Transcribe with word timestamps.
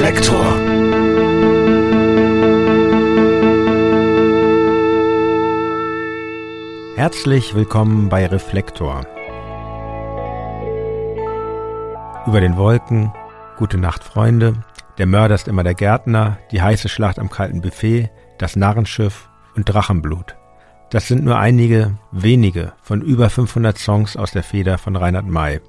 Reflektor. 0.00 0.58
Herzlich 6.96 7.54
willkommen 7.54 8.08
bei 8.08 8.24
Reflektor. 8.26 9.02
Über 12.26 12.40
den 12.40 12.56
Wolken, 12.56 13.12
Gute 13.58 13.76
Nacht 13.76 14.02
Freunde, 14.02 14.64
Der 14.96 15.04
Mörder 15.04 15.34
ist 15.34 15.48
immer 15.48 15.64
der 15.64 15.74
Gärtner, 15.74 16.38
Die 16.50 16.62
heiße 16.62 16.88
Schlacht 16.88 17.18
am 17.18 17.28
kalten 17.28 17.60
Buffet, 17.60 18.08
Das 18.38 18.56
Narrenschiff 18.56 19.28
und 19.54 19.66
Drachenblut. 19.66 20.34
Das 20.88 21.08
sind 21.08 21.24
nur 21.24 21.38
einige, 21.38 21.98
wenige 22.10 22.72
von 22.80 23.02
über 23.02 23.28
500 23.28 23.76
Songs 23.76 24.16
aus 24.16 24.30
der 24.30 24.44
Feder 24.44 24.78
von 24.78 24.96
Reinhard 24.96 25.26
May. 25.26 25.60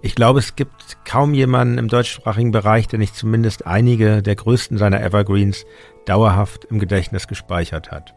Ich 0.00 0.14
glaube, 0.14 0.38
es 0.38 0.54
gibt 0.54 1.04
kaum 1.04 1.34
jemanden 1.34 1.76
im 1.76 1.88
deutschsprachigen 1.88 2.52
Bereich, 2.52 2.86
der 2.86 3.00
nicht 3.00 3.16
zumindest 3.16 3.66
einige 3.66 4.22
der 4.22 4.36
größten 4.36 4.78
seiner 4.78 5.02
Evergreens 5.02 5.64
dauerhaft 6.06 6.64
im 6.66 6.78
Gedächtnis 6.78 7.26
gespeichert 7.26 7.90
hat. 7.90 8.14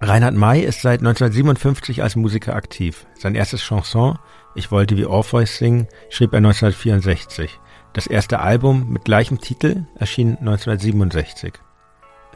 Reinhard 0.00 0.34
May 0.34 0.60
ist 0.60 0.82
seit 0.82 1.00
1957 1.00 2.02
als 2.02 2.16
Musiker 2.16 2.54
aktiv. 2.54 3.06
Sein 3.18 3.34
erstes 3.34 3.62
Chanson, 3.62 4.18
Ich 4.54 4.70
wollte 4.70 4.96
wie 4.96 5.06
Orpheus 5.06 5.56
singen, 5.56 5.88
schrieb 6.10 6.32
er 6.32 6.38
1964. 6.38 7.58
Das 7.92 8.06
erste 8.06 8.40
Album 8.40 8.90
mit 8.90 9.04
gleichem 9.04 9.40
Titel 9.40 9.86
erschien 9.98 10.36
1967. 10.38 11.54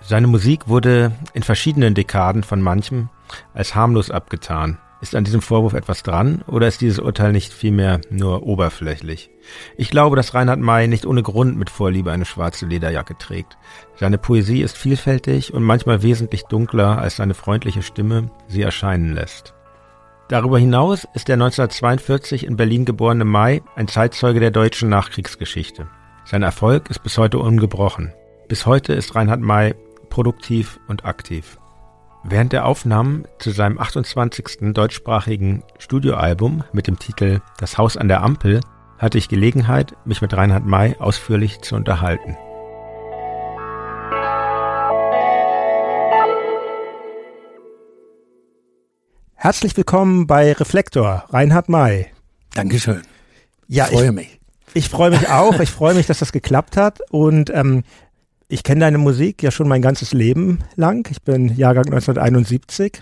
Seine 0.02 0.26
Musik 0.26 0.68
wurde 0.68 1.12
in 1.34 1.42
verschiedenen 1.42 1.94
Dekaden 1.94 2.42
von 2.42 2.60
manchem 2.60 3.10
als 3.52 3.74
harmlos 3.74 4.10
abgetan. 4.10 4.78
Ist 5.00 5.14
an 5.14 5.24
diesem 5.24 5.40
Vorwurf 5.40 5.72
etwas 5.72 6.02
dran 6.02 6.44
oder 6.46 6.68
ist 6.68 6.82
dieses 6.82 6.98
Urteil 6.98 7.32
nicht 7.32 7.54
vielmehr 7.54 8.02
nur 8.10 8.42
oberflächlich? 8.42 9.30
Ich 9.78 9.88
glaube, 9.88 10.14
dass 10.14 10.34
Reinhard 10.34 10.60
May 10.60 10.88
nicht 10.88 11.06
ohne 11.06 11.22
Grund 11.22 11.56
mit 11.56 11.70
Vorliebe 11.70 12.12
eine 12.12 12.26
schwarze 12.26 12.66
Lederjacke 12.66 13.16
trägt. 13.16 13.56
Seine 13.96 14.18
Poesie 14.18 14.60
ist 14.60 14.76
vielfältig 14.76 15.54
und 15.54 15.62
manchmal 15.62 16.02
wesentlich 16.02 16.42
dunkler, 16.44 16.98
als 16.98 17.16
seine 17.16 17.32
freundliche 17.32 17.82
Stimme 17.82 18.30
sie 18.46 18.60
erscheinen 18.60 19.14
lässt. 19.14 19.54
Darüber 20.28 20.58
hinaus 20.58 21.08
ist 21.14 21.28
der 21.28 21.34
1942 21.34 22.44
in 22.44 22.56
Berlin 22.56 22.84
geborene 22.84 23.24
May 23.24 23.62
ein 23.76 23.88
Zeitzeuge 23.88 24.38
der 24.38 24.50
deutschen 24.50 24.90
Nachkriegsgeschichte. 24.90 25.88
Sein 26.26 26.42
Erfolg 26.42 26.90
ist 26.90 27.02
bis 27.02 27.16
heute 27.16 27.38
ungebrochen. 27.38 28.12
Bis 28.48 28.66
heute 28.66 28.92
ist 28.92 29.14
Reinhard 29.14 29.40
May 29.40 29.74
produktiv 30.10 30.78
und 30.88 31.06
aktiv. 31.06 31.58
Während 32.22 32.52
der 32.52 32.66
Aufnahmen 32.66 33.24
zu 33.38 33.50
seinem 33.50 33.78
28. 33.78 34.74
deutschsprachigen 34.74 35.62
Studioalbum 35.78 36.64
mit 36.72 36.86
dem 36.86 36.98
Titel 36.98 37.40
Das 37.56 37.78
Haus 37.78 37.96
an 37.96 38.08
der 38.08 38.22
Ampel 38.22 38.60
hatte 38.98 39.16
ich 39.16 39.28
Gelegenheit, 39.28 39.94
mich 40.04 40.20
mit 40.20 40.34
Reinhard 40.34 40.66
May 40.66 40.96
ausführlich 40.98 41.62
zu 41.62 41.76
unterhalten. 41.76 42.36
Herzlich 49.34 49.74
willkommen 49.74 50.26
bei 50.26 50.52
Reflektor, 50.52 51.24
Reinhard 51.30 51.70
May. 51.70 52.08
Dankeschön. 52.52 53.00
Ja, 53.66 53.86
ich 53.86 53.92
freue 53.92 54.06
ich, 54.06 54.12
mich. 54.12 54.40
Ich 54.74 54.88
freue 54.90 55.10
mich 55.10 55.28
auch. 55.30 55.58
Ich 55.58 55.70
freue 55.70 55.94
mich, 55.94 56.06
dass 56.06 56.18
das 56.18 56.32
geklappt 56.32 56.76
hat. 56.76 57.00
Und 57.10 57.48
ähm, 57.48 57.82
ich 58.50 58.64
kenne 58.64 58.80
deine 58.80 58.98
Musik 58.98 59.42
ja 59.42 59.50
schon 59.50 59.68
mein 59.68 59.80
ganzes 59.80 60.12
Leben 60.12 60.58
lang. 60.76 61.08
Ich 61.10 61.22
bin 61.22 61.56
Jahrgang 61.56 61.86
1971. 61.86 63.00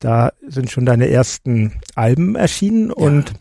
Da 0.00 0.32
sind 0.46 0.70
schon 0.70 0.84
deine 0.84 1.08
ersten 1.08 1.80
Alben 1.94 2.34
erschienen 2.34 2.88
ja. 2.88 2.94
und 2.94 3.32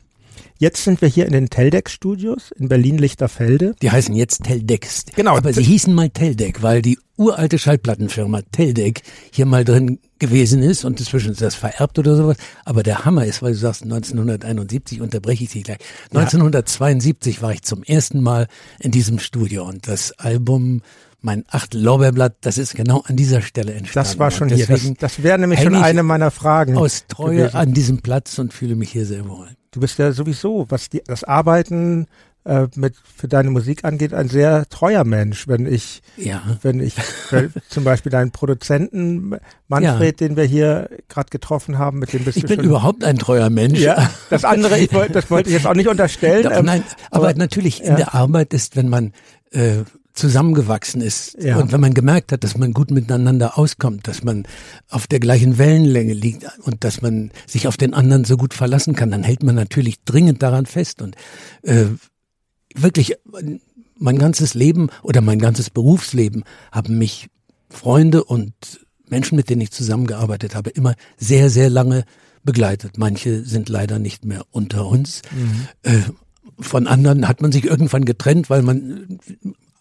Jetzt 0.60 0.86
sind 0.86 1.02
wir 1.02 1.10
hier 1.10 1.26
in 1.26 1.34
den 1.34 1.50
Teldex-Studios 1.50 2.52
in 2.52 2.70
Berlin-Lichterfelde. 2.70 3.76
Die 3.82 3.92
heißen 3.92 4.16
jetzt 4.16 4.44
Teldex. 4.44 5.04
Genau. 5.14 5.36
Aber 5.36 5.52
sie 5.52 5.64
hießen 5.64 5.94
mal 5.94 6.10
Teldec, 6.10 6.62
weil 6.62 6.82
die 6.82 6.98
uralte 7.18 7.60
Schallplattenfirma 7.60 8.44
Teldec 8.54 9.02
hier 9.32 9.46
mal 9.46 9.66
drin 9.66 10.00
gewesen 10.20 10.64
ist 10.64 10.86
und 10.86 11.02
inzwischen 11.02 11.32
ist 11.32 11.42
das 11.42 11.56
vererbt 11.56 12.00
oder 12.00 12.16
sowas. 12.16 12.38
Aber 12.64 12.82
der 12.82 13.04
Hammer 13.04 13.26
ist, 13.26 13.42
weil 13.42 13.52
du 13.52 13.58
sagst 13.58 13.84
1971, 13.84 15.02
unterbreche 15.02 15.44
ich 15.44 15.52
dich 15.52 15.64
gleich. 15.66 15.80
1972 16.12 17.42
war 17.42 17.52
ich 17.52 17.64
zum 17.64 17.84
ersten 17.84 18.22
Mal 18.22 18.48
in 18.80 18.92
diesem 18.92 19.20
Studio 19.20 19.68
und 19.68 19.90
das 19.90 20.14
Album 20.14 20.82
mein 21.24 21.46
Achtel 21.48 21.82
Lorbeerblatt, 21.82 22.36
das 22.42 22.58
ist 22.58 22.76
genau 22.76 23.02
an 23.06 23.16
dieser 23.16 23.42
Stelle 23.42 23.74
entstanden. 23.74 24.10
Das 24.10 24.20
war 24.20 24.30
schon 24.30 24.50
hier. 24.50 24.68
Das, 24.68 24.82
das 25.00 25.24
wäre 25.24 25.40
nämlich 25.40 25.62
schon 25.62 25.76
eine 25.76 26.04
meiner 26.04 26.32
Fragen. 26.32 26.78
Aus 26.78 27.06
Treue 27.08 27.38
gewesen. 27.38 27.56
an 27.56 27.74
diesem 27.74 28.02
Platz 28.02 28.38
und 28.40 28.54
fühle 28.54 28.76
mich 28.76 28.92
hier 28.92 29.06
sehr 29.06 29.28
wohl. 29.28 29.48
Du 29.72 29.80
bist 29.80 29.98
ja 29.98 30.12
sowieso, 30.12 30.66
was 30.70 30.90
die, 30.90 31.02
das 31.06 31.24
Arbeiten 31.24 32.08
äh, 32.46 32.68
mit 32.76 32.96
für 32.98 33.30
deine 33.30 33.52
Musik 33.52 33.86
angeht, 33.86 34.14
ein 34.14 34.28
sehr 34.28 34.68
treuer 34.68 35.06
Mensch. 35.06 35.48
Wenn 35.48 35.66
ich, 35.66 36.02
ja. 36.18 36.42
wenn 36.62 36.82
ich 36.82 36.96
zum 37.70 37.86
Beispiel 37.86 38.12
deinen 38.12 38.32
Produzenten 38.32 39.38
Manfred, 39.70 40.20
ja. 40.20 40.28
den 40.28 40.36
wir 40.36 40.44
hier 40.44 40.90
gerade 41.08 41.30
getroffen 41.30 41.78
haben, 41.78 42.00
mit 42.00 42.12
dem 42.12 42.26
bist 42.26 42.36
ich 42.36 42.44
du 42.44 42.50
bin 42.50 42.58
schon, 42.58 42.66
überhaupt 42.66 43.04
ein 43.06 43.18
treuer 43.18 43.50
Mensch. 43.50 43.80
Ja, 43.80 44.10
das 44.30 44.44
andere, 44.44 44.78
ich 44.78 44.92
wollte, 44.92 45.14
das 45.14 45.32
wollte 45.32 45.50
ich 45.50 45.56
jetzt 45.56 45.68
auch 45.68 45.74
nicht 45.74 45.88
unterstellen. 45.90 46.44
Doch, 46.44 46.52
ähm, 46.52 46.66
nein, 46.66 46.84
aber, 47.12 47.30
aber 47.30 47.38
natürlich 47.38 47.82
in 47.82 47.96
der 47.96 48.14
Arbeit 48.14 48.54
ist, 48.54 48.76
wenn 48.76 48.90
man 48.90 49.14
äh, 49.52 49.84
zusammengewachsen 50.14 51.02
ist. 51.02 51.36
Ja. 51.42 51.58
Und 51.58 51.72
wenn 51.72 51.82
man 51.82 51.94
gemerkt 51.94 52.32
hat, 52.32 52.44
dass 52.44 52.58
man 52.58 52.72
gut 52.74 52.92
miteinander 52.92 53.58
auskommt, 53.58 54.08
dass 54.08 54.24
man 54.24 54.46
auf 54.90 55.08
der 55.08 55.20
gleichen 55.20 55.58
Wellenlänge 55.58 56.14
liegt 56.14 56.46
und 56.62 56.84
dass 56.84 57.02
man 57.02 57.32
sich 57.48 57.68
auf 57.68 57.78
den 57.78 57.94
anderen 57.94 58.24
so 58.24 58.38
gut 58.38 58.54
verlassen 58.54 58.96
kann, 58.96 59.10
dann 59.10 59.24
hält 59.24 59.44
man 59.44 59.56
natürlich 59.56 60.04
dringend 60.04 60.44
daran 60.44 60.66
fest. 60.68 61.02
Und 61.02 61.16
äh, 61.64 61.86
wirklich 62.76 63.16
mein 63.98 64.20
ganzes 64.20 64.54
Leben 64.54 64.90
oder 65.02 65.22
mein 65.22 65.40
ganzes 65.40 65.70
Berufsleben 65.70 66.44
haben 66.72 66.98
mich 66.98 67.30
Freunde 67.70 68.24
und 68.24 68.54
Menschen, 69.10 69.36
mit 69.36 69.50
denen 69.50 69.62
ich 69.62 69.72
zusammengearbeitet 69.72 70.56
habe, 70.56 70.70
immer 70.70 70.96
sehr, 71.18 71.50
sehr 71.50 71.70
lange 71.70 72.06
begleitet. 72.44 72.98
Manche 72.98 73.44
sind 73.44 73.70
leider 73.70 73.98
nicht 73.98 74.26
mehr 74.26 74.44
unter 74.52 74.86
uns. 74.86 75.22
Mhm. 75.32 75.68
Äh, 75.84 76.00
von 76.60 76.88
anderen 76.88 77.28
hat 77.28 77.42
man 77.42 77.52
sich 77.52 77.66
irgendwann 77.66 78.06
getrennt, 78.06 78.50
weil 78.50 78.62
man 78.62 79.20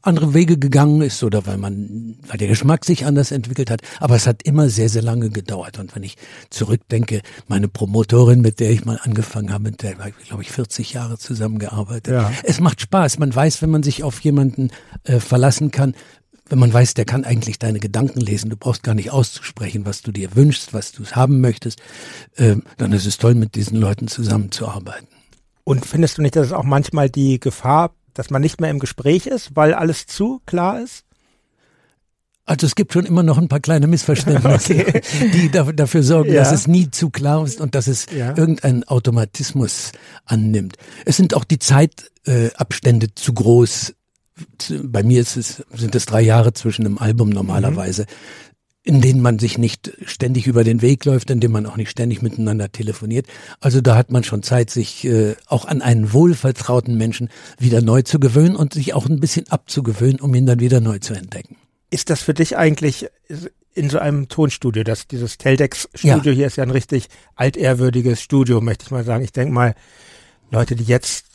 andere 0.03 0.35
Wege 0.35 0.59
gegangen 0.59 1.01
ist 1.01 1.23
oder 1.23 1.47
weil 1.47 1.57
man, 1.57 2.17
weil 2.27 2.39
der 2.39 2.49
Geschmack 2.49 2.85
sich 2.85 3.07
anders 3.07 3.31
entwickelt 3.31 3.71
hat. 3.71 3.83
Aber 4.01 4.17
es 4.17 4.27
hat 4.27 4.43
immer 4.43 4.69
sehr, 4.69 4.89
sehr 4.89 5.03
lange 5.03 5.31
gedauert. 5.31 5.79
Und 5.79 5.95
wenn 5.95 6.03
ich 6.03 6.17
zurückdenke, 6.51 7.23
meine 7.49 7.69
Promotorin, 7.69 8.41
mit 8.41 8.61
der 8.61 8.71
ich 8.71 8.85
mal 8.85 8.99
angefangen 9.03 9.53
habe, 9.53 9.65
mit 9.65 9.83
der 9.83 9.99
habe 9.99 10.13
ich, 10.21 10.29
glaube 10.29 10.43
ich, 10.43 10.51
40 10.51 10.93
Jahre 10.93 11.19
zusammengearbeitet. 11.19 12.13
Ja. 12.13 12.33
Es 12.43 12.61
macht 12.61 12.81
Spaß. 12.81 13.19
Man 13.19 13.35
weiß, 13.35 13.63
wenn 13.63 13.71
man 13.71 13.83
sich 13.83 14.03
auf 14.03 14.21
jemanden 14.21 14.71
äh, 15.05 15.21
verlassen 15.21 15.71
kann, 15.71 15.95
wenn 16.49 16.59
man 16.59 16.73
weiß, 16.73 16.95
der 16.95 17.07
kann 17.07 17.25
eigentlich 17.25 17.59
deine 17.59 17.81
Gedanken 17.81 18.21
lesen, 18.21 18.51
du 18.51 18.57
brauchst 18.57 18.83
gar 18.83 18.95
nicht 18.95 19.11
auszusprechen, 19.11 19.87
was 19.87 20.03
du 20.03 20.13
dir 20.13 20.37
wünschst, 20.37 20.75
was 20.75 20.93
du 20.93 21.05
haben 21.07 21.41
möchtest, 21.41 21.81
äh, 22.37 22.57
dann 22.77 22.93
ist 22.93 23.07
es 23.07 23.17
toll, 23.17 23.35
mit 23.35 23.55
diesen 23.55 23.79
Leuten 23.79 24.07
zusammenzuarbeiten. 24.09 25.09
Und 25.65 25.87
findest 25.87 26.19
du 26.19 26.23
nicht, 26.23 26.37
dass 26.37 26.49
es 26.49 26.53
auch 26.53 26.65
manchmal 26.65 27.09
die 27.09 27.39
Gefahr 27.39 27.95
dass 28.15 28.31
man 28.31 28.43
nicht 28.43 28.61
mehr 28.61 28.71
im 28.71 28.79
Gespräch 28.79 29.27
ist, 29.27 29.55
weil 29.55 29.75
alles 29.75 30.07
zu 30.07 30.41
klar 30.47 30.81
ist? 30.81 31.05
Also 32.45 32.67
es 32.67 32.75
gibt 32.75 32.93
schon 32.93 33.07
immer 33.07 33.23
noch 33.23 33.39
ein 33.39 33.49
paar 33.49 33.61
kleine 33.61 33.87
Missverständnisse, 33.87 34.75
okay. 34.75 35.03
die 35.33 35.51
dafür 35.51 36.03
sorgen, 36.03 36.33
ja. 36.33 36.41
dass 36.41 36.53
es 36.53 36.67
nie 36.67 36.91
zu 36.91 37.11
klar 37.11 37.45
ist 37.45 37.61
und 37.61 37.75
dass 37.75 37.87
es 37.87 38.07
ja. 38.15 38.37
irgendeinen 38.37 38.85
Automatismus 38.85 39.93
annimmt. 40.25 40.77
Es 41.05 41.17
sind 41.17 41.35
auch 41.35 41.45
die 41.45 41.61
Zeitabstände 41.61 43.07
äh, 43.07 43.15
zu 43.15 43.33
groß. 43.33 43.95
Bei 44.83 45.05
mir 45.05 45.21
ist 45.21 45.37
es, 45.37 45.63
sind 45.73 45.95
es 45.95 46.07
drei 46.07 46.23
Jahre 46.23 46.53
zwischen 46.53 46.85
einem 46.85 46.99
Album 46.99 47.29
normalerweise. 47.29 48.03
Mhm 48.03 48.52
in 48.85 49.01
denen 49.01 49.21
man 49.21 49.39
sich 49.39 49.59
nicht 49.59 49.93
ständig 50.05 50.47
über 50.47 50.65
den 50.65 50.83
Weg 50.83 51.05
läuft, 51.05 51.31
in 51.31 51.39
denen 51.39 51.53
man 51.53 51.67
auch 51.67 51.77
nicht 51.77 51.91
ständig 51.91 52.21
miteinander 52.21 52.73
telefoniert. 52.73 53.27
Also 53.61 53.81
da 53.81 53.97
hat 53.97 54.11
man 54.11 54.25
schon 54.25 54.43
Zeit, 54.43 54.71
sich 54.71 55.05
äh, 55.05 55.37
auch 55.47 55.67
an 55.67 55.83
einen 55.83 56.13
wohlvertrauten 56.13 56.97
Menschen 56.97 57.29
wieder 57.59 57.81
neu 57.81 58.03
zu 58.03 58.19
gewöhnen 58.19 58.57
und 58.57 58.75
sich 58.75 58.95
auch 58.95 59.07
ein 59.07 59.21
bisschen 59.21 59.49
abzugewöhnen, 59.49 60.21
um 60.21 60.35
ihn 60.35 60.47
dann 60.47 60.59
wieder 60.59 60.81
neu 60.81 60.99
zu 60.99 61.15
entdecken. 61.15 61.57
Ist 61.91 62.11
das 62.11 62.23
für 62.23 62.35
dich 62.35 62.57
eigentlich 62.57 63.07
in 63.75 63.89
so 63.89 63.99
einem 63.99 64.29
Tonstudio, 64.29 64.83
das 64.83 65.07
dieses 65.07 65.39
Teldex-Studio 65.39 66.33
ja. 66.33 66.37
hier 66.37 66.47
ist 66.47 66.57
ja 66.57 66.65
ein 66.65 66.71
richtig 66.71 67.09
altehrwürdiges 67.37 68.21
Studio, 68.21 68.61
möchte 68.61 68.87
ich 68.87 68.91
mal 68.91 69.05
sagen. 69.05 69.23
Ich 69.23 69.33
denke 69.33 69.55
mal, 69.55 69.75
Leute, 70.51 70.75
die 70.75 70.85
jetzt 70.85 71.27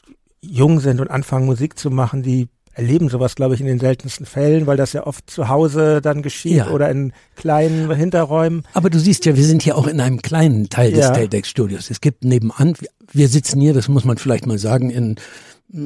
jung 0.41 0.79
sind 0.79 0.99
und 0.99 1.09
anfangen 1.09 1.45
Musik 1.45 1.79
zu 1.79 1.89
machen, 1.89 2.23
die 2.23 2.49
erleben 2.77 3.09
sowas, 3.09 3.35
glaube 3.35 3.55
ich, 3.55 3.61
in 3.61 3.67
den 3.67 3.79
seltensten 3.79 4.25
Fällen, 4.25 4.67
weil 4.67 4.77
das 4.77 4.93
ja 4.93 5.05
oft 5.05 5.29
zu 5.29 5.49
Hause 5.49 5.99
dann 6.01 6.21
geschieht 6.21 6.57
ja. 6.57 6.69
oder 6.69 6.89
in 6.89 7.11
kleinen 7.35 7.91
Hinterräumen. 7.93 8.63
Aber 8.73 8.89
du 8.89 8.99
siehst 8.99 9.25
ja, 9.25 9.35
wir 9.35 9.43
sind 9.43 9.63
hier 9.63 9.77
auch 9.77 9.87
in 9.87 9.99
einem 9.99 10.21
kleinen 10.21 10.69
Teil 10.69 10.91
des 10.91 11.05
ja. 11.05 11.11
Teldex-Studios. 11.11 11.89
Es 11.89 12.01
gibt 12.01 12.23
nebenan, 12.23 12.75
wir 13.11 13.27
sitzen 13.29 13.59
hier, 13.59 13.73
das 13.73 13.87
muss 13.87 14.05
man 14.05 14.17
vielleicht 14.17 14.45
mal 14.45 14.59
sagen, 14.59 14.91
in 14.91 15.15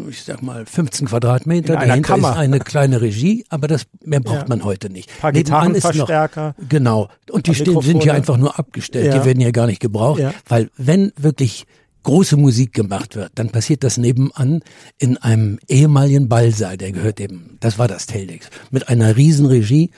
ich 0.09 0.23
sag 0.23 0.43
mal 0.43 0.65
15 0.65 1.07
Quadratmeter. 1.07 1.73
In 1.73 1.79
Dahinter 1.79 2.07
Kammer. 2.07 2.31
ist 2.31 2.37
eine 2.37 2.59
kleine 2.59 3.01
Regie, 3.01 3.45
aber 3.49 3.67
das 3.67 3.85
mehr 4.03 4.19
braucht 4.19 4.43
ja. 4.43 4.45
man 4.47 4.63
heute 4.63 4.91
nicht. 4.91 5.09
Ein 5.09 5.21
paar 5.21 5.31
Gitarrenverstärker. 5.31 6.55
Noch, 6.55 6.69
genau. 6.69 7.09
Und 7.31 7.47
die 7.47 7.55
stehen, 7.55 7.81
sind 7.81 8.03
hier 8.03 8.13
einfach 8.13 8.37
nur 8.37 8.59
abgestellt. 8.59 9.13
Die 9.13 9.25
werden 9.25 9.39
hier 9.39 9.51
gar 9.51 9.65
nicht 9.65 9.79
gebraucht, 9.79 10.21
weil 10.47 10.69
wenn 10.77 11.13
wirklich 11.17 11.65
große 12.03 12.37
Musik 12.37 12.73
gemacht 12.73 13.15
wird, 13.15 13.31
dann 13.35 13.49
passiert 13.49 13.83
das 13.83 13.97
nebenan 13.97 14.61
in 14.97 15.17
einem 15.17 15.59
ehemaligen 15.67 16.29
Ballsaal, 16.29 16.77
der 16.77 16.91
gehört 16.91 17.19
eben, 17.19 17.57
das 17.59 17.77
war 17.77 17.87
das 17.87 18.05
Teldex, 18.05 18.49
mit 18.71 18.89
einer 18.89 19.15
Riesenregie, 19.15 19.91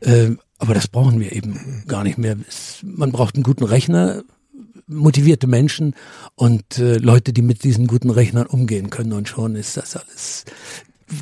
äh, 0.00 0.30
aber 0.58 0.74
das 0.74 0.88
brauchen 0.88 1.20
wir 1.20 1.32
eben 1.32 1.84
gar 1.86 2.02
nicht 2.04 2.18
mehr. 2.18 2.36
Es, 2.48 2.78
man 2.82 3.12
braucht 3.12 3.36
einen 3.36 3.44
guten 3.44 3.64
Rechner, 3.64 4.22
motivierte 4.86 5.46
Menschen 5.46 5.94
und 6.34 6.78
äh, 6.78 6.96
Leute, 6.96 7.32
die 7.32 7.42
mit 7.42 7.62
diesen 7.64 7.86
guten 7.86 8.10
Rechnern 8.10 8.46
umgehen 8.46 8.90
können 8.90 9.12
und 9.12 9.28
schon 9.28 9.54
ist 9.54 9.76
das 9.76 9.96
alles 9.96 10.44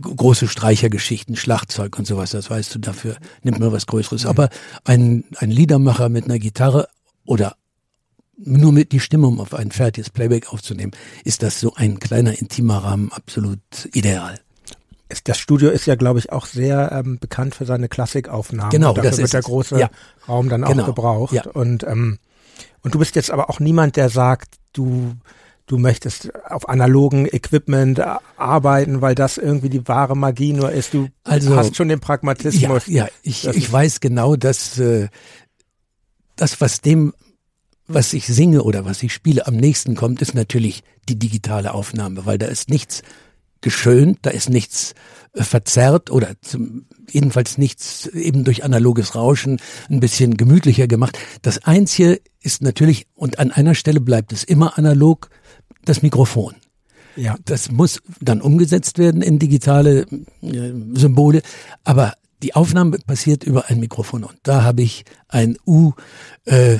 große 0.02 0.48
Streichergeschichten, 0.48 1.36
Schlagzeug 1.36 1.98
und 1.98 2.06
sowas, 2.06 2.30
das 2.30 2.50
weißt 2.50 2.74
du, 2.74 2.78
dafür 2.78 3.16
nimmt 3.42 3.60
man 3.60 3.72
was 3.72 3.86
Größeres. 3.86 4.26
Aber 4.26 4.48
ein, 4.84 5.24
ein 5.36 5.50
Liedermacher 5.50 6.08
mit 6.08 6.24
einer 6.24 6.38
Gitarre 6.38 6.88
oder 7.24 7.56
nur 8.38 8.72
mit 8.72 8.92
die 8.92 9.00
Stimme, 9.00 9.26
um 9.26 9.40
auf 9.40 9.54
ein 9.54 9.70
fertiges 9.70 10.10
Playback 10.10 10.52
aufzunehmen, 10.52 10.92
ist 11.24 11.42
das 11.42 11.60
so 11.60 11.74
ein 11.74 11.98
kleiner 11.98 12.38
intimer 12.38 12.78
Rahmen 12.78 13.10
absolut 13.12 13.60
ideal. 13.92 14.38
Das 15.24 15.38
Studio 15.38 15.70
ist 15.70 15.86
ja, 15.86 15.94
glaube 15.94 16.18
ich, 16.18 16.32
auch 16.32 16.46
sehr 16.46 16.90
ähm, 16.92 17.18
bekannt 17.18 17.54
für 17.54 17.64
seine 17.64 17.88
Klassikaufnahmen. 17.88 18.70
Genau, 18.70 18.88
und 18.90 18.98
dafür 18.98 19.10
das 19.10 19.18
wird 19.18 19.26
ist 19.26 19.34
der 19.34 19.42
große 19.42 19.78
Ja. 19.78 19.90
Raum 20.28 20.48
dann 20.48 20.62
Genau. 20.64 20.82
auch 20.82 20.86
gebraucht. 20.86 21.32
Ja. 21.32 21.46
Und 21.52 21.84
ähm, 21.84 22.18
und 22.82 22.94
du 22.94 22.98
bist 22.98 23.14
jetzt 23.16 23.30
aber 23.30 23.48
auch 23.48 23.60
niemand, 23.60 23.96
der 23.96 24.08
sagt, 24.10 24.56
du 24.72 25.12
du 25.66 25.78
möchtest 25.78 26.32
auf 26.48 26.68
analogen 26.68 27.26
Equipment 27.26 28.00
arbeiten, 28.36 29.00
weil 29.00 29.14
das 29.16 29.36
irgendwie 29.38 29.68
die 29.68 29.86
wahre 29.88 30.16
Magie 30.16 30.52
nur 30.52 30.70
ist. 30.72 30.94
Du 30.94 31.08
Also- 31.24 31.56
hast 31.56 31.76
schon 31.76 31.88
den 31.88 32.00
Pragmatismus. 32.00 32.86
Ja, 32.86 33.04
ja 33.04 33.08
ich, 33.22 33.46
ich 33.46 33.72
weiß 33.72 34.00
genau, 34.00 34.36
dass 34.36 34.78
äh, 34.78 35.08
das, 36.36 36.60
was 36.60 36.80
dem, 36.82 37.14
was 37.88 38.12
ich 38.12 38.26
singe 38.26 38.62
oder 38.62 38.84
was 38.84 39.02
ich 39.02 39.12
spiele, 39.12 39.46
am 39.46 39.56
nächsten 39.56 39.94
kommt, 39.94 40.22
ist 40.22 40.34
natürlich 40.34 40.82
die 41.08 41.18
digitale 41.18 41.74
Aufnahme, 41.74 42.26
weil 42.26 42.38
da 42.38 42.46
ist 42.46 42.68
nichts 42.68 43.02
geschönt, 43.60 44.18
da 44.22 44.30
ist 44.30 44.50
nichts 44.50 44.94
äh, 45.32 45.42
verzerrt 45.42 46.10
oder 46.10 46.34
zum, 46.40 46.86
jedenfalls 47.10 47.58
nichts 47.58 48.06
eben 48.06 48.44
durch 48.44 48.64
analoges 48.64 49.14
Rauschen 49.14 49.60
ein 49.88 50.00
bisschen 50.00 50.36
gemütlicher 50.36 50.86
gemacht. 50.86 51.18
Das 51.42 51.64
Einzige 51.64 52.20
ist 52.40 52.62
natürlich, 52.62 53.06
und 53.14 53.38
an 53.38 53.50
einer 53.50 53.74
Stelle 53.74 54.00
bleibt 54.00 54.32
es 54.32 54.44
immer 54.44 54.78
analog, 54.78 55.30
das 55.84 56.02
Mikrofon. 56.02 56.54
ja. 57.16 57.36
Das 57.44 57.70
muss 57.70 58.02
dann 58.20 58.40
umgesetzt 58.40 58.98
werden 58.98 59.22
in 59.22 59.38
digitale 59.38 60.06
äh, 60.42 60.72
Symbole, 60.94 61.42
aber 61.84 62.14
die 62.42 62.54
Aufnahme 62.54 62.98
passiert 62.98 63.44
über 63.44 63.70
ein 63.70 63.80
Mikrofon 63.80 64.24
und 64.24 64.36
da 64.42 64.62
habe 64.62 64.82
ich 64.82 65.04
ein 65.28 65.56
U, 65.66 65.92
äh, 66.44 66.78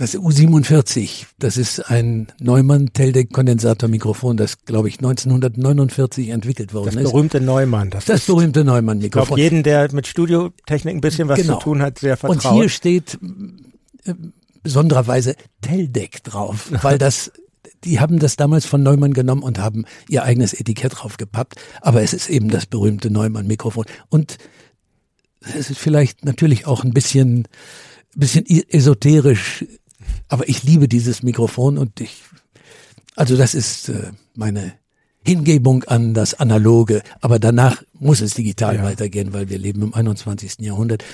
das 0.00 0.16
U47, 0.16 1.26
das 1.38 1.58
ist 1.58 1.90
ein 1.90 2.28
Neumann 2.40 2.90
Teldec 2.94 3.34
Kondensatormikrofon, 3.34 4.38
das 4.38 4.64
glaube 4.64 4.88
ich 4.88 4.96
1949 4.96 6.30
entwickelt 6.30 6.72
worden 6.72 6.86
Das 6.86 7.04
ist. 7.04 7.10
berühmte 7.12 7.38
Neumann. 7.38 7.90
Das, 7.90 8.06
Das 8.06 8.20
ist, 8.20 8.26
berühmte 8.26 8.64
Neumann 8.64 9.02
ich 9.02 9.10
glaube, 9.10 9.38
jeden, 9.38 9.62
der 9.62 9.92
mit 9.92 10.06
Studiotechnik 10.06 10.94
ein 10.94 11.02
bisschen 11.02 11.28
was 11.28 11.38
Genau. 11.38 11.58
zu 11.58 11.64
tun 11.64 11.82
hat, 11.82 11.98
sehr 11.98 12.14
Und 12.24 12.40
vertraut. 12.40 12.54
hier 12.54 12.68
steht 12.70 13.18
äh, 14.04 14.14
besondererweise 14.62 15.36
Teldec 15.60 16.24
drauf, 16.24 16.70
weil 16.82 16.96
das 16.96 17.30
die 17.84 18.00
haben 18.00 18.18
das 18.18 18.36
damals 18.36 18.64
von 18.64 18.82
Neumann 18.82 19.12
genommen 19.12 19.42
und 19.42 19.58
haben 19.58 19.84
ihr 20.08 20.22
eigenes 20.22 20.54
Etikett 20.54 20.92
draufgepappt, 20.96 21.56
aber 21.82 22.00
es 22.02 22.14
ist 22.14 22.30
eben 22.30 22.48
das 22.48 22.64
berühmte 22.64 23.10
Neumann 23.10 23.46
Mikrofon 23.46 23.84
und 24.08 24.38
es 25.42 25.68
ist 25.70 25.78
vielleicht 25.78 26.24
natürlich 26.24 26.66
auch 26.66 26.84
ein 26.84 26.92
bisschen 26.94 27.46
bisschen 28.16 28.44
esoterisch, 28.46 29.64
aber 30.30 30.48
ich 30.48 30.62
liebe 30.62 30.88
dieses 30.88 31.22
Mikrofon 31.22 31.76
und 31.76 32.00
ich 32.00 32.22
also 33.16 33.36
das 33.36 33.54
ist 33.54 33.90
äh, 33.90 34.12
meine 34.34 34.72
Hingebung 35.26 35.84
an 35.84 36.14
das 36.14 36.32
Analoge, 36.34 37.02
aber 37.20 37.38
danach 37.38 37.82
muss 37.98 38.22
es 38.22 38.32
digital 38.34 38.76
Ja. 38.76 38.82
weitergehen, 38.84 39.34
weil 39.34 39.50
wir 39.50 39.58
leben 39.58 39.82
im 39.82 39.92
21. 39.92 40.60
Jahrhundert. 40.60 41.04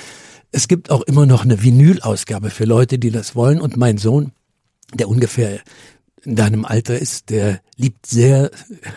Es 0.52 0.68
gibt 0.68 0.90
auch 0.92 1.02
immer 1.02 1.26
noch 1.26 1.42
eine 1.42 1.60
Vinyl-Ausgabe 1.62 2.50
für 2.50 2.64
Leute, 2.64 3.00
die 3.00 3.10
das 3.10 3.34
wollen. 3.34 3.60
Und 3.60 3.76
mein 3.76 3.98
Sohn, 3.98 4.30
der 4.94 5.08
ungefähr 5.08 5.58
in 6.26 6.34
deinem 6.34 6.64
Alter 6.64 6.98
ist, 6.98 7.30
der 7.30 7.60
liebt 7.76 8.06
sehr 8.06 8.50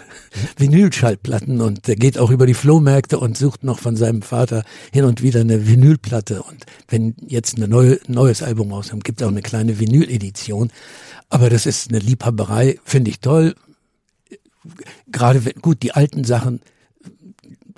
Vinylschallplatten 0.57 1.61
und 1.61 1.87
der 1.87 1.95
geht 1.95 2.17
auch 2.17 2.31
über 2.31 2.47
die 2.47 2.55
Flohmärkte 2.55 3.19
und 3.19 3.37
sucht 3.37 3.63
noch 3.63 3.79
von 3.79 3.95
seinem 3.95 4.23
Vater 4.23 4.63
hin 4.91 5.05
und 5.05 5.21
wieder 5.21 5.41
eine 5.41 5.67
Vinylplatte. 5.67 6.41
Und 6.41 6.65
wenn 6.87 7.15
jetzt 7.27 7.57
ein 7.57 7.69
neue, 7.69 7.99
neues 8.07 8.41
Album 8.41 8.73
rauskommt, 8.73 9.03
gibt 9.03 9.21
es 9.21 9.27
auch 9.27 9.31
eine 9.31 9.43
kleine 9.43 9.79
Vinyl-Edition. 9.79 10.71
Aber 11.29 11.49
das 11.51 11.67
ist 11.67 11.89
eine 11.89 11.99
Liebhaberei, 11.99 12.79
finde 12.83 13.11
ich 13.11 13.19
toll. 13.19 13.55
Gerade 15.07 15.45
wenn, 15.45 15.53
gut, 15.61 15.83
die 15.83 15.91
alten 15.91 16.23
Sachen, 16.23 16.61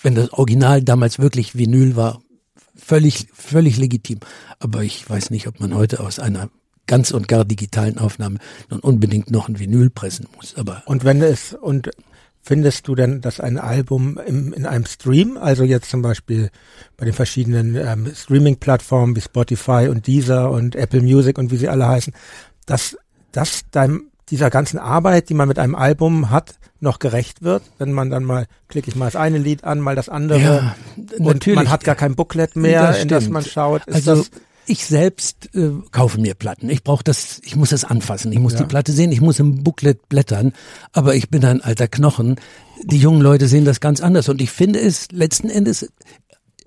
wenn 0.01 0.15
das 0.15 0.31
Original 0.31 0.81
damals 0.81 1.19
wirklich 1.19 1.57
Vinyl 1.57 1.97
war, 1.97 2.21
völlig, 2.73 3.27
völlig 3.33 3.77
legitim. 3.77 4.19
Aber 4.59 4.83
ich 4.83 5.07
weiß 5.09 5.29
nicht, 5.29 5.47
ob 5.47 5.59
man 5.59 5.75
heute 5.75 5.99
aus 5.99 6.19
einer 6.19 6.49
ganz 6.91 7.11
und 7.11 7.29
gar 7.29 7.45
digitalen 7.45 7.97
Aufnahme 7.97 8.37
nun 8.69 8.81
unbedingt 8.81 9.31
noch 9.31 9.47
ein 9.47 9.57
Vinyl 9.59 9.89
pressen 9.89 10.27
muss. 10.35 10.55
Aber 10.57 10.83
Und 10.85 11.05
wenn 11.05 11.21
es 11.21 11.53
und 11.53 11.89
findest 12.43 12.85
du 12.89 12.95
denn, 12.95 13.21
dass 13.21 13.39
ein 13.39 13.57
Album 13.57 14.19
im, 14.27 14.51
in 14.51 14.65
einem 14.65 14.85
Stream, 14.85 15.37
also 15.37 15.63
jetzt 15.63 15.89
zum 15.89 16.01
Beispiel 16.01 16.49
bei 16.97 17.05
den 17.05 17.13
verschiedenen 17.13 17.77
ähm, 17.77 18.11
Streaming-Plattformen 18.13 19.15
wie 19.15 19.21
Spotify 19.21 19.87
und 19.89 20.05
Deezer 20.05 20.51
und 20.51 20.75
Apple 20.75 21.01
Music 21.01 21.37
und 21.37 21.49
wie 21.49 21.55
sie 21.57 21.69
alle 21.69 21.87
heißen, 21.87 22.13
dass 22.65 22.97
dass 23.31 23.61
deinem 23.71 24.07
dieser 24.29 24.49
ganzen 24.49 24.77
Arbeit, 24.77 25.29
die 25.29 25.33
man 25.33 25.47
mit 25.47 25.59
einem 25.59 25.75
Album 25.75 26.29
hat, 26.29 26.55
noch 26.81 26.99
gerecht 26.99 27.41
wird, 27.41 27.63
wenn 27.77 27.93
man 27.93 28.09
dann 28.09 28.25
mal 28.25 28.47
klicke 28.67 28.89
ich 28.89 28.97
mal 28.97 29.05
das 29.05 29.15
eine 29.15 29.37
Lied 29.37 29.63
an, 29.63 29.79
mal 29.79 29.95
das 29.95 30.09
andere 30.09 30.39
Ja, 30.41 30.75
und 31.19 31.25
natürlich. 31.35 31.55
man 31.55 31.69
hat 31.69 31.85
gar 31.85 31.95
kein 31.95 32.15
Booklet 32.15 32.57
mehr, 32.57 32.87
Das 32.87 33.01
in 33.01 33.07
das 33.07 33.29
man 33.29 33.45
schaut. 33.45 33.85
Ist 33.85 33.95
also 33.95 34.15
das, 34.15 34.31
ich 34.65 34.85
selbst 34.85 35.53
äh, 35.55 35.71
kaufe 35.91 36.19
mir 36.19 36.33
Platten. 36.35 36.69
Ich 36.69 36.83
brauche 36.83 37.03
das, 37.03 37.41
ich 37.43 37.55
muss 37.55 37.69
das 37.71 37.83
anfassen. 37.83 38.31
Ich 38.31 38.39
muss 38.39 38.53
Ja. 38.53 38.59
die 38.59 38.65
Platte 38.65 38.91
sehen, 38.91 39.11
ich 39.11 39.21
muss 39.21 39.39
im 39.39 39.63
Booklet 39.63 40.07
blättern. 40.09 40.53
Aber 40.91 41.15
ich 41.15 41.29
bin 41.29 41.43
ein 41.45 41.61
alter 41.61 41.87
Knochen. 41.87 42.35
Die 42.83 42.97
jungen 42.97 43.21
Leute 43.21 43.47
sehen 43.47 43.65
das 43.65 43.79
ganz 43.79 44.01
anders. 44.01 44.29
Und 44.29 44.41
ich 44.41 44.51
finde 44.51 44.79
es 44.79 45.11
letzten 45.11 45.49
Endes 45.49 45.83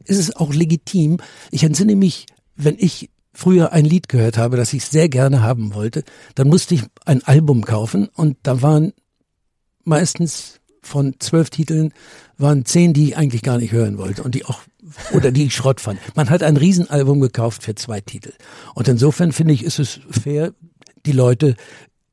ist 0.05 0.19
es 0.19 0.37
auch 0.37 0.53
legitim. 0.53 1.19
Ich 1.51 1.65
entsinne 1.65 1.97
mich, 1.97 2.27
wenn 2.57 2.77
ich 2.79 3.11
früher 3.33 3.73
ein 3.73 3.85
Lied 3.85 4.09
gehört 4.09 4.39
habe, 4.39 4.57
das 4.57 4.73
ich 4.73 4.85
sehr 4.85 5.09
gerne 5.09 5.43
haben 5.43 5.75
wollte, 5.75 6.05
dann 6.35 6.49
musste 6.49 6.75
ich 6.75 6.83
ein 7.05 7.23
Album 7.25 7.65
kaufen 7.65 8.09
und 8.15 8.37
da 8.43 8.63
waren 8.63 8.93
meistens 9.85 10.61
von 10.83 11.15
zwölf 11.19 11.51
Titeln 11.51 11.93
waren 12.39 12.65
zehn, 12.65 12.93
die 12.93 13.09
ich 13.09 13.17
eigentlich 13.17 13.43
gar 13.43 13.59
nicht 13.59 13.73
hören 13.73 13.99
wollte 13.99 14.23
und 14.23 14.35
die 14.35 14.45
auch 14.45 14.61
oder 15.13 15.33
die 15.33 15.45
ich 15.45 15.55
Schrott 15.55 15.81
fand. 15.81 15.99
Man 16.15 16.31
hat 16.31 16.43
ein 16.43 16.57
Riesenalbum 16.57 17.21
gekauft 17.21 17.63
für 17.63 17.75
zwei 17.75 18.01
Titel. 18.01 18.33
Und 18.75 18.89
insofern 18.89 19.33
finde 19.33 19.55
ich, 19.55 19.65
ist 19.65 19.79
es 19.79 20.01
fair, 20.11 20.53
die 21.07 21.13
Leute 21.13 21.57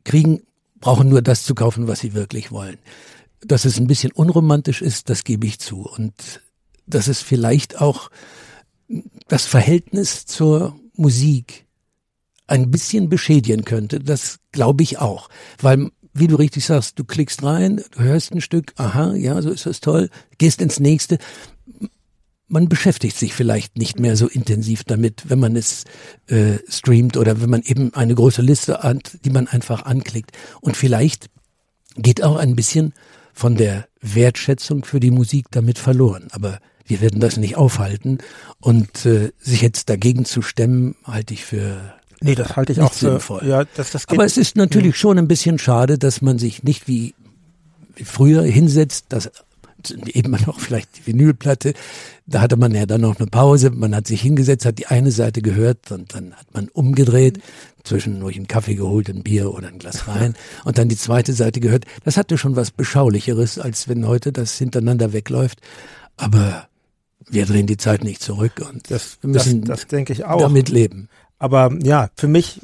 kriegen, 0.04 0.42
brauchen 0.80 1.10
nur 1.10 1.22
das 1.22 1.44
zu 1.44 1.54
kaufen, 1.56 1.88
was 1.88 2.00
sie 2.00 2.14
wirklich 2.14 2.52
wollen. 2.52 2.78
Dass 3.42 3.66
es 3.66 3.78
ein 3.80 3.88
bisschen 3.88 4.12
unromantisch 4.12 4.82
ist, 4.82 5.10
das 5.10 5.24
gebe 5.24 5.48
ich 5.48 5.60
zu. 5.60 5.82
Und 5.82 6.42
dass 6.86 7.08
es 7.08 7.22
vielleicht 7.22 7.80
auch 7.82 8.10
das 9.28 9.46
Verhältnis 9.46 10.26
zur 10.26 10.76
Musik 10.96 11.66
ein 12.48 12.70
bisschen 12.70 13.10
beschädigen 13.10 13.64
könnte, 13.64 14.00
das 14.00 14.40
glaube 14.52 14.84
ich 14.84 15.00
auch. 15.00 15.30
Weil, 15.62 15.90
wie 16.14 16.28
du 16.28 16.36
richtig 16.36 16.66
sagst, 16.66 17.00
du 17.00 17.04
klickst 17.04 17.44
rein, 17.44 17.84
du 17.92 18.04
hörst 18.04 18.34
ein 18.34 18.42
Stück, 18.42 18.74
aha, 18.76 19.14
ja, 19.14 19.42
so 19.42 19.52
ist 19.52 19.66
das 19.66 19.80
toll, 19.80 20.10
gehst 20.38 20.62
ins 20.62 20.80
nächste. 20.80 21.18
Man 22.48 22.68
beschäftigt 22.68 23.18
sich 23.18 23.34
vielleicht 23.34 23.78
nicht 23.78 24.00
mehr 24.00 24.18
so 24.18 24.28
intensiv 24.28 24.84
damit, 24.84 25.30
wenn 25.30 25.40
man 25.40 25.56
es 25.56 25.86
äh, 26.28 26.58
streamt 26.68 27.16
oder 27.16 27.42
wenn 27.42 27.50
man 27.50 27.62
eben 27.62 27.94
eine 27.94 28.14
große 28.14 28.42
Liste 28.42 28.80
hat, 28.80 29.20
die 29.24 29.30
man 29.30 29.48
einfach 29.48 29.84
anklickt. 29.86 30.32
Und 30.60 30.76
vielleicht 30.76 31.30
geht 31.96 32.24
auch 32.24 32.36
ein 32.36 32.56
bisschen 32.56 32.94
von 33.34 33.56
der 33.56 33.88
Wertschätzung 34.02 34.84
für 34.84 35.00
die 35.00 35.12
Musik 35.12 35.46
damit 35.52 35.80
verloren. 35.80 36.28
Aber 36.32 36.60
wir 36.86 37.00
werden 37.00 37.22
das 37.22 37.38
nicht 37.38 37.56
aufhalten. 37.56 38.18
Und 38.60 39.06
äh, 39.06 39.32
sich 39.40 39.62
jetzt 39.62 39.90
dagegen 39.90 40.26
zu 40.26 40.42
stemmen, 40.42 40.96
halte 41.06 41.34
ich 41.34 41.46
für 41.46 41.96
nee, 42.22 42.36
das 42.36 42.56
halte 42.56 42.74
ich 42.74 42.82
auch 42.82 42.94
für, 42.94 43.12
sinnvoll. 43.12 43.42
ja, 43.46 43.66
das, 43.76 43.92
das 43.92 44.08
geht 44.08 44.18
aber 44.18 44.26
es 44.26 44.38
ist 44.38 44.56
natürlich 44.56 44.98
schon 44.98 45.18
ein 45.18 45.28
bisschen 45.28 45.60
schade, 45.60 45.98
dass 45.98 46.22
man 46.22 46.40
sich 46.40 46.64
nicht 46.64 46.88
wie, 46.88 47.14
früher 48.04 48.44
hinsetzt, 48.44 49.06
dass 49.10 49.32
eben 50.14 50.32
noch 50.46 50.60
vielleicht 50.60 50.90
die 50.98 51.08
Vinylplatte, 51.08 51.74
da 52.28 52.42
hatte 52.42 52.56
man 52.56 52.74
ja 52.74 52.86
dann 52.86 53.02
noch 53.02 53.20
eine 53.20 53.28
Pause, 53.28 53.72
man 53.72 53.96
hat 53.96 54.08
sich 54.08 54.22
hingesetzt, 54.22 54.66
hat 54.66 54.78
die 54.78 54.88
eine 54.88 55.12
Seite 55.12 55.42
gehört 55.42 55.92
und 55.92 56.14
dann 56.14 56.34
hat 56.34 56.54
man 56.54 56.70
umgedreht, 56.70 57.40
zwischendurch 57.84 58.36
einen 58.38 58.48
Kaffee 58.48 58.76
geholt, 58.76 59.10
ein 59.10 59.24
Bier 59.24 59.52
oder 59.52 59.70
ein 59.70 59.80
Glas 59.80 60.08
Wein 60.08 60.36
und 60.66 60.78
dann 60.78 60.88
die 60.88 60.98
zweite 60.98 61.34
Seite 61.34 61.60
gehört. 61.60 61.86
Das 62.04 62.18
hatte 62.18 62.38
schon 62.38 62.56
was 62.56 62.70
Beschaulicheres, 62.70 63.58
als 63.58 63.90
wenn 63.90 64.08
heute 64.08 64.32
das 64.32 64.58
hintereinander 64.58 65.14
wegläuft. 65.14 65.60
Aber 66.16 66.68
wir 67.28 67.46
drehen 67.46 67.66
die 67.66 67.78
Zeit 67.78 68.04
nicht 68.04 68.22
zurück 68.22 68.64
und 68.70 68.92
das, 68.92 69.18
wir 69.22 69.32
müssen 69.32 69.64
das, 69.64 69.82
das 69.82 69.88
denke 69.88 70.14
ich 70.14 70.26
auch. 70.26 70.42
damit 70.42 70.70
leben. 70.70 71.10
Aber 71.42 71.72
ja, 71.82 72.12
für 72.16 72.28
mich, 72.28 72.62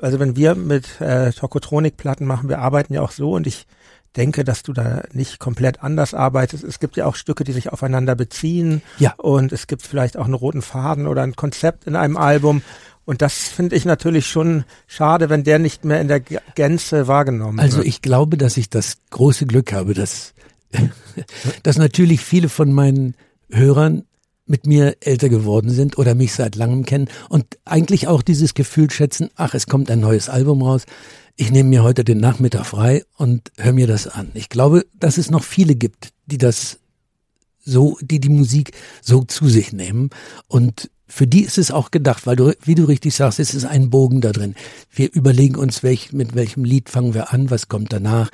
also 0.00 0.18
wenn 0.18 0.34
wir 0.34 0.54
mit 0.54 1.02
äh, 1.02 1.32
Tokotronik-Platten 1.32 2.24
machen, 2.24 2.48
wir 2.48 2.58
arbeiten 2.58 2.94
ja 2.94 3.02
auch 3.02 3.10
so 3.10 3.32
und 3.32 3.46
ich 3.46 3.66
denke, 4.16 4.42
dass 4.42 4.62
du 4.62 4.72
da 4.72 5.02
nicht 5.12 5.38
komplett 5.38 5.82
anders 5.82 6.14
arbeitest. 6.14 6.64
Es 6.64 6.80
gibt 6.80 6.96
ja 6.96 7.04
auch 7.04 7.14
Stücke, 7.14 7.44
die 7.44 7.52
sich 7.52 7.70
aufeinander 7.70 8.14
beziehen. 8.14 8.80
Ja. 8.98 9.12
Und 9.18 9.52
es 9.52 9.66
gibt 9.66 9.82
vielleicht 9.82 10.16
auch 10.16 10.24
einen 10.24 10.32
roten 10.32 10.62
Faden 10.62 11.06
oder 11.06 11.22
ein 11.22 11.36
Konzept 11.36 11.86
in 11.86 11.94
einem 11.94 12.16
Album. 12.16 12.62
Und 13.04 13.20
das 13.20 13.34
finde 13.34 13.76
ich 13.76 13.84
natürlich 13.84 14.26
schon 14.26 14.64
schade, 14.86 15.28
wenn 15.28 15.44
der 15.44 15.58
nicht 15.58 15.84
mehr 15.84 16.00
in 16.00 16.08
der 16.08 16.20
Gänze 16.20 17.06
wahrgenommen 17.06 17.60
also 17.60 17.76
wird. 17.76 17.86
Also 17.86 17.88
ich 17.88 18.00
glaube, 18.00 18.38
dass 18.38 18.56
ich 18.56 18.70
das 18.70 18.96
große 19.10 19.44
Glück 19.44 19.74
habe, 19.74 19.92
dass, 19.92 20.32
dass 21.64 21.76
natürlich 21.76 22.22
viele 22.22 22.48
von 22.48 22.72
meinen 22.72 23.14
Hörern 23.50 24.06
mit 24.50 24.66
mir 24.66 24.96
älter 25.00 25.28
geworden 25.28 25.70
sind 25.70 25.96
oder 25.96 26.16
mich 26.16 26.34
seit 26.34 26.56
langem 26.56 26.84
kennen 26.84 27.08
und 27.28 27.46
eigentlich 27.64 28.08
auch 28.08 28.20
dieses 28.20 28.52
Gefühl 28.54 28.90
schätzen, 28.90 29.30
ach, 29.36 29.54
es 29.54 29.68
kommt 29.68 29.90
ein 29.92 30.00
neues 30.00 30.28
Album 30.28 30.60
raus, 30.62 30.86
ich 31.36 31.52
nehme 31.52 31.68
mir 31.68 31.84
heute 31.84 32.02
den 32.02 32.18
Nachmittag 32.18 32.66
frei 32.66 33.04
und 33.16 33.52
höre 33.56 33.72
mir 33.72 33.86
das 33.86 34.08
an. 34.08 34.32
Ich 34.34 34.48
glaube, 34.48 34.84
dass 34.98 35.18
es 35.18 35.30
noch 35.30 35.44
viele 35.44 35.76
gibt, 35.76 36.08
die 36.26 36.36
das 36.36 36.80
so, 37.64 37.96
die 38.02 38.18
die 38.18 38.28
Musik 38.28 38.72
so 39.00 39.22
zu 39.22 39.48
sich 39.48 39.72
nehmen 39.72 40.10
und 40.48 40.90
für 41.06 41.28
die 41.28 41.42
ist 41.42 41.58
es 41.58 41.70
auch 41.70 41.92
gedacht, 41.92 42.26
weil 42.26 42.36
du, 42.36 42.52
wie 42.64 42.74
du 42.74 42.84
richtig 42.84 43.14
sagst, 43.14 43.38
es 43.38 43.54
ist 43.54 43.64
ein 43.64 43.90
Bogen 43.90 44.20
da 44.20 44.30
drin. 44.30 44.54
Wir 44.92 45.12
überlegen 45.12 45.56
uns, 45.56 45.82
welch, 45.82 46.12
mit 46.12 46.34
welchem 46.34 46.64
Lied 46.64 46.88
fangen 46.88 47.14
wir 47.14 47.32
an, 47.32 47.50
was 47.50 47.68
kommt 47.68 47.92
danach. 47.92 48.30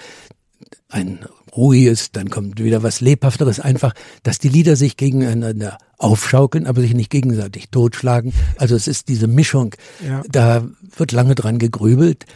Ein 0.88 1.20
ruhiges, 1.56 2.12
dann 2.12 2.30
kommt 2.30 2.62
wieder 2.62 2.82
was 2.82 3.00
lebhafteres, 3.00 3.60
einfach, 3.60 3.94
dass 4.22 4.38
die 4.38 4.48
Lieder 4.48 4.76
sich 4.76 4.96
gegeneinander 4.96 5.78
aufschaukeln, 5.98 6.66
aber 6.66 6.80
sich 6.80 6.94
nicht 6.94 7.10
gegenseitig 7.10 7.70
totschlagen. 7.70 8.32
Also 8.58 8.76
es 8.76 8.88
ist 8.88 9.08
diese 9.08 9.26
Mischung, 9.26 9.74
ja. 10.06 10.22
da 10.28 10.66
wird 10.96 11.12
lange 11.12 11.34
dran 11.34 11.58
gegrübelt 11.58 12.26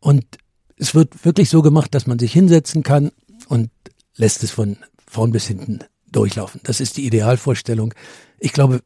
und 0.00 0.24
es 0.76 0.94
wird 0.94 1.24
wirklich 1.24 1.48
so 1.48 1.62
gemacht, 1.62 1.94
dass 1.94 2.06
man 2.06 2.18
sich 2.18 2.32
hinsetzen 2.32 2.82
kann 2.82 3.10
und 3.48 3.70
lässt 4.16 4.42
es 4.42 4.50
von 4.50 4.76
vorn 5.06 5.32
bis 5.32 5.46
hinten 5.46 5.80
durchlaufen. 6.10 6.60
Das 6.64 6.80
ist 6.80 6.96
die 6.96 7.06
Idealvorstellung. 7.06 7.94
Ich 8.38 8.52
glaube, 8.52 8.80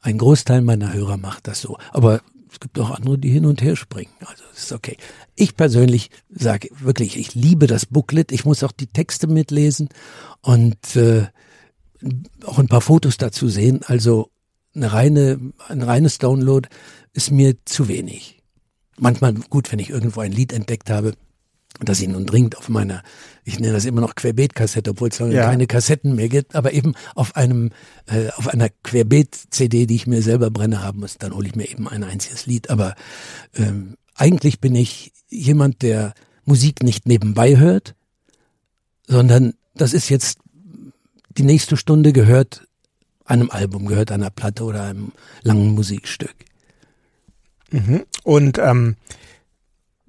ein 0.00 0.18
Großteil 0.18 0.62
meiner 0.62 0.92
Hörer 0.92 1.16
macht 1.16 1.46
das 1.46 1.60
so. 1.60 1.78
Aber 1.92 2.20
es 2.52 2.60
gibt 2.60 2.78
auch 2.78 2.90
andere, 2.90 3.18
die 3.18 3.30
hin 3.30 3.46
und 3.46 3.62
her 3.62 3.76
springen. 3.76 4.12
Also 4.20 4.44
das 4.50 4.64
ist 4.64 4.72
okay. 4.72 4.98
Ich 5.34 5.56
persönlich 5.56 6.10
sage 6.28 6.68
wirklich, 6.78 7.16
ich 7.16 7.34
liebe 7.34 7.66
das 7.66 7.86
Booklet. 7.86 8.30
Ich 8.30 8.44
muss 8.44 8.62
auch 8.62 8.72
die 8.72 8.88
Texte 8.88 9.26
mitlesen 9.26 9.88
und 10.42 10.94
äh, 10.94 11.26
auch 12.44 12.58
ein 12.58 12.68
paar 12.68 12.82
Fotos 12.82 13.16
dazu 13.16 13.48
sehen. 13.48 13.80
Also 13.84 14.30
eine 14.74 14.92
reine, 14.92 15.40
ein 15.68 15.82
reines 15.82 16.18
Download 16.18 16.68
ist 17.14 17.30
mir 17.30 17.56
zu 17.64 17.88
wenig. 17.88 18.42
Manchmal 18.98 19.32
gut, 19.34 19.72
wenn 19.72 19.78
ich 19.78 19.90
irgendwo 19.90 20.20
ein 20.20 20.32
Lied 20.32 20.52
entdeckt 20.52 20.90
habe, 20.90 21.14
dass 21.80 22.00
ich 22.00 22.08
nun 22.08 22.26
dringend 22.26 22.56
auf 22.56 22.68
meiner, 22.68 23.02
ich 23.44 23.58
nenne 23.58 23.72
das 23.72 23.84
immer 23.84 24.00
noch 24.00 24.14
Querbeet-Kassette, 24.14 24.90
obwohl 24.90 25.08
es 25.08 25.18
ja. 25.18 25.44
keine 25.46 25.66
Kassetten 25.66 26.14
mehr 26.14 26.28
gibt, 26.28 26.54
aber 26.54 26.72
eben 26.72 26.94
auf 27.14 27.36
einem, 27.36 27.70
äh, 28.06 28.28
auf 28.36 28.48
einer 28.48 28.68
Querbeet-CD, 28.68 29.86
die 29.86 29.94
ich 29.94 30.06
mir 30.06 30.22
selber 30.22 30.50
brenne 30.50 30.82
haben 30.82 31.00
muss, 31.00 31.18
dann 31.18 31.34
hole 31.34 31.48
ich 31.48 31.54
mir 31.54 31.68
eben 31.68 31.88
ein 31.88 32.04
einziges 32.04 32.46
Lied. 32.46 32.70
Aber 32.70 32.94
ähm, 33.54 33.96
eigentlich 34.14 34.60
bin 34.60 34.74
ich 34.74 35.12
jemand, 35.28 35.82
der 35.82 36.14
Musik 36.44 36.82
nicht 36.82 37.06
nebenbei 37.06 37.56
hört, 37.58 37.94
sondern 39.06 39.54
das 39.74 39.92
ist 39.92 40.08
jetzt 40.08 40.38
die 41.36 41.44
nächste 41.44 41.76
Stunde 41.76 42.12
gehört 42.12 42.66
einem 43.24 43.50
Album, 43.50 43.86
gehört 43.86 44.12
einer 44.12 44.30
Platte 44.30 44.64
oder 44.64 44.84
einem 44.84 45.12
langen 45.42 45.74
Musikstück. 45.74 46.34
Mhm. 47.70 48.04
Und 48.22 48.58
ähm, 48.58 48.96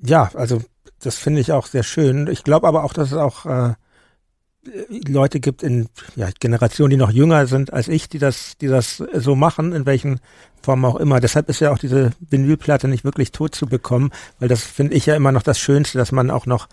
ja, 0.02 0.30
also 0.34 0.62
das 1.06 1.18
finde 1.18 1.42
ich 1.42 1.52
auch 1.52 1.68
sehr 1.68 1.84
schön. 1.84 2.28
Ich 2.28 2.44
glaube 2.44 2.68
aber 2.68 2.84
auch, 2.84 2.94
dass 2.94 3.12
es 3.12 3.18
auch 3.18 3.46
äh, 3.46 3.74
Leute 5.08 5.40
gibt 5.40 5.62
in 5.64 5.90
ja, 6.16 6.30
Generationen, 6.40 6.92
die 6.92 6.98
noch 6.98 7.12
jünger 7.12 7.48
sind 7.48 7.74
als 7.74 7.88
ich, 7.88 8.08
die 8.08 8.20
das, 8.20 8.58
die 8.60 8.68
das 8.68 9.04
so 9.14 9.36
machen, 9.36 9.74
in 9.74 9.86
welchen 9.86 10.20
Formen 10.62 10.86
auch 10.86 10.96
immer. 10.96 11.20
Deshalb 11.20 11.50
ist 11.50 11.60
ja 11.60 11.72
auch 11.72 11.78
diese 11.78 12.12
Vinylplatte 12.20 12.88
nicht 12.88 13.04
wirklich 13.04 13.32
tot 13.32 13.56
zu 13.56 13.66
bekommen, 13.66 14.12
weil 14.40 14.48
das 14.48 14.64
finde 14.64 14.96
ich 14.96 15.06
ja 15.06 15.16
immer 15.16 15.32
noch 15.32 15.44
das 15.44 15.60
Schönste, 15.60 15.98
dass 15.98 16.12
man 16.12 16.32
auch 16.32 16.46
noch 16.46 16.70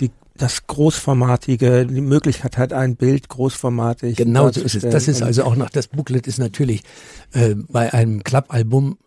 die 0.00 0.10
das 0.36 0.68
Großformatige, 0.68 1.84
die 1.86 2.00
Möglichkeit 2.00 2.58
hat, 2.58 2.72
ein 2.72 2.94
Bild 2.94 3.28
großformatig. 3.28 4.16
Genau 4.16 4.50
so 4.52 4.60
ist 4.60 4.76
es. 4.76 4.82
Das 4.84 5.08
ist 5.08 5.20
also 5.20 5.42
auch 5.42 5.56
noch, 5.56 5.68
das 5.68 5.88
Booklet 5.88 6.28
ist 6.28 6.38
natürlich 6.38 6.84
äh, 7.32 7.56
bei 7.56 7.92
einem 7.92 8.22
Klappalbum 8.22 8.98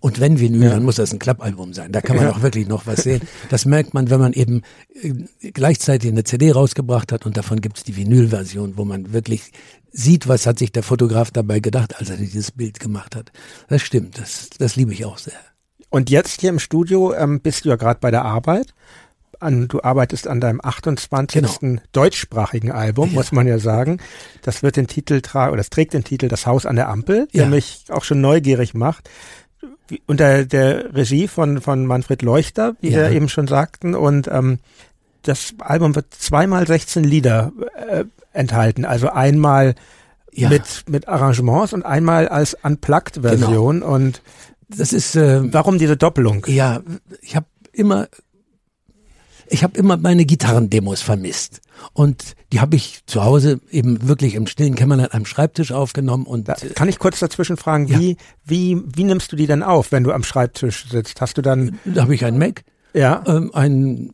und 0.00 0.18
wenn 0.18 0.40
Vinyl, 0.40 0.64
ja. 0.64 0.70
dann 0.70 0.82
muss 0.82 0.96
das 0.96 1.12
ein 1.12 1.18
Klappalbum 1.18 1.74
sein. 1.74 1.92
Da 1.92 2.00
kann 2.00 2.16
man 2.16 2.26
ja. 2.26 2.32
auch 2.32 2.40
wirklich 2.40 2.66
noch 2.66 2.86
was 2.86 3.02
sehen. 3.02 3.20
Das 3.50 3.66
merkt 3.66 3.92
man, 3.92 4.08
wenn 4.08 4.18
man 4.18 4.32
eben 4.32 4.62
äh, 4.94 5.12
gleichzeitig 5.50 6.10
eine 6.10 6.24
CD 6.24 6.52
rausgebracht 6.52 7.12
hat 7.12 7.26
und 7.26 7.36
davon 7.36 7.60
gibt 7.60 7.78
es 7.78 7.84
die 7.84 7.96
Vinyl-Version, 7.96 8.78
wo 8.78 8.86
man 8.86 9.12
wirklich 9.12 9.52
sieht, 9.92 10.26
was 10.26 10.46
hat 10.46 10.58
sich 10.58 10.72
der 10.72 10.82
Fotograf 10.82 11.30
dabei 11.30 11.60
gedacht, 11.60 11.98
als 11.98 12.08
er 12.08 12.16
dieses 12.16 12.50
Bild 12.50 12.80
gemacht 12.80 13.14
hat. 13.14 13.30
Das 13.68 13.82
stimmt, 13.82 14.18
das, 14.18 14.50
das 14.58 14.74
liebe 14.76 14.92
ich 14.92 15.04
auch 15.04 15.18
sehr. 15.18 15.34
Und 15.90 16.08
jetzt 16.08 16.40
hier 16.40 16.50
im 16.50 16.58
Studio 16.58 17.12
ähm, 17.12 17.40
bist 17.40 17.64
du 17.64 17.68
ja 17.68 17.76
gerade 17.76 18.00
bei 18.00 18.10
der 18.10 18.24
Arbeit. 18.24 18.74
An, 19.38 19.68
du 19.68 19.82
arbeitest 19.82 20.26
an 20.26 20.40
deinem 20.40 20.60
28. 20.62 21.60
Genau. 21.60 21.82
deutschsprachigen 21.92 22.72
Album, 22.72 23.10
ja. 23.10 23.14
muss 23.16 23.32
man 23.32 23.46
ja 23.46 23.58
sagen. 23.58 23.98
Das 24.42 24.62
wird 24.62 24.76
den 24.76 24.86
Titel 24.86 25.20
tragen, 25.20 25.52
oder 25.52 25.58
das 25.58 25.70
trägt 25.70 25.92
den 25.92 26.04
Titel 26.04 26.28
Das 26.28 26.46
Haus 26.46 26.64
an 26.64 26.76
der 26.76 26.88
Ampel, 26.88 27.28
der 27.34 27.46
mich 27.46 27.84
auch 27.90 28.04
schon 28.04 28.22
neugierig 28.22 28.72
macht 28.72 29.10
unter 30.06 30.44
der 30.44 30.94
Regie 30.94 31.28
von, 31.28 31.60
von 31.60 31.86
Manfred 31.86 32.22
Leuchter, 32.22 32.76
wie 32.80 32.90
ja. 32.90 32.98
wir 32.98 33.10
eben 33.10 33.28
schon 33.28 33.46
sagten. 33.46 33.94
Und 33.94 34.28
ähm, 34.28 34.58
das 35.22 35.54
Album 35.58 35.94
wird 35.94 36.06
zweimal 36.14 36.66
16 36.66 37.04
Lieder 37.04 37.52
äh, 37.88 38.04
enthalten. 38.32 38.84
Also 38.84 39.08
einmal 39.08 39.74
ja. 40.32 40.48
mit, 40.48 40.84
mit 40.88 41.08
Arrangements 41.08 41.72
und 41.72 41.84
einmal 41.84 42.28
als 42.28 42.56
Unplugged-Version. 42.62 43.80
Genau. 43.80 43.94
Und 43.94 44.22
das 44.68 44.92
ist 44.92 45.16
äh, 45.16 45.52
warum 45.52 45.78
diese 45.78 45.96
Doppelung? 45.96 46.44
Ja, 46.48 46.80
ich 47.20 47.36
habe 47.36 47.46
immer 47.72 48.08
ich 49.48 49.62
habe 49.62 49.78
immer 49.78 49.96
meine 49.96 50.24
Gitarrendemos 50.24 51.02
vermisst. 51.02 51.60
Und 51.92 52.34
die 52.52 52.60
habe 52.60 52.76
ich 52.76 53.00
zu 53.06 53.24
Hause 53.24 53.60
eben 53.70 54.08
wirklich 54.08 54.34
im 54.34 54.46
stillen 54.46 54.74
Kämmerlein 54.74 55.08
am 55.10 55.26
Schreibtisch 55.26 55.72
aufgenommen. 55.72 56.24
Und 56.26 56.48
da, 56.48 56.54
kann 56.74 56.88
ich 56.88 56.98
kurz 56.98 57.18
dazwischen 57.18 57.56
fragen, 57.56 57.86
ja. 57.86 57.98
wie, 57.98 58.16
wie, 58.44 58.80
wie 58.94 59.04
nimmst 59.04 59.32
du 59.32 59.36
die 59.36 59.46
denn 59.46 59.62
auf, 59.62 59.92
wenn 59.92 60.04
du 60.04 60.12
am 60.12 60.22
Schreibtisch 60.22 60.86
sitzt? 60.88 61.20
Hast 61.20 61.36
du 61.36 61.42
dann. 61.42 61.78
Da 61.84 62.02
habe 62.02 62.14
ich 62.14 62.24
einen 62.24 62.38
Mac, 62.38 62.64
ja. 62.94 63.22
ähm, 63.26 63.50
ein, 63.54 64.10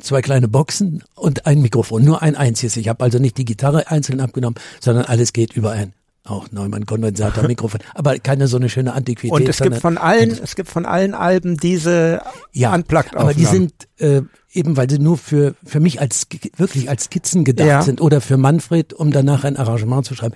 zwei 0.00 0.22
kleine 0.22 0.48
Boxen 0.48 1.02
und 1.14 1.46
ein 1.46 1.62
Mikrofon. 1.62 2.04
Nur 2.04 2.22
ein 2.22 2.36
einziges. 2.36 2.76
Ich 2.76 2.88
habe 2.88 3.02
also 3.02 3.18
nicht 3.18 3.38
die 3.38 3.44
Gitarre 3.44 3.90
einzeln 3.90 4.20
abgenommen, 4.20 4.58
sondern 4.80 5.06
alles 5.06 5.32
geht 5.32 5.54
über 5.54 5.72
ein 5.72 5.94
auch 6.24 6.50
Neumann 6.50 6.86
Kondensator 6.86 7.44
Mikrofon, 7.46 7.80
aber 7.94 8.18
keine 8.18 8.48
so 8.48 8.56
eine 8.56 8.68
schöne 8.68 8.94
Antiquität. 8.94 9.30
Und 9.30 9.48
es 9.48 9.58
gibt 9.58 9.76
von 9.76 9.98
allen, 9.98 10.30
es 10.30 10.56
gibt 10.56 10.70
von 10.70 10.86
allen 10.86 11.14
Alben 11.14 11.56
diese 11.58 12.22
ja, 12.52 12.74
unplugged 12.74 13.14
Aber 13.14 13.34
die 13.34 13.44
sind 13.44 13.72
äh, 13.98 14.22
eben, 14.52 14.76
weil 14.76 14.88
sie 14.88 14.98
nur 14.98 15.18
für 15.18 15.54
für 15.64 15.80
mich 15.80 16.00
als 16.00 16.26
wirklich 16.56 16.88
als 16.88 17.04
Skizzen 17.04 17.44
gedacht 17.44 17.68
ja. 17.68 17.82
sind 17.82 18.00
oder 18.00 18.20
für 18.20 18.38
Manfred, 18.38 18.94
um 18.94 19.10
danach 19.10 19.44
ein 19.44 19.56
Arrangement 19.56 20.06
zu 20.06 20.14
schreiben, 20.14 20.34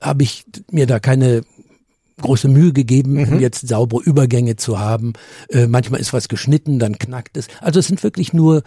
habe 0.00 0.22
ich 0.22 0.44
mir 0.70 0.86
da 0.86 1.00
keine 1.00 1.42
große 2.20 2.48
Mühe 2.48 2.72
gegeben, 2.74 3.14
mhm. 3.14 3.32
um 3.32 3.40
jetzt 3.40 3.66
saubere 3.66 4.02
Übergänge 4.02 4.56
zu 4.56 4.78
haben. 4.78 5.14
Äh, 5.48 5.66
manchmal 5.66 6.00
ist 6.00 6.12
was 6.12 6.28
geschnitten, 6.28 6.78
dann 6.78 6.98
knackt 6.98 7.38
es. 7.38 7.48
Also 7.62 7.80
es 7.80 7.86
sind 7.86 8.02
wirklich 8.02 8.34
nur 8.34 8.62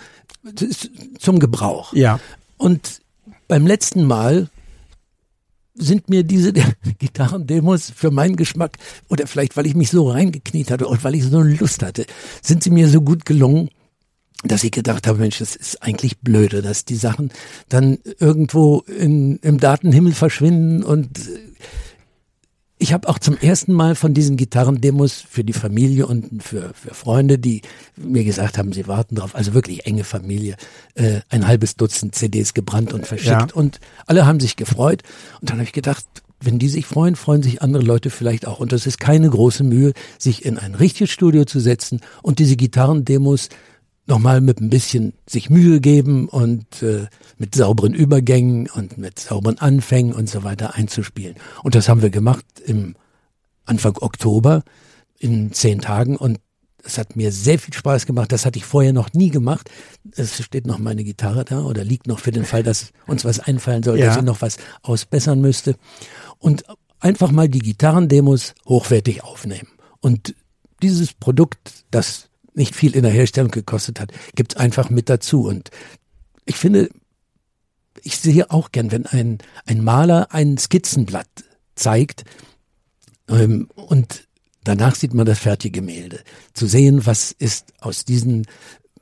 zum 1.20 1.38
Gebrauch. 1.38 1.94
Ja. 1.94 2.20
Und 2.58 3.02
beim 3.48 3.68
letzten 3.68 4.06
Mal 4.06 4.50
sind 5.76 6.10
mir 6.10 6.24
diese 6.24 6.54
Gitarrendemos 7.00 7.92
für 7.96 8.12
meinen 8.12 8.36
Geschmack 8.36 8.78
oder 9.10 9.28
vielleicht 9.28 9.58
weil 9.58 9.66
ich 9.66 9.76
mich 9.76 9.90
so 9.90 10.10
reingekniet 10.10 10.72
hatte 10.72 10.88
und 10.88 11.04
weil 11.04 11.16
ich 11.16 11.24
so 11.24 11.42
Lust 11.42 11.84
hatte, 11.84 12.06
sind 12.42 12.64
sie 12.64 12.70
mir 12.70 12.88
so 12.88 13.02
gut 13.02 13.26
gelungen, 13.26 13.70
dass 14.44 14.64
ich 14.64 14.72
gedacht 14.72 15.08
habe, 15.08 15.20
Mensch, 15.20 15.40
das 15.40 15.56
ist 15.56 15.82
eigentlich 15.82 16.20
blöde, 16.20 16.62
dass 16.62 16.86
die 16.86 16.96
Sachen 16.96 17.32
dann 17.70 17.98
irgendwo 18.20 18.80
in, 18.82 19.38
im 19.38 19.60
Datenhimmel 19.60 20.14
verschwinden 20.14 20.84
und 20.84 21.10
ich 22.84 22.92
habe 22.92 23.08
auch 23.08 23.18
zum 23.18 23.38
ersten 23.38 23.72
Mal 23.72 23.96
von 23.96 24.14
diesen 24.14 24.36
Gitarrendemos 24.36 25.24
für 25.30 25.46
die 25.46 25.54
Familie 25.54 26.06
und 26.06 26.44
für, 26.44 26.74
für 26.74 26.94
Freunde, 26.94 27.40
die 27.40 27.62
mir 27.96 28.26
gesagt 28.26 28.58
haben, 28.58 28.74
sie 28.74 28.90
warten 28.90 29.16
drauf, 29.16 29.36
also 29.36 29.54
wirklich 29.54 29.86
enge 29.86 30.04
Familie, 30.04 30.58
äh, 30.96 31.22
ein 31.30 31.48
halbes 31.48 31.78
Dutzend 31.78 32.14
CDs 32.14 32.54
gebrannt 32.54 32.92
und 32.92 33.08
verschickt. 33.08 33.30
Ja. 33.30 33.48
Und 33.54 33.80
alle 34.06 34.26
haben 34.26 34.42
sich 34.42 34.58
gefreut. 34.58 35.02
Und 35.40 35.50
dann 35.50 35.60
habe 35.60 35.64
ich 35.64 35.72
gedacht, 35.72 36.06
wenn 36.42 36.60
die 36.60 36.68
sich 36.68 36.86
freuen, 36.86 37.16
freuen 37.16 37.42
sich 37.42 37.62
andere 37.62 37.84
Leute 37.84 38.10
vielleicht 38.10 38.46
auch. 38.46 38.60
Und 38.60 38.74
das 38.74 38.86
ist 38.86 39.00
keine 39.00 39.30
große 39.30 39.64
Mühe, 39.64 39.94
sich 40.20 40.44
in 40.44 40.58
ein 40.58 40.76
richtiges 40.76 41.10
Studio 41.10 41.46
zu 41.46 41.62
setzen 41.62 42.02
und 42.22 42.40
diese 42.40 42.58
Gitarrendemos 42.58 43.48
nochmal 44.06 44.42
mit 44.42 44.60
ein 44.60 44.70
bisschen 44.70 45.14
sich 45.28 45.50
Mühe 45.50 45.80
geben 45.80 46.28
und 46.28 46.82
äh, 46.82 47.08
mit 47.38 47.56
sauberen 47.56 47.94
Übergängen 47.94 48.70
und 48.70 48.98
mit 48.98 49.20
sauberen 49.20 49.60
Anfängen 49.60 50.14
und 50.14 50.30
so 50.30 50.44
weiter 50.44 50.76
einzuspielen. 50.76 51.36
Und 51.64 51.76
das 51.76 51.88
haben 51.88 52.02
wir 52.02 52.10
gemacht 52.10 52.46
im 52.66 52.96
Anfang 53.66 53.98
Oktober 54.02 54.64
in 55.20 55.54
zehn 55.54 55.80
Tagen 55.80 56.18
und 56.18 56.40
Das 56.84 56.98
hat 56.98 57.16
mir 57.16 57.32
sehr 57.32 57.60
viel 57.60 57.74
Spaß 57.74 58.06
gemacht. 58.06 58.34
Das 58.34 58.46
hatte 58.46 58.60
ich 58.60 58.66
vorher 58.66 58.92
noch 58.92 59.14
nie 59.14 59.30
gemacht. 59.30 59.70
Es 60.18 60.44
steht 60.44 60.68
noch 60.68 60.80
meine 60.80 61.06
Gitarre 61.06 61.46
da 61.46 61.62
oder 61.62 61.86
liegt 61.86 62.08
noch 62.08 62.20
für 62.20 62.34
den 62.34 62.44
Fall, 62.44 62.62
dass 62.62 62.92
uns 63.08 63.24
was 63.24 63.40
einfallen 63.40 63.84
soll, 63.84 63.98
ja. 63.98 64.08
dass 64.08 64.18
ich 64.18 64.24
noch 64.24 64.42
was 64.42 64.58
ausbessern 64.82 65.40
müsste. 65.40 65.78
Und 66.40 66.66
einfach 67.00 67.32
mal 67.32 67.48
die 67.48 67.60
Gitarrendemos 67.60 68.54
hochwertig 68.66 69.24
aufnehmen. 69.24 69.70
Und 70.02 70.36
dieses 70.82 71.14
Produkt, 71.14 71.86
das 71.90 72.28
nicht 72.56 72.76
viel 72.76 72.96
in 72.96 73.04
der 73.04 73.12
Herstellung 73.12 73.52
gekostet 73.52 74.00
hat, 74.00 74.12
gibt's 74.36 74.56
einfach 74.56 74.90
mit 74.90 75.10
dazu. 75.10 75.48
Und 75.48 75.70
ich 76.46 76.56
finde, 76.56 76.90
ich 78.02 78.18
sehe 78.18 78.52
auch 78.52 78.72
gern, 78.72 78.92
wenn 78.92 79.06
ein, 79.06 79.38
ein 79.66 79.84
Maler 79.84 80.34
ein 80.34 80.58
Skizzenblatt 80.58 81.28
zeigt 81.76 82.26
ähm, 83.28 83.70
und 83.76 84.28
danach 84.64 84.96
sieht 84.96 85.14
man 85.14 85.26
das 85.26 85.40
fertige 85.40 85.82
Gemälde. 85.82 86.22
Zu 86.54 86.68
sehen, 86.68 87.06
was 87.06 87.32
ist 87.32 87.74
aus 87.80 88.06
diesen 88.06 88.46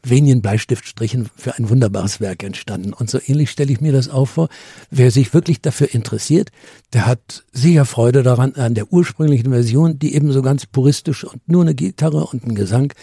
wenigen 0.03 0.41
Bleistiftstrichen 0.41 1.29
für 1.36 1.55
ein 1.55 1.70
wunderbares 1.70 2.20
Werk 2.20 2.43
entstanden. 2.43 2.93
Und 2.93 3.10
so 3.10 3.20
ähnlich 3.24 3.51
stelle 3.51 3.72
ich 3.72 3.81
mir 3.81 3.91
das 3.91 4.10
auch 4.10 4.25
vor. 4.25 4.50
Wer 4.89 5.12
sich 5.12 5.34
wirklich 5.34 5.62
dafür 5.62 5.93
interessiert, 5.93 6.50
der 6.93 7.05
hat 7.05 7.43
sicher 7.51 7.86
Freude 7.86 8.24
daran, 8.24 8.55
an 8.55 8.74
der 8.74 8.91
ursprünglichen 8.91 9.51
Version, 9.51 10.00
die 10.00 10.15
eben 10.15 10.31
so 10.31 10.41
ganz 10.41 10.65
puristisch 10.65 11.24
und 11.24 11.48
nur 11.48 11.62
eine 11.62 11.75
Gitarre 11.75 12.25
und 12.25 12.46
ein 12.46 12.55
Gesang 12.55 12.93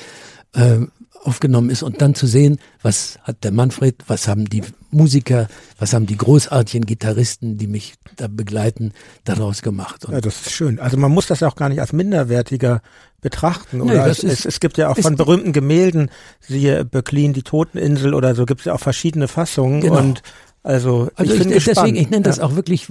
äh, 0.54 0.78
aufgenommen 1.24 1.70
ist 1.70 1.82
und 1.82 2.00
dann 2.00 2.14
zu 2.14 2.26
sehen, 2.26 2.58
was 2.82 3.18
hat 3.22 3.44
der 3.44 3.52
Manfred, 3.52 4.04
was 4.06 4.28
haben 4.28 4.46
die 4.46 4.62
Musiker, 4.90 5.48
was 5.78 5.92
haben 5.92 6.06
die 6.06 6.16
großartigen 6.16 6.86
Gitarristen, 6.86 7.58
die 7.58 7.66
mich 7.66 7.94
da 8.16 8.28
begleiten, 8.28 8.92
daraus 9.24 9.62
gemacht. 9.62 10.04
Und 10.04 10.14
ja, 10.14 10.20
das 10.20 10.46
ist 10.46 10.52
schön. 10.52 10.78
Also 10.78 10.96
man 10.96 11.10
muss 11.10 11.26
das 11.26 11.40
ja 11.40 11.48
auch 11.48 11.56
gar 11.56 11.68
nicht 11.68 11.80
als 11.80 11.92
minderwertiger 11.92 12.82
betrachten. 13.20 13.80
Oder 13.80 14.04
nee, 14.04 14.10
es, 14.10 14.20
ist, 14.20 14.46
es, 14.46 14.60
gibt 14.60 14.78
ja 14.78 14.88
auch 14.88 14.98
von 14.98 15.16
berühmten 15.16 15.52
Gemälden, 15.52 16.10
siehe 16.40 16.84
Böcklin, 16.84 17.32
die 17.32 17.42
Toteninsel 17.42 18.14
oder 18.14 18.34
so, 18.34 18.46
gibt 18.46 18.60
es 18.60 18.66
ja 18.66 18.74
auch 18.74 18.80
verschiedene 18.80 19.28
Fassungen 19.28 19.80
genau. 19.80 19.98
und 19.98 20.22
also, 20.68 21.08
also 21.14 21.32
ich, 21.32 21.46
ich 21.46 21.64
deswegen, 21.64 21.96
ich 21.96 22.10
nenne 22.10 22.24
das 22.24 22.40
auch 22.40 22.54
wirklich, 22.54 22.88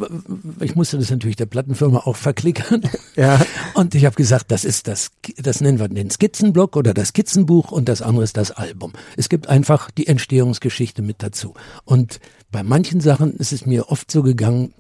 ich 0.62 0.75
musste 0.75 0.98
das 0.98 1.12
natürlich 1.12 1.36
der 1.36 1.46
Plattenfirma 1.46 2.00
auch 2.00 2.15
verklickern. 2.15 2.81
Ja. 3.15 3.41
Und 3.74 3.96
ich 3.96 4.05
habe 4.05 4.15
gesagt, 4.15 4.51
das 4.51 4.63
ist 4.63 4.88
das, 4.88 5.10
das 5.38 5.60
nennen 5.60 5.79
wir 5.79 5.88
den 5.88 6.12
Skizzenblock 6.12 6.75
oder 6.75 6.93
das 6.93 7.10
Skizzenbuch 7.10 7.72
und 7.72 7.89
das 7.89 8.03
andere 8.03 8.24
ist 8.24 8.38
das 8.38 8.51
Album. 8.51 8.93
Es 9.15 9.27
gibt 9.27 9.48
einfach 9.48 9.89
die 9.89 10.05
Entstehungsgeschichte 10.05 11.01
mit 11.01 11.24
dazu. 11.24 11.55
Und 11.84 12.19
bei 12.51 12.62
manchen 12.62 13.01
Sachen 13.01 13.34
ist 13.34 13.53
es 13.53 13.65
mir 13.65 13.89
oft 13.89 14.12
so 14.12 14.22
gegangen, 14.22 14.74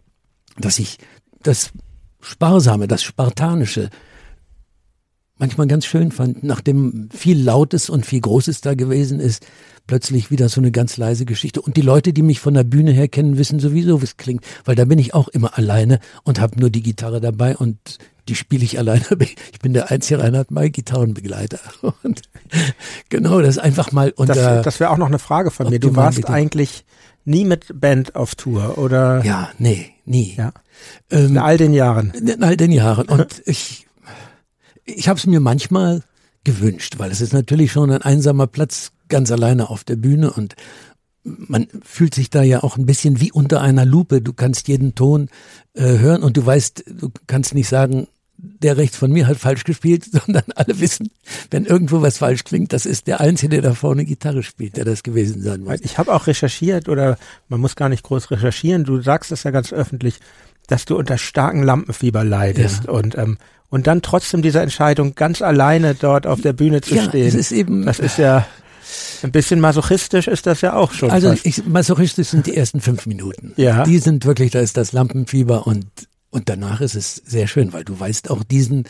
dass 0.59 0.77
ich 0.77 0.99
das 1.41 1.71
Sparsame, 2.21 2.87
das 2.87 3.01
Spartanische 3.01 3.89
manchmal 5.37 5.67
ganz 5.67 5.85
schön 5.85 6.11
fand, 6.11 6.43
nachdem 6.43 7.09
viel 7.11 7.41
Lautes 7.41 7.89
und 7.89 8.05
viel 8.05 8.21
Großes 8.21 8.61
da 8.61 8.73
gewesen 8.73 9.19
ist, 9.19 9.45
plötzlich 9.87 10.29
wieder 10.31 10.49
so 10.49 10.61
eine 10.61 10.71
ganz 10.71 10.97
leise 10.97 11.25
Geschichte. 11.25 11.61
Und 11.61 11.77
die 11.77 11.81
Leute, 11.81 12.13
die 12.13 12.21
mich 12.21 12.39
von 12.39 12.53
der 12.53 12.63
Bühne 12.63 12.91
her 12.91 13.07
kennen, 13.07 13.37
wissen 13.37 13.59
sowieso, 13.59 14.01
wie 14.01 14.05
es 14.05 14.17
klingt, 14.17 14.45
weil 14.65 14.75
da 14.75 14.85
bin 14.85 14.99
ich 14.99 15.13
auch 15.13 15.29
immer 15.29 15.57
alleine 15.57 15.99
und 16.23 16.39
habe 16.39 16.59
nur 16.59 16.69
die 16.69 16.83
Gitarre 16.83 17.21
dabei 17.21 17.55
und 17.55 17.97
die 18.27 18.35
spiele 18.35 18.63
ich 18.63 18.77
alleine. 18.77 19.05
Ich 19.51 19.59
bin 19.59 19.73
der 19.73 19.89
einzige 19.89 20.21
Reinhard 20.21 20.51
May 20.51 20.69
Gitarrenbegleiter. 20.69 21.59
Und 22.03 22.21
genau, 23.09 23.41
das 23.41 23.57
einfach 23.57 23.91
mal 23.91 24.11
unter. 24.15 24.35
Das, 24.35 24.63
das 24.63 24.79
wäre 24.79 24.91
auch 24.91 24.97
noch 24.97 25.07
eine 25.07 25.19
Frage 25.19 25.49
von 25.49 25.69
mir. 25.69 25.79
Du 25.79 25.95
warst 25.95 26.29
eigentlich 26.29 26.85
nie 27.25 27.43
mit 27.43 27.79
Band 27.79 28.15
auf 28.15 28.35
Tour, 28.35 28.77
oder? 28.77 29.23
Ja, 29.23 29.49
nee, 29.57 29.89
nie. 30.05 30.35
Ja. 30.37 30.53
Ähm, 31.09 31.27
in 31.27 31.37
all 31.37 31.57
den 31.57 31.73
Jahren. 31.73 32.11
In 32.11 32.43
all 32.43 32.55
den 32.55 32.71
Jahren. 32.71 33.07
Und 33.07 33.41
ich, 33.45 33.86
ich 34.87 35.07
habe 35.07 35.19
es 35.19 35.27
mir 35.27 35.39
manchmal 35.39 36.01
gewünscht, 36.43 36.95
weil 36.97 37.11
es 37.11 37.21
ist 37.21 37.33
natürlich 37.33 37.71
schon 37.71 37.91
ein 37.91 38.01
einsamer 38.01 38.47
Platz 38.47 38.91
ganz 39.09 39.31
alleine 39.31 39.69
auf 39.69 39.83
der 39.83 39.97
Bühne 39.97 40.31
und 40.31 40.55
man 41.23 41.67
fühlt 41.83 42.15
sich 42.15 42.29
da 42.29 42.41
ja 42.41 42.63
auch 42.63 42.77
ein 42.77 42.85
bisschen 42.85 43.19
wie 43.19 43.33
unter 43.33 43.61
einer 43.61 43.85
Lupe. 43.85 44.21
Du 44.21 44.31
kannst 44.31 44.69
jeden 44.69 44.95
Ton 44.95 45.27
äh, 45.73 45.97
hören 45.97 46.23
und 46.23 46.37
du 46.37 46.45
weißt, 46.45 46.85
du 46.87 47.11
kannst 47.27 47.53
nicht 47.53 47.67
sagen, 47.67 48.07
der 48.37 48.77
rechts 48.77 48.95
von 48.95 49.11
mir 49.11 49.27
hat 49.27 49.37
falsch 49.37 49.65
gespielt, 49.65 50.05
sondern 50.11 50.43
alle 50.55 50.79
wissen, 50.79 51.09
wenn 51.51 51.65
irgendwo 51.65 52.01
was 52.01 52.19
falsch 52.19 52.45
klingt, 52.45 52.71
das 52.71 52.85
ist 52.85 53.07
der 53.07 53.19
Einzige, 53.19 53.49
der 53.49 53.61
da 53.61 53.73
vorne 53.73 54.05
Gitarre 54.05 54.41
spielt, 54.41 54.77
der 54.77 54.85
das 54.85 55.03
gewesen 55.03 55.41
sein 55.41 55.61
muss. 55.61 55.81
Ich 55.81 55.97
habe 55.97 56.13
auch 56.13 56.27
recherchiert 56.27 56.87
oder 56.87 57.17
man 57.49 57.59
muss 57.59 57.75
gar 57.75 57.89
nicht 57.89 58.03
groß 58.03 58.31
recherchieren. 58.31 58.85
Du 58.85 59.01
sagst 59.01 59.31
es 59.33 59.43
ja 59.43 59.51
ganz 59.51 59.73
öffentlich, 59.73 60.19
dass 60.67 60.85
du 60.85 60.97
unter 60.97 61.17
starken 61.17 61.63
Lampenfieber 61.63 62.23
leidest 62.23 62.85
ja. 62.85 62.91
und 62.91 63.17
ähm, 63.17 63.37
und 63.69 63.87
dann 63.87 64.01
trotzdem 64.01 64.41
diese 64.41 64.61
Entscheidung 64.61 65.15
ganz 65.15 65.41
alleine 65.41 65.93
dort 65.93 66.25
auf 66.25 66.39
der 66.39 66.53
Bühne 66.53 66.79
zu 66.79 66.95
ja, 66.95 67.03
stehen. 67.03 67.25
Das 67.25 67.35
ist 67.35 67.51
eben, 67.51 67.85
das 67.85 67.99
ist 67.99 68.17
ja 68.17 68.47
ein 69.23 69.31
bisschen 69.31 69.59
masochistisch 69.59 70.27
ist 70.27 70.45
das 70.45 70.61
ja 70.61 70.73
auch 70.73 70.91
schon. 70.93 71.11
Also 71.11 71.35
ich, 71.43 71.65
masochistisch 71.65 72.29
sind 72.29 72.47
die 72.47 72.55
ersten 72.55 72.81
fünf 72.81 73.05
Minuten. 73.05 73.53
Ja. 73.57 73.83
Die 73.83 73.99
sind 73.99 74.25
wirklich, 74.25 74.51
da 74.51 74.59
ist 74.59 74.77
das 74.77 74.93
Lampenfieber 74.93 75.67
und, 75.67 75.87
und 76.29 76.49
danach 76.49 76.81
ist 76.81 76.95
es 76.95 77.15
sehr 77.15 77.47
schön, 77.47 77.73
weil 77.73 77.83
du 77.83 77.99
weißt 77.99 78.29
auch 78.29 78.43
diesen 78.43 78.85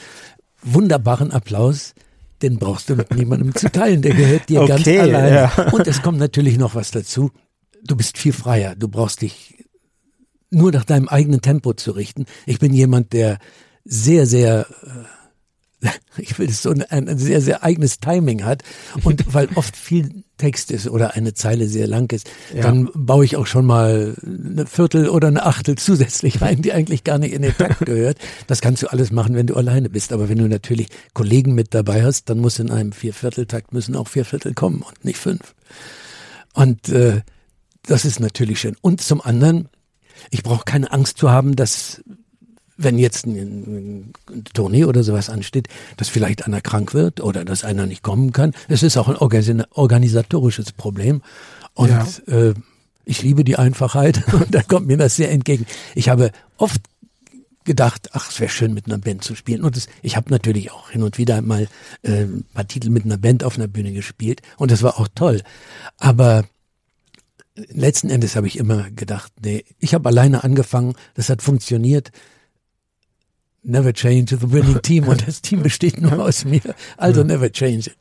wunderbaren 0.62 1.32
Applaus, 1.32 1.94
den 2.42 2.60
brauchst 2.60 2.90
du 2.90 2.96
mit 2.96 3.16
niemandem 3.16 3.56
zu 3.56 3.72
teilen, 3.72 4.02
der 4.02 4.14
gehört 4.14 4.50
dir 4.50 4.62
okay, 4.62 4.68
ganz 4.68 4.88
allein. 4.88 5.34
Ja. 5.34 5.52
Und 5.72 5.88
es 5.88 6.02
kommt 6.02 6.20
natürlich 6.20 6.58
noch 6.58 6.76
was 6.76 6.92
dazu. 6.92 7.32
Du 7.84 7.96
bist 7.96 8.18
viel 8.18 8.34
freier. 8.34 8.76
Du 8.76 8.88
brauchst 8.88 9.22
dich 9.22 9.57
nur 10.50 10.72
nach 10.72 10.86
deinem 10.86 11.08
eigenen 11.08 11.42
Tempo 11.42 11.74
zu 11.74 11.92
richten. 11.92 12.26
Ich 12.46 12.60
bin 12.60 12.74
jemand, 12.74 13.14
der 13.14 13.40
sehr, 13.84 14.26
sehr 14.26 14.68
äh, 14.84 15.06
ich 16.18 16.38
will 16.40 16.50
es 16.50 16.62
so 16.62 16.72
ein, 16.72 16.82
ein, 16.84 17.18
sehr, 17.18 17.42
sehr 17.42 17.64
eigenes 17.64 18.00
Timing 18.00 18.44
hat 18.44 18.64
und 19.04 19.24
weil 19.34 19.50
oft 19.56 19.76
viel 19.76 20.24
Text 20.38 20.72
ist 20.72 20.88
oder 20.88 21.16
eine 21.16 21.34
Zeile 21.34 21.68
sehr 21.68 21.88
lang 21.88 22.12
ist, 22.12 22.30
ja. 22.54 22.62
dann 22.62 22.90
baue 22.94 23.26
ich 23.26 23.38
auch 23.38 23.48
schon 23.48 23.66
mal 23.66 24.16
eine 24.24 24.66
Viertel 24.68 25.10
oder 25.10 25.28
eine 25.28 25.46
Achtel 25.46 25.78
zusätzlich 25.78 26.42
rein, 26.42 26.62
die 26.62 26.74
eigentlich 26.74 27.04
gar 27.04 27.18
nicht 27.18 27.34
in 27.34 27.42
den 27.42 27.56
Takt 27.56 27.86
gehört. 27.86 28.18
Das 28.46 28.62
kannst 28.62 28.84
du 28.84 28.88
alles 28.88 29.12
machen, 29.12 29.36
wenn 29.36 29.48
du 29.48 29.56
alleine 29.56 29.90
bist. 29.90 30.14
Aber 30.14 30.30
wenn 30.30 30.38
du 30.38 30.48
natürlich 30.48 30.88
Kollegen 31.14 31.54
mit 31.54 31.74
dabei 31.74 32.04
hast, 32.04 32.30
dann 32.30 32.40
muss 32.40 32.60
in 32.60 32.72
einem 32.72 32.92
Viervierteltakt 32.92 33.74
müssen 33.74 33.96
auch 33.96 34.08
vier 34.08 34.26
Viertel 34.26 34.54
kommen 34.54 34.82
und 34.82 35.06
nicht 35.06 35.18
fünf. 35.18 35.56
Und 36.54 36.90
äh, 36.90 37.22
das 37.84 38.06
ist 38.06 38.20
natürlich 38.20 38.60
schön. 38.60 38.76
Und 38.82 39.02
zum 39.02 39.22
anderen, 39.22 39.70
ich 40.32 40.44
brauche 40.44 40.66
keine 40.66 40.92
Angst 40.92 41.18
zu 41.18 41.32
haben, 41.32 41.56
dass 41.56 42.02
wenn 42.78 43.00
jetzt 43.00 43.26
ein, 43.26 44.14
ein 44.30 44.44
Tournee 44.54 44.86
oder 44.86 45.04
sowas 45.04 45.30
ansteht, 45.30 45.68
dass 45.98 46.10
vielleicht 46.10 46.46
einer 46.46 46.62
krank 46.62 46.94
wird 46.94 47.22
oder 47.22 47.44
dass 47.44 47.64
einer 47.64 47.88
nicht 47.88 48.04
kommen 48.04 48.32
kann. 48.32 48.54
Es 48.68 48.84
ist 48.84 48.98
auch 48.98 49.08
ein 49.10 49.16
organisatorisches 49.16 50.72
Problem. 50.74 51.22
Und 51.74 51.90
ja. 51.90 52.06
äh, 52.28 52.54
ich 53.04 53.24
liebe 53.24 53.44
die 53.44 53.56
Einfachheit 53.56 54.22
und 54.34 54.54
da 54.54 54.62
kommt 54.62 54.88
mir 54.88 54.98
das 54.98 55.16
sehr 55.16 55.32
entgegen. 55.32 55.66
Ich 55.96 56.10
habe 56.10 56.32
oft 56.58 56.82
gedacht, 57.64 58.10
ach, 58.14 58.32
es 58.32 58.40
wäre 58.40 58.50
schön, 58.50 58.74
mit 58.74 58.86
einer 58.86 58.98
Band 58.98 59.24
zu 59.24 59.36
spielen. 59.36 59.64
Und 59.64 59.76
das, 59.76 59.88
ich 60.02 60.16
habe 60.16 60.32
natürlich 60.32 60.72
auch 60.72 60.90
hin 60.90 61.04
und 61.04 61.18
wieder 61.18 61.42
mal 61.42 61.68
äh, 62.04 62.24
ein 62.24 62.46
paar 62.54 62.68
Titel 62.68 62.90
mit 62.90 63.06
einer 63.06 63.18
Band 63.18 63.44
auf 63.44 63.58
einer 63.58 63.68
Bühne 63.68 63.92
gespielt 63.92 64.42
und 64.58 64.72
das 64.72 64.84
war 64.84 65.00
auch 65.00 65.08
toll. 65.14 65.42
Aber 65.98 66.46
letzten 67.70 68.10
Endes 68.10 68.36
habe 68.36 68.48
ich 68.48 68.58
immer 68.58 68.90
gedacht, 68.92 69.34
nee, 69.44 69.66
ich 69.80 69.94
habe 69.94 70.10
alleine 70.10 70.44
angefangen, 70.44 70.96
das 71.16 71.30
hat 71.30 71.42
funktioniert 71.42 72.12
never 73.68 73.94
change 73.94 74.38
the 74.38 74.52
winning 74.52 74.82
team 74.82 75.08
und 75.08 75.28
das 75.28 75.42
Team 75.42 75.62
besteht 75.62 76.00
nur 76.02 76.24
aus 76.24 76.46
mir. 76.46 76.62
Also 76.96 77.24
never 77.24 77.52
change 77.52 77.90
it. 77.90 77.98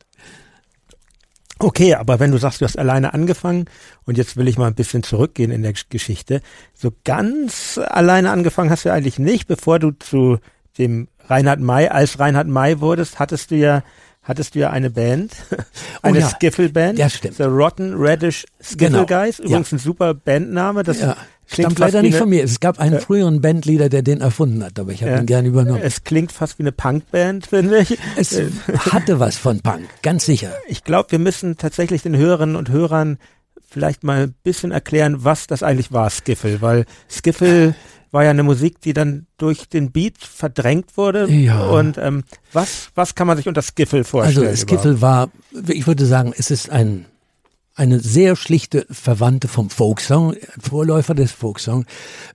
Okay, 1.59 1.95
aber 1.95 2.21
wenn 2.21 2.33
du 2.33 2.38
sagst, 2.38 2.61
du 2.61 2.66
hast 2.66 2.79
alleine 2.79 3.14
angefangen 3.14 3.64
und 4.05 4.19
jetzt 4.19 4.37
will 4.37 4.47
ich 4.47 4.59
mal 4.59 4.66
ein 4.66 4.75
bisschen 4.75 5.03
zurückgehen 5.03 5.51
in 5.51 5.62
der 5.62 5.73
Geschichte, 5.88 6.42
so 6.75 6.92
ganz 7.05 7.79
alleine 7.79 8.31
angefangen 8.31 8.71
hast 8.71 8.85
du 8.85 8.92
eigentlich 8.92 9.19
nicht, 9.19 9.47
bevor 9.49 9.79
du 9.79 9.92
zu 9.92 10.38
dem 10.77 11.09
Reinhard 11.21 11.61
May, 11.61 11.88
als 11.88 12.19
Reinhard 12.19 12.47
May 12.47 12.81
wurdest, 12.81 13.19
hattest 13.19 13.51
du 13.51 13.57
ja 13.57 13.83
hattest 14.26 14.54
du 14.54 14.58
ja 14.58 14.70
eine 14.70 14.90
Band, 14.90 15.32
eine 16.02 16.18
oh 16.18 16.20
ja. 16.20 16.28
Skiffle-Band. 16.28 16.98
Ja, 16.98 17.08
stimmt. 17.08 17.36
The 17.36 17.44
Rotten 17.44 17.94
Reddish 17.94 18.44
Skiffle 18.62 19.04
genau. 19.04 19.06
Guys. 19.06 19.38
Übrigens 19.38 19.70
ja. 19.70 19.76
ein 19.76 19.80
super 19.80 20.14
Bandname. 20.14 20.82
Das 20.82 21.00
ja. 21.00 21.16
Stammt 21.48 21.78
leider 21.78 22.02
nicht 22.02 22.16
von 22.16 22.28
mir. 22.28 22.42
Es 22.42 22.58
gab 22.58 22.80
einen 22.80 22.96
äh, 22.96 23.00
früheren 23.00 23.40
Bandleader, 23.40 23.88
der 23.88 24.02
den 24.02 24.20
erfunden 24.20 24.64
hat, 24.64 24.78
aber 24.80 24.90
ich 24.90 25.02
habe 25.02 25.12
ja. 25.12 25.18
ihn 25.18 25.26
gern 25.26 25.46
übernommen. 25.46 25.80
Es 25.80 26.02
klingt 26.02 26.32
fast 26.32 26.58
wie 26.58 26.64
eine 26.64 26.72
Punkband, 26.72 27.46
finde 27.50 27.78
ich. 27.78 27.96
Es 28.16 28.32
äh, 28.32 28.50
hatte 28.90 29.20
was 29.20 29.36
von 29.36 29.60
Punk, 29.60 29.84
ganz 30.02 30.26
sicher. 30.26 30.52
Ich 30.66 30.82
glaube, 30.82 31.12
wir 31.12 31.20
müssen 31.20 31.56
tatsächlich 31.56 32.02
den 32.02 32.16
Hörerinnen 32.16 32.56
und 32.56 32.68
Hörern 32.70 33.18
vielleicht 33.68 34.02
mal 34.02 34.24
ein 34.24 34.34
bisschen 34.42 34.72
erklären, 34.72 35.24
was 35.24 35.46
das 35.46 35.62
eigentlich 35.62 35.92
war, 35.92 36.10
Skiffle, 36.10 36.60
weil 36.62 36.84
Skiffle 37.08 37.74
war 38.16 38.24
ja 38.24 38.31
eine 38.31 38.44
Musik, 38.44 38.81
die 38.81 38.94
dann 38.94 39.26
durch 39.37 39.68
den 39.68 39.92
Beat 39.92 40.16
verdrängt 40.16 40.96
wurde. 40.96 41.31
Ja. 41.31 41.66
Und 41.66 41.98
ähm, 41.98 42.24
was, 42.55 42.88
was 42.94 43.14
kann 43.14 43.26
man 43.26 43.37
sich 43.37 43.46
unter 43.46 43.61
Skiffle 43.61 44.05
vorstellen? 44.05 44.46
Also 44.46 44.66
Skiffle 44.66 45.02
war, 45.02 45.31
ich 45.68 45.87
würde 45.87 46.07
sagen, 46.07 46.33
es 46.35 46.50
ist 46.50 46.70
ein 46.70 47.05
eine 47.74 48.00
sehr 48.00 48.35
schlichte 48.37 48.87
Verwandte 48.90 49.48
vom 49.48 49.68
Folksong, 49.68 50.35
Vorläufer 50.59 51.14
des 51.14 51.31
Folksong. 51.31 51.85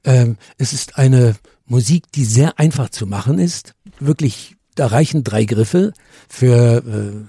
Ähm, 0.03 0.37
es 0.59 0.71
ist 0.71 0.99
eine 0.99 1.35
Musik, 1.65 2.11
die 2.11 2.25
sehr 2.25 2.59
einfach 2.59 2.89
zu 2.89 3.07
machen 3.07 3.39
ist. 3.39 3.73
Wirklich, 3.99 4.55
da 4.75 4.85
reichen 4.85 5.23
drei 5.23 5.45
Griffe 5.45 5.93
für 6.29 7.25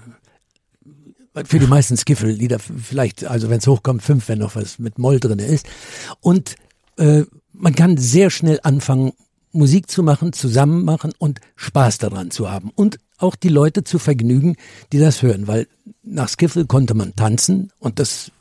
äh, 1.35 1.43
für 1.43 1.57
die 1.57 1.65
meisten 1.65 1.97
Skiffle-Lieder 1.97 2.59
vielleicht, 2.59 3.25
also 3.25 3.49
wenn 3.49 3.57
es 3.57 3.65
hochkommt, 3.65 4.03
fünf, 4.03 4.27
wenn 4.27 4.37
noch 4.37 4.55
was 4.55 4.77
mit 4.77 4.99
Moll 4.99 5.19
drin 5.19 5.39
ist. 5.39 5.65
Und 6.21 6.55
äh, 6.99 7.23
man 7.53 7.75
kann 7.75 7.97
sehr 7.97 8.29
schnell 8.29 8.59
anfangen, 8.63 9.13
Musik 9.51 9.89
zu 9.89 10.03
machen, 10.03 10.33
zusammen 10.33 10.83
machen 10.83 11.13
und 11.19 11.39
Spaß 11.55 11.99
daran 11.99 12.31
zu 12.31 12.49
haben. 12.49 12.71
Und 12.73 12.97
auch 13.17 13.35
die 13.35 13.49
Leute 13.49 13.83
zu 13.83 13.99
vergnügen, 13.99 14.55
die 14.91 14.99
das 14.99 15.21
hören, 15.21 15.47
weil 15.47 15.67
nach 16.01 16.27
Skiffle 16.27 16.65
konnte 16.65 16.95
man 16.95 17.15
tanzen 17.15 17.71
und 17.79 17.99
das 17.99 18.31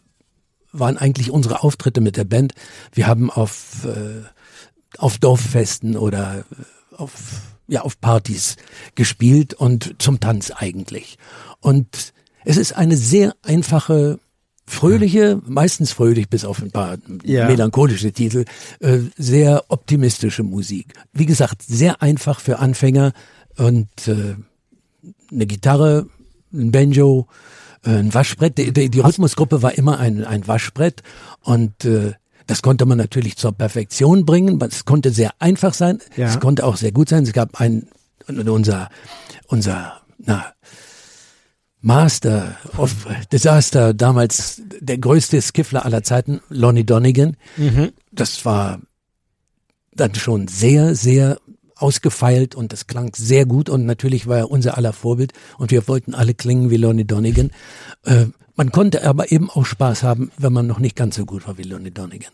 waren 0.73 0.97
eigentlich 0.97 1.31
unsere 1.31 1.63
Auftritte 1.63 2.01
mit 2.01 2.17
der 2.17 2.25
Band. 2.25 2.55
Wir 2.93 3.07
haben 3.07 3.31
auf, 3.31 3.85
äh, 3.85 4.23
auf 4.97 5.19
Dorffesten 5.19 5.97
oder 5.97 6.39
äh, 6.39 6.95
auf, 6.97 7.13
ja, 7.69 7.83
auf 7.83 8.01
Partys 8.01 8.57
gespielt 8.95 9.53
und 9.53 9.97
zum 9.99 10.19
Tanz 10.19 10.51
eigentlich. 10.51 11.19
Und 11.61 12.15
es 12.45 12.57
ist 12.57 12.73
eine 12.73 12.97
sehr 12.97 13.35
einfache 13.43 14.19
fröhliche, 14.73 15.41
meistens 15.47 15.93
fröhlich 15.93 16.29
bis 16.29 16.45
auf 16.45 16.63
ein 16.63 16.71
paar 16.71 16.99
ja. 17.25 17.47
melancholische 17.47 18.13
Titel, 18.13 18.45
äh, 18.81 18.99
sehr 19.17 19.65
optimistische 19.69 20.43
Musik. 20.43 20.95
Wie 21.13 21.27
gesagt, 21.27 21.63
sehr 21.63 22.03
einfach 22.03 22.41
für 22.41 22.59
Anfänger 22.59 23.13
und 23.57 23.89
äh, 24.09 24.35
eine 25.31 25.47
Gitarre, 25.47 26.07
ein 26.53 26.73
Banjo, 26.73 27.27
äh, 27.85 27.91
ein 27.91 28.15
Waschbrett. 28.15 28.59
Die, 28.59 28.73
die, 28.73 28.91
die 28.91 29.01
Rhythmusgruppe 29.01 29.63
war 29.63 29.77
immer 29.77 29.99
ein, 29.99 30.25
ein 30.25 30.47
Waschbrett 30.47 31.03
und 31.43 31.85
äh, 31.85 32.13
das 32.47 32.63
konnte 32.63 32.87
man 32.87 32.99
natürlich 32.99 33.37
zur 33.37 33.53
Perfektion 33.53 34.27
bringen. 34.27 34.61
Es 34.69 34.85
konnte 34.85 35.11
sehr 35.11 35.31
einfach 35.39 35.75
sein. 35.75 35.99
Ja. 36.17 36.29
Es 36.29 36.41
konnte 36.41 36.67
auch 36.67 36.77
sehr 36.77 36.93
gut 36.93 37.09
sein. 37.09 37.23
Es 37.23 37.33
gab 37.33 37.61
ein, 37.61 37.89
unser, 38.27 38.89
unser, 39.47 40.01
na, 40.19 40.53
Master 41.83 42.57
of 42.79 43.07
Disaster, 43.33 43.93
damals 43.93 44.63
der 44.81 44.99
größte 44.99 45.43
Skiffler 45.43 45.85
aller 45.85 46.03
Zeiten, 46.03 46.41
Lonnie 46.49 46.85
Donegan. 46.85 47.37
Mhm. 47.57 47.93
Das 48.13 48.45
war 48.45 48.81
dann 49.95 50.15
schon 50.15 50.49
sehr, 50.49 50.95
sehr 50.95 51.39
ausgefeilt 51.75 52.55
und 52.55 52.73
das 52.73 52.87
klang 52.87 53.13
sehr 53.17 53.45
gut 53.45 53.69
und 53.69 53.85
natürlich 53.85 54.29
war 54.29 54.39
er 54.39 54.51
unser 54.51 54.79
aller 54.79 54.93
Vorbild 54.93 55.33
und 55.59 55.73
wir 55.73 55.89
wollten 55.89 56.15
alle 56.15 56.35
klingen 56.35 56.71
wie 56.71 56.77
Lonnie 56.77 57.05
Donegan. 57.05 57.51
Äh, 58.05 58.27
man 58.55 58.71
konnte 58.71 59.05
aber 59.05 59.33
eben 59.33 59.51
auch 59.51 59.67
Spaß 59.67 60.05
haben, 60.05 60.31
wenn 60.39 60.53
man 60.53 60.69
noch 60.69 60.79
nicht 60.79 60.95
ganz 60.95 61.17
so 61.17 61.27
gut 61.27 61.47
war 61.49 61.59
wie 61.59 61.65
Lonnie 61.65 61.91
Donegan. 61.91 62.33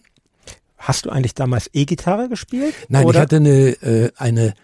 Hast 0.77 1.07
du 1.07 1.11
eigentlich 1.11 1.35
damals 1.35 1.71
E-Gitarre 1.73 2.29
gespielt? 2.29 2.75
Nein, 2.89 3.07
oder? 3.07 3.19
ich 3.19 3.23
hatte 3.23 3.37
eine, 3.37 3.69
äh, 3.83 4.11
eine 4.17 4.55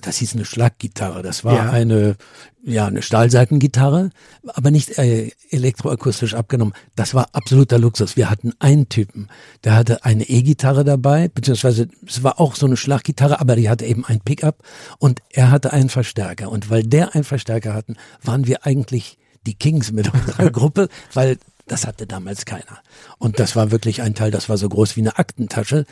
das 0.00 0.18
hieß 0.18 0.34
eine 0.34 0.44
Schlaggitarre. 0.44 1.22
Das 1.22 1.44
war 1.44 1.54
ja. 1.54 1.70
eine, 1.70 2.16
ja, 2.62 2.86
eine 2.86 3.02
Stahlseitengitarre, 3.02 4.10
aber 4.46 4.70
nicht 4.70 4.98
äh, 4.98 5.30
elektroakustisch 5.50 6.34
abgenommen. 6.34 6.74
Das 6.94 7.14
war 7.14 7.28
absoluter 7.32 7.78
Luxus. 7.78 8.16
Wir 8.16 8.30
hatten 8.30 8.52
einen 8.58 8.88
Typen, 8.88 9.28
der 9.64 9.74
hatte 9.74 10.04
eine 10.04 10.28
E-Gitarre 10.28 10.84
dabei, 10.84 11.28
beziehungsweise 11.28 11.88
es 12.06 12.22
war 12.22 12.40
auch 12.40 12.54
so 12.54 12.66
eine 12.66 12.76
Schlaggitarre, 12.76 13.40
aber 13.40 13.56
die 13.56 13.68
hatte 13.68 13.84
eben 13.86 14.04
ein 14.04 14.20
Pickup 14.20 14.62
und 14.98 15.22
er 15.30 15.50
hatte 15.50 15.72
einen 15.72 15.88
Verstärker. 15.88 16.50
Und 16.50 16.70
weil 16.70 16.82
der 16.82 17.14
einen 17.14 17.24
Verstärker 17.24 17.74
hatten, 17.74 17.96
waren 18.22 18.46
wir 18.46 18.66
eigentlich 18.66 19.18
die 19.46 19.54
Kings 19.54 19.92
mit 19.92 20.12
unserer 20.12 20.50
Gruppe, 20.52 20.88
weil 21.14 21.38
das 21.66 21.86
hatte 21.86 22.06
damals 22.06 22.44
keiner. 22.44 22.82
Und 23.18 23.38
das 23.38 23.56
war 23.56 23.70
wirklich 23.70 24.02
ein 24.02 24.14
Teil, 24.14 24.30
das 24.30 24.48
war 24.48 24.56
so 24.56 24.68
groß 24.68 24.96
wie 24.96 25.00
eine 25.00 25.18
Aktentasche. 25.18 25.86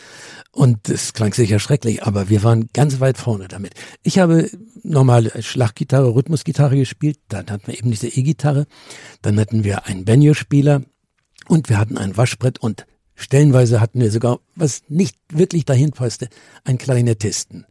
Und 0.53 0.89
es 0.89 1.13
klang 1.13 1.33
sicher 1.33 1.59
schrecklich, 1.59 2.03
aber 2.03 2.29
wir 2.29 2.43
waren 2.43 2.69
ganz 2.73 3.01
weit 3.01 3.19
vorne 3.19 3.49
damit. 3.49 3.75
Ich 4.03 4.19
habe 4.19 4.51
normale 4.83 5.43
Schlaggitarre, 5.43 6.15
Rhythmusgitarre 6.15 6.77
gespielt, 6.77 7.19
dann 7.29 7.51
hatten 7.51 7.69
wir 7.69 7.79
eben 7.79 7.91
diese 7.91 8.09
E-Gitarre, 8.09 8.67
dann 9.23 9.39
hatten 9.39 9.65
wir 9.65 9.87
einen 9.87 10.05
Banjo-Spieler 10.05 10.83
und 11.49 11.69
wir 11.69 11.79
hatten 11.79 11.99
ein 11.99 12.17
Waschbrett 12.17 12.59
und 12.59 12.87
stellenweise 13.15 13.81
hatten 13.81 14.01
wir 14.01 14.11
sogar, 14.11 14.41
was 14.57 14.83
nicht 14.89 15.17
wirklich 15.31 15.65
dahin 15.65 15.93
passte, 15.93 16.29
einen 16.65 16.79
Klarinettisten. 16.79 17.67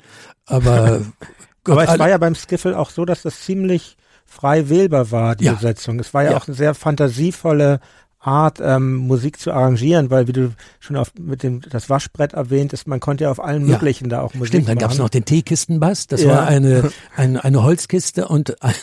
Aber, 0.45 1.01
aber 1.65 1.83
es 1.83 1.99
war 1.99 2.09
ja 2.09 2.17
beim 2.17 2.35
Skiffle 2.35 2.77
auch 2.77 2.91
so, 2.91 3.05
dass 3.05 3.23
das 3.23 3.41
ziemlich 3.41 3.97
frei 4.29 4.69
wählbar 4.69 5.11
war, 5.11 5.35
die 5.35 5.45
ja. 5.45 5.53
Besetzung. 5.53 5.99
Es 5.99 6.13
war 6.13 6.23
ja, 6.23 6.31
ja, 6.31 6.37
auch 6.37 6.47
eine 6.47 6.55
sehr 6.55 6.73
fantasievolle 6.73 7.79
Art, 8.21 8.59
ähm, 8.61 8.95
Musik 8.95 9.39
zu 9.39 9.53
arrangieren, 9.53 10.09
weil 10.09 10.27
wie 10.27 10.33
du 10.33 10.51
schon 10.81 10.97
auf, 10.97 11.13
mit 11.17 11.41
dem 11.41 11.61
das 11.61 11.89
Waschbrett 11.89 12.33
erwähnt 12.33 12.73
ist, 12.73 12.85
man 12.85 12.99
konnte 12.99 13.23
ja 13.23 13.31
auf 13.31 13.41
allen 13.41 13.65
möglichen 13.65 14.05
ja. 14.05 14.17
da 14.17 14.21
auch 14.21 14.33
Musik 14.33 14.49
Stimmt, 14.49 14.67
dann 14.67 14.77
gab 14.77 14.91
es 14.91 14.97
noch 14.97 15.07
den 15.07 15.23
Teekistenbass, 15.23 16.07
das 16.07 16.23
ja. 16.23 16.29
war 16.29 16.47
eine, 16.47 16.91
eine, 17.15 17.41
eine 17.45 17.63
Holzkiste 17.63 18.27
und 18.27 18.61
ein, 18.61 18.73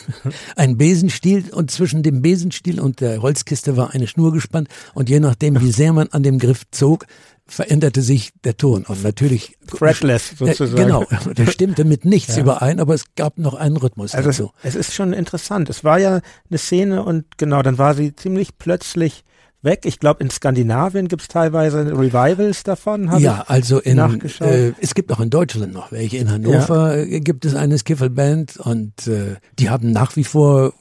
ein 0.55 0.77
Besenstiel 0.77 1.51
und 1.51 1.69
zwischen 1.69 2.01
dem 2.01 2.23
Besenstiel 2.23 2.79
und 2.79 2.99
der 2.99 3.21
Holzkiste 3.21 3.77
war 3.77 3.93
eine 3.93 4.07
Schnur 4.07 4.33
gespannt 4.33 4.69
und 4.95 5.07
je 5.07 5.19
nachdem, 5.19 5.61
wie 5.61 5.71
sehr 5.71 5.93
man 5.93 6.07
an 6.07 6.23
dem 6.23 6.39
Griff 6.39 6.63
zog, 6.71 7.05
veränderte 7.47 8.01
sich 8.01 8.31
der 8.43 8.57
Ton. 8.57 8.85
Und 8.85 9.03
natürlich. 9.03 9.57
Fretless 9.67 10.33
sozusagen. 10.37 10.81
Äh, 10.81 10.85
genau, 10.85 11.05
der 11.33 11.47
stimmte 11.47 11.85
mit 11.85 12.05
nichts 12.05 12.35
ja. 12.35 12.43
überein, 12.43 12.79
aber 12.79 12.93
es 12.93 13.15
gab 13.15 13.37
noch 13.37 13.53
einen 13.53 13.77
Rhythmus 13.77 14.13
also 14.13 14.29
dazu. 14.29 14.51
Es, 14.63 14.75
es 14.75 14.89
ist 14.89 14.93
schon 14.93 15.13
interessant. 15.13 15.69
Es 15.69 15.83
war 15.83 15.99
ja 15.99 16.21
eine 16.49 16.57
Szene 16.57 17.03
und 17.03 17.25
genau, 17.37 17.61
dann 17.61 17.77
war 17.77 17.93
sie 17.93 18.15
ziemlich 18.15 18.57
plötzlich 18.57 19.23
weg. 19.61 19.81
Ich 19.85 19.99
glaube, 19.99 20.23
in 20.23 20.29
Skandinavien 20.29 21.07
gibt 21.07 21.23
es 21.23 21.27
teilweise 21.27 21.85
Revivals 21.85 22.63
davon. 22.63 23.11
Ja, 23.19 23.43
also 23.47 23.79
in, 23.79 23.97
äh, 23.97 24.73
es 24.81 24.93
gibt 24.93 25.11
auch 25.11 25.19
in 25.19 25.29
Deutschland 25.29 25.73
noch 25.73 25.91
welche. 25.91 26.17
In 26.17 26.31
Hannover 26.31 27.03
ja. 27.05 27.19
gibt 27.19 27.45
es 27.45 27.55
eine 27.55 27.77
Skiffelband 27.77 28.57
und 28.57 29.07
äh, 29.07 29.35
die 29.59 29.69
haben 29.69 29.91
nach 29.91 30.15
wie 30.15 30.23
vor 30.23 30.73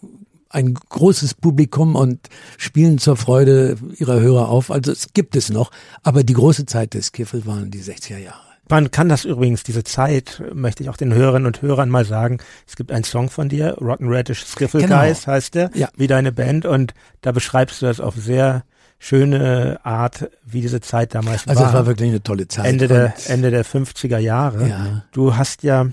ein 0.49 0.75
großes 0.75 1.35
Publikum 1.35 1.97
und 1.97 2.29
spielen 2.57 2.99
zur 2.99 3.17
Freude 3.17 3.77
ihrer 3.97 4.21
Hörer 4.21 4.49
auf. 4.49 4.71
Also 4.71 4.93
es 4.93 5.13
gibt 5.13 5.37
es 5.37 5.51
noch, 5.51 5.71
aber 6.03 6.25
die 6.25 6.35
große 6.35 6.67
Zeit 6.67 6.95
des 6.95 7.13
Kiffel 7.13 7.47
waren 7.47 7.71
die 7.71 7.83
60er 7.83 8.19
Jahre. 8.19 8.47
Man 8.69 8.91
kann 8.91 9.09
das 9.09 9.25
übrigens, 9.25 9.63
diese 9.63 9.85
Zeit, 9.85 10.43
möchte 10.53 10.83
ich 10.83 10.89
auch 10.89 10.97
den 10.97 11.15
Hörerinnen 11.15 11.47
und 11.47 11.63
Hörern 11.63 11.89
mal 11.89 12.05
sagen. 12.05 12.39
Es 12.67 12.75
gibt 12.75 12.91
einen 12.91 13.05
Song 13.05 13.31
von 13.31 13.49
dir, 13.49 13.77
Rotten 13.81 14.07
Radish 14.09 14.45
Skiffle 14.45 14.81
genau. 14.81 14.99
Guys 14.99 15.27
heißt 15.27 15.55
der, 15.55 15.71
ja. 15.75 15.89
wie 15.97 16.09
deine 16.09 16.33
Band 16.33 16.67
und 16.67 16.93
da 17.21 17.31
beschreibst 17.31 17.81
du 17.81 17.87
das 17.87 18.01
auf 18.01 18.17
sehr 18.17 18.65
schöne 18.99 19.79
Art, 19.85 20.31
wie 20.45 20.63
diese 20.63 20.81
Zeit 20.81 21.15
damals 21.15 21.47
also 21.47 21.61
war. 21.61 21.67
Also 21.67 21.67
es 21.67 21.73
war 21.75 21.87
wirklich 21.87 22.09
eine 22.09 22.23
tolle 22.23 22.49
Zeit. 22.49 22.67
Ende 22.67 22.89
der, 22.89 23.15
Ende 23.29 23.51
der 23.53 23.65
50er 23.65 24.19
Jahre. 24.19 24.69
Ja. 24.69 25.05
Du 25.13 25.37
hast 25.37 25.63
ja 25.63 25.87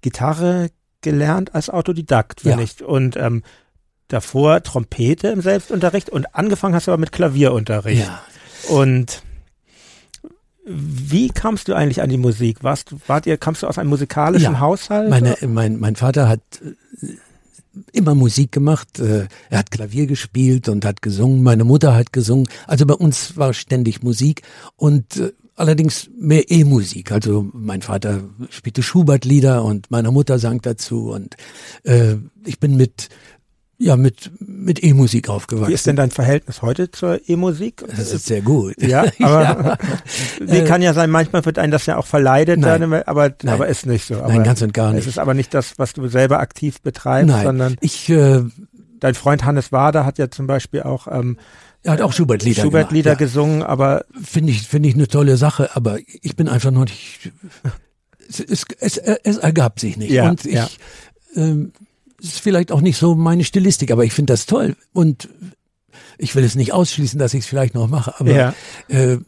Gitarre 0.00 0.70
gelernt 1.02 1.54
als 1.54 1.68
Autodidakt, 1.68 2.44
wenn 2.44 2.52
ja. 2.52 2.56
nicht. 2.56 2.80
Und 2.80 3.16
ähm, 3.16 3.42
davor 4.14 4.62
Trompete 4.62 5.28
im 5.28 5.40
Selbstunterricht 5.40 6.08
und 6.08 6.34
angefangen 6.34 6.74
hast 6.74 6.86
du 6.86 6.92
aber 6.92 7.00
mit 7.00 7.12
Klavierunterricht. 7.12 8.06
Ja. 8.06 8.22
Und 8.68 9.22
wie 10.64 11.28
kamst 11.28 11.68
du 11.68 11.74
eigentlich 11.74 12.00
an 12.00 12.08
die 12.08 12.16
Musik? 12.16 12.62
Warst 12.62 12.92
du, 12.92 12.98
wart 13.06 13.26
ihr, 13.26 13.36
kamst 13.36 13.62
du 13.62 13.66
aus 13.66 13.76
einem 13.76 13.90
musikalischen 13.90 14.54
ja, 14.54 14.60
Haushalt? 14.60 15.10
Meine, 15.10 15.36
mein, 15.46 15.78
mein 15.78 15.96
Vater 15.96 16.28
hat 16.28 16.40
äh, 16.62 17.16
immer 17.92 18.14
Musik 18.14 18.52
gemacht. 18.52 18.98
Äh, 18.98 19.26
er 19.50 19.58
hat 19.58 19.70
Klavier 19.70 20.06
gespielt 20.06 20.68
und 20.68 20.84
hat 20.84 21.02
gesungen. 21.02 21.42
Meine 21.42 21.64
Mutter 21.64 21.94
hat 21.94 22.12
gesungen. 22.12 22.48
Also 22.66 22.86
bei 22.86 22.94
uns 22.94 23.36
war 23.36 23.52
ständig 23.52 24.02
Musik 24.02 24.42
und 24.76 25.16
äh, 25.18 25.32
allerdings 25.56 26.08
mehr 26.18 26.50
E-Musik. 26.50 27.12
Also 27.12 27.46
mein 27.52 27.82
Vater 27.82 28.22
spielte 28.48 28.82
Schubert-Lieder 28.82 29.64
und 29.64 29.90
meine 29.90 30.10
Mutter 30.10 30.38
sang 30.38 30.62
dazu 30.62 31.10
und 31.10 31.36
äh, 31.84 32.16
ich 32.44 32.58
bin 32.58 32.76
mit 32.76 33.08
ja, 33.84 33.96
mit, 33.96 34.30
mit 34.40 34.82
E-Musik 34.82 35.28
aufgewachsen. 35.28 35.68
Wie 35.68 35.74
ist 35.74 35.86
denn 35.86 35.96
dein 35.96 36.10
Verhältnis 36.10 36.62
heute 36.62 36.90
zur 36.90 37.20
E-Musik? 37.28 37.84
Das 37.86 38.12
ist 38.12 38.24
sehr 38.24 38.40
gut. 38.40 38.80
Ja, 38.80 39.04
aber 39.20 39.42
ja. 39.42 39.78
nee, 40.40 40.64
kann 40.64 40.80
ja 40.80 40.94
sein, 40.94 41.10
manchmal 41.10 41.44
wird 41.44 41.58
einen 41.58 41.70
das 41.70 41.84
ja 41.84 41.98
auch 41.98 42.06
verleidet, 42.06 42.60
Nein. 42.60 42.80
Dann, 42.80 43.02
aber, 43.02 43.34
Nein. 43.42 43.54
aber 43.54 43.68
ist 43.68 43.84
nicht 43.84 44.06
so. 44.06 44.16
Aber 44.16 44.32
Nein, 44.32 44.42
ganz 44.42 44.62
und 44.62 44.72
gar 44.72 44.92
nicht. 44.92 45.02
Es 45.02 45.06
ist 45.06 45.18
aber 45.18 45.34
nicht 45.34 45.52
das, 45.52 45.74
was 45.78 45.92
du 45.92 46.08
selber 46.08 46.40
aktiv 46.40 46.80
betreibst, 46.80 47.28
Nein. 47.28 47.44
sondern 47.44 47.76
ich, 47.82 48.08
äh, 48.08 48.40
dein 49.00 49.14
Freund 49.14 49.44
Hannes 49.44 49.70
Wader 49.70 50.06
hat 50.06 50.16
ja 50.16 50.30
zum 50.30 50.46
Beispiel 50.46 50.82
auch 50.82 51.06
ähm, 51.06 51.36
er 51.82 51.92
hat 51.92 52.00
auch 52.00 52.14
Schubert-Lieder 52.14 52.62
Schubert-Lieder 52.62 53.12
ja. 53.12 53.16
gesungen, 53.18 53.62
aber 53.62 54.06
finde 54.22 54.52
ich 54.52 54.66
finde 54.66 54.88
ich 54.88 54.94
eine 54.94 55.08
tolle 55.08 55.36
Sache, 55.36 55.76
aber 55.76 55.98
ich 56.22 56.34
bin 56.34 56.48
einfach 56.48 56.70
noch 56.70 56.86
nicht 56.86 57.30
es, 58.26 58.40
es, 58.40 58.64
es, 58.78 58.96
es 58.96 59.36
ergab 59.36 59.78
sich 59.78 59.98
nicht 59.98 60.10
ja, 60.10 60.30
und 60.30 60.46
ich 60.46 60.54
ja. 60.54 60.68
ähm, 61.36 61.72
ist 62.24 62.40
vielleicht 62.40 62.72
auch 62.72 62.80
nicht 62.80 62.98
so 62.98 63.14
meine 63.14 63.44
Stilistik, 63.44 63.90
aber 63.90 64.04
ich 64.04 64.12
finde 64.12 64.32
das 64.32 64.46
toll 64.46 64.76
und 64.92 65.28
ich 66.18 66.34
will 66.34 66.44
es 66.44 66.54
nicht 66.54 66.72
ausschließen, 66.72 67.18
dass 67.18 67.34
ich 67.34 67.40
es 67.40 67.46
vielleicht 67.46 67.74
noch 67.74 67.88
mache, 67.88 68.18
aber 68.18 68.32
ja. 68.32 68.54
äh, 68.88 69.18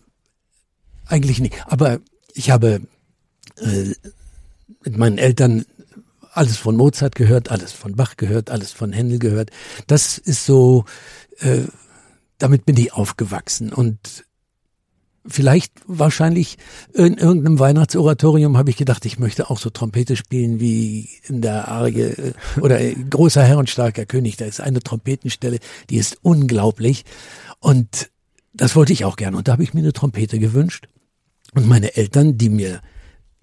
eigentlich 1.06 1.40
nicht. 1.40 1.54
Aber 1.66 1.98
ich 2.34 2.50
habe 2.50 2.80
äh, 3.58 3.94
mit 4.84 4.96
meinen 4.96 5.18
Eltern 5.18 5.64
alles 6.32 6.58
von 6.58 6.76
Mozart 6.76 7.14
gehört, 7.14 7.50
alles 7.50 7.72
von 7.72 7.96
Bach 7.96 8.16
gehört, 8.16 8.50
alles 8.50 8.72
von 8.72 8.92
Händel 8.92 9.18
gehört. 9.18 9.50
Das 9.86 10.18
ist 10.18 10.44
so, 10.44 10.84
äh, 11.38 11.62
damit 12.38 12.66
bin 12.66 12.76
ich 12.76 12.92
aufgewachsen 12.92 13.72
und 13.72 14.25
vielleicht 15.28 15.72
wahrscheinlich 15.86 16.58
in 16.92 17.18
irgendeinem 17.18 17.58
Weihnachtsoratorium 17.58 18.56
habe 18.56 18.70
ich 18.70 18.76
gedacht, 18.76 19.04
ich 19.04 19.18
möchte 19.18 19.50
auch 19.50 19.58
so 19.58 19.70
Trompete 19.70 20.16
spielen 20.16 20.60
wie 20.60 21.08
in 21.28 21.40
der 21.40 21.68
Arie 21.68 22.00
äh, 22.00 22.32
oder 22.60 22.78
großer 22.80 23.42
Herr 23.42 23.58
und 23.58 23.70
starker 23.70 24.06
König. 24.06 24.36
Da 24.36 24.44
ist 24.44 24.60
eine 24.60 24.80
Trompetenstelle, 24.80 25.58
die 25.90 25.96
ist 25.96 26.18
unglaublich. 26.22 27.04
Und 27.60 28.10
das 28.52 28.76
wollte 28.76 28.92
ich 28.92 29.04
auch 29.04 29.16
gerne. 29.16 29.36
Und 29.36 29.48
da 29.48 29.52
habe 29.52 29.62
ich 29.62 29.74
mir 29.74 29.80
eine 29.80 29.92
Trompete 29.92 30.38
gewünscht. 30.38 30.88
Und 31.54 31.66
meine 31.66 31.96
Eltern, 31.96 32.38
die 32.38 32.50
mir 32.50 32.80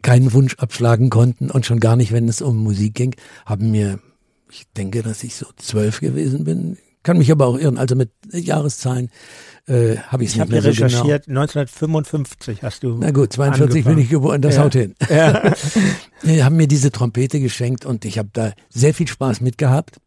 keinen 0.02 0.34
Wunsch 0.34 0.56
abschlagen 0.56 1.10
konnten 1.10 1.50
und 1.50 1.66
schon 1.66 1.80
gar 1.80 1.96
nicht, 1.96 2.12
wenn 2.12 2.28
es 2.28 2.42
um 2.42 2.58
Musik 2.58 2.96
ging, 2.96 3.16
haben 3.46 3.72
mir, 3.72 4.00
ich 4.52 4.66
denke, 4.76 5.02
dass 5.02 5.24
ich 5.24 5.36
so 5.36 5.48
zwölf 5.58 6.00
gewesen 6.00 6.44
bin, 6.44 6.78
kann 7.04 7.18
mich 7.18 7.32
aber 7.32 7.48
auch 7.48 7.58
irren, 7.58 7.78
also 7.78 7.96
mit 7.96 8.12
Jahreszahlen 8.32 9.10
äh, 9.68 9.98
habe 9.98 10.24
ich 10.24 10.32
es 10.32 10.36
nicht 10.36 10.50
mehr 10.50 10.62
so 10.62 10.70
recherchiert, 10.70 11.26
genau. 11.26 11.42
1955 11.42 12.64
hast 12.64 12.84
du. 12.84 12.98
Na 13.00 13.12
gut, 13.12 13.34
42 13.34 13.62
angefangen. 13.62 13.96
bin 13.96 14.04
ich 14.04 14.10
geboren, 14.10 14.42
das 14.42 14.56
ja. 14.56 14.64
haut 14.64 14.74
hin. 14.74 14.96
Ja. 15.10 15.54
Die 16.24 16.44
haben 16.44 16.56
mir 16.56 16.68
diese 16.68 16.92
Trompete 16.92 17.40
geschenkt 17.40 17.86
und 17.86 18.06
ich 18.06 18.18
habe 18.18 18.30
da 18.32 18.54
sehr 18.70 18.94
viel 18.94 19.08
Spaß 19.08 19.42
mitgehabt. 19.42 19.98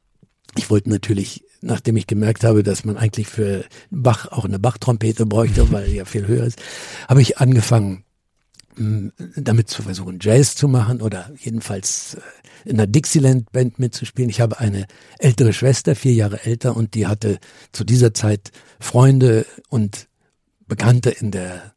Ich 0.56 0.70
wollte 0.70 0.88
natürlich, 0.88 1.44
nachdem 1.60 1.96
ich 1.96 2.06
gemerkt 2.06 2.42
habe, 2.42 2.62
dass 2.62 2.84
man 2.86 2.96
eigentlich 2.96 3.28
für 3.28 3.64
Bach 3.90 4.32
auch 4.32 4.46
eine 4.46 4.58
Bach-Trompete 4.58 5.26
bräuchte, 5.26 5.70
weil 5.70 5.86
die 5.86 5.96
ja 5.96 6.06
viel 6.06 6.26
höher 6.26 6.44
ist, 6.44 6.58
habe 7.06 7.20
ich 7.20 7.36
angefangen, 7.36 8.05
damit 8.76 9.68
zu 9.68 9.82
versuchen, 9.82 10.18
Jazz 10.20 10.54
zu 10.54 10.68
machen 10.68 11.00
oder 11.00 11.30
jedenfalls 11.38 12.14
äh, 12.14 12.20
in 12.68 12.76
einer 12.76 12.86
Dixieland-Band 12.86 13.78
mitzuspielen. 13.78 14.28
Ich 14.28 14.40
habe 14.40 14.58
eine 14.58 14.86
ältere 15.18 15.52
Schwester, 15.52 15.94
vier 15.94 16.12
Jahre 16.12 16.44
älter, 16.44 16.76
und 16.76 16.94
die 16.94 17.06
hatte 17.06 17.38
zu 17.72 17.84
dieser 17.84 18.12
Zeit 18.12 18.50
Freunde 18.80 19.46
und 19.68 20.08
Bekannte 20.66 21.10
in 21.10 21.30
der 21.30 21.74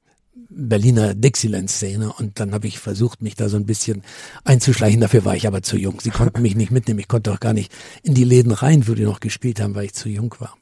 Berliner 0.50 1.14
Dixieland-Szene 1.14 2.12
und 2.12 2.40
dann 2.40 2.54
habe 2.54 2.68
ich 2.68 2.80
versucht, 2.80 3.22
mich 3.22 3.36
da 3.36 3.50
so 3.50 3.58
ein 3.58 3.68
bisschen 3.68 4.02
einzuschleichen. 4.44 5.00
Dafür 5.00 5.24
war 5.24 5.36
ich 5.36 5.46
aber 5.46 5.62
zu 5.62 5.78
jung. 5.78 6.02
Sie 6.02 6.10
konnten 6.10 6.42
mich 6.42 6.56
nicht 6.56 6.72
mitnehmen. 6.72 7.00
Ich 7.00 7.08
konnte 7.08 7.32
auch 7.32 7.40
gar 7.40 7.54
nicht 7.54 7.72
in 8.02 8.16
die 8.16 8.24
Läden 8.24 8.52
rein, 8.52 8.88
wo 8.88 8.96
die 8.96 9.04
noch 9.04 9.20
gespielt 9.20 9.62
haben, 9.62 9.76
weil 9.76 9.86
ich 9.86 9.94
zu 9.94 10.10
jung 10.10 10.34
war. 10.40 10.58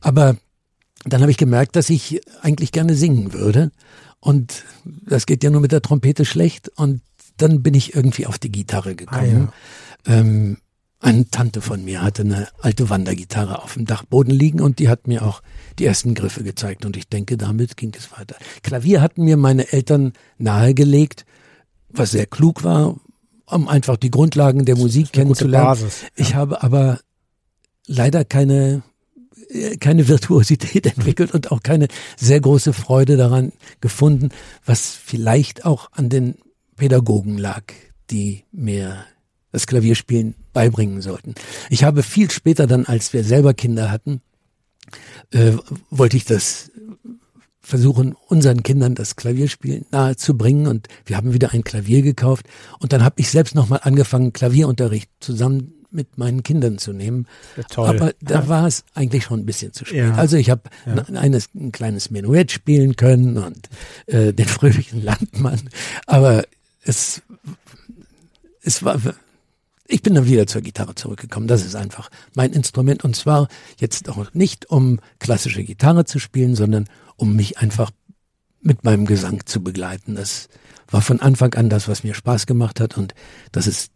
Aber 0.00 0.36
dann 1.04 1.20
habe 1.20 1.30
ich 1.30 1.36
gemerkt, 1.36 1.76
dass 1.76 1.88
ich 1.88 2.20
eigentlich 2.42 2.72
gerne 2.72 2.96
singen 2.96 3.32
würde 3.32 3.70
und 4.22 4.64
das 4.84 5.26
geht 5.26 5.42
ja 5.42 5.50
nur 5.50 5.60
mit 5.60 5.72
der 5.72 5.82
Trompete 5.82 6.24
schlecht. 6.24 6.70
Und 6.76 7.02
dann 7.38 7.62
bin 7.62 7.74
ich 7.74 7.96
irgendwie 7.96 8.26
auf 8.26 8.38
die 8.38 8.52
Gitarre 8.52 8.94
gekommen. 8.94 9.48
Ah, 10.06 10.10
ja. 10.10 10.20
ähm, 10.20 10.58
eine 11.00 11.28
Tante 11.28 11.60
von 11.60 11.84
mir 11.84 12.02
hatte 12.02 12.22
eine 12.22 12.46
alte 12.60 12.88
Wandergitarre 12.88 13.60
auf 13.64 13.74
dem 13.74 13.84
Dachboden 13.84 14.32
liegen 14.32 14.60
und 14.60 14.78
die 14.78 14.88
hat 14.88 15.08
mir 15.08 15.26
auch 15.26 15.42
die 15.80 15.86
ersten 15.86 16.14
Griffe 16.14 16.44
gezeigt 16.44 16.84
und 16.84 16.96
ich 16.96 17.08
denke, 17.08 17.36
damit 17.36 17.76
ging 17.76 17.92
es 17.98 18.12
weiter. 18.12 18.36
Klavier 18.62 19.02
hatten 19.02 19.24
mir 19.24 19.36
meine 19.36 19.72
Eltern 19.72 20.12
nahegelegt, 20.38 21.26
was 21.88 22.12
sehr 22.12 22.26
klug 22.26 22.62
war, 22.62 22.94
um 23.46 23.66
einfach 23.66 23.96
die 23.96 24.12
Grundlagen 24.12 24.64
der 24.64 24.76
Musik 24.76 25.10
kennenzulernen. 25.12 25.90
Ich 26.14 26.36
habe 26.36 26.62
aber 26.62 27.00
leider 27.88 28.24
keine 28.24 28.84
keine 29.80 30.08
Virtuosität 30.08 30.86
entwickelt 30.96 31.32
und 31.32 31.50
auch 31.50 31.62
keine 31.62 31.88
sehr 32.16 32.40
große 32.40 32.72
Freude 32.72 33.16
daran 33.16 33.52
gefunden, 33.80 34.30
was 34.64 34.90
vielleicht 34.90 35.64
auch 35.64 35.90
an 35.92 36.08
den 36.08 36.36
Pädagogen 36.76 37.38
lag, 37.38 37.64
die 38.10 38.44
mir 38.52 39.04
das 39.52 39.66
Klavierspielen 39.66 40.34
beibringen 40.52 41.02
sollten. 41.02 41.34
Ich 41.70 41.84
habe 41.84 42.02
viel 42.02 42.30
später 42.30 42.66
dann, 42.66 42.86
als 42.86 43.12
wir 43.12 43.22
selber 43.22 43.54
Kinder 43.54 43.90
hatten, 43.90 44.22
äh, 45.30 45.52
wollte 45.90 46.16
ich 46.16 46.24
das 46.24 46.70
versuchen, 47.60 48.16
unseren 48.26 48.62
Kindern 48.62 48.94
das 48.94 49.14
Klavierspielen 49.14 49.86
nahe 49.92 50.16
zu 50.16 50.36
bringen 50.36 50.66
und 50.66 50.88
wir 51.06 51.16
haben 51.16 51.32
wieder 51.32 51.52
ein 51.52 51.62
Klavier 51.62 52.02
gekauft 52.02 52.46
und 52.80 52.92
dann 52.92 53.04
habe 53.04 53.20
ich 53.20 53.30
selbst 53.30 53.54
nochmal 53.54 53.80
angefangen, 53.82 54.32
Klavierunterricht 54.32 55.10
zusammen 55.20 55.81
mit 55.92 56.18
meinen 56.18 56.42
Kindern 56.42 56.78
zu 56.78 56.92
nehmen. 56.92 57.26
Ja. 57.56 57.84
Aber 57.84 58.14
da 58.20 58.40
ja. 58.40 58.48
war 58.48 58.66
es 58.66 58.84
eigentlich 58.94 59.24
schon 59.24 59.40
ein 59.40 59.46
bisschen 59.46 59.72
zu 59.72 59.84
spät. 59.84 59.98
Ja. 59.98 60.14
Also 60.14 60.36
ich 60.36 60.50
habe 60.50 60.62
ein, 60.86 61.34
ein 61.54 61.72
kleines 61.72 62.10
Menuett 62.10 62.52
spielen 62.52 62.96
können 62.96 63.38
und 63.38 63.68
äh, 64.06 64.32
den 64.32 64.46
fröhlichen 64.46 65.02
Landmann. 65.02 65.60
Aber 66.06 66.44
es, 66.84 67.22
es 68.62 68.82
war, 68.82 68.98
ich 69.86 70.02
bin 70.02 70.14
dann 70.14 70.26
wieder 70.26 70.46
zur 70.46 70.62
Gitarre 70.62 70.94
zurückgekommen. 70.94 71.46
Das 71.46 71.64
ist 71.64 71.74
einfach 71.74 72.10
mein 72.34 72.52
Instrument. 72.52 73.04
Und 73.04 73.14
zwar 73.14 73.48
jetzt 73.78 74.08
auch 74.08 74.32
nicht, 74.34 74.70
um 74.70 75.00
klassische 75.18 75.64
Gitarre 75.64 76.04
zu 76.04 76.18
spielen, 76.18 76.54
sondern 76.54 76.88
um 77.16 77.36
mich 77.36 77.58
einfach 77.58 77.90
mit 78.60 78.84
meinem 78.84 79.06
Gesang 79.06 79.44
zu 79.44 79.62
begleiten. 79.62 80.14
Das 80.14 80.48
war 80.88 81.02
von 81.02 81.20
Anfang 81.20 81.54
an 81.54 81.68
das, 81.68 81.88
was 81.88 82.04
mir 82.04 82.14
Spaß 82.14 82.46
gemacht 82.46 82.80
hat. 82.80 82.96
Und 82.96 83.14
das 83.50 83.66
ist 83.66 83.92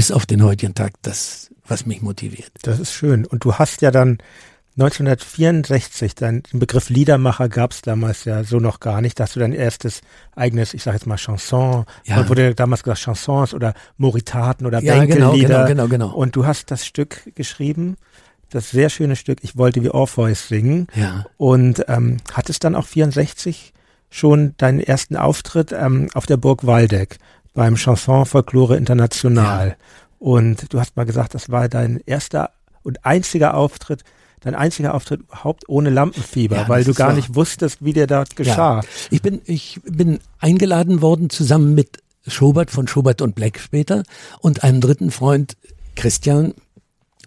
bis 0.00 0.10
auf 0.10 0.24
den 0.24 0.42
heutigen 0.42 0.74
Tag 0.74 0.94
das, 1.02 1.50
was 1.68 1.84
mich 1.84 2.00
motiviert. 2.00 2.50
Das 2.62 2.80
ist 2.80 2.90
schön. 2.90 3.26
Und 3.26 3.44
du 3.44 3.56
hast 3.56 3.82
ja 3.82 3.90
dann 3.90 4.16
1964, 4.78 6.14
dein, 6.14 6.42
den 6.42 6.58
Begriff 6.58 6.88
Liedermacher 6.88 7.50
gab 7.50 7.72
es 7.72 7.82
damals 7.82 8.24
ja 8.24 8.42
so 8.42 8.60
noch 8.60 8.80
gar 8.80 9.02
nicht. 9.02 9.20
Da 9.20 9.24
hast 9.24 9.36
du 9.36 9.40
dein 9.40 9.52
erstes 9.52 10.00
eigenes, 10.34 10.72
ich 10.72 10.82
sage 10.82 10.96
jetzt 10.96 11.06
mal 11.06 11.18
Chanson, 11.18 11.84
ja. 12.06 12.26
wurde 12.30 12.54
damals 12.54 12.82
gesagt 12.82 13.02
Chansons 13.02 13.52
oder 13.52 13.74
Moritaten 13.98 14.64
oder 14.64 14.82
ja, 14.82 15.04
genau, 15.04 15.32
Bänkellieder. 15.32 15.66
Genau, 15.66 15.66
genau, 15.66 15.88
genau, 15.88 16.06
genau. 16.06 16.16
Und 16.16 16.34
du 16.34 16.46
hast 16.46 16.70
das 16.70 16.86
Stück 16.86 17.34
geschrieben, 17.34 17.98
das 18.48 18.70
sehr 18.70 18.88
schöne 18.88 19.16
Stück, 19.16 19.40
ich 19.42 19.58
wollte 19.58 19.82
wie 19.82 19.90
Orpheus 19.90 20.48
singen. 20.48 20.86
Ja. 20.94 21.26
Und 21.36 21.84
ähm, 21.88 22.16
hattest 22.32 22.64
dann 22.64 22.74
auch 22.74 22.86
64 22.86 23.74
schon 24.08 24.54
deinen 24.56 24.80
ersten 24.80 25.18
Auftritt 25.18 25.72
ähm, 25.72 26.08
auf 26.14 26.24
der 26.24 26.38
Burg 26.38 26.66
Waldeck 26.66 27.18
beim 27.54 27.76
Chanson 27.76 28.26
Folklore 28.26 28.76
International. 28.76 29.68
Ja. 29.68 29.76
Und 30.18 30.72
du 30.72 30.80
hast 30.80 30.96
mal 30.96 31.04
gesagt, 31.04 31.34
das 31.34 31.50
war 31.50 31.68
dein 31.68 32.00
erster 32.06 32.50
und 32.82 33.04
einziger 33.04 33.54
Auftritt, 33.54 34.04
dein 34.40 34.54
einziger 34.54 34.94
Auftritt 34.94 35.20
überhaupt 35.20 35.68
ohne 35.68 35.90
Lampenfieber, 35.90 36.56
ja, 36.56 36.68
weil 36.68 36.84
du 36.84 36.94
gar 36.94 37.08
wahr. 37.08 37.16
nicht 37.16 37.34
wusstest, 37.34 37.84
wie 37.84 37.92
dir 37.92 38.06
dort 38.06 38.36
geschah. 38.36 38.80
Ja. 38.80 38.88
Ich 39.10 39.22
bin, 39.22 39.40
ich 39.44 39.80
bin 39.84 40.20
eingeladen 40.38 41.02
worden 41.02 41.30
zusammen 41.30 41.74
mit 41.74 41.98
Schobert 42.26 42.70
von 42.70 42.86
Schobert 42.86 43.22
und 43.22 43.34
Black 43.34 43.58
später 43.58 44.02
und 44.40 44.62
einem 44.62 44.80
dritten 44.80 45.10
Freund 45.10 45.56
Christian. 45.96 46.54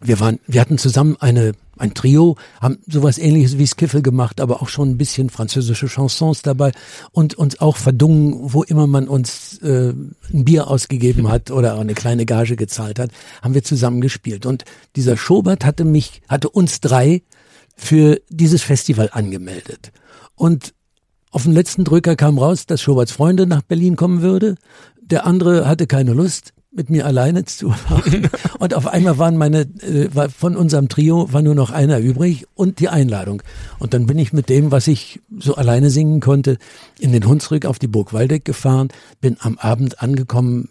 Wir 0.01 0.19
waren, 0.19 0.39
wir 0.47 0.62
hatten 0.62 0.77
zusammen 0.77 1.17
eine 1.19 1.53
ein 1.77 1.93
Trio, 1.93 2.36
haben 2.62 2.77
sowas 2.88 3.17
ähnliches 3.17 3.57
wie 3.57 3.65
Skiffle 3.65 4.01
gemacht, 4.01 4.39
aber 4.39 4.62
auch 4.62 4.69
schon 4.69 4.91
ein 4.91 4.97
bisschen 4.97 5.29
französische 5.29 5.88
Chansons 5.88 6.41
dabei 6.41 6.71
und 7.12 7.36
uns 7.36 7.59
auch 7.59 7.77
verdungen, 7.77 8.53
wo 8.53 8.63
immer 8.63 8.88
man 8.88 9.07
uns 9.07 9.57
äh, 9.59 9.89
ein 9.89 10.45
Bier 10.45 10.67
ausgegeben 10.67 11.29
hat 11.29 11.51
oder 11.51 11.77
eine 11.77 11.93
kleine 11.93 12.25
Gage 12.25 12.55
gezahlt 12.55 12.99
hat, 12.99 13.12
haben 13.41 13.53
wir 13.53 13.63
zusammen 13.63 14.01
gespielt. 14.01 14.45
Und 14.45 14.65
dieser 14.95 15.17
Schobert 15.17 15.65
hatte 15.65 15.86
mich, 15.86 16.21
hatte 16.27 16.49
uns 16.49 16.79
drei 16.79 17.23
für 17.75 18.21
dieses 18.29 18.62
Festival 18.62 19.09
angemeldet. 19.12 19.91
Und 20.36 20.73
auf 21.31 21.43
den 21.43 21.53
letzten 21.53 21.83
Drücker 21.83 22.15
kam 22.15 22.38
raus, 22.38 22.67
dass 22.67 22.81
Schoberts 22.81 23.12
Freunde 23.12 23.47
nach 23.47 23.63
Berlin 23.63 23.95
kommen 23.95 24.21
würde. 24.21 24.55
Der 25.01 25.25
andere 25.25 25.67
hatte 25.67 25.88
keine 25.88 26.13
Lust 26.13 26.53
mit 26.75 26.89
mir 26.89 27.05
alleine 27.05 27.45
zu 27.45 27.67
machen. 27.67 28.29
Und 28.59 28.73
auf 28.73 28.88
einmal 28.88 29.17
waren 29.17 29.38
meine, 29.38 29.62
äh, 29.81 30.29
von 30.29 30.55
unserem 30.55 30.89
Trio 30.89 31.31
war 31.31 31.41
nur 31.41 31.55
noch 31.55 31.71
einer 31.71 31.99
übrig 31.99 32.45
und 32.55 32.79
die 32.79 32.89
Einladung. 32.89 33.41
Und 33.79 33.93
dann 33.93 34.05
bin 34.05 34.17
ich 34.17 34.33
mit 34.33 34.49
dem, 34.49 34.71
was 34.71 34.88
ich 34.88 35.21
so 35.39 35.55
alleine 35.55 35.89
singen 35.89 36.19
konnte, 36.19 36.57
in 36.99 37.12
den 37.12 37.27
Hunsrück 37.27 37.65
auf 37.65 37.79
die 37.79 37.88
Burg 37.88 38.13
Waldeck 38.13 38.45
gefahren, 38.45 38.89
bin 39.21 39.38
am 39.39 39.57
Abend 39.57 40.01
angekommen, 40.01 40.69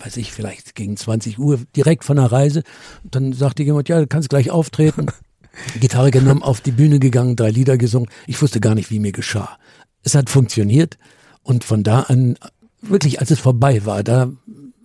weiß 0.00 0.16
ich, 0.18 0.32
vielleicht 0.32 0.74
gegen 0.74 0.96
20 0.96 1.38
Uhr, 1.38 1.60
direkt 1.74 2.04
von 2.04 2.16
der 2.16 2.30
Reise. 2.30 2.62
Und 3.04 3.14
dann 3.14 3.32
sagte 3.32 3.62
jemand, 3.62 3.88
ja, 3.88 4.00
du 4.00 4.06
kannst 4.06 4.28
gleich 4.28 4.50
auftreten. 4.50 5.06
Gitarre 5.80 6.12
genommen, 6.12 6.42
auf 6.42 6.60
die 6.60 6.70
Bühne 6.70 7.00
gegangen, 7.00 7.34
drei 7.34 7.50
Lieder 7.50 7.78
gesungen. 7.78 8.08
Ich 8.28 8.40
wusste 8.40 8.60
gar 8.60 8.76
nicht, 8.76 8.90
wie 8.90 9.00
mir 9.00 9.10
geschah. 9.10 9.58
Es 10.04 10.14
hat 10.14 10.30
funktioniert 10.30 10.98
und 11.42 11.64
von 11.64 11.82
da 11.82 12.02
an, 12.02 12.36
wirklich 12.80 13.20
als 13.20 13.32
es 13.32 13.40
vorbei 13.40 13.84
war, 13.84 14.04
da 14.04 14.30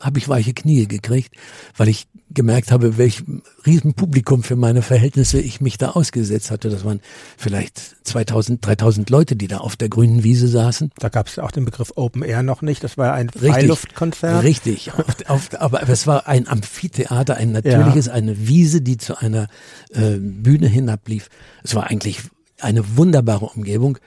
habe 0.03 0.19
ich 0.19 0.29
weiche 0.29 0.53
Knie 0.53 0.87
gekriegt, 0.87 1.35
weil 1.77 1.87
ich 1.87 2.07
gemerkt 2.33 2.71
habe, 2.71 2.97
welch 2.97 3.23
riesen 3.65 3.93
Publikum 3.93 4.43
für 4.43 4.55
meine 4.55 4.81
Verhältnisse 4.81 5.39
ich 5.39 5.61
mich 5.61 5.77
da 5.77 5.91
ausgesetzt 5.91 6.51
hatte. 6.51 6.69
Das 6.69 6.83
waren 6.83 6.99
vielleicht 7.37 7.77
2000, 8.05 8.65
3000 8.65 9.09
Leute, 9.09 9.35
die 9.35 9.47
da 9.47 9.57
auf 9.57 9.75
der 9.75 9.89
grünen 9.89 10.23
Wiese 10.23 10.47
saßen. 10.47 10.91
Da 10.97 11.09
gab 11.09 11.27
es 11.27 11.39
auch 11.39 11.51
den 11.51 11.65
Begriff 11.65 11.93
Open 11.95 12.23
Air 12.23 12.43
noch 12.43 12.61
nicht. 12.61 12.83
Das 12.83 12.97
war 12.97 13.13
ein 13.13 13.29
Freiluftkonzert. 13.29 14.43
Richtig, 14.43 14.91
auf, 14.93 15.05
auf, 15.27 15.61
aber 15.61 15.87
es 15.87 16.07
war 16.07 16.27
ein 16.27 16.47
Amphitheater, 16.47 17.37
ein 17.37 17.51
natürliches, 17.51 18.07
ja. 18.07 18.13
eine 18.13 18.47
Wiese, 18.47 18.81
die 18.81 18.97
zu 18.97 19.17
einer 19.17 19.47
äh, 19.91 20.17
Bühne 20.17 20.67
hinablief. 20.67 21.29
Es 21.63 21.75
war 21.75 21.87
eigentlich 21.87 22.21
eine 22.59 22.97
wunderbare 22.97 23.45
Umgebung. 23.45 23.97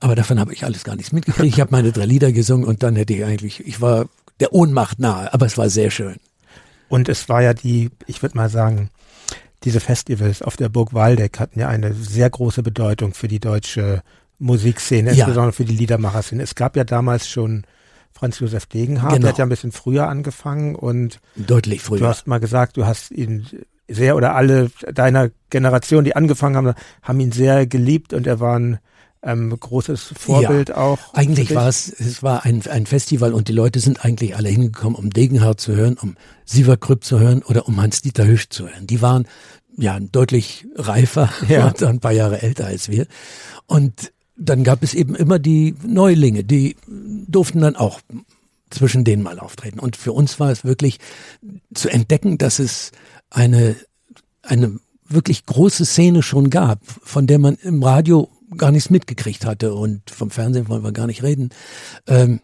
Aber 0.00 0.14
davon 0.14 0.38
habe 0.38 0.52
ich 0.52 0.64
alles 0.64 0.84
gar 0.84 0.94
nichts 0.94 1.12
mitgekriegt. 1.12 1.54
Ich 1.54 1.60
habe 1.60 1.72
meine 1.72 1.90
drei 1.90 2.06
Lieder 2.06 2.30
gesungen 2.30 2.66
und 2.66 2.84
dann 2.84 2.94
hätte 2.94 3.14
ich 3.14 3.24
eigentlich, 3.24 3.66
ich 3.66 3.80
war 3.80 4.06
der 4.40 4.52
Ohnmacht 4.52 4.98
nahe, 4.98 5.32
aber 5.32 5.46
es 5.46 5.58
war 5.58 5.68
sehr 5.68 5.90
schön. 5.90 6.16
Und 6.88 7.08
es 7.08 7.28
war 7.28 7.42
ja 7.42 7.54
die, 7.54 7.90
ich 8.06 8.22
würde 8.22 8.36
mal 8.36 8.48
sagen, 8.48 8.90
diese 9.64 9.80
Festivals 9.80 10.42
auf 10.42 10.56
der 10.56 10.68
Burg 10.68 10.94
Waldeck 10.94 11.40
hatten 11.40 11.58
ja 11.60 11.68
eine 11.68 11.92
sehr 11.92 12.30
große 12.30 12.62
Bedeutung 12.62 13.14
für 13.14 13.28
die 13.28 13.40
deutsche 13.40 14.02
Musikszene, 14.38 15.10
ja. 15.12 15.24
insbesondere 15.24 15.52
für 15.52 15.64
die 15.64 15.76
Liedermacher-Szene. 15.76 16.42
Es 16.42 16.54
gab 16.54 16.76
ja 16.76 16.84
damals 16.84 17.28
schon 17.28 17.64
Franz 18.12 18.38
Josef 18.38 18.66
Degenhardt, 18.66 19.14
genau. 19.14 19.22
der 19.22 19.30
hat 19.30 19.38
ja 19.38 19.46
ein 19.46 19.48
bisschen 19.48 19.72
früher 19.72 20.08
angefangen 20.08 20.74
und 20.74 21.20
deutlich 21.36 21.82
früher. 21.82 22.00
Du 22.00 22.06
hast 22.06 22.26
mal 22.26 22.38
gesagt, 22.38 22.76
du 22.76 22.86
hast 22.86 23.10
ihn 23.10 23.46
sehr 23.88 24.16
oder 24.16 24.34
alle 24.34 24.70
deiner 24.92 25.30
Generation, 25.50 26.04
die 26.04 26.14
angefangen 26.14 26.56
haben, 26.56 26.74
haben 27.02 27.20
ihn 27.20 27.32
sehr 27.32 27.66
geliebt 27.66 28.12
und 28.12 28.26
er 28.26 28.38
war 28.38 28.58
ein 28.58 28.78
ähm, 29.22 29.58
großes 29.58 30.14
Vorbild 30.18 30.70
ja, 30.70 30.76
auch. 30.76 30.98
Eigentlich 31.14 31.54
war 31.54 31.68
es, 31.68 31.88
es 31.88 32.22
war 32.22 32.44
ein, 32.44 32.62
ein 32.66 32.86
Festival 32.86 33.32
und 33.32 33.48
die 33.48 33.52
Leute 33.52 33.80
sind 33.80 34.04
eigentlich 34.04 34.36
alle 34.36 34.48
hingekommen, 34.48 34.96
um 34.96 35.10
Degenhardt 35.10 35.60
zu 35.60 35.74
hören, 35.74 35.96
um 36.00 36.16
Sieverkrüpp 36.44 37.04
zu 37.04 37.18
hören 37.18 37.42
oder 37.42 37.66
um 37.66 37.80
Hans-Dieter 37.80 38.26
Hüsch 38.26 38.48
zu 38.48 38.68
hören. 38.68 38.86
Die 38.86 39.02
waren 39.02 39.26
ja 39.76 39.98
deutlich 40.00 40.66
reifer 40.74 41.30
ja. 41.48 41.66
und 41.66 41.82
ein 41.82 42.00
paar 42.00 42.12
Jahre 42.12 42.42
älter 42.42 42.66
als 42.66 42.88
wir. 42.88 43.06
Und 43.66 44.12
dann 44.36 44.62
gab 44.62 44.82
es 44.82 44.94
eben 44.94 45.14
immer 45.14 45.38
die 45.38 45.74
Neulinge, 45.84 46.44
die 46.44 46.76
durften 46.86 47.60
dann 47.60 47.76
auch 47.76 48.00
zwischen 48.70 49.04
denen 49.04 49.22
mal 49.22 49.40
auftreten. 49.40 49.80
Und 49.80 49.96
für 49.96 50.12
uns 50.12 50.38
war 50.38 50.50
es 50.50 50.64
wirklich 50.64 50.98
zu 51.74 51.88
entdecken, 51.88 52.38
dass 52.38 52.58
es 52.58 52.92
eine, 53.30 53.74
eine 54.42 54.78
wirklich 55.08 55.46
große 55.46 55.84
Szene 55.84 56.22
schon 56.22 56.50
gab, 56.50 56.80
von 56.84 57.26
der 57.26 57.38
man 57.38 57.56
im 57.56 57.82
Radio 57.82 58.30
gar 58.56 58.70
nichts 58.70 58.90
mitgekriegt 58.90 59.44
hatte 59.44 59.74
und 59.74 60.10
vom 60.10 60.30
Fernsehen 60.30 60.68
wollen 60.68 60.84
wir 60.84 60.92
gar 60.92 61.06
nicht 61.06 61.22
reden. 61.22 61.50
Ähm, 62.06 62.40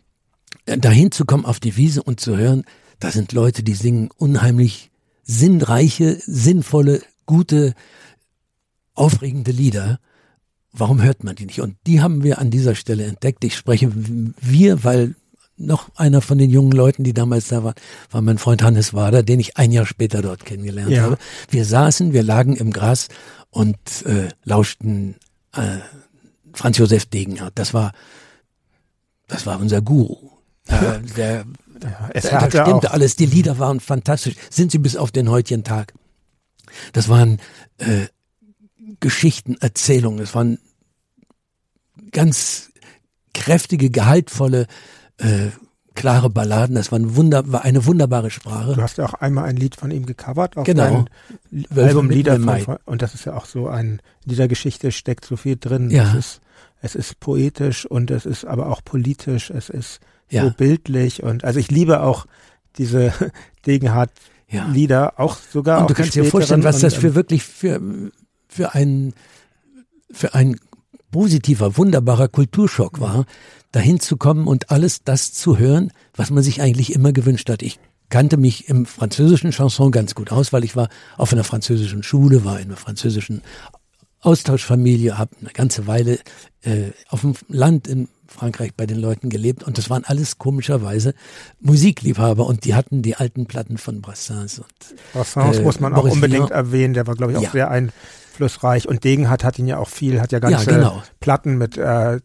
dahin 0.66 1.10
zu 1.10 1.24
kommen 1.24 1.44
auf 1.44 1.60
die 1.60 1.76
Wiese 1.76 2.02
und 2.02 2.20
zu 2.20 2.36
hören, 2.36 2.64
da 3.00 3.10
sind 3.10 3.32
Leute, 3.32 3.62
die 3.62 3.74
singen 3.74 4.10
unheimlich 4.16 4.90
sinnreiche, 5.24 6.18
sinnvolle, 6.24 7.00
gute, 7.26 7.74
aufregende 8.94 9.50
Lieder. 9.50 9.98
Warum 10.72 11.02
hört 11.02 11.24
man 11.24 11.36
die 11.36 11.46
nicht? 11.46 11.60
Und 11.60 11.76
die 11.86 12.00
haben 12.00 12.22
wir 12.22 12.38
an 12.38 12.50
dieser 12.50 12.74
Stelle 12.74 13.04
entdeckt. 13.04 13.44
Ich 13.44 13.56
spreche 13.56 13.90
wir, 13.94 14.84
weil 14.84 15.14
noch 15.56 15.88
einer 15.94 16.20
von 16.20 16.38
den 16.38 16.50
jungen 16.50 16.72
Leuten, 16.72 17.04
die 17.04 17.14
damals 17.14 17.48
da 17.48 17.62
waren, 17.62 17.74
war 18.10 18.22
mein 18.22 18.38
Freund 18.38 18.62
Hannes 18.62 18.92
Wader, 18.92 19.22
den 19.22 19.38
ich 19.38 19.56
ein 19.56 19.70
Jahr 19.70 19.86
später 19.86 20.20
dort 20.20 20.44
kennengelernt 20.44 20.90
ja. 20.90 21.02
habe. 21.02 21.18
Wir 21.48 21.64
saßen, 21.64 22.12
wir 22.12 22.22
lagen 22.22 22.56
im 22.56 22.72
Gras 22.72 23.08
und 23.50 23.76
äh, 24.04 24.28
lauschten 24.44 25.14
äh, 25.56 25.80
Franz 26.52 26.78
Josef 26.78 27.06
Degenhardt. 27.06 27.58
Das 27.58 27.74
war, 27.74 27.92
das 29.28 29.46
war 29.46 29.60
unser 29.60 29.82
Guru. 29.82 30.30
Äh, 30.68 31.00
der, 31.16 31.44
ja, 31.82 32.10
es 32.14 32.24
da, 32.24 32.46
da 32.46 32.64
stimmte 32.64 32.90
alles. 32.92 33.16
Die 33.16 33.26
Lieder 33.26 33.58
waren 33.58 33.80
fantastisch. 33.80 34.34
Sind 34.50 34.70
sie 34.70 34.78
bis 34.78 34.96
auf 34.96 35.10
den 35.10 35.28
heutigen 35.28 35.64
Tag. 35.64 35.94
Das 36.92 37.08
waren 37.08 37.40
äh, 37.78 38.06
Geschichten, 39.00 39.56
Erzählungen. 39.60 40.20
Es 40.20 40.34
waren 40.34 40.58
ganz 42.10 42.70
kräftige, 43.34 43.90
gehaltvolle 43.90 44.66
äh, 45.18 45.48
klare 45.94 46.30
Balladen. 46.30 46.74
Das 46.74 46.92
war, 46.92 46.98
ein 46.98 47.16
Wunder, 47.16 47.50
war 47.50 47.64
eine 47.64 47.86
wunderbare 47.86 48.30
Sprache. 48.30 48.74
Du 48.74 48.82
hast 48.82 48.98
ja 48.98 49.06
auch 49.06 49.14
einmal 49.14 49.44
ein 49.44 49.56
Lied 49.56 49.76
von 49.76 49.90
ihm 49.90 50.06
gecovert 50.06 50.56
auf 50.56 50.64
genau. 50.64 51.06
Album 51.76 52.10
Lieder 52.10 52.38
von, 52.38 52.78
und 52.84 53.02
das 53.02 53.14
ist 53.14 53.24
ja 53.24 53.36
auch 53.36 53.46
so 53.46 53.68
ein, 53.68 54.00
in 54.24 54.30
dieser 54.30 54.48
Geschichte 54.48 54.92
steckt 54.92 55.24
so 55.24 55.36
viel 55.36 55.56
drin. 55.56 55.90
Ja. 55.90 56.10
Es 56.10 56.14
ist, 56.14 56.40
es 56.82 56.94
ist 56.94 57.20
poetisch 57.20 57.86
und 57.86 58.10
es 58.10 58.26
ist 58.26 58.44
aber 58.44 58.68
auch 58.70 58.82
politisch, 58.84 59.50
es 59.50 59.70
ist 59.70 60.00
ja. 60.28 60.44
so 60.44 60.50
bildlich 60.50 61.22
und 61.22 61.44
also 61.44 61.58
ich 61.58 61.70
liebe 61.70 62.00
auch 62.02 62.26
diese 62.76 63.12
Degenhardt 63.66 64.10
ja. 64.48 64.66
Lieder, 64.66 65.18
auch 65.18 65.36
sogar. 65.36 65.80
Und 65.80 65.90
du 65.90 65.94
kannst 65.94 66.14
dir 66.14 66.24
vorstellen, 66.24 66.64
was 66.64 66.80
das 66.80 66.94
für 66.94 67.08
ähm, 67.08 67.14
wirklich 67.14 67.44
für, 67.44 67.80
für 68.48 68.74
ein, 68.74 69.14
für 70.10 70.34
ein 70.34 70.60
positiver, 71.10 71.76
wunderbarer 71.76 72.28
Kulturschock 72.28 73.00
war, 73.00 73.24
dahin 73.74 73.98
zu 73.98 74.16
kommen 74.16 74.46
und 74.46 74.70
alles 74.70 75.02
das 75.02 75.32
zu 75.32 75.58
hören, 75.58 75.90
was 76.14 76.30
man 76.30 76.42
sich 76.42 76.62
eigentlich 76.62 76.92
immer 76.92 77.12
gewünscht 77.12 77.50
hat. 77.50 77.62
Ich 77.62 77.80
kannte 78.08 78.36
mich 78.36 78.68
im 78.68 78.86
französischen 78.86 79.50
Chanson 79.50 79.90
ganz 79.90 80.14
gut 80.14 80.30
aus, 80.30 80.52
weil 80.52 80.62
ich 80.62 80.76
war 80.76 80.88
auf 81.16 81.32
einer 81.32 81.42
französischen 81.42 82.04
Schule, 82.04 82.44
war 82.44 82.60
in 82.60 82.66
einer 82.66 82.76
französischen 82.76 83.42
Austauschfamilie, 84.20 85.18
habe 85.18 85.32
eine 85.40 85.50
ganze 85.50 85.88
Weile 85.88 86.20
äh, 86.62 86.92
auf 87.08 87.22
dem 87.22 87.34
Land 87.48 87.88
in 87.88 88.08
Frankreich 88.28 88.74
bei 88.76 88.86
den 88.86 88.98
Leuten 88.98 89.28
gelebt 89.28 89.64
und 89.64 89.76
das 89.76 89.90
waren 89.90 90.04
alles 90.04 90.38
komischerweise 90.38 91.14
Musikliebhaber 91.60 92.46
und 92.46 92.64
die 92.64 92.74
hatten 92.74 93.02
die 93.02 93.16
alten 93.16 93.46
Platten 93.46 93.76
von 93.76 94.00
Brassens. 94.00 94.60
Und, 94.60 94.68
Brassens 95.12 95.58
äh, 95.58 95.62
muss 95.62 95.80
man 95.80 95.94
auch 95.94 96.04
unbedingt 96.04 96.50
Vian. 96.50 96.58
erwähnen, 96.58 96.94
der 96.94 97.08
war 97.08 97.16
glaube 97.16 97.32
ich 97.32 97.38
auch 97.38 97.42
ja. 97.42 97.50
sehr 97.50 97.70
ein 97.70 97.92
einflussreich 98.34 98.88
und 98.88 99.04
Degenhardt 99.04 99.44
hat 99.44 99.58
ihn 99.58 99.66
ja 99.66 99.78
auch 99.78 99.88
viel, 99.88 100.20
hat 100.20 100.32
ja 100.32 100.38
ganze 100.38 100.70
ja, 100.70 100.76
genau. 100.76 101.02
Platten 101.20 101.56
mit 101.56 101.76
äh, 101.76 102.20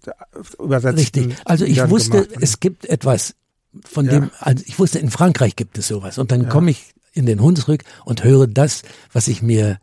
übersetzten. 0.60 0.98
Richtig. 1.26 1.38
Also 1.46 1.66
ich 1.66 1.88
wusste, 1.90 2.24
gemacht. 2.24 2.38
es 2.42 2.60
gibt 2.60 2.86
etwas, 2.86 3.36
von 3.86 4.06
ja. 4.06 4.14
dem, 4.14 4.32
also 4.40 4.64
ich 4.68 4.80
wusste, 4.80 5.00
in 5.00 5.12
Frankreich 5.12 5.56
gibt 5.56 5.78
es 5.78 5.88
sowas. 5.88 6.18
Und 6.18 6.32
dann 6.32 6.44
ja. 6.44 6.50
komme 6.50 6.72
ich 6.72 6.94
in 7.14 7.26
den 7.26 7.42
Hunsrück 7.42 7.84
und 8.06 8.24
höre 8.24 8.48
das, 8.48 8.84
was 9.12 9.28
ich 9.28 9.42
mir 9.42 9.80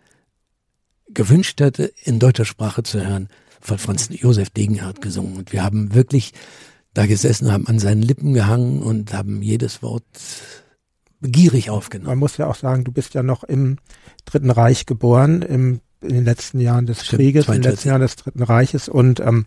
gewünscht 1.09 1.61
hätte, 1.61 1.93
in 2.03 2.19
deutscher 2.19 2.45
Sprache 2.45 2.83
zu 2.83 3.07
hören, 3.07 3.29
von 3.61 3.79
Franz 3.79 4.09
Josef 4.11 4.51
Degenhardt 4.51 5.01
gesungen. 5.01 5.37
Und 5.37 5.53
wir 5.53 5.62
haben 5.62 5.95
wirklich 5.95 6.33
da 6.95 7.07
gesessen, 7.07 7.53
haben 7.53 7.67
an 7.67 7.79
seinen 7.79 8.03
Lippen 8.03 8.33
gehangen 8.33 8.83
und 8.83 9.12
haben 9.12 9.43
jedes 9.43 9.83
Wort 9.83 10.05
begierig 11.21 11.71
aufgenommen. 11.71 12.11
Man 12.11 12.19
muss 12.19 12.37
ja 12.37 12.47
auch 12.47 12.55
sagen, 12.55 12.85
du 12.85 12.93
bist 12.93 13.15
ja 13.15 13.23
noch 13.23 13.45
im 13.45 13.79
Dritten 14.25 14.51
Reich 14.51 14.87
geboren, 14.87 15.43
im 15.43 15.81
in 16.01 16.11
den 16.11 16.25
letzten 16.25 16.61
Jahren 16.61 16.87
des 16.87 17.05
Stimmt, 17.05 17.21
Krieges, 17.21 17.49
in 17.49 17.55
den 17.55 17.63
letzten 17.63 17.89
Jahren 17.89 18.01
des 18.01 18.17
Dritten 18.17 18.43
Reiches 18.43 18.89
und 18.89 19.21
ähm, 19.21 19.47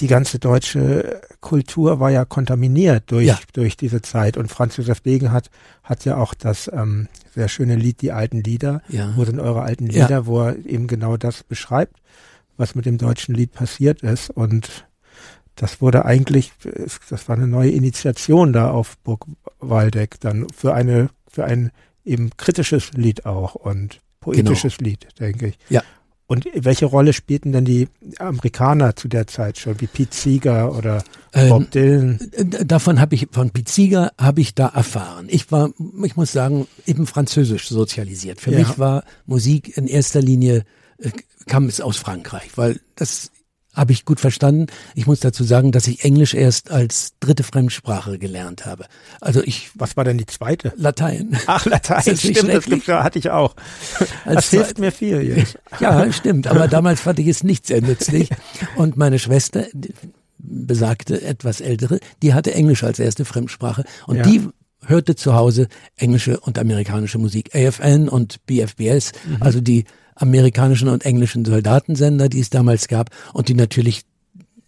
die 0.00 0.06
ganze 0.06 0.38
deutsche 0.38 1.20
Kultur 1.40 1.98
war 1.98 2.10
ja 2.10 2.24
kontaminiert 2.24 3.10
durch, 3.10 3.26
ja. 3.26 3.38
durch 3.52 3.76
diese 3.76 4.00
Zeit. 4.00 4.36
Und 4.36 4.48
Franz 4.48 4.76
Josef 4.76 5.00
Degen 5.00 5.32
hat, 5.32 5.50
hat 5.82 6.04
ja 6.04 6.16
auch 6.16 6.34
das 6.34 6.70
ähm, 6.72 7.08
sehr 7.34 7.48
schöne 7.48 7.74
Lied 7.74 8.00
Die 8.02 8.12
alten 8.12 8.42
Lieder. 8.42 8.82
Ja. 8.88 9.12
Wo 9.16 9.24
sind 9.24 9.40
eure 9.40 9.62
alten 9.62 9.86
Lieder, 9.86 10.08
ja. 10.08 10.26
wo 10.26 10.42
er 10.42 10.64
eben 10.64 10.86
genau 10.86 11.16
das 11.16 11.42
beschreibt, 11.42 11.96
was 12.56 12.74
mit 12.74 12.86
dem 12.86 12.98
deutschen 12.98 13.34
Lied 13.34 13.52
passiert 13.52 14.02
ist. 14.02 14.30
Und 14.30 14.86
das 15.56 15.80
wurde 15.80 16.04
eigentlich, 16.04 16.52
das 17.10 17.28
war 17.28 17.36
eine 17.36 17.48
neue 17.48 17.70
Initiation 17.70 18.52
da 18.52 18.70
auf 18.70 18.98
Burg 18.98 19.26
Waldeck 19.58 20.20
dann 20.20 20.46
für 20.54 20.74
eine, 20.74 21.10
für 21.28 21.44
ein 21.44 21.72
eben 22.04 22.30
kritisches 22.36 22.92
Lied 22.92 23.26
auch. 23.26 23.56
Und 23.56 24.00
poetisches 24.32 24.78
genau. 24.78 24.90
Lied, 24.90 25.08
denke 25.18 25.48
ich. 25.48 25.58
Ja. 25.68 25.82
Und 26.26 26.46
welche 26.54 26.84
Rolle 26.84 27.14
spielten 27.14 27.52
denn 27.52 27.64
die 27.64 27.88
Amerikaner 28.18 28.94
zu 28.94 29.08
der 29.08 29.26
Zeit 29.26 29.56
schon, 29.56 29.80
wie 29.80 29.86
Pete 29.86 30.14
Seeger 30.14 30.76
oder 30.76 31.02
Bob 31.32 31.62
ähm, 31.62 31.70
Dylan? 31.70 32.30
Davon 32.66 33.00
habe 33.00 33.14
ich, 33.14 33.28
von 33.32 33.50
Pete 33.50 33.72
Seeger 33.72 34.12
habe 34.18 34.42
ich 34.42 34.54
da 34.54 34.66
erfahren. 34.68 35.26
Ich 35.30 35.50
war, 35.50 35.70
ich 36.04 36.16
muss 36.16 36.32
sagen, 36.32 36.66
eben 36.84 37.06
französisch 37.06 37.68
sozialisiert. 37.68 38.42
Für 38.42 38.52
ja. 38.52 38.58
mich 38.58 38.78
war 38.78 39.04
Musik 39.24 39.74
in 39.78 39.86
erster 39.86 40.20
Linie, 40.20 40.64
äh, 40.98 41.10
kam 41.46 41.64
es 41.64 41.80
aus 41.80 41.96
Frankreich, 41.96 42.50
weil 42.56 42.78
das 42.94 43.30
habe 43.78 43.92
ich 43.92 44.04
gut 44.04 44.18
verstanden. 44.18 44.66
Ich 44.94 45.06
muss 45.06 45.20
dazu 45.20 45.44
sagen, 45.44 45.70
dass 45.70 45.86
ich 45.86 46.04
Englisch 46.04 46.34
erst 46.34 46.70
als 46.70 47.12
dritte 47.20 47.44
Fremdsprache 47.44 48.18
gelernt 48.18 48.66
habe. 48.66 48.86
Also 49.20 49.42
ich. 49.42 49.70
Was 49.74 49.96
war 49.96 50.04
denn 50.04 50.18
die 50.18 50.26
zweite? 50.26 50.72
Latein. 50.76 51.38
Ach, 51.46 51.64
Latein, 51.64 52.02
das 52.04 52.18
stimmt, 52.18 52.52
das 52.52 52.64
gibt's, 52.64 52.88
hatte 52.88 53.18
ich 53.18 53.30
auch. 53.30 53.54
Als 54.24 54.34
das 54.34 54.50
hilft 54.50 54.78
mir 54.78 54.92
viel 54.92 55.22
jetzt. 55.22 55.58
Ja, 55.80 56.10
stimmt. 56.12 56.48
Aber 56.48 56.66
damals 56.66 57.00
fand 57.00 57.20
ich 57.20 57.28
es 57.28 57.44
nicht 57.44 57.66
sehr 57.66 57.80
nützlich. 57.80 58.30
Und 58.76 58.96
meine 58.96 59.18
Schwester, 59.18 59.66
besagte 60.38 61.22
etwas 61.22 61.60
ältere, 61.60 62.00
die 62.22 62.34
hatte 62.34 62.52
Englisch 62.54 62.82
als 62.82 62.98
erste 62.98 63.24
Fremdsprache. 63.24 63.84
Und 64.06 64.16
ja. 64.16 64.22
die 64.22 64.48
hörte 64.86 65.14
zu 65.14 65.34
Hause 65.34 65.68
englische 65.96 66.40
und 66.40 66.58
amerikanische 66.58 67.18
Musik. 67.18 67.54
AFN 67.54 68.08
und 68.08 68.44
BFBS, 68.46 69.12
mhm. 69.24 69.36
also 69.40 69.60
die 69.60 69.84
amerikanischen 70.18 70.88
und 70.88 71.04
englischen 71.04 71.44
Soldatensender, 71.44 72.28
die 72.28 72.40
es 72.40 72.50
damals 72.50 72.88
gab 72.88 73.10
und 73.32 73.48
die 73.48 73.54
natürlich 73.54 74.02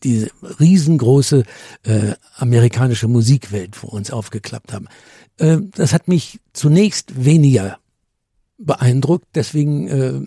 diese 0.02 0.30
riesengroße 0.58 1.44
äh, 1.82 2.14
amerikanische 2.36 3.08
Musikwelt 3.08 3.76
vor 3.76 3.92
uns 3.92 4.10
aufgeklappt 4.10 4.72
haben. 4.72 4.86
Äh, 5.36 5.58
das 5.74 5.92
hat 5.92 6.08
mich 6.08 6.40
zunächst 6.52 7.24
weniger 7.24 7.78
beeindruckt, 8.56 9.26
deswegen 9.34 9.88
äh, 9.88 10.20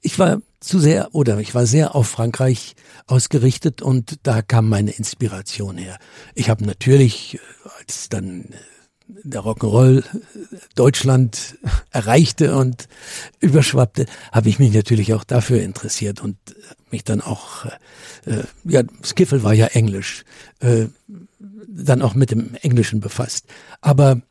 ich 0.00 0.18
war 0.18 0.42
zu 0.60 0.78
sehr 0.78 1.14
oder 1.14 1.38
ich 1.38 1.54
war 1.54 1.66
sehr 1.66 1.94
auf 1.94 2.08
Frankreich 2.08 2.74
ausgerichtet 3.06 3.82
und 3.82 4.18
da 4.22 4.42
kam 4.42 4.68
meine 4.68 4.92
Inspiration 4.92 5.76
her. 5.76 5.98
Ich 6.34 6.48
habe 6.48 6.64
natürlich, 6.64 7.34
äh, 7.34 7.38
als 7.78 8.08
dann 8.08 8.48
der 9.06 9.42
Rock'n'Roll 9.42 10.02
Deutschland 10.74 11.58
erreichte 11.90 12.56
und 12.56 12.88
überschwappte, 13.40 14.06
habe 14.32 14.48
ich 14.48 14.58
mich 14.58 14.72
natürlich 14.72 15.14
auch 15.14 15.24
dafür 15.24 15.62
interessiert 15.62 16.20
und 16.20 16.36
mich 16.90 17.04
dann 17.04 17.20
auch, 17.20 17.66
äh, 18.24 18.44
ja, 18.64 18.82
Skiffle 19.04 19.42
war 19.42 19.52
ja 19.52 19.66
Englisch, 19.66 20.24
äh, 20.60 20.86
dann 21.68 22.02
auch 22.02 22.14
mit 22.14 22.30
dem 22.30 22.54
Englischen 22.62 23.00
befasst. 23.00 23.46
Aber 23.80 24.22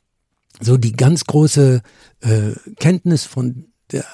so 0.60 0.78
die 0.78 0.94
ganz 0.94 1.26
große 1.26 1.82
äh, 2.22 2.52
Kenntnis 2.80 3.26
von 3.26 3.66
der 3.92 4.06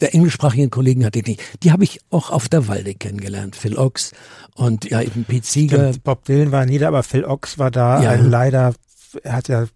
der 0.00 0.14
englischsprachigen 0.14 0.70
Kollegen 0.70 1.04
hatte 1.04 1.20
ich 1.20 1.26
nicht. 1.26 1.42
Die 1.62 1.72
habe 1.72 1.84
ich 1.84 2.00
auch 2.10 2.30
auf 2.30 2.48
der 2.48 2.68
Walde 2.68 2.94
kennengelernt. 2.94 3.56
Phil 3.56 3.78
Ochs 3.78 4.12
und 4.54 4.84
ja 4.90 5.00
eben 5.00 5.24
Pete 5.24 5.46
Seeger. 5.46 5.92
Bob 6.02 6.24
Dylan 6.24 6.52
war 6.52 6.66
nieder, 6.66 6.88
aber 6.88 7.02
Phil 7.02 7.24
Ochs 7.24 7.58
war 7.58 7.70
da. 7.70 8.02
Ja. 8.02 8.14
leider, 8.14 8.74
er 9.22 9.32
hat 9.32 9.48
ja, 9.48 9.66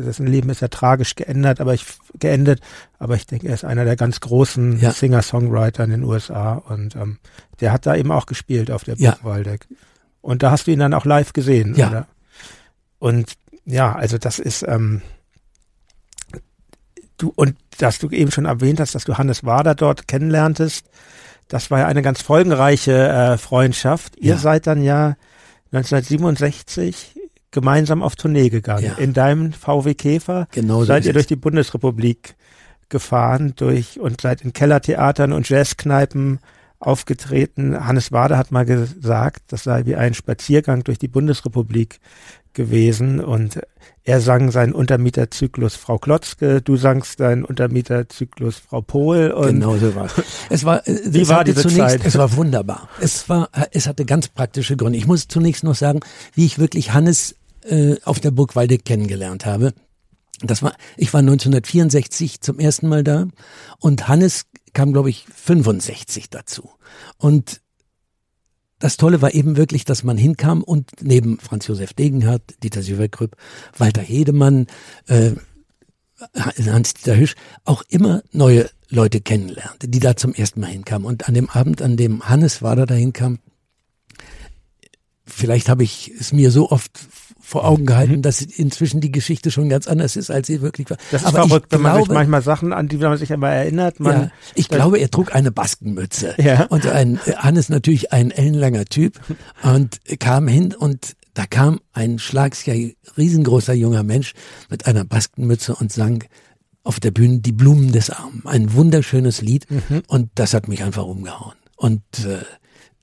dessen 0.00 0.26
Leben 0.26 0.48
ist 0.48 0.60
ja 0.60 0.68
tragisch 0.68 1.14
geändert, 1.14 1.60
aber 1.60 1.74
ich 1.74 1.84
geendet. 2.18 2.60
Aber 2.98 3.14
ich 3.14 3.26
denke, 3.26 3.48
er 3.48 3.54
ist 3.54 3.64
einer 3.64 3.84
der 3.84 3.96
ganz 3.96 4.20
großen 4.20 4.80
ja. 4.80 4.90
Singer-Songwriter 4.90 5.84
in 5.84 5.90
den 5.90 6.04
USA 6.04 6.54
und 6.54 6.96
ähm, 6.96 7.18
der 7.60 7.72
hat 7.72 7.84
da 7.84 7.94
eben 7.94 8.10
auch 8.10 8.26
gespielt 8.26 8.70
auf 8.70 8.84
der 8.84 8.96
ja. 8.96 9.18
Waldeck. 9.22 9.66
Und 10.22 10.42
da 10.42 10.50
hast 10.50 10.66
du 10.66 10.70
ihn 10.70 10.78
dann 10.78 10.94
auch 10.94 11.04
live 11.04 11.32
gesehen, 11.32 11.74
ja. 11.74 11.88
oder? 11.88 12.06
Und 12.98 13.34
ja, 13.66 13.94
also 13.94 14.16
das 14.16 14.38
ist 14.38 14.64
ähm, 14.66 15.02
du 17.18 17.32
und 17.34 17.56
dass 17.78 17.98
du 17.98 18.08
eben 18.10 18.30
schon 18.30 18.44
erwähnt 18.46 18.80
hast, 18.80 18.94
dass 18.94 19.04
du 19.04 19.18
Hannes 19.18 19.44
Wader 19.44 19.74
dort 19.74 20.08
kennenlerntest. 20.08 20.86
Das 21.48 21.70
war 21.70 21.80
ja 21.80 21.86
eine 21.86 22.02
ganz 22.02 22.22
folgenreiche 22.22 23.08
äh, 23.08 23.38
Freundschaft. 23.38 24.16
Ihr 24.16 24.34
ja. 24.34 24.38
seid 24.38 24.66
dann 24.66 24.82
ja 24.82 25.16
1967 25.72 27.11
gemeinsam 27.52 28.02
auf 28.02 28.16
Tournee 28.16 28.48
gegangen. 28.48 28.84
Ja. 28.84 28.94
In 28.94 29.12
deinem 29.12 29.52
VW 29.52 29.94
Käfer 29.94 30.48
genau 30.50 30.84
seid 30.84 31.04
ihr 31.06 31.12
durch 31.12 31.28
die 31.28 31.36
Bundesrepublik 31.36 32.34
gefahren 32.88 33.54
durch 33.56 34.00
und 34.00 34.20
seid 34.20 34.42
in 34.42 34.52
Kellertheatern 34.52 35.32
und 35.32 35.48
Jazzkneipen 35.48 36.40
aufgetreten. 36.80 37.86
Hannes 37.86 38.10
Wader 38.12 38.36
hat 38.36 38.50
mal 38.50 38.66
gesagt, 38.66 39.42
das 39.48 39.62
sei 39.64 39.86
wie 39.86 39.96
ein 39.96 40.14
Spaziergang 40.14 40.82
durch 40.82 40.98
die 40.98 41.08
Bundesrepublik 41.08 42.00
gewesen 42.54 43.20
und 43.20 43.60
er 44.04 44.20
sang 44.20 44.50
seinen 44.50 44.72
Untermieterzyklus 44.72 45.76
Frau 45.76 45.96
Klotzke, 45.96 46.60
du 46.60 46.76
sangst 46.76 47.20
deinen 47.20 47.44
Untermieterzyklus 47.44 48.58
Frau 48.58 48.82
Pohl. 48.82 49.30
Und 49.30 49.60
genau 49.60 49.76
so 49.76 49.94
war 49.94 50.08
es. 50.50 50.64
war, 50.64 50.86
äh, 50.86 51.00
Wie 51.06 51.28
war 51.28 51.44
diese 51.44 51.62
zunächst, 51.62 51.78
Zeit? 51.78 52.00
Es 52.04 52.18
war 52.18 52.36
wunderbar. 52.36 52.88
Es 53.00 53.28
war, 53.28 53.48
es 53.70 53.86
hatte 53.86 54.04
ganz 54.04 54.28
praktische 54.28 54.76
Gründe. 54.76 54.98
Ich 54.98 55.06
muss 55.06 55.28
zunächst 55.28 55.62
noch 55.62 55.76
sagen, 55.76 56.00
wie 56.34 56.44
ich 56.44 56.58
wirklich 56.58 56.92
Hannes 56.92 57.36
äh, 57.64 57.96
auf 58.04 58.20
der 58.20 58.30
Burg 58.30 58.56
Waldeck 58.56 58.84
kennengelernt 58.84 59.46
habe. 59.46 59.72
Das 60.40 60.62
war, 60.62 60.74
ich 60.96 61.12
war 61.12 61.20
1964 61.20 62.40
zum 62.40 62.58
ersten 62.58 62.88
Mal 62.88 63.04
da 63.04 63.28
und 63.78 64.08
Hannes 64.08 64.46
kam, 64.72 64.92
glaube 64.92 65.10
ich, 65.10 65.26
65 65.34 66.30
dazu. 66.30 66.70
Und 67.18 67.60
das 68.78 68.96
Tolle 68.96 69.22
war 69.22 69.32
eben 69.32 69.56
wirklich, 69.56 69.84
dass 69.84 70.02
man 70.02 70.16
hinkam 70.16 70.62
und 70.62 70.90
neben 71.00 71.38
Franz 71.38 71.68
Josef 71.68 71.92
Degenhardt, 71.92 72.42
Dieter 72.64 72.82
Süverkrüpp, 72.82 73.36
Walter 73.78 74.02
Hedemann, 74.02 74.66
äh, 75.06 75.32
Hans-Dieter 76.34 77.16
Hüsch, 77.16 77.34
auch 77.64 77.84
immer 77.88 78.22
neue 78.32 78.68
Leute 78.88 79.20
kennenlernte, 79.20 79.88
die 79.88 80.00
da 80.00 80.16
zum 80.16 80.34
ersten 80.34 80.60
Mal 80.60 80.70
hinkamen. 80.70 81.06
Und 81.06 81.28
an 81.28 81.34
dem 81.34 81.48
Abend, 81.48 81.80
an 81.82 81.96
dem 81.96 82.28
Hannes 82.28 82.62
Wader 82.62 82.86
da 82.86 82.94
hinkam, 82.94 83.38
vielleicht 85.24 85.68
habe 85.68 85.84
ich 85.84 86.12
es 86.18 86.32
mir 86.32 86.50
so 86.50 86.70
oft 86.70 86.98
vor 87.42 87.64
Augen 87.66 87.84
gehalten, 87.86 88.16
mhm. 88.16 88.22
dass 88.22 88.40
inzwischen 88.40 89.00
die 89.00 89.12
Geschichte 89.12 89.50
schon 89.50 89.68
ganz 89.68 89.88
anders 89.88 90.16
ist, 90.16 90.30
als 90.30 90.46
sie 90.46 90.62
wirklich 90.62 90.88
war. 90.88 90.96
Das 91.10 91.22
ist 91.22 91.28
Aber 91.28 91.48
verrückt, 91.48 91.72
wenn 91.72 91.80
glaube, 91.80 91.96
man 91.96 92.04
sich 92.04 92.14
manchmal 92.14 92.42
Sachen, 92.42 92.72
an 92.72 92.88
die 92.88 92.96
man 92.96 93.18
sich 93.18 93.30
immer 93.30 93.50
erinnert. 93.50 94.00
Man, 94.00 94.14
ja, 94.14 94.30
ich 94.54 94.68
glaube, 94.68 94.98
er 94.98 95.10
trug 95.10 95.34
eine 95.34 95.50
Baskenmütze. 95.50 96.34
Ja. 96.38 96.66
Und 96.66 96.86
ein, 96.86 97.18
Hannes 97.36 97.68
natürlich 97.68 98.12
ein 98.12 98.30
ellenlanger 98.30 98.84
Typ 98.84 99.20
und 99.62 100.00
kam 100.20 100.48
hin 100.48 100.74
und 100.74 101.16
da 101.34 101.46
kam 101.46 101.80
ein 101.92 102.18
schlagsjahr 102.18 102.76
riesengroßer 103.16 103.74
junger 103.74 104.02
Mensch 104.02 104.34
mit 104.70 104.86
einer 104.86 105.04
Baskenmütze 105.04 105.74
und 105.74 105.92
sang 105.92 106.24
auf 106.84 107.00
der 107.00 107.10
Bühne 107.10 107.40
Die 107.40 107.52
Blumen 107.52 107.92
des 107.92 108.10
Armen. 108.10 108.42
Ein 108.44 108.72
wunderschönes 108.74 109.40
Lied 109.40 109.70
mhm. 109.70 110.02
und 110.06 110.30
das 110.34 110.54
hat 110.54 110.68
mich 110.68 110.82
einfach 110.82 111.04
umgehauen. 111.04 111.54
Und 111.76 112.02
äh, 112.24 112.44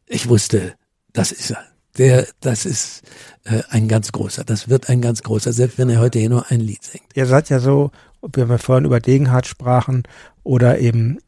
ich 0.08 0.30
wusste, 0.30 0.74
das 1.14 1.32
ist 1.32 1.52
er 1.52 1.69
der, 2.00 2.28
das 2.40 2.66
ist 2.66 3.04
äh, 3.44 3.62
ein 3.70 3.88
ganz 3.88 4.12
großer. 4.12 4.44
Das 4.44 4.70
wird 4.70 4.90
ein 4.90 5.02
ganz 5.02 5.22
großer, 5.22 5.54
selbst 5.54 5.78
wenn 5.78 5.90
er 5.90 6.00
heute 6.00 6.20
hier 6.20 6.30
nur 6.30 6.50
ein 6.50 6.62
Lied 6.62 6.84
singt. 6.84 7.06
Ihr 7.14 7.26
seid 7.26 7.50
ja 7.50 7.60
so, 7.60 7.92
wenn 8.22 8.50
wir 8.50 8.58
vorhin 8.58 8.86
über 8.86 9.00
Degenhardt 9.00 9.46
sprachen 9.46 10.04
oder 10.44 10.80
eben 10.80 11.20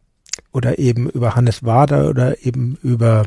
oder 0.54 0.80
eben 0.80 1.10
über 1.10 1.36
Hannes 1.36 1.64
Wader 1.64 2.10
oder 2.10 2.46
eben 2.46 2.78
über 2.82 3.26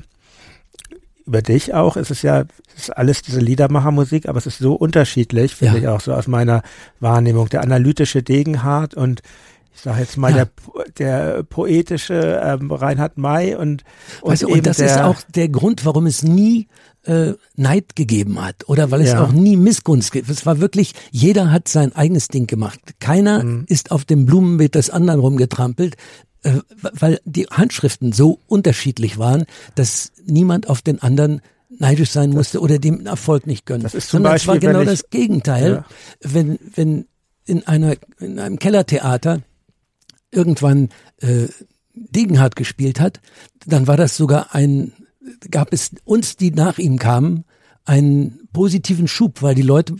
über 1.27 1.43
dich 1.43 1.73
auch. 1.73 1.97
Es 1.97 2.11
ist 2.11 2.23
ja 2.23 2.45
es 2.77 2.85
ist 2.85 2.97
alles 2.97 3.23
diese 3.23 3.41
Liedermachermusik, 3.41 4.29
aber 4.29 4.39
es 4.39 4.47
ist 4.47 4.59
so 4.59 4.75
unterschiedlich, 4.75 5.55
finde 5.55 5.75
ja. 5.75 5.81
ich 5.81 5.89
auch 5.89 6.01
so 6.01 6.13
aus 6.13 6.27
meiner 6.27 6.63
Wahrnehmung. 7.01 7.49
Der 7.49 7.63
analytische 7.63 8.23
Degenhardt 8.23 8.95
und 8.95 9.23
ich 9.75 9.81
sage 9.81 10.01
jetzt 10.01 10.17
mal, 10.17 10.35
ja. 10.35 10.45
der, 10.45 10.49
der 10.99 11.43
poetische 11.43 12.41
ähm, 12.43 12.71
Reinhard 12.71 13.19
May 13.19 13.55
und, 13.57 13.83
und, 14.21 14.31
weißt 14.31 14.43
du, 14.43 14.49
und 14.49 14.67
das 14.67 14.79
ist 14.79 14.99
auch 14.99 15.21
der 15.35 15.49
Grund, 15.49 15.85
warum 15.85 16.07
es 16.07 16.23
nie 16.23 16.69
äh, 17.05 17.35
Neid 17.57 17.97
gegeben 17.97 18.43
hat 18.43 18.69
oder 18.69 18.91
weil 18.91 19.03
es 19.03 19.13
ja. 19.13 19.25
auch 19.25 19.33
nie 19.33 19.57
Missgunst 19.57 20.13
gibt. 20.13 20.29
Es 20.29 20.47
war 20.47 20.61
wirklich, 20.61 20.93
jeder 21.11 21.51
hat 21.51 21.69
sein 21.69 21.95
eigenes 21.95 22.29
Ding 22.29 22.47
gemacht. 22.47 22.81
Keiner 23.01 23.45
mhm. 23.45 23.65
ist 23.69 23.91
auf 23.91 24.05
dem 24.05 24.27
Blumenbeet 24.27 24.75
des 24.75 24.91
anderen 24.91 25.21
rumgetrampelt, 25.21 25.97
äh, 26.43 26.59
weil 26.81 27.21
die 27.25 27.47
Handschriften 27.47 28.13
so 28.13 28.41
unterschiedlich 28.47 29.19
waren, 29.19 29.45
dass 29.75 30.13
niemand 30.27 30.69
auf 30.69 30.83
den 30.83 31.03
anderen 31.03 31.41
neidisch 31.79 32.11
sein 32.11 32.31
das, 32.31 32.37
musste 32.37 32.61
oder 32.61 32.79
dem 32.79 33.07
Erfolg 33.07 33.47
nicht 33.47 33.67
gönnen. 33.67 33.83
Das 33.83 33.95
ist 33.95 34.09
zum 34.09 34.19
Sondern 34.19 34.33
Beispiel, 34.35 34.57
es 34.57 34.63
war 34.63 34.73
genau 34.73 34.81
ich, 34.81 34.89
das 34.89 35.11
Gegenteil. 35.11 35.73
Ja. 35.73 35.85
Wenn, 36.21 36.59
wenn 36.75 37.07
in 37.45 37.67
einer, 37.67 37.97
in 38.21 38.39
einem 38.39 38.59
Kellertheater 38.59 39.41
irgendwann 40.31 40.89
äh, 41.21 41.49
Degenhardt 41.95 42.57
gespielt 42.57 43.01
hat, 43.01 43.21
dann 43.67 43.87
war 43.87 43.97
das 43.97 44.17
sogar 44.17 44.55
ein 44.55 44.93
gab 45.51 45.73
es 45.73 45.93
uns, 46.05 46.37
die 46.37 46.51
nach 46.51 46.79
ihm 46.79 46.99
kamen, 46.99 47.45
einen 47.85 48.49
positiven 48.53 49.09
Schub, 49.09 49.43
weil 49.43 49.55
die 49.55 49.63
Leute 49.63 49.97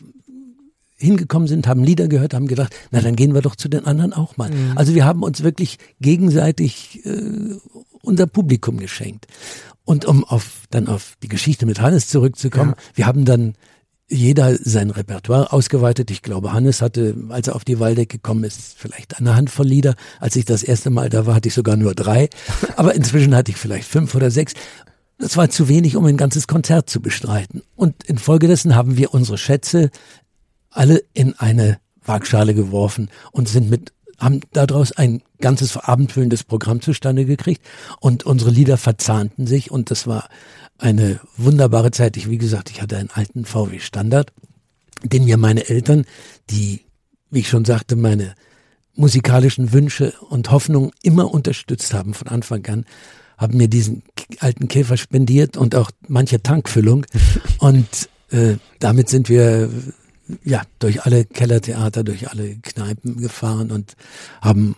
hingekommen 0.97 1.49
sind, 1.49 1.67
haben 1.67 1.85
Lieder 1.85 2.09
gehört, 2.09 2.35
haben 2.35 2.47
gedacht, 2.47 2.75
na 2.91 3.01
dann 3.01 3.17
gehen 3.17 3.35
wir 3.35 3.43
doch 3.43 3.57
zu 3.57 3.69
den 3.69 3.85
anderen 3.85 4.13
auch 4.13 4.37
mal. 4.37 4.51
Mhm. 4.51 4.77
Also 4.77 4.95
wir 4.95 5.05
haben 5.05 5.23
uns 5.23 5.43
wirklich 5.43 5.79
gegenseitig 6.01 7.05
äh, 7.05 7.57
unser 8.03 8.27
Publikum 8.27 8.79
geschenkt. 8.79 9.27
Und 9.85 10.07
um 10.07 10.25
auf 10.25 10.63
dann 10.71 10.89
auf 10.89 11.17
die 11.23 11.29
Geschichte 11.29 11.67
mit 11.67 11.81
Hannes 11.81 12.09
zurückzukommen, 12.09 12.75
ja. 12.77 12.83
wir 12.95 13.07
haben 13.07 13.25
dann 13.25 13.55
jeder 14.09 14.57
sein 14.57 14.91
Repertoire 14.91 15.53
ausgeweitet. 15.53 16.11
Ich 16.11 16.23
glaube, 16.23 16.53
Hannes 16.53 16.81
hatte, 16.81 17.17
als 17.31 17.49
er 17.49 17.57
auf 17.57 17.65
die 17.65 17.81
Waldeck 17.81 18.09
gekommen 18.09 18.45
ist, 18.45 18.75
vielleicht 18.77 19.19
eine 19.19 19.35
Handvoll 19.35 19.67
Lieder. 19.67 19.95
Als 20.21 20.37
ich 20.37 20.45
das 20.45 20.63
erste 20.63 20.91
Mal 20.91 21.09
da 21.09 21.27
war, 21.27 21.35
hatte 21.35 21.49
ich 21.49 21.55
sogar 21.55 21.77
nur 21.77 21.95
drei. 21.95 22.29
Aber 22.77 22.95
inzwischen 22.95 23.35
hatte 23.35 23.51
ich 23.51 23.57
vielleicht 23.57 23.89
fünf 23.89 24.15
oder 24.15 24.31
sechs. 24.31 24.55
Das 25.19 25.37
war 25.37 25.49
zu 25.49 25.69
wenig, 25.69 25.97
um 25.97 26.05
ein 26.07 26.17
ganzes 26.17 26.47
Konzert 26.47 26.91
zu 26.91 27.01
bestreiten. 27.01 27.63
Und 27.77 28.05
infolgedessen 28.05 28.75
haben 28.75 28.97
wir 28.97 29.15
unsere 29.15 29.39
Schätze 29.39 29.91
alle 30.71 31.03
in 31.13 31.35
eine 31.39 31.79
Waagschale 32.05 32.55
geworfen 32.55 33.11
und 33.33 33.49
sind 33.49 33.71
mit 33.71 33.93
haben 34.19 34.41
daraus 34.53 34.93
ein 34.93 35.23
ganzes 35.41 35.77
abendfüllendes 35.77 36.45
Programm 36.45 36.81
zustande 36.81 37.25
gekriegt 37.25 37.63
und 38.01 38.25
unsere 38.25 38.51
Lieder 38.51 38.77
verzahnten 38.77 39.47
sich 39.47 39.71
und 39.71 39.91
das 39.91 40.07
war 40.07 40.29
eine 40.79 41.21
wunderbare 41.37 41.91
Zeit. 41.91 42.17
Ich, 42.17 42.31
wie 42.31 42.39
gesagt, 42.39 42.71
ich 42.71 42.81
hatte 42.81 42.97
einen 42.97 43.11
alten 43.11 43.45
VW 43.45 43.81
Standard, 43.81 44.33
den 45.03 45.25
mir 45.25 45.37
meine 45.37 45.69
Eltern, 45.69 46.05
die, 46.51 46.83
wie 47.31 47.41
ich 47.41 47.49
schon 47.49 47.65
sagte, 47.65 47.97
meine 47.97 48.35
musikalischen 48.95 49.73
Wünsche 49.73 50.13
und 50.29 50.51
Hoffnungen 50.51 50.93
immer 51.03 51.33
unterstützt 51.33 51.93
haben 51.93 52.15
von 52.15 52.29
Anfang 52.29 52.65
an, 52.67 52.85
haben 53.37 53.57
mir 53.57 53.69
diesen 53.69 54.03
alten 54.41 54.69
Käfer 54.69 54.97
spendiert 54.97 55.57
und 55.57 55.75
auch 55.75 55.91
manche 56.09 56.43
Tankfüllung. 56.43 57.07
und 57.59 58.09
äh, 58.31 58.57
damit 58.79 59.09
sind 59.09 59.29
wir 59.29 59.71
ja 60.45 60.63
durch 60.79 61.05
alle 61.05 61.25
Kellertheater, 61.25 62.05
durch 62.05 62.31
alle 62.31 62.57
Kneipen 62.57 63.21
gefahren 63.21 63.71
und 63.71 63.95
haben 64.41 64.77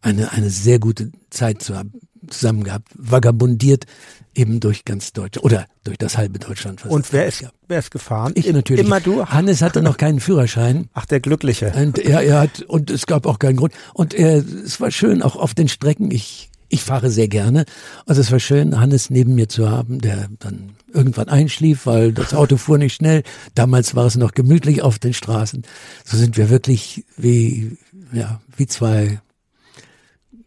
eine, 0.00 0.32
eine 0.32 0.50
sehr 0.50 0.78
gute 0.78 1.10
Zeit 1.30 1.62
zusammen 1.62 2.64
gehabt, 2.64 2.88
vagabundiert 2.94 3.86
eben 4.34 4.60
durch 4.60 4.84
ganz 4.84 5.12
Deutschland 5.12 5.44
oder 5.44 5.66
durch 5.82 5.98
das 5.98 6.16
halbe 6.16 6.38
Deutschland. 6.38 6.84
Und 6.86 7.12
wer 7.12 7.26
ist, 7.26 7.44
wer 7.66 7.80
ist 7.80 7.90
gefahren? 7.90 8.32
Ich 8.36 8.50
natürlich. 8.52 8.84
Immer 8.86 9.00
du? 9.00 9.26
Hannes 9.26 9.62
hatte 9.62 9.82
noch 9.82 9.96
keinen 9.96 10.20
Führerschein. 10.20 10.88
Ach, 10.94 11.06
der 11.06 11.20
Glückliche. 11.20 11.72
Und 11.76 11.98
er, 11.98 12.22
er 12.22 12.40
hat, 12.40 12.62
und 12.62 12.90
es 12.90 13.06
gab 13.06 13.26
auch 13.26 13.40
keinen 13.40 13.56
Grund. 13.56 13.74
Und 13.94 14.14
er, 14.14 14.36
es 14.36 14.80
war 14.80 14.90
schön, 14.92 15.22
auch 15.22 15.34
auf 15.34 15.54
den 15.54 15.68
Strecken. 15.68 16.10
Ich 16.12 16.47
ich 16.68 16.82
fahre 16.82 17.10
sehr 17.10 17.28
gerne. 17.28 17.64
Also 18.06 18.20
es 18.20 18.30
war 18.30 18.40
schön, 18.40 18.78
Hannes 18.78 19.10
neben 19.10 19.34
mir 19.34 19.48
zu 19.48 19.70
haben, 19.70 20.00
der 20.00 20.28
dann 20.38 20.76
irgendwann 20.92 21.28
einschlief, 21.28 21.86
weil 21.86 22.12
das 22.12 22.34
Auto 22.34 22.56
fuhr 22.56 22.78
nicht 22.78 22.94
schnell. 22.94 23.22
Damals 23.54 23.94
war 23.94 24.06
es 24.06 24.16
noch 24.16 24.32
gemütlich 24.32 24.82
auf 24.82 24.98
den 24.98 25.14
Straßen. 25.14 25.62
So 26.04 26.16
sind 26.16 26.36
wir 26.36 26.50
wirklich 26.50 27.04
wie, 27.16 27.78
ja, 28.12 28.40
wie 28.56 28.66
zwei 28.66 29.20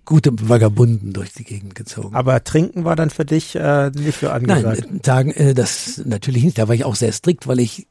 gute 0.06 0.32
Vagabunden 0.34 1.14
durch 1.14 1.34
die 1.34 1.44
Gegend 1.44 1.76
gezogen. 1.76 2.16
Aber 2.16 2.44
trinken 2.44 2.84
war 2.84 2.96
dann 2.96 3.10
für 3.10 3.26
dich 3.26 3.56
äh, 3.56 3.92
nicht 3.92 4.20
so 4.20 4.30
angesagt? 4.30 4.88
Nein, 4.90 5.02
Tagen, 5.02 5.32
äh, 5.32 5.54
das 5.54 6.02
natürlich 6.06 6.44
nicht. 6.44 6.58
Da 6.58 6.68
war 6.68 6.76
ich 6.76 6.86
auch 6.86 6.96
sehr 6.96 7.12
strikt, 7.12 7.48
weil 7.48 7.60
ich 7.60 7.88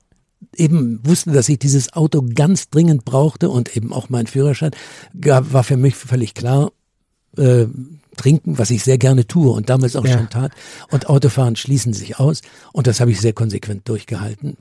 eben 0.57 1.01
wusste, 1.05 1.31
dass 1.31 1.49
ich 1.49 1.59
dieses 1.59 1.93
Auto 1.93 2.25
ganz 2.35 2.69
dringend 2.71 3.05
brauchte 3.05 3.49
und 3.49 3.77
eben 3.77 3.93
auch 3.93 4.09
mein 4.09 4.27
Führerschein, 4.27 4.73
war 5.13 5.65
für 5.65 5.77
mich 5.77 5.95
völlig 5.95 6.35
klar, 6.35 6.73
äh, 7.37 7.67
trinken, 8.21 8.59
was 8.59 8.71
ich 8.71 8.85
sehr 8.85 8.99
gerne 8.99 9.27
tue 9.27 9.51
und 9.51 9.71
damals 9.71 9.97
auch 9.97 10.05
ja. 10.05 10.19
schon 10.19 10.29
tat. 10.29 10.53
Und 10.91 11.09
Autofahren 11.09 11.57
schließen 11.57 11.93
sich 11.93 12.19
aus. 12.19 12.43
Und 12.73 12.87
das 12.87 13.01
habe 13.01 13.11
ich 13.11 13.21
sehr 13.21 13.33
konsequent 13.33 13.89
durchgehalten. 13.89 14.57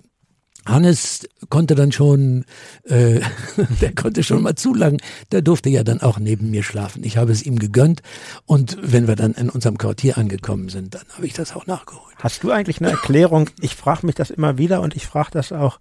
Hannes 0.66 1.28
konnte 1.50 1.76
dann 1.76 1.92
schon, 1.92 2.46
äh, 2.84 3.22
der 3.82 3.96
konnte 3.96 4.24
schon 4.24 4.44
mal 4.44 4.56
zu 4.56 4.74
lang. 4.74 5.02
Der 5.32 5.42
durfte 5.42 5.70
ja 5.70 5.84
dann 5.84 6.02
auch 6.02 6.20
neben 6.20 6.52
mir 6.52 6.64
schlafen. 6.64 7.04
Ich 7.04 7.18
habe 7.18 7.32
es 7.32 7.44
ihm 7.44 7.60
gegönnt. 7.60 8.02
Und 8.46 8.78
wenn 8.82 9.08
wir 9.08 9.16
dann 9.16 9.34
in 9.34 9.50
unserem 9.50 9.78
Quartier 9.78 10.18
angekommen 10.18 10.70
sind, 10.70 10.96
dann 10.96 11.06
habe 11.16 11.26
ich 11.26 11.34
das 11.34 11.56
auch 11.56 11.66
nachgeholt. 11.68 12.16
Hast 12.20 12.44
du 12.44 12.52
eigentlich 12.52 12.82
eine 12.82 12.92
Erklärung? 12.92 13.50
Ich 13.62 13.76
frage 13.76 14.06
mich 14.06 14.16
das 14.16 14.30
immer 14.30 14.58
wieder 14.58 14.82
und 14.82 14.96
ich 14.96 15.08
frage 15.08 15.30
das 15.32 15.52
auch 15.52 15.80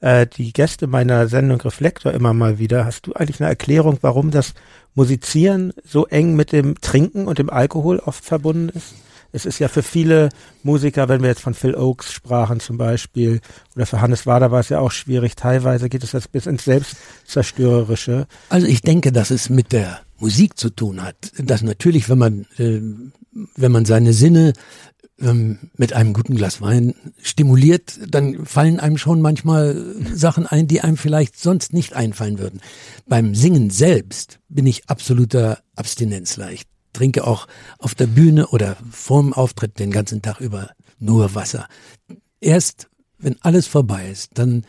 äh, 0.00 0.26
die 0.26 0.52
Gäste 0.52 0.86
meiner 0.86 1.28
Sendung 1.28 1.60
Reflektor 1.60 2.12
immer 2.12 2.32
mal 2.32 2.58
wieder. 2.58 2.84
Hast 2.84 3.06
du 3.06 3.12
eigentlich 3.14 3.40
eine 3.40 3.50
Erklärung, 3.50 3.98
warum 4.00 4.30
das 4.30 4.54
Musizieren 4.94 5.72
so 5.84 6.06
eng 6.06 6.34
mit 6.34 6.52
dem 6.52 6.80
Trinken 6.80 7.26
und 7.26 7.38
dem 7.38 7.50
Alkohol 7.50 7.98
oft 7.98 8.24
verbunden 8.24 8.70
ist? 8.70 8.94
Es 9.32 9.46
ist 9.46 9.58
ja 9.58 9.68
für 9.68 9.82
viele 9.82 10.30
Musiker, 10.62 11.08
wenn 11.08 11.22
wir 11.22 11.28
jetzt 11.28 11.42
von 11.42 11.54
Phil 11.54 11.74
Oakes 11.74 12.12
sprachen 12.12 12.60
zum 12.60 12.76
Beispiel, 12.76 13.40
oder 13.76 13.86
für 13.86 14.00
Hannes 14.00 14.26
Wader 14.26 14.50
war 14.50 14.60
es 14.60 14.68
ja 14.68 14.80
auch 14.80 14.90
schwierig, 14.92 15.36
teilweise 15.36 15.88
geht 15.88 16.04
es 16.04 16.12
jetzt 16.12 16.32
bis 16.32 16.46
ins 16.46 16.64
Selbstzerstörerische. 16.64 18.26
Also 18.48 18.66
ich 18.66 18.82
denke, 18.82 19.12
dass 19.12 19.30
es 19.30 19.50
mit 19.50 19.72
der 19.72 20.00
Musik 20.18 20.58
zu 20.58 20.70
tun 20.70 21.02
hat. 21.02 21.32
Dass 21.38 21.62
natürlich, 21.62 22.08
wenn 22.08 22.18
man, 22.18 22.46
äh, 22.58 22.80
wenn 23.56 23.72
man 23.72 23.84
seine 23.84 24.12
Sinne 24.12 24.52
ähm, 25.20 25.70
mit 25.76 25.92
einem 25.92 26.12
guten 26.12 26.36
Glas 26.36 26.60
Wein 26.60 26.94
stimuliert, 27.22 27.98
dann 28.08 28.46
fallen 28.46 28.80
einem 28.80 28.98
schon 28.98 29.20
manchmal 29.20 29.96
Sachen 30.14 30.46
ein, 30.46 30.66
die 30.66 30.80
einem 30.80 30.96
vielleicht 30.96 31.38
sonst 31.38 31.72
nicht 31.72 31.94
einfallen 31.94 32.38
würden. 32.38 32.60
Beim 33.06 33.34
Singen 33.34 33.70
selbst 33.70 34.38
bin 34.48 34.66
ich 34.66 34.88
absoluter 34.88 35.58
Abstinenzleicht. 35.76 36.68
Trinke 36.92 37.26
auch 37.26 37.46
auf 37.78 37.94
der 37.94 38.06
Bühne 38.06 38.48
oder 38.48 38.76
vorm 38.90 39.32
Auftritt 39.32 39.78
den 39.78 39.90
ganzen 39.90 40.22
Tag 40.22 40.40
über 40.40 40.70
nur 40.98 41.34
Wasser. 41.34 41.66
Erst 42.40 42.88
wenn 43.18 43.36
alles 43.42 43.66
vorbei 43.66 44.10
ist, 44.10 44.30
dann 44.34 44.64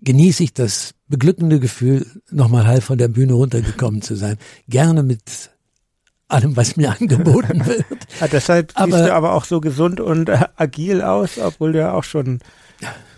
genieße 0.00 0.42
ich 0.42 0.52
das 0.52 0.94
beglückende 1.08 1.60
Gefühl, 1.60 2.06
nochmal 2.30 2.66
halb 2.66 2.82
von 2.82 2.98
der 2.98 3.08
Bühne 3.08 3.34
runtergekommen 3.34 4.02
zu 4.02 4.16
sein. 4.16 4.36
Gerne 4.68 5.02
mit 5.02 5.50
allem, 6.28 6.56
was 6.56 6.76
mir 6.76 6.90
angeboten 6.90 7.64
wird. 7.66 7.86
Ja, 8.20 8.28
deshalb 8.28 8.72
aber, 8.74 8.98
siehst 8.98 9.08
du 9.08 9.14
aber 9.14 9.32
auch 9.32 9.44
so 9.44 9.60
gesund 9.60 10.00
und 10.00 10.28
äh, 10.28 10.44
agil 10.56 11.02
aus, 11.02 11.38
obwohl 11.38 11.72
du 11.72 11.78
ja 11.78 11.92
auch 11.92 12.04
schon 12.04 12.40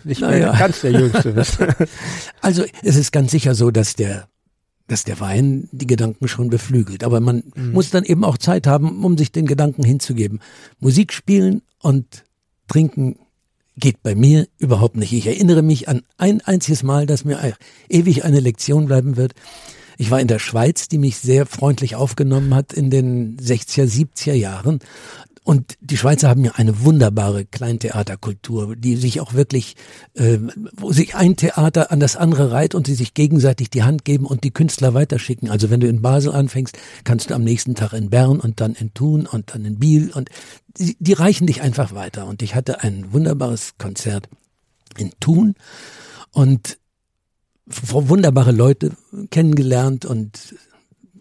nicht 0.03 0.21
mehr 0.21 0.37
ja. 0.37 0.57
ganz 0.57 0.81
der 0.81 0.91
Jüngste 0.91 1.33
bist. 1.33 1.57
Also 2.41 2.63
es 2.83 2.95
ist 2.95 3.11
ganz 3.11 3.31
sicher 3.31 3.53
so, 3.53 3.69
dass 3.69 3.95
der 3.95 4.29
dass 4.89 5.03
der 5.03 5.19
Wein 5.19 5.69
die 5.71 5.87
Gedanken 5.87 6.27
schon 6.27 6.49
beflügelt. 6.49 7.03
Aber 7.03 7.19
man 7.19 7.43
mhm. 7.55 7.71
muss 7.71 7.91
dann 7.91 8.03
eben 8.03 8.25
auch 8.25 8.37
Zeit 8.37 8.67
haben, 8.67 9.05
um 9.05 9.17
sich 9.17 9.31
den 9.31 9.45
Gedanken 9.45 9.83
hinzugeben. 9.83 10.39
Musik 10.79 11.13
spielen 11.13 11.61
und 11.81 12.25
trinken 12.67 13.17
geht 13.77 14.03
bei 14.03 14.15
mir 14.15 14.47
überhaupt 14.57 14.97
nicht. 14.97 15.13
Ich 15.13 15.27
erinnere 15.27 15.61
mich 15.61 15.87
an 15.87 16.01
ein 16.17 16.41
einziges 16.41 16.83
Mal, 16.83 17.05
dass 17.05 17.23
mir 17.23 17.55
ewig 17.87 18.25
eine 18.25 18.41
Lektion 18.41 18.87
bleiben 18.87 19.15
wird. 19.15 19.33
Ich 19.97 20.11
war 20.11 20.19
in 20.19 20.27
der 20.27 20.39
Schweiz, 20.39 20.87
die 20.87 20.97
mich 20.97 21.17
sehr 21.17 21.45
freundlich 21.45 21.95
aufgenommen 21.95 22.55
hat 22.55 22.73
in 22.73 22.89
den 22.89 23.37
60er, 23.37 23.85
70er 23.85 24.33
Jahren. 24.33 24.79
Und 25.49 25.79
die 25.81 25.97
Schweizer 25.97 26.29
haben 26.29 26.45
ja 26.45 26.51
eine 26.57 26.81
wunderbare 26.81 27.43
Kleintheaterkultur, 27.43 28.75
die 28.75 28.95
sich 28.95 29.19
auch 29.19 29.33
wirklich, 29.33 29.75
äh, 30.13 30.37
wo 30.77 30.91
sich 30.91 31.15
ein 31.15 31.37
Theater 31.37 31.91
an 31.91 31.99
das 31.99 32.15
andere 32.15 32.51
reiht 32.51 32.75
und 32.75 32.85
sie 32.85 32.93
sich 32.93 33.15
gegenseitig 33.15 33.71
die 33.71 33.81
Hand 33.81 34.05
geben 34.05 34.27
und 34.27 34.43
die 34.43 34.51
Künstler 34.51 34.93
weiterschicken. 34.93 35.49
Also 35.49 35.71
wenn 35.71 35.79
du 35.79 35.87
in 35.87 36.03
Basel 36.03 36.33
anfängst, 36.33 36.77
kannst 37.03 37.31
du 37.31 37.33
am 37.33 37.43
nächsten 37.43 37.73
Tag 37.73 37.93
in 37.93 38.11
Bern 38.11 38.39
und 38.39 38.61
dann 38.61 38.75
in 38.75 38.93
Thun 38.93 39.25
und 39.25 39.55
dann 39.55 39.65
in 39.65 39.79
Biel 39.79 40.11
und 40.13 40.29
die, 40.77 40.95
die 40.99 41.13
reichen 41.13 41.47
dich 41.47 41.63
einfach 41.63 41.95
weiter. 41.95 42.27
Und 42.27 42.43
ich 42.43 42.53
hatte 42.53 42.83
ein 42.83 43.11
wunderbares 43.11 43.73
Konzert 43.79 44.29
in 44.99 45.09
Thun 45.19 45.55
und 46.29 46.77
wunderbare 47.65 48.51
Leute 48.51 48.91
kennengelernt 49.31 50.05
und 50.05 50.53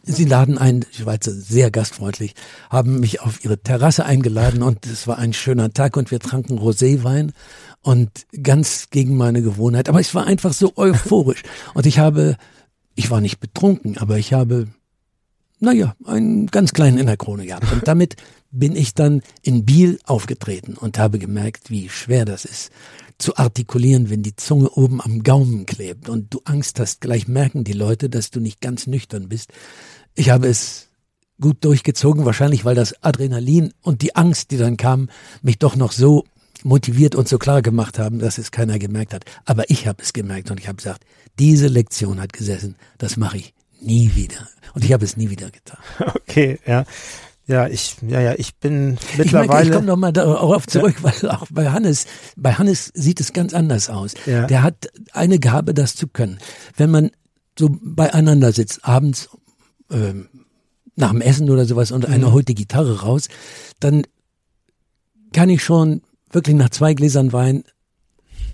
sie 0.09 0.25
laden 0.25 0.59
ein, 0.59 0.81
die 0.81 1.03
Schweizer 1.03 1.33
sehr 1.33 1.71
gastfreundlich, 1.71 2.35
haben 2.71 3.01
mich 3.01 3.21
auf 3.21 3.45
ihre 3.45 3.59
Terrasse 3.59 4.05
eingeladen 4.05 4.63
und 4.63 4.87
es 4.87 5.07
war 5.07 5.19
ein 5.19 5.33
schöner 5.33 5.73
Tag 5.73 5.97
und 5.97 6.11
wir 6.11 6.19
tranken 6.19 6.59
Roséwein 6.59 7.33
und 7.83 8.11
ganz 8.43 8.91
gegen 8.91 9.17
meine 9.17 9.43
Gewohnheit. 9.43 9.89
Aber 9.89 10.01
es 10.01 10.15
war 10.15 10.27
einfach 10.27 10.53
so 10.53 10.73
euphorisch 10.77 11.43
und 11.75 11.87
ich 11.87 11.99
habe, 11.99 12.37
ich 12.95 13.11
war 13.11 13.21
nicht 13.21 13.39
betrunken, 13.39 13.99
aber 13.99 14.19
ich 14.19 14.33
habe, 14.33 14.69
naja, 15.61 15.95
einen 16.05 16.47
ganz 16.47 16.73
kleinen 16.73 16.99
in 16.99 17.07
der 17.07 17.17
Krone 17.17 17.47
gehabt 17.47 17.71
und 17.73 17.87
damit 17.87 18.17
bin 18.51 18.75
ich 18.75 18.95
dann 18.95 19.21
in 19.43 19.67
Biel 19.67 19.99
aufgetreten 20.05 20.75
und 20.75 20.99
habe 20.99 21.19
gemerkt, 21.19 21.71
wie 21.71 21.91
schwer 21.91 22.25
das 22.25 22.45
ist 22.47 22.71
zu 23.19 23.37
artikulieren, 23.37 24.11
wenn 24.11 24.23
die 24.23 24.37
Zunge 24.37 24.71
oben 24.71 25.01
am 25.01 25.25
Gaumen 25.25 25.67
klebt 25.67 26.09
und 26.09 26.33
du 26.33 26.41
Angst 26.45 26.79
hast, 26.79 27.01
gleich 27.01 27.27
merken 27.27 27.65
die 27.65 27.73
Leute, 27.73 28.09
dass 28.09 28.31
du 28.31 28.41
nicht 28.41 28.61
ganz 28.61 28.87
nüchtern 28.87 29.29
bist. 29.29 29.53
Ich 30.19 30.31
habe 30.31 30.49
es 30.49 30.89
gut 31.41 31.64
durchgezogen, 31.64 32.25
wahrscheinlich 32.25 32.64
weil 32.64 32.75
das 32.75 33.05
Adrenalin 33.05 33.73
und 33.83 34.03
die 34.03 34.16
Angst, 34.16 34.51
die 34.51 34.57
dann 34.57 34.77
kam, 34.77 35.09
mich 35.43 35.61
doch 35.61 35.77
noch 35.77 35.93
so 35.93 36.25
motiviert 36.64 37.14
und 37.14 37.29
so 37.29 37.39
klar 37.39 37.62
gemacht 37.62 38.01
haben, 38.01 38.19
dass 38.19 38.37
es 38.37 38.51
keiner 38.51 38.81
gemerkt 38.81 39.14
hat. 39.14 39.25
Aber 39.45 39.71
ich 39.71 39.87
habe 39.87 40.03
es 40.03 40.12
gemerkt 40.12 40.51
und 40.51 40.59
ich 40.59 40.66
habe 40.66 40.75
gesagt, 40.75 41.05
diese 41.39 41.69
Lektion 41.69 42.21
hat 42.21 42.33
gesessen, 42.33 42.75
das 42.99 43.16
mache 43.16 43.37
ich 43.37 43.55
nie 43.81 44.11
wieder. 44.16 44.49
Und 44.75 44.85
ich 44.85 44.93
habe 44.93 45.05
es 45.05 45.16
nie 45.16 45.31
wieder 45.31 45.51
getan. 45.51 45.79
Okay, 46.29 46.59
ja. 46.66 46.85
Ja, 47.47 47.69
ich, 47.69 47.97
ja, 48.03 48.21
ja, 48.21 48.35
ich 48.37 48.57
bin 48.57 48.99
mittlerweile. 49.16 49.62
Ich, 49.62 49.69
ich 49.69 49.75
komme 49.75 49.87
nochmal 49.87 50.12
darauf 50.12 50.66
zurück, 50.66 50.97
ja. 51.03 51.12
weil 51.23 51.31
auch 51.31 51.47
bei 51.49 51.71
Hannes, 51.71 52.07
bei 52.37 52.55
Hannes 52.55 52.91
sieht 52.93 53.21
es 53.21 53.33
ganz 53.33 53.55
anders 53.55 53.89
aus. 53.89 54.14
Ja. 54.27 54.47
Der 54.47 54.64
hat 54.64 54.89
eine 55.12 55.39
Gabe, 55.39 55.75
das 55.75 55.95
zu 55.95 56.09
können. 56.09 56.39
Wenn 56.77 56.91
man 56.91 57.11
so 57.57 57.71
beieinander 57.71 58.53
sitzt, 58.53 58.85
abends 58.85 59.31
äh, 59.91 60.14
nach 60.97 61.11
dem 61.11 61.20
Essen 61.20 61.51
oder 61.51 61.64
sowas 61.64 61.91
und 61.91 62.07
mhm. 62.07 62.14
einer 62.14 62.32
holt 62.32 62.49
die 62.49 62.55
Gitarre 62.55 63.03
raus, 63.03 63.28
dann 63.80 64.03
kann 65.32 65.49
ich 65.49 65.62
schon 65.62 66.03
wirklich 66.30 66.57
nach 66.57 66.70
zwei 66.70 66.95
Gläsern 66.95 67.32
Wein 67.32 67.64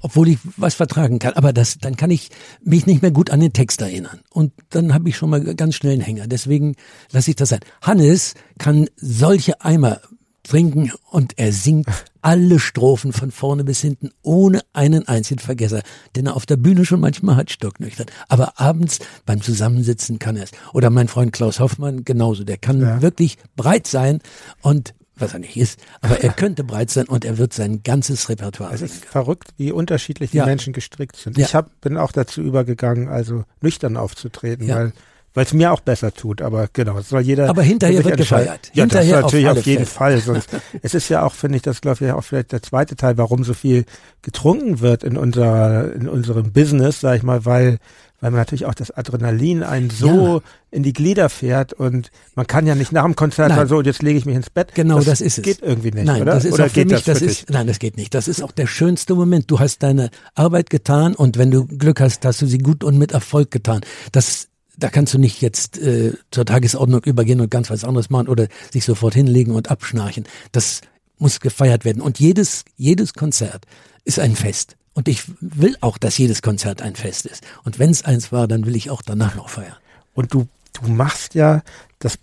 obwohl 0.04 0.28
ich 0.28 0.38
was 0.58 0.74
vertragen 0.74 1.18
kann. 1.18 1.32
Aber 1.32 1.54
das, 1.54 1.78
dann 1.78 1.96
kann 1.96 2.10
ich 2.10 2.28
mich 2.62 2.84
nicht 2.84 3.00
mehr 3.00 3.10
gut 3.10 3.30
an 3.30 3.40
den 3.40 3.54
Text 3.54 3.80
erinnern. 3.80 4.20
Und 4.28 4.52
dann 4.68 4.92
habe 4.92 5.08
ich 5.08 5.16
schon 5.16 5.30
mal 5.30 5.42
ganz 5.42 5.76
schnell 5.76 5.94
einen 5.94 6.02
Hänger. 6.02 6.26
Deswegen 6.26 6.76
lasse 7.10 7.30
ich 7.30 7.36
das 7.36 7.48
sein. 7.48 7.60
Hannes 7.80 8.34
kann 8.58 8.86
solche 8.96 9.62
Eimer 9.62 10.02
trinken 10.42 10.92
und 11.10 11.38
er 11.38 11.54
singt 11.54 11.88
alle 12.24 12.58
Strophen 12.58 13.12
von 13.12 13.30
vorne 13.30 13.64
bis 13.64 13.82
hinten 13.82 14.10
ohne 14.22 14.62
einen 14.72 15.06
einzigen 15.06 15.40
Vergesser, 15.40 15.82
den 16.16 16.26
er 16.26 16.36
auf 16.36 16.46
der 16.46 16.56
Bühne 16.56 16.86
schon 16.86 16.98
manchmal 16.98 17.36
hat 17.36 17.50
stocknüchtern. 17.50 18.06
Aber 18.28 18.58
abends 18.58 19.00
beim 19.26 19.42
Zusammensitzen 19.42 20.18
kann 20.18 20.36
er 20.36 20.44
es. 20.44 20.50
Oder 20.72 20.88
mein 20.88 21.08
Freund 21.08 21.32
Klaus 21.32 21.60
Hoffmann 21.60 22.04
genauso. 22.04 22.44
Der 22.44 22.56
kann 22.56 22.80
ja. 22.80 23.02
wirklich 23.02 23.36
breit 23.56 23.86
sein 23.86 24.20
und 24.62 24.94
was 25.16 25.34
er 25.34 25.40
nicht 25.40 25.56
ist, 25.56 25.78
aber 26.00 26.24
er 26.24 26.32
könnte 26.32 26.64
breit 26.64 26.90
sein 26.90 27.06
und 27.06 27.24
er 27.24 27.38
wird 27.38 27.52
sein 27.52 27.82
ganzes 27.84 28.28
Repertoire 28.28 28.74
Es 28.74 28.82
ist 28.82 29.04
verrückt, 29.04 29.50
wie 29.58 29.70
unterschiedlich 29.70 30.30
die 30.30 30.38
ja. 30.38 30.46
Menschen 30.46 30.72
gestrickt 30.72 31.16
sind. 31.16 31.38
Ja. 31.38 31.44
Ich 31.46 31.54
hab, 31.54 31.80
bin 31.82 31.98
auch 31.98 32.10
dazu 32.10 32.40
übergegangen, 32.40 33.08
also 33.08 33.44
nüchtern 33.60 33.96
aufzutreten, 33.96 34.66
ja. 34.66 34.76
weil 34.76 34.92
weil 35.34 35.44
es 35.44 35.52
mir 35.52 35.72
auch 35.72 35.80
besser 35.80 36.14
tut, 36.14 36.40
aber 36.40 36.68
genau, 36.72 36.98
es 36.98 37.08
soll 37.08 37.20
jeder. 37.20 37.50
Aber 37.50 37.62
hinterher 37.62 38.04
wird 38.04 38.16
gefeiert. 38.16 38.70
Ja, 38.72 38.84
hinterher 38.84 39.16
das 39.16 39.24
natürlich 39.24 39.48
auf, 39.48 39.58
auf 39.58 39.66
jeden 39.66 39.86
Fall. 39.86 40.18
Sonst, 40.20 40.48
es 40.82 40.94
ist 40.94 41.08
ja 41.08 41.24
auch, 41.24 41.34
finde 41.34 41.56
ich, 41.56 41.62
das 41.62 41.80
glaube 41.80 42.04
ich 42.04 42.12
auch 42.12 42.22
vielleicht 42.22 42.52
der 42.52 42.62
zweite 42.62 42.96
Teil, 42.96 43.18
warum 43.18 43.44
so 43.44 43.52
viel 43.52 43.84
getrunken 44.22 44.80
wird 44.80 45.02
in 45.04 45.16
unserer, 45.16 45.92
in 45.92 46.08
unserem 46.08 46.52
Business, 46.52 47.00
sag 47.00 47.16
ich 47.16 47.22
mal, 47.22 47.44
weil 47.44 47.78
weil 48.24 48.30
man 48.30 48.40
natürlich 48.40 48.64
auch 48.64 48.72
das 48.72 48.90
Adrenalin 48.90 49.62
einen 49.62 49.90
so 49.90 50.36
ja. 50.36 50.42
in 50.70 50.82
die 50.82 50.94
Glieder 50.94 51.28
fährt 51.28 51.74
und 51.74 52.10
man 52.34 52.46
kann 52.46 52.66
ja 52.66 52.74
nicht 52.74 52.90
nach 52.90 53.04
dem 53.04 53.16
Konzert 53.16 53.50
sagen, 53.50 53.68
so, 53.68 53.82
jetzt 53.82 54.02
lege 54.02 54.18
ich 54.18 54.24
mich 54.24 54.34
ins 54.34 54.48
Bett. 54.48 54.74
Genau, 54.74 54.96
das, 54.96 55.04
das 55.04 55.20
ist 55.20 55.36
es. 55.36 55.44
Geht 55.44 55.60
irgendwie 55.60 55.90
nicht, 55.90 56.06
nein, 56.06 56.22
oder? 56.22 56.32
Das 56.32 56.46
ist 56.46 56.54
oder 56.54 56.70
für 56.70 56.86
mich, 56.86 57.04
das, 57.04 57.20
das 57.20 57.20
ist, 57.20 57.50
nein, 57.50 57.66
das 57.66 57.78
geht 57.78 57.98
nicht. 57.98 58.14
Das 58.14 58.26
ist 58.26 58.42
auch 58.42 58.52
der 58.52 58.66
schönste 58.66 59.14
Moment. 59.14 59.50
Du 59.50 59.60
hast 59.60 59.82
deine 59.82 60.08
Arbeit 60.34 60.70
getan 60.70 61.14
und 61.14 61.36
wenn 61.36 61.50
du 61.50 61.66
Glück 61.66 62.00
hast, 62.00 62.24
hast 62.24 62.40
du 62.40 62.46
sie 62.46 62.56
gut 62.56 62.82
und 62.82 62.96
mit 62.96 63.12
Erfolg 63.12 63.50
getan. 63.50 63.82
Das 64.12 64.48
da 64.76 64.88
kannst 64.90 65.14
du 65.14 65.18
nicht 65.18 65.40
jetzt 65.40 65.78
äh, 65.78 66.12
zur 66.30 66.44
Tagesordnung 66.44 67.02
übergehen 67.04 67.40
und 67.40 67.50
ganz 67.50 67.70
was 67.70 67.84
anderes 67.84 68.10
machen 68.10 68.28
oder 68.28 68.48
sich 68.72 68.84
sofort 68.84 69.14
hinlegen 69.14 69.52
und 69.52 69.70
abschnarchen. 69.70 70.24
Das 70.52 70.80
muss 71.18 71.40
gefeiert 71.40 71.84
werden. 71.84 72.02
Und 72.02 72.18
jedes, 72.18 72.64
jedes 72.76 73.14
Konzert 73.14 73.66
ist 74.04 74.18
ein 74.18 74.36
Fest. 74.36 74.76
Und 74.94 75.08
ich 75.08 75.24
will 75.40 75.76
auch, 75.80 75.98
dass 75.98 76.18
jedes 76.18 76.42
Konzert 76.42 76.82
ein 76.82 76.94
Fest 76.94 77.26
ist. 77.26 77.44
Und 77.64 77.78
wenn 77.78 77.90
es 77.90 78.04
eins 78.04 78.30
war, 78.32 78.46
dann 78.46 78.66
will 78.66 78.76
ich 78.76 78.90
auch 78.90 79.02
danach 79.02 79.34
noch 79.34 79.48
feiern. 79.48 79.76
Und 80.14 80.32
du, 80.32 80.46
du 80.72 80.88
machst 80.88 81.34
ja, 81.34 81.62
das 81.98 82.18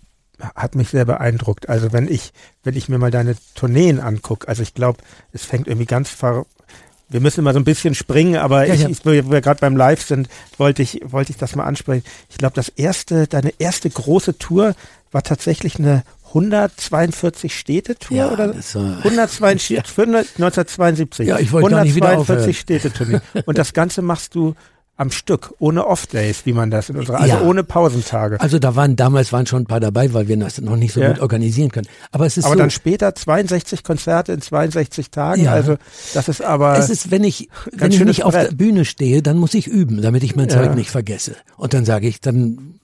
hat 0.54 0.74
mich 0.74 0.88
sehr 0.88 1.04
beeindruckt. 1.04 1.68
Also 1.68 1.92
wenn 1.92 2.08
ich, 2.08 2.32
wenn 2.62 2.76
ich 2.76 2.88
mir 2.88 2.98
mal 2.98 3.10
deine 3.10 3.36
Tourneen 3.54 4.00
angucke, 4.00 4.48
also 4.48 4.62
ich 4.62 4.74
glaube, 4.74 4.98
es 5.32 5.44
fängt 5.44 5.68
irgendwie 5.68 5.86
ganz 5.86 6.08
ver 6.08 6.46
wir 7.12 7.20
müssen 7.20 7.40
immer 7.40 7.52
so 7.52 7.60
ein 7.60 7.64
bisschen 7.64 7.94
springen, 7.94 8.36
aber 8.36 8.66
ja, 8.66 8.74
ich, 8.74 8.82
ja. 8.82 8.88
ich, 8.88 9.04
wo 9.04 9.10
wir 9.10 9.40
gerade 9.40 9.60
beim 9.60 9.76
Live 9.76 10.02
sind, 10.02 10.28
wollte 10.58 10.82
ich, 10.82 11.00
wollte 11.04 11.32
ich 11.32 11.36
das 11.36 11.54
mal 11.54 11.64
ansprechen. 11.64 12.04
Ich 12.30 12.38
glaube, 12.38 12.54
das 12.54 12.68
erste, 12.68 13.26
deine 13.26 13.52
erste 13.58 13.88
große 13.90 14.38
Tour 14.38 14.74
war 15.12 15.22
tatsächlich 15.22 15.78
eine 15.78 16.04
142 16.28 17.54
Städtetour 17.54 18.16
ja, 18.16 18.30
oder 18.30 18.48
das 18.48 18.74
war, 18.74 18.98
142 18.98 19.70
ja. 19.76 19.78
1972. 19.78 21.28
Ja, 21.28 21.38
ich 21.38 21.52
wollte 21.52 21.76
142 21.76 22.58
Städtetournee. 22.58 23.20
Und 23.44 23.58
das 23.58 23.74
Ganze 23.74 24.00
machst 24.00 24.34
du 24.34 24.54
am 25.02 25.10
Stück, 25.10 25.52
ohne 25.58 25.86
Off-Days, 25.86 26.46
wie 26.46 26.52
man 26.54 26.70
das 26.70 26.88
in 26.88 26.96
unserer, 26.96 27.20
also 27.20 27.34
Ja. 27.34 27.42
ohne 27.42 27.62
Pausentage. 27.64 28.40
Also 28.40 28.58
da 28.58 28.74
waren 28.76 28.96
damals 28.96 29.32
waren 29.32 29.46
schon 29.46 29.62
ein 29.62 29.66
paar 29.66 29.80
dabei, 29.80 30.14
weil 30.14 30.28
wir 30.28 30.36
das 30.38 30.58
noch 30.60 30.76
nicht 30.76 30.94
so 30.94 31.00
Ja. 31.00 31.08
gut 31.12 31.20
organisieren 31.20 31.70
können. 31.70 31.86
Aber 32.10 32.24
es 32.24 32.36
ist 32.38 32.44
aber 32.46 32.54
so, 32.54 32.58
dann 32.60 32.70
später 32.70 33.14
62 33.14 33.82
Konzerte 33.84 34.32
in 34.32 34.40
62 34.40 35.10
Tagen, 35.10 35.42
Ja. 35.44 35.52
also 35.52 35.76
das 36.14 36.28
ist 36.28 36.40
aber 36.42 36.78
es 36.78 36.88
ist, 36.88 37.10
wenn 37.10 37.24
ich 37.24 37.48
wenn 37.72 37.92
ich 37.92 38.00
nicht 38.04 38.24
auf 38.24 38.32
Brett. 38.32 38.50
der 38.52 38.54
Bühne 38.56 38.84
stehe, 38.86 39.22
dann 39.22 39.36
muss 39.36 39.52
ich 39.54 39.66
üben, 39.66 40.00
damit 40.00 40.22
ich 40.22 40.34
mein. 40.36 40.48
Zeug 40.48 40.74
nicht 40.74 40.90
vergesse. 40.90 41.36
Und 41.56 41.74
dann 41.74 41.84
sage 41.84 42.06
ich, 42.08 42.20
dann 42.20 42.74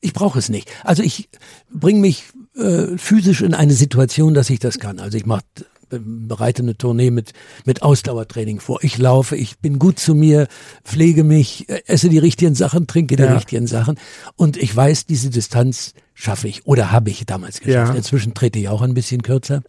ich 0.00 0.12
brauche 0.12 0.38
es 0.38 0.48
nicht. 0.48 0.70
Also 0.84 1.02
ich 1.02 1.28
bringe 1.72 2.00
mich 2.00 2.24
äh, 2.56 2.96
physisch 2.96 3.40
in 3.42 3.54
eine 3.54 3.72
Situation, 3.74 4.34
dass 4.34 4.50
ich 4.50 4.58
das 4.60 4.78
kann. 4.78 4.98
Also 5.00 5.16
ich 5.16 5.26
mache 5.26 5.42
bereite 5.90 6.62
eine 6.62 6.76
Tournee 6.76 7.10
mit 7.10 7.32
mit 7.64 7.82
Ausdauertraining 7.82 8.60
vor. 8.60 8.78
Ich 8.82 8.98
laufe, 8.98 9.36
ich 9.36 9.58
bin 9.58 9.78
gut 9.78 9.98
zu 9.98 10.14
mir, 10.14 10.48
pflege 10.84 11.24
mich, 11.24 11.68
äh, 11.68 11.82
esse 11.86 12.08
die 12.08 12.18
richtigen 12.18 12.54
Sachen, 12.54 12.86
trinke 12.86 13.16
die 13.16 13.22
Ja. 13.22 13.34
richtigen 13.34 13.66
Sachen 13.66 13.98
und 14.36 14.56
ich 14.56 14.74
weiß, 14.74 15.06
diese 15.06 15.30
Distanz 15.30 15.94
schaffe 16.14 16.48
ich 16.48 16.66
oder 16.66 16.90
habe 16.92 17.10
ich 17.10 17.24
damals 17.26 17.60
geschafft. 17.60 17.90
Ja. 17.92 17.94
Inzwischen 17.96 18.34
trete 18.34 18.58
ich 18.58 18.68
auch 18.68 18.82
ein 18.82 18.94
bisschen 18.94 19.22
kürzer 19.22 19.62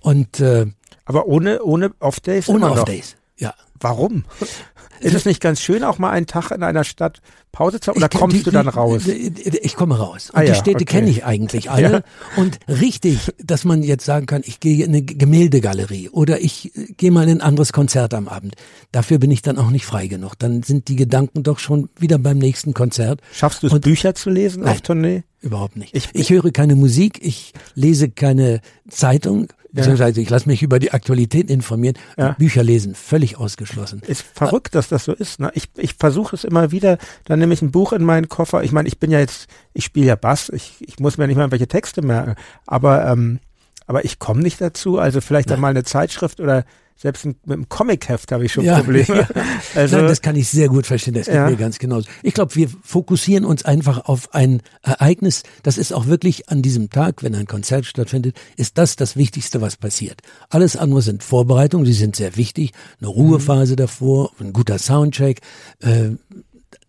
und 0.00 0.40
äh, 0.40 0.66
aber 1.04 1.26
ohne 1.26 1.62
ohne 1.62 1.90
Off-Days 2.00 2.48
ohne 2.48 2.58
immer 2.58 2.68
noch. 2.70 2.78
Off-Days. 2.78 3.16
Ja. 3.38 3.54
Warum? 3.80 4.24
Ist 5.00 5.14
es 5.14 5.24
nicht 5.24 5.40
ganz 5.40 5.60
schön, 5.60 5.84
auch 5.84 5.98
mal 5.98 6.10
einen 6.10 6.26
Tag 6.26 6.50
in 6.50 6.62
einer 6.62 6.84
Stadt 6.84 7.20
Pause 7.52 7.78
zu 7.80 7.90
haben? 7.90 7.98
Oder 7.98 8.08
kommst 8.08 8.36
die- 8.36 8.42
du 8.42 8.50
dann 8.50 8.68
raus? 8.68 9.02
Ich 9.06 9.76
komme 9.76 9.98
raus. 9.98 10.30
Und 10.30 10.38
Ah 10.38 10.42
die 10.42 10.48
ja, 10.48 10.54
Städte 10.54 10.76
okay. 10.76 10.84
kenne 10.86 11.10
ich 11.10 11.24
eigentlich 11.24 11.70
alle. 11.70 12.02
Und 12.36 12.58
richtig, 12.68 13.32
dass 13.38 13.64
man 13.64 13.82
jetzt 13.82 14.04
sagen 14.04 14.26
kann, 14.26 14.42
ich 14.44 14.60
gehe 14.60 14.84
in 14.84 14.90
eine 14.90 15.02
Gemäldegalerie 15.02 16.08
oder 16.10 16.40
ich 16.40 16.76
äh, 16.76 16.92
gehe 16.96 17.10
mal 17.10 17.24
in 17.28 17.38
ein 17.38 17.40
anderes 17.40 17.72
Konzert 17.72 18.14
am 18.14 18.28
Abend. 18.28 18.54
Dafür 18.92 19.18
bin 19.18 19.30
ich 19.30 19.42
dann 19.42 19.58
auch 19.58 19.70
nicht 19.70 19.84
frei 19.84 20.06
genug. 20.06 20.34
Dann 20.38 20.62
sind 20.62 20.88
die 20.88 20.96
Gedanken 20.96 21.42
doch 21.42 21.58
schon 21.58 21.88
wieder 21.98 22.18
beim 22.18 22.38
nächsten 22.38 22.72
Konzert. 22.74 23.20
Schaffst 23.32 23.62
du 23.62 23.66
es, 23.68 23.72
Und- 23.72 23.82
Bücher 23.84 24.14
zu 24.14 24.30
lesen 24.30 24.62
auf 24.64 24.68
Nein. 24.70 24.82
Tournee? 24.82 25.22
Überhaupt 25.40 25.76
nicht. 25.76 25.94
Ich- 25.94 26.08
Ich, 26.14 26.30
höre 26.30 26.50
keine 26.52 26.74
Musik, 26.76 27.18
ich 27.22 27.52
lese 27.74 28.08
keine 28.08 28.60
Zeitung, 28.88 29.48
beziehungsweise 29.74 30.20
ich 30.20 30.30
lasse 30.30 30.48
mich 30.48 30.62
über 30.62 30.78
die 30.78 30.92
Aktualität 30.92 31.50
informieren. 31.50 31.96
Ja. 32.16 32.32
Bücher 32.32 32.62
lesen, 32.62 32.94
völlig 32.94 33.36
ausgeschlossen. 33.36 34.02
Ist 34.06 34.22
verrückt, 34.22 34.74
dass 34.74 34.88
das 34.88 35.04
so 35.04 35.12
ist. 35.12 35.40
Ne? 35.40 35.50
Ich, 35.54 35.64
ich 35.76 35.94
versuche 35.94 36.36
es 36.36 36.44
immer 36.44 36.70
wieder, 36.70 36.98
dann 37.24 37.40
nehme 37.40 37.54
ich 37.54 37.62
ein 37.62 37.72
Buch 37.72 37.92
in 37.92 38.04
meinen 38.04 38.28
Koffer. 38.28 38.62
Ich 38.62 38.72
meine, 38.72 38.88
ich 38.88 38.98
bin 38.98 39.10
ja 39.10 39.18
jetzt, 39.18 39.48
ich 39.72 39.84
spiele 39.84 40.06
ja 40.06 40.16
Bass, 40.16 40.48
ich, 40.48 40.76
ich 40.80 40.98
muss 41.00 41.18
mir 41.18 41.26
nicht 41.26 41.36
mal 41.36 41.50
welche 41.50 41.68
Texte 41.68 42.02
merken, 42.02 42.36
aber, 42.66 43.06
ähm, 43.06 43.40
aber 43.86 44.04
ich 44.04 44.18
komme 44.18 44.42
nicht 44.42 44.60
dazu. 44.60 44.98
Also 44.98 45.20
vielleicht 45.20 45.50
dann 45.50 45.60
mal 45.60 45.68
eine 45.68 45.84
Zeitschrift 45.84 46.40
oder 46.40 46.64
selbst 46.96 47.24
mit 47.26 47.36
einem 47.46 47.68
Comicheft 47.68 48.32
habe 48.32 48.44
ich 48.46 48.52
schon 48.52 48.64
Ja. 48.64 48.76
Probleme. 48.76 49.26
Also, 49.74 49.96
Nein, 49.96 50.06
das 50.06 50.22
kann 50.22 50.36
ich 50.36 50.48
sehr 50.48 50.68
gut 50.68 50.86
verstehen. 50.86 51.14
Das 51.14 51.26
geht 51.26 51.34
Ja. 51.34 51.48
mir 51.50 51.56
ganz 51.56 51.78
genauso. 51.78 52.08
Ich 52.22 52.32
glaube, 52.34 52.54
wir 52.54 52.68
fokussieren 52.82 53.44
uns 53.44 53.64
einfach 53.64 54.04
auf 54.06 54.32
ein 54.34 54.62
Ereignis. 54.82 55.42
Das 55.64 55.78
ist 55.78 55.92
auch 55.92 56.06
wirklich 56.06 56.48
an 56.48 56.62
diesem 56.62 56.90
Tag, 56.90 57.22
wenn 57.22 57.34
ein 57.34 57.46
Konzert 57.46 57.86
stattfindet, 57.86 58.36
ist 58.56 58.78
das 58.78 58.94
das 58.96 59.16
Wichtigste, 59.16 59.60
was 59.60 59.76
passiert. 59.76 60.20
Alles 60.50 60.76
andere 60.76 61.02
sind 61.02 61.22
Vorbereitungen, 61.24 61.84
die 61.84 61.92
sind 61.92 62.14
sehr 62.16 62.36
wichtig. 62.36 62.72
Eine 63.00 63.08
Ruhephase 63.08 63.74
davor, 63.76 64.30
ein 64.38 64.52
guter 64.52 64.78
Soundcheck. 64.78 65.40
Äh, 65.80 66.10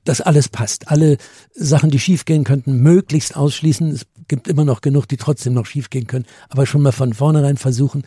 dass 0.05 0.21
alles 0.21 0.47
passt. 0.47 0.87
Alle 0.87 1.17
Sachen, 1.53 1.89
die 1.89 1.99
schiefgehen 1.99 2.45
könnten, 2.45 2.81
möglichst 2.81 3.35
ausschließen. 3.35 3.91
Es 3.91 4.05
gibt 4.27 4.47
immer 4.47 4.63
noch 4.63 4.81
genug, 4.81 5.07
die 5.07 5.17
trotzdem 5.17 5.53
noch 5.53 5.65
schiefgehen 5.65 6.07
können. 6.07 6.25
Aber 6.47 6.65
schon 6.65 6.81
mal 6.81 6.93
von 6.93 7.13
vornherein 7.13 7.57
versuchen, 7.57 8.03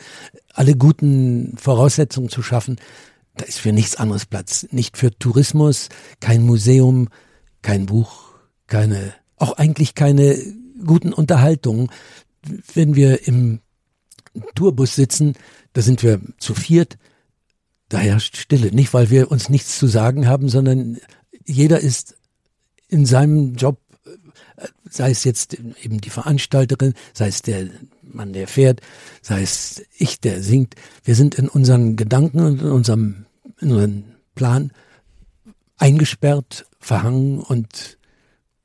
alle 0.55 0.74
guten 0.74 1.57
Voraussetzungen 1.59 2.30
zu 2.30 2.42
schaffen. 2.42 2.76
Da 3.36 3.44
ist 3.44 3.59
für 3.59 3.72
nichts 3.72 3.96
anderes 3.96 4.26
Platz. 4.26 4.66
Nicht 4.70 4.96
für 4.96 5.16
Tourismus, 5.16 5.88
kein 6.20 6.42
Museum, 6.44 7.09
kein 7.62 7.86
Buch, 7.86 8.34
keine, 8.66 9.12
auch 9.36 9.53
eigentlich 9.53 9.94
keine 9.94 10.38
guten 10.84 11.12
Unterhaltungen. 11.12 11.90
Wenn 12.74 12.94
wir 12.94 13.26
im 13.26 13.61
Tourbus 14.55 14.94
sitzen, 14.94 15.34
da 15.72 15.82
sind 15.82 16.03
wir 16.03 16.20
zu 16.38 16.55
viert, 16.55 16.96
da 17.88 17.99
herrscht 17.99 18.36
Stille. 18.36 18.72
Nicht, 18.72 18.92
weil 18.94 19.11
wir 19.11 19.30
uns 19.30 19.49
nichts 19.49 19.78
zu 19.78 19.86
sagen 19.86 20.26
haben, 20.28 20.49
sondern 20.49 20.99
jeder 21.49 21.80
ist 21.80 22.16
in 22.88 23.07
seinem 23.07 23.55
Job, 23.57 23.78
äh, 24.57 24.66
sei 24.88 25.11
es 25.11 25.24
jetzt 25.24 25.55
eben 25.82 26.01
die 26.01 26.11
Veranstalterin, 26.11 26.94
sei 27.12 27.28
es 27.28 27.42
der 27.42 27.66
Mann, 28.03 28.32
der 28.32 28.49
fährt, 28.49 28.80
sei 29.22 29.42
es 29.42 29.82
ich, 29.96 30.20
der 30.20 30.42
singt. 30.42 30.74
Wir 31.05 31.14
sind 31.14 31.34
in 31.34 31.49
unseren 31.49 31.96
Gedanken 31.96 32.40
und 32.40 32.61
in 32.62 32.70
unserem, 32.70 33.26
in 33.61 33.70
unserem 33.72 34.05
Plan 34.34 34.72
eingesperrt, 35.78 36.66
verhangen 36.80 37.40
und 37.40 37.99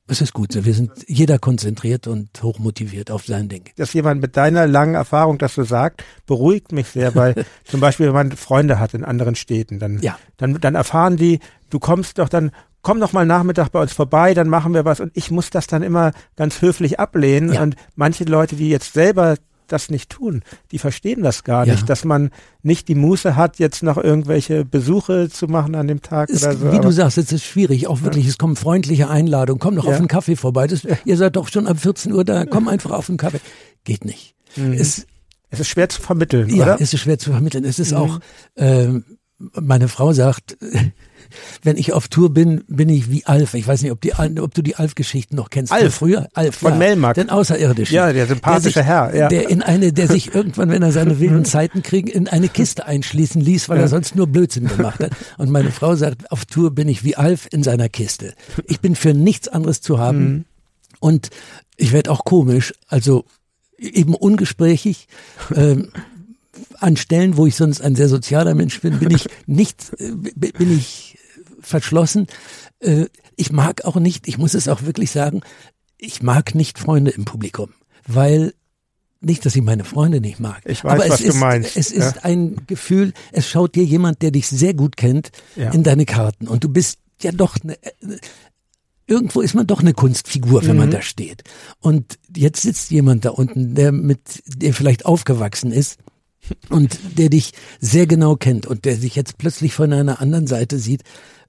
es 0.06 0.20
ist 0.20 0.34
gut. 0.34 0.50
Wir 0.64 0.74
sind 0.74 0.90
jeder 1.06 1.38
konzentriert 1.38 2.06
und 2.06 2.42
hochmotiviert 2.42 3.10
auf 3.10 3.24
sein 3.24 3.48
Ding. 3.48 3.70
dass 3.76 3.92
jemand 3.94 4.20
mit 4.20 4.36
deiner 4.36 4.66
langen 4.66 4.94
Erfahrung 4.94 5.38
das 5.38 5.54
so 5.54 5.64
sagt, 5.64 6.04
beruhigt 6.26 6.72
mich 6.72 6.88
sehr, 6.88 7.14
weil 7.14 7.44
zum 7.64 7.80
Beispiel, 7.80 8.06
wenn 8.06 8.12
man 8.14 8.32
Freunde 8.32 8.78
hat 8.78 8.92
in 8.94 9.04
anderen 9.04 9.34
Städten, 9.34 9.78
dann, 9.78 10.00
Ja. 10.00 10.18
dann, 10.36 10.60
dann 10.60 10.74
erfahren 10.74 11.16
die, 11.16 11.40
du 11.70 11.78
kommst 11.78 12.18
doch 12.18 12.28
dann, 12.28 12.50
komm 12.84 13.00
doch 13.00 13.12
mal 13.12 13.26
Nachmittag 13.26 13.70
bei 13.70 13.80
uns 13.82 13.92
vorbei, 13.92 14.32
dann 14.34 14.48
machen 14.48 14.72
wir 14.74 14.84
was 14.84 15.00
und 15.00 15.10
ich 15.14 15.32
muss 15.32 15.50
das 15.50 15.66
dann 15.66 15.82
immer 15.82 16.12
ganz 16.36 16.62
höflich 16.62 17.00
ablehnen 17.00 17.52
Ja. 17.52 17.62
und 17.64 17.74
manche 17.96 18.22
Leute, 18.24 18.54
die 18.54 18.68
jetzt 18.68 18.92
selber 18.92 19.34
das 19.66 19.88
nicht 19.90 20.10
tun, 20.10 20.42
die 20.72 20.78
verstehen 20.78 21.22
das 21.22 21.42
gar 21.42 21.66
Ja. 21.66 21.72
nicht, 21.72 21.88
dass 21.88 22.04
man 22.04 22.30
nicht 22.62 22.86
die 22.86 22.94
Muße 22.94 23.34
hat, 23.34 23.58
jetzt 23.58 23.82
noch 23.82 23.96
irgendwelche 23.96 24.64
Besuche 24.66 25.30
zu 25.30 25.46
machen 25.48 25.74
an 25.74 25.88
dem 25.88 26.02
Tag 26.02 26.28
Es, 26.28 26.44
oder 26.44 26.54
so. 26.54 26.70
wie 26.72 26.78
du 26.80 26.90
sagst, 26.90 27.16
es 27.16 27.32
ist 27.32 27.44
schwierig, 27.44 27.86
auch 27.88 28.02
wirklich, 28.02 28.26
es 28.28 28.36
kommen 28.36 28.56
freundliche 28.56 29.08
Einladungen, 29.08 29.58
komm 29.58 29.74
doch 29.76 29.86
Ja. 29.86 29.92
auf 29.92 29.96
einen 29.98 30.06
Kaffee 30.08 30.36
vorbei. 30.36 30.66
Das, 30.66 30.82
Ihr 31.06 31.16
seid 31.16 31.36
doch 31.36 31.48
schon 31.48 31.66
ab 31.66 31.78
14 31.80 32.12
Uhr 32.12 32.24
da, 32.26 32.44
komm 32.44 32.68
einfach 32.68 32.90
auf 32.90 33.08
einen 33.08 33.16
Kaffee. 33.16 33.40
Geht 33.84 34.04
nicht. 34.04 34.34
Es, 34.54 35.06
es 35.48 35.60
ist 35.60 35.68
schwer 35.68 35.88
zu 35.88 36.02
vermitteln, 36.02 36.54
ja, 36.54 36.64
oder? 36.64 36.76
es 36.80 36.92
ist 36.92 37.00
schwer 37.00 37.18
zu 37.18 37.30
vermitteln. 37.30 37.64
Es 37.64 37.78
ist 37.78 37.94
auch, 37.94 38.20
ähm, 38.56 39.04
meine 39.38 39.88
Frau 39.88 40.12
sagt, 40.12 40.56
wenn 41.62 41.76
ich 41.76 41.92
auf 41.92 42.08
Tour 42.08 42.32
bin, 42.32 42.64
bin 42.68 42.88
ich 42.88 43.10
wie 43.10 43.24
Alf. 43.26 43.54
Ich 43.54 43.66
weiß 43.66 43.82
nicht, 43.82 43.92
ob, 43.92 44.00
die, 44.00 44.12
ob 44.14 44.54
du 44.54 44.62
die 44.62 44.76
Alf-Geschichten 44.76 45.36
noch 45.36 45.50
kennst. 45.50 45.72
Alf? 45.72 45.94
Früher, 45.94 46.28
Alf. 46.34 46.56
Von 46.56 46.72
ja, 46.72 46.78
Melmac. 46.78 47.14
Den 47.14 47.30
Außerirdischen. 47.30 47.94
Ja, 47.94 48.12
der 48.12 48.26
sympathische 48.26 48.80
sich, 48.80 48.86
Herr, 48.86 49.14
ja. 49.14 49.28
Der 49.28 49.48
in 49.50 49.62
eine, 49.62 49.92
der 49.92 50.08
sich 50.08 50.34
irgendwann, 50.34 50.70
wenn 50.70 50.82
er 50.82 50.92
seine 50.92 51.18
wilden 51.18 51.44
Zeiten 51.44 51.82
kriegt, 51.82 52.08
in 52.08 52.28
eine 52.28 52.48
Kiste 52.48 52.86
einschließen 52.86 53.40
ließ, 53.40 53.68
weil 53.68 53.80
er 53.80 53.88
sonst 53.88 54.14
nur 54.14 54.26
Blödsinn 54.26 54.68
gemacht 54.68 55.00
hat. 55.00 55.12
Und 55.38 55.50
meine 55.50 55.70
Frau 55.70 55.96
sagt, 55.96 56.30
auf 56.30 56.44
Tour 56.44 56.70
bin 56.70 56.88
ich 56.88 57.04
wie 57.04 57.16
Alf 57.16 57.48
in 57.50 57.62
seiner 57.62 57.88
Kiste. 57.88 58.34
Ich 58.66 58.80
bin 58.80 58.94
für 58.94 59.14
nichts 59.14 59.48
anderes 59.48 59.80
zu 59.80 59.98
haben. 59.98 60.18
Mhm. 60.18 60.44
Und 61.00 61.30
ich 61.76 61.92
werde 61.92 62.10
auch 62.10 62.24
komisch, 62.24 62.72
also 62.86 63.24
eben 63.78 64.14
ungesprächig. 64.14 65.08
Ähm, 65.54 65.88
an 66.80 66.96
Stellen, 66.96 67.36
wo 67.36 67.46
ich 67.46 67.56
sonst 67.56 67.80
ein 67.80 67.94
sehr 67.96 68.08
sozialer 68.08 68.54
Mensch 68.54 68.80
bin, 68.80 68.98
bin 68.98 69.10
ich 69.10 69.26
nicht, 69.46 69.92
äh, 69.98 70.12
bin 70.34 70.76
ich 70.76 71.18
verschlossen. 71.60 72.26
Äh, 72.80 73.06
Ich 73.36 73.50
mag 73.52 73.84
auch 73.84 73.96
nicht, 73.96 74.28
ich 74.28 74.38
muss 74.38 74.54
es 74.54 74.68
auch 74.68 74.82
wirklich 74.82 75.10
sagen, 75.10 75.40
ich 75.98 76.22
mag 76.22 76.54
nicht 76.54 76.78
Freunde 76.78 77.10
im 77.10 77.24
Publikum, 77.24 77.70
weil 78.06 78.54
nicht, 79.20 79.44
dass 79.46 79.56
ich 79.56 79.62
meine 79.62 79.84
Freunde 79.84 80.20
nicht 80.20 80.38
mag. 80.38 80.60
Ich 80.66 80.84
weiß, 80.84 80.92
aber 80.92 81.04
es 81.06 81.10
was 81.12 81.20
du 81.22 81.28
ist, 81.28 81.34
meinst, 81.40 81.76
Es 81.76 81.90
ja. 81.90 82.06
ist 82.08 82.24
ein 82.24 82.56
Gefühl, 82.66 83.12
es 83.32 83.48
schaut 83.48 83.74
dir 83.74 83.84
jemand, 83.84 84.20
der 84.22 84.30
dich 84.30 84.46
sehr 84.48 84.74
gut 84.74 84.96
kennt, 84.96 85.30
Ja. 85.56 85.70
in 85.72 85.82
deine 85.82 86.04
Karten 86.04 86.46
und 86.46 86.62
du 86.62 86.68
bist 86.68 86.98
ja 87.22 87.32
doch 87.32 87.56
eine, 87.62 87.74
äh, 87.82 87.90
irgendwo 89.06 89.40
ist 89.40 89.54
man 89.54 89.66
doch 89.66 89.80
eine 89.80 89.94
Kunstfigur, 89.94 90.62
wenn 90.64 90.72
Mhm. 90.72 90.78
man 90.78 90.90
da 90.90 91.02
steht. 91.02 91.42
Und 91.80 92.18
jetzt 92.36 92.62
sitzt 92.62 92.90
jemand 92.90 93.24
da 93.24 93.30
unten, 93.30 93.74
der 93.74 93.92
mit, 93.92 94.42
der 94.46 94.72
vielleicht 94.74 95.06
aufgewachsen 95.06 95.72
ist 95.72 95.98
und 96.68 96.98
der 97.18 97.28
dich 97.28 97.52
sehr 97.80 98.06
genau 98.06 98.36
kennt 98.36 98.66
und 98.66 98.84
der 98.84 98.96
sich 98.96 99.14
jetzt 99.16 99.38
plötzlich 99.38 99.74
von 99.74 99.92
einer 99.92 100.20
anderen 100.20 100.46
Seite 100.46 100.78
sieht, 100.78 101.02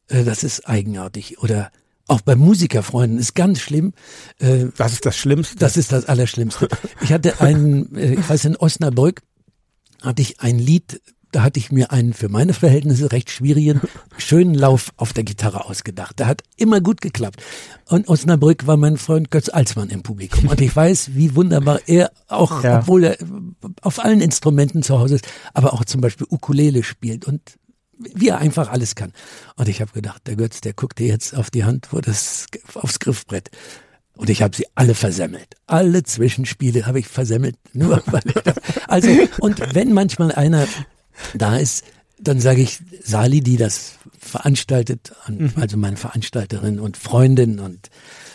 äh, 0.08 0.24
das 0.24 0.43
ist 0.43 0.68
eigenartig. 0.68 1.39
Oder 1.39 1.72
auch 2.08 2.22
bei 2.22 2.36
Musikerfreunden 2.36 3.18
ist 3.20 3.34
ganz 3.36 3.60
schlimm. 3.60 3.93
Äh, 4.39 4.68
Das 4.78 4.93
ist 4.93 5.06
das 5.06 5.18
Schlimmste. 5.18 5.56
das 5.58 5.78
ist 5.78 5.91
das 5.91 6.06
Allerschlimmste. 6.06 6.68
Ich 7.02 7.12
hatte 7.12 7.41
einen, 7.41 7.96
äh, 7.96 8.14
ich 8.14 8.30
weiß 8.30 8.46
in 8.46 8.56
Osnabrück 8.56 9.22
hatte 10.02 10.22
ich 10.22 10.39
ein 10.41 10.60
Lied, 10.60 11.02
da 11.36 11.43
hatte 11.43 11.59
ich 11.59 11.69
mir 11.69 11.91
einen 11.91 12.13
für 12.13 12.29
meine 12.29 12.53
Verhältnisse 12.53 13.11
recht 13.11 13.29
schwierigen, 13.29 13.81
schönen 14.17 14.55
Lauf 14.55 14.93
auf 14.95 15.11
der 15.11 15.25
Gitarre 15.25 15.65
ausgedacht. 15.65 16.17
Der 16.19 16.27
hat 16.27 16.43
immer 16.55 16.79
gut 16.79 17.01
geklappt. 17.01 17.43
Und 17.89 18.07
Osnabrück 18.07 18.67
war 18.67 18.77
mein 18.77 18.95
Freund 18.95 19.31
Götz 19.31 19.49
Alsmann 19.49 19.89
im 19.89 20.01
Publikum. 20.01 20.47
Und 20.47 20.61
ich 20.61 20.73
weiß, 20.73 21.09
wie 21.13 21.36
wunderbar 21.36 21.81
er 21.88 22.09
auch, 22.29 22.63
Ja. 22.63 22.79
obwohl 22.79 23.03
er 23.03 23.17
auf 23.81 24.03
allen 24.03 24.21
Instrumenten 24.21 24.81
zu 24.81 24.97
Hause 24.97 25.15
ist, 25.15 25.27
aber 25.53 25.73
auch 25.73 25.83
zum 25.83 25.99
Beispiel 25.99 26.25
Ukulele 26.29 26.83
spielt 26.83 27.25
und 27.25 27.41
wie 27.97 28.29
er 28.29 28.38
einfach 28.38 28.71
alles 28.71 28.95
kann. 28.95 29.11
Und 29.57 29.67
ich 29.67 29.81
habe 29.81 29.91
gedacht, 29.91 30.25
der 30.27 30.38
Götz, 30.38 30.61
der 30.61 30.71
guckt 30.71 30.99
dir 30.99 31.07
jetzt 31.07 31.36
auf 31.36 31.49
die 31.51 31.65
Hand, 31.65 31.89
wo 31.91 31.99
das 31.99 32.45
aufs 32.75 32.99
Griffbrett. 32.99 33.49
Und 34.15 34.29
ich 34.29 34.41
habe 34.41 34.55
sie 34.55 34.67
alle 34.75 34.95
versemmelt. 34.95 35.55
Alle 35.67 36.03
Zwischenspiele 36.03 36.86
habe 36.86 36.99
ich 36.99 37.07
versemmelt. 37.07 37.57
Nur 37.73 38.01
weil 38.05 38.21
ich 38.25 38.33
das, 38.36 38.55
also, 38.88 39.09
und 39.41 39.75
wenn 39.75 39.91
manchmal 39.91 40.31
einer 40.31 40.65
da 41.34 41.57
ist, 41.57 41.84
dann 42.20 42.39
sage 42.39 42.61
ich, 42.61 42.80
Sali, 43.03 43.41
die 43.41 43.57
das 43.57 43.95
veranstaltet, 44.18 45.13
mhm. 45.28 45.51
also 45.55 45.78
meine 45.78 45.97
Veranstalterin 45.97 46.80
und 46.80 46.97
Freundin 46.97 47.59
und 47.59 47.89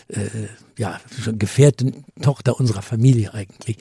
äh, 0.09 0.47
ja, 0.77 0.99
schon 1.21 1.39
Gefährtin, 1.39 2.05
Tochter 2.21 2.59
unserer 2.59 2.81
Familie 2.81 3.33
eigentlich, 3.33 3.77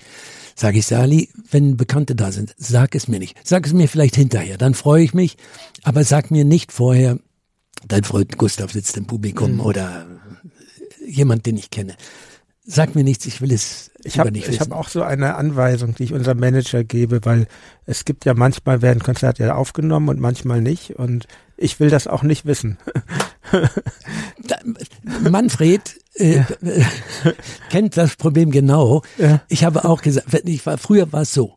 sage 0.54 0.78
ich, 0.78 0.86
Sali, 0.86 1.30
wenn 1.50 1.76
Bekannte 1.76 2.14
da 2.14 2.32
sind, 2.32 2.54
sag 2.56 2.94
es 2.94 3.08
mir 3.08 3.18
nicht. 3.18 3.36
Sag 3.44 3.66
es 3.66 3.72
mir 3.72 3.88
vielleicht 3.88 4.16
hinterher, 4.16 4.58
dann 4.58 4.74
freue 4.74 5.02
ich 5.02 5.14
mich, 5.14 5.36
aber 5.82 6.04
sag 6.04 6.30
mir 6.30 6.44
nicht 6.44 6.72
vorher, 6.72 7.18
dein 7.86 8.04
Freund 8.04 8.36
Gustav 8.36 8.72
sitzt 8.72 8.96
im 8.96 9.06
Publikum 9.06 9.54
mhm. 9.54 9.60
oder 9.60 10.06
jemand, 11.06 11.46
den 11.46 11.56
ich 11.56 11.70
kenne. 11.70 11.96
Sag 12.64 12.94
mir 12.94 13.04
nichts, 13.04 13.26
ich 13.26 13.40
will 13.40 13.52
es 13.52 13.89
ich 14.04 14.18
hab, 14.18 14.28
habe 14.28 14.76
auch 14.76 14.88
so 14.88 15.02
eine 15.02 15.36
Anweisung, 15.36 15.94
die 15.94 16.04
ich 16.04 16.12
unserem 16.12 16.38
Manager 16.38 16.84
gebe, 16.84 17.24
weil 17.24 17.46
es 17.86 18.04
gibt 18.04 18.24
ja 18.24 18.34
manchmal 18.34 18.82
werden 18.82 19.02
Konzerte 19.02 19.44
ja 19.44 19.54
aufgenommen 19.54 20.08
und 20.08 20.20
manchmal 20.20 20.60
nicht 20.60 20.98
und 20.98 21.26
ich 21.56 21.78
will 21.78 21.90
das 21.90 22.06
auch 22.06 22.22
nicht 22.22 22.46
wissen. 22.46 22.78
Manfred 25.30 25.82
äh, 26.14 26.36
ja. 26.36 26.46
kennt 27.70 27.96
das 27.96 28.16
Problem 28.16 28.50
genau. 28.50 29.02
Ja. 29.18 29.42
Ich 29.48 29.64
habe 29.64 29.84
auch 29.84 30.00
gesagt, 30.00 30.26
ich 30.44 30.64
war, 30.64 30.78
früher 30.78 31.12
war 31.12 31.22
es 31.22 31.34
so. 31.34 31.56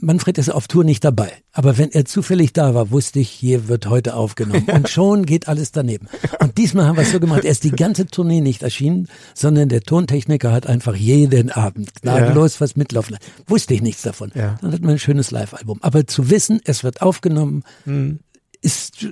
Manfred 0.00 0.36
ist 0.38 0.50
auf 0.50 0.68
Tour 0.68 0.84
nicht 0.84 1.04
dabei. 1.04 1.32
Aber 1.52 1.78
wenn 1.78 1.90
er 1.90 2.04
zufällig 2.04 2.52
da 2.52 2.74
war, 2.74 2.90
wusste 2.90 3.20
ich, 3.20 3.30
hier 3.30 3.68
wird 3.68 3.86
heute 3.86 4.14
aufgenommen. 4.14 4.66
Und 4.70 4.88
schon 4.90 5.24
geht 5.24 5.48
alles 5.48 5.72
daneben. 5.72 6.08
Und 6.40 6.58
diesmal 6.58 6.86
haben 6.86 6.96
wir 6.96 7.02
es 7.02 7.12
so 7.12 7.20
gemacht, 7.20 7.44
er 7.44 7.50
ist 7.50 7.64
die 7.64 7.70
ganze 7.70 8.06
Tournee 8.06 8.40
nicht 8.40 8.62
erschienen, 8.62 9.08
sondern 9.34 9.68
der 9.68 9.80
Tontechniker 9.80 10.52
hat 10.52 10.66
einfach 10.66 10.94
jeden 10.94 11.50
Abend 11.50 11.94
gnadenlos 12.02 12.54
ja. 12.54 12.60
was 12.60 12.76
mitlaufen 12.76 13.14
lassen. 13.14 13.24
Wusste 13.46 13.74
ich 13.74 13.82
nichts 13.82 14.02
davon. 14.02 14.32
Ja. 14.34 14.58
Dann 14.60 14.72
hat 14.72 14.82
man 14.82 14.90
ein 14.92 14.98
schönes 14.98 15.30
Live-Album. 15.30 15.78
Aber 15.82 16.06
zu 16.06 16.30
wissen, 16.30 16.60
es 16.64 16.84
wird 16.84 17.00
aufgenommen, 17.00 17.64
mhm. 17.86 18.20
ist, 18.60 19.06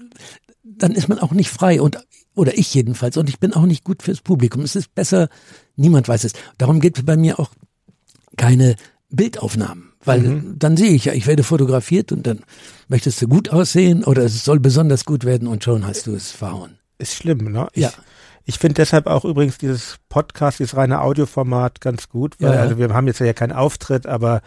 dann 0.65 0.93
ist 0.93 1.09
man 1.09 1.19
auch 1.19 1.33
nicht 1.33 1.51
frei. 1.51 1.81
Und 1.81 1.99
oder 2.35 2.57
ich 2.57 2.73
jedenfalls. 2.75 3.17
Und 3.17 3.29
ich 3.29 3.39
bin 3.39 3.53
auch 3.55 3.67
nicht 3.67 3.85
gut 3.85 4.03
fürs 4.03 4.21
Publikum. 4.21 4.63
Es 4.63 4.77
ist 4.77 4.95
besser, 4.95 5.29
niemand 5.77 6.09
weiß 6.09 6.25
es. 6.25 6.33
Darum 6.59 6.81
gibt 6.81 6.99
es 6.99 7.05
bei 7.05 7.17
mir 7.17 7.39
auch 7.39 7.51
keine 8.37 8.77
Bildaufnahmen. 9.11 9.92
Weil 10.05 10.21
mhm. 10.21 10.59
dann 10.59 10.77
sehe 10.77 10.91
ich 10.91 11.05
ja, 11.07 11.13
ich 11.13 11.27
werde 11.27 11.43
fotografiert 11.45 12.13
und 12.13 12.27
dann 12.27 12.41
möchtest 12.89 13.23
du 13.23 13.29
gut 13.29 13.51
aussehen 13.51 14.05
oder 14.05 14.25
es 14.25 14.45
soll 14.45 14.61
besonders 14.61 15.05
gut 15.05 15.25
werden 15.25 15.49
und 15.49 15.63
schon 15.65 15.87
hast 15.87 16.07
du 16.07 16.15
es 16.15 16.31
verhauen. 16.31 16.79
Ist 16.99 17.15
schlimm, 17.15 17.53
ne? 17.53 17.69
Ich, 17.73 17.83
ja. 17.83 17.93
Ich 18.45 18.59
finde 18.59 18.75
deshalb 18.75 19.07
auch 19.07 19.25
übrigens 19.25 19.59
dieses 19.59 19.97
Podcast, 20.09 20.59
dieses 20.59 20.77
reine 20.77 21.01
Audioformat 21.01 21.81
ganz 21.81 22.09
gut, 22.09 22.35
weil 22.41 22.55
ja. 22.55 22.61
also 22.61 22.79
wir 22.79 22.93
haben 22.93 23.07
jetzt 23.07 23.21
ja 23.21 23.33
keinen 23.33 23.53
Auftritt, 23.53 24.07
aber 24.07 24.43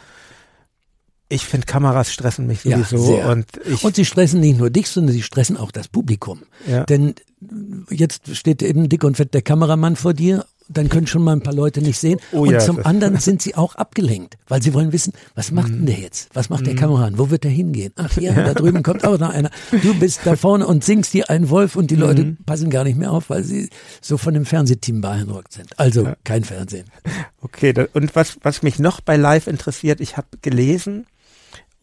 ich 1.28 1.46
finde, 1.46 1.66
Kameras 1.66 2.14
stressen 2.14 2.46
mich 2.46 2.62
sowieso. 2.62 3.18
Ja, 3.18 3.32
und, 3.32 3.46
ich 3.66 3.84
und 3.84 3.96
sie 3.96 4.06
stressen 4.06 4.42
nicht 4.42 4.60
nur 4.60 4.70
dich, 4.70 4.90
sondern 4.90 5.14
sie 5.14 5.24
stressen 5.24 5.58
auch 5.58 5.72
das 5.72 5.88
Publikum. 5.88 6.44
Ja. 6.68 6.84
Denn 6.84 7.16
jetzt 7.90 8.36
steht 8.36 8.62
eben 8.62 8.90
dick 8.90 9.04
und 9.04 9.18
fett 9.18 9.34
der 9.34 9.42
Kameramann 9.42 9.96
vor 9.96 10.14
dir 10.14 10.46
dann 10.68 10.90
können 10.90 11.08
schon 11.08 11.24
mal 11.24 11.34
ein 11.34 11.42
paar 11.42 11.54
Leute 11.54 11.82
nicht 11.82 12.00
sehen. 12.00 12.20
Oh, 12.32 12.42
und 12.42 12.52
ja, 12.52 12.60
zum 12.60 12.86
anderen 12.86 13.18
sind 13.18 13.42
sie 13.42 13.56
auch 13.56 13.76
abgelenkt, 13.76 14.38
weil 14.48 14.62
sie 14.62 14.74
wollen 14.74 14.92
wissen, 14.92 15.14
was 15.36 15.52
macht 15.52 15.70
denn 15.70 15.86
der 15.86 16.00
jetzt? 16.00 16.30
Was 16.34 16.50
macht 16.50 16.66
der 16.66 16.74
mhm. 16.74 16.80
Kameramann? 16.80 17.18
Wo 17.18 17.30
wird 17.30 17.44
der 17.44 17.52
hingehen? 17.52 17.94
Ach 17.96 18.18
ja, 18.18 18.34
da 18.34 18.54
drüben 18.56 18.84
kommt 18.84 19.06
auch 19.06 19.20
noch 19.20 19.30
einer. 19.30 19.52
Du 19.72 19.94
bist 20.00 20.22
da 20.24 20.36
vorne 20.36 20.66
und 20.66 20.84
singst 20.84 21.12
hier 21.12 21.30
einen 21.30 21.50
Wolf 21.50 21.76
und 21.76 21.92
die 21.92 21.96
Leute 21.96 22.24
mhm. 22.24 22.38
passen 22.46 22.70
gar 22.70 22.84
nicht 22.84 22.98
mehr 22.98 23.12
auf, 23.12 23.30
weil 23.30 23.44
sie 23.44 23.70
so 24.02 24.18
von 24.18 24.34
dem 24.34 24.46
Fernsehteam 24.46 25.02
beeindruckt 25.02 25.54
sind. 25.54 25.78
Also 25.80 26.06
ja. 26.06 26.16
kein 26.24 26.44
Fernsehen. 26.44 26.86
Okay, 27.42 27.74
und 27.94 28.16
was, 28.16 28.38
was 28.42 28.64
mich 28.64 28.80
noch 28.80 29.02
bei 29.02 29.18
Live 29.18 29.48
interessiert, 29.48 30.02
ich 30.02 30.18
habe 30.18 30.28
gelesen, 30.42 31.06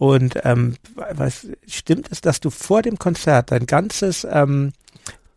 und 0.03 0.35
ähm, 0.43 0.75
was 1.13 1.47
stimmt 1.69 2.09
es, 2.11 2.21
dass 2.21 2.41
du 2.41 2.51
vor 2.51 2.83
dem 2.83 2.99
Konzert 2.99 3.53
dein 3.53 3.67
ganzes 3.67 4.27
ähm, 4.29 4.73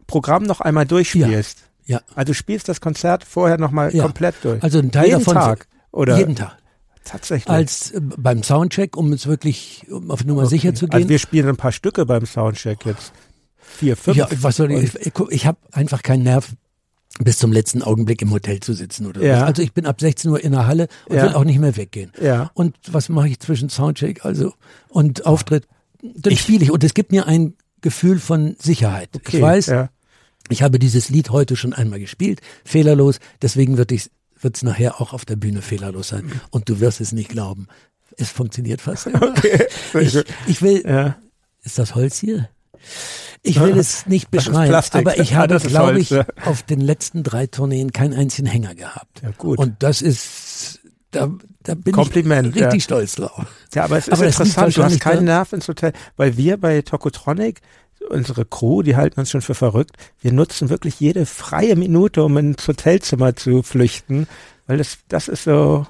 Programm 0.08 0.42
noch 0.42 0.60
einmal 0.60 0.88
durchspielst? 0.88 1.60
Ja. 1.86 2.02
Also 2.16 2.32
du 2.32 2.34
spielst 2.34 2.68
das 2.70 2.82
Konzert 2.82 3.24
vorher 3.24 3.58
nochmal 3.58 3.94
ja. 3.94 4.04
komplett 4.04 4.36
durch. 4.44 4.62
Also 4.64 4.80
ein 4.80 4.92
Teil 4.92 5.08
jeden 5.08 5.20
davon. 5.20 5.36
Tag, 5.36 5.68
oder? 5.92 6.18
Jeden 6.18 6.36
Tag. 6.36 6.58
Tatsächlich. 7.04 7.50
Als 7.50 7.92
äh, 7.92 8.02
beim 8.02 8.44
Soundcheck, 8.44 8.98
um 8.98 9.14
es 9.14 9.28
wirklich 9.28 9.86
um 9.90 10.10
auf 10.10 10.26
Nummer 10.26 10.42
okay. 10.42 10.50
sicher 10.50 10.74
zu 10.74 10.88
gehen. 10.88 10.96
Also 10.96 11.10
wir 11.10 11.20
spielen 11.20 11.48
ein 11.48 11.58
paar 11.58 11.72
Stücke 11.72 12.06
beim 12.06 12.26
Soundcheck 12.26 12.86
jetzt. 12.86 13.14
Vier, 13.58 13.96
fünf. 13.96 14.18
Ja, 14.18 14.28
was 14.42 14.58
soll 14.58 14.72
ich? 14.72 14.96
Ich, 14.96 15.14
ich 15.30 15.46
habe 15.46 15.58
einfach 15.72 16.02
keinen 16.02 16.24
Nerv, 16.24 16.54
bis 17.20 17.38
zum 17.38 17.52
letzten 17.52 17.82
Augenblick 17.82 18.22
im 18.22 18.32
Hotel 18.32 18.60
zu 18.60 18.74
sitzen 18.74 19.06
oder 19.06 19.22
ja. 19.22 19.42
was. 19.42 19.44
Also 19.44 19.62
ich 19.62 19.74
bin 19.74 19.86
ab 19.86 20.02
16 20.02 20.32
Uhr 20.32 20.44
in 20.44 20.52
der 20.52 20.68
Halle 20.68 20.88
und 21.08 21.16
ja. 21.16 21.24
will 21.24 21.34
auch 21.34 21.44
nicht 21.44 21.60
mehr 21.60 21.78
weggehen. 21.78 22.12
Ja. 22.22 22.52
Und 22.56 22.76
was 22.92 23.10
mache 23.10 23.30
ich 23.30 23.40
zwischen 23.40 23.70
Soundcheck 23.70 24.26
also 24.26 24.54
und 24.90 25.26
Auftritt? 25.26 25.68
Dann 26.02 26.36
spiele 26.36 26.64
ich 26.64 26.72
und 26.72 26.84
es 26.84 26.94
gibt 26.94 27.12
mir 27.12 27.26
ein 27.26 27.54
Gefühl 27.82 28.20
von 28.20 28.56
Sicherheit. 28.60 29.10
Okay. 29.16 29.38
Ich 29.38 29.42
weiß, 29.42 29.66
ja. 29.68 29.90
Ich 30.50 30.62
habe 30.62 30.80
dieses 30.80 31.10
Lied 31.10 31.30
heute 31.32 31.56
schon 31.56 31.74
einmal 31.74 32.00
gespielt, 32.00 32.42
fehlerlos, 32.64 33.20
deswegen 33.42 33.78
wird 33.78 33.92
es 33.92 34.64
nachher 34.64 35.02
auch 35.02 35.14
auf 35.14 35.26
der 35.26 35.36
Bühne 35.36 35.62
fehlerlos 35.62 36.10
sein. 36.10 36.40
Und 36.52 36.70
du 36.70 36.80
wirst 36.80 37.02
es 37.02 37.12
nicht 37.12 37.30
glauben. 37.30 37.68
Es 38.18 38.30
funktioniert 38.30 38.82
fast 38.82 39.08
immer. 39.08 39.22
Okay. 39.30 39.66
Ich, 40.00 40.18
ich 40.48 40.62
will, 40.62 40.84
ja. 40.86 41.18
ist 41.64 41.80
das 41.80 41.96
Holz 41.96 42.20
hier? 42.20 42.50
Ich 43.42 43.60
will 43.60 43.78
es 43.78 44.06
nicht 44.08 44.32
beschreiben, 44.32 44.74
aber 44.74 45.20
ich 45.20 45.36
habe, 45.36 45.60
glaube 45.60 46.00
ich, 46.00 46.14
auf 46.44 46.64
den 46.64 46.82
letzten 46.82 47.24
drei 47.24 47.48
Tourneen 47.48 47.92
keinen 47.92 48.14
einzigen 48.14 48.48
Hänger 48.48 48.76
gehabt. 48.76 49.22
Ja, 49.22 49.32
gut. 49.38 49.60
Und 49.60 49.76
das 49.84 50.02
ist, 50.02 50.80
da, 51.12 51.30
da 51.64 51.76
bin 51.76 51.94
Kompliment, 51.94 52.56
ich 52.56 52.62
richtig 52.62 52.84
ja. 52.84 52.86
stolz 52.86 53.16
drauf. 53.16 53.46
Ja, 53.74 53.84
aber 53.84 53.98
es 53.98 54.08
ist 54.08 54.14
aber 54.14 54.26
interessant, 54.26 54.78
du 54.78 54.84
hast 54.84 55.00
keinen 55.00 55.26
Nerv 55.26 55.54
ins 55.54 55.68
Hotel, 55.68 55.94
weil 56.18 56.38
wir 56.38 56.58
bei 56.58 56.82
Tokotronic 56.82 57.62
unsere 58.10 58.46
Crew, 58.46 58.82
die 58.82 58.96
halten 58.96 59.20
uns 59.20 59.30
schon 59.30 59.42
für 59.42 59.56
verrückt. 59.56 59.98
Wir 60.22 60.32
nutzen 60.32 60.70
wirklich 60.70 61.00
jede 61.00 61.26
freie 61.26 61.76
Minute, 61.76 62.24
um 62.24 62.38
ins 62.38 62.68
Hotelzimmer 62.68 63.36
zu 63.36 63.64
flüchten, 63.64 64.28
weil 64.68 64.78
das, 64.78 65.00
das 65.08 65.28
ist 65.28 65.44
so 65.44 65.86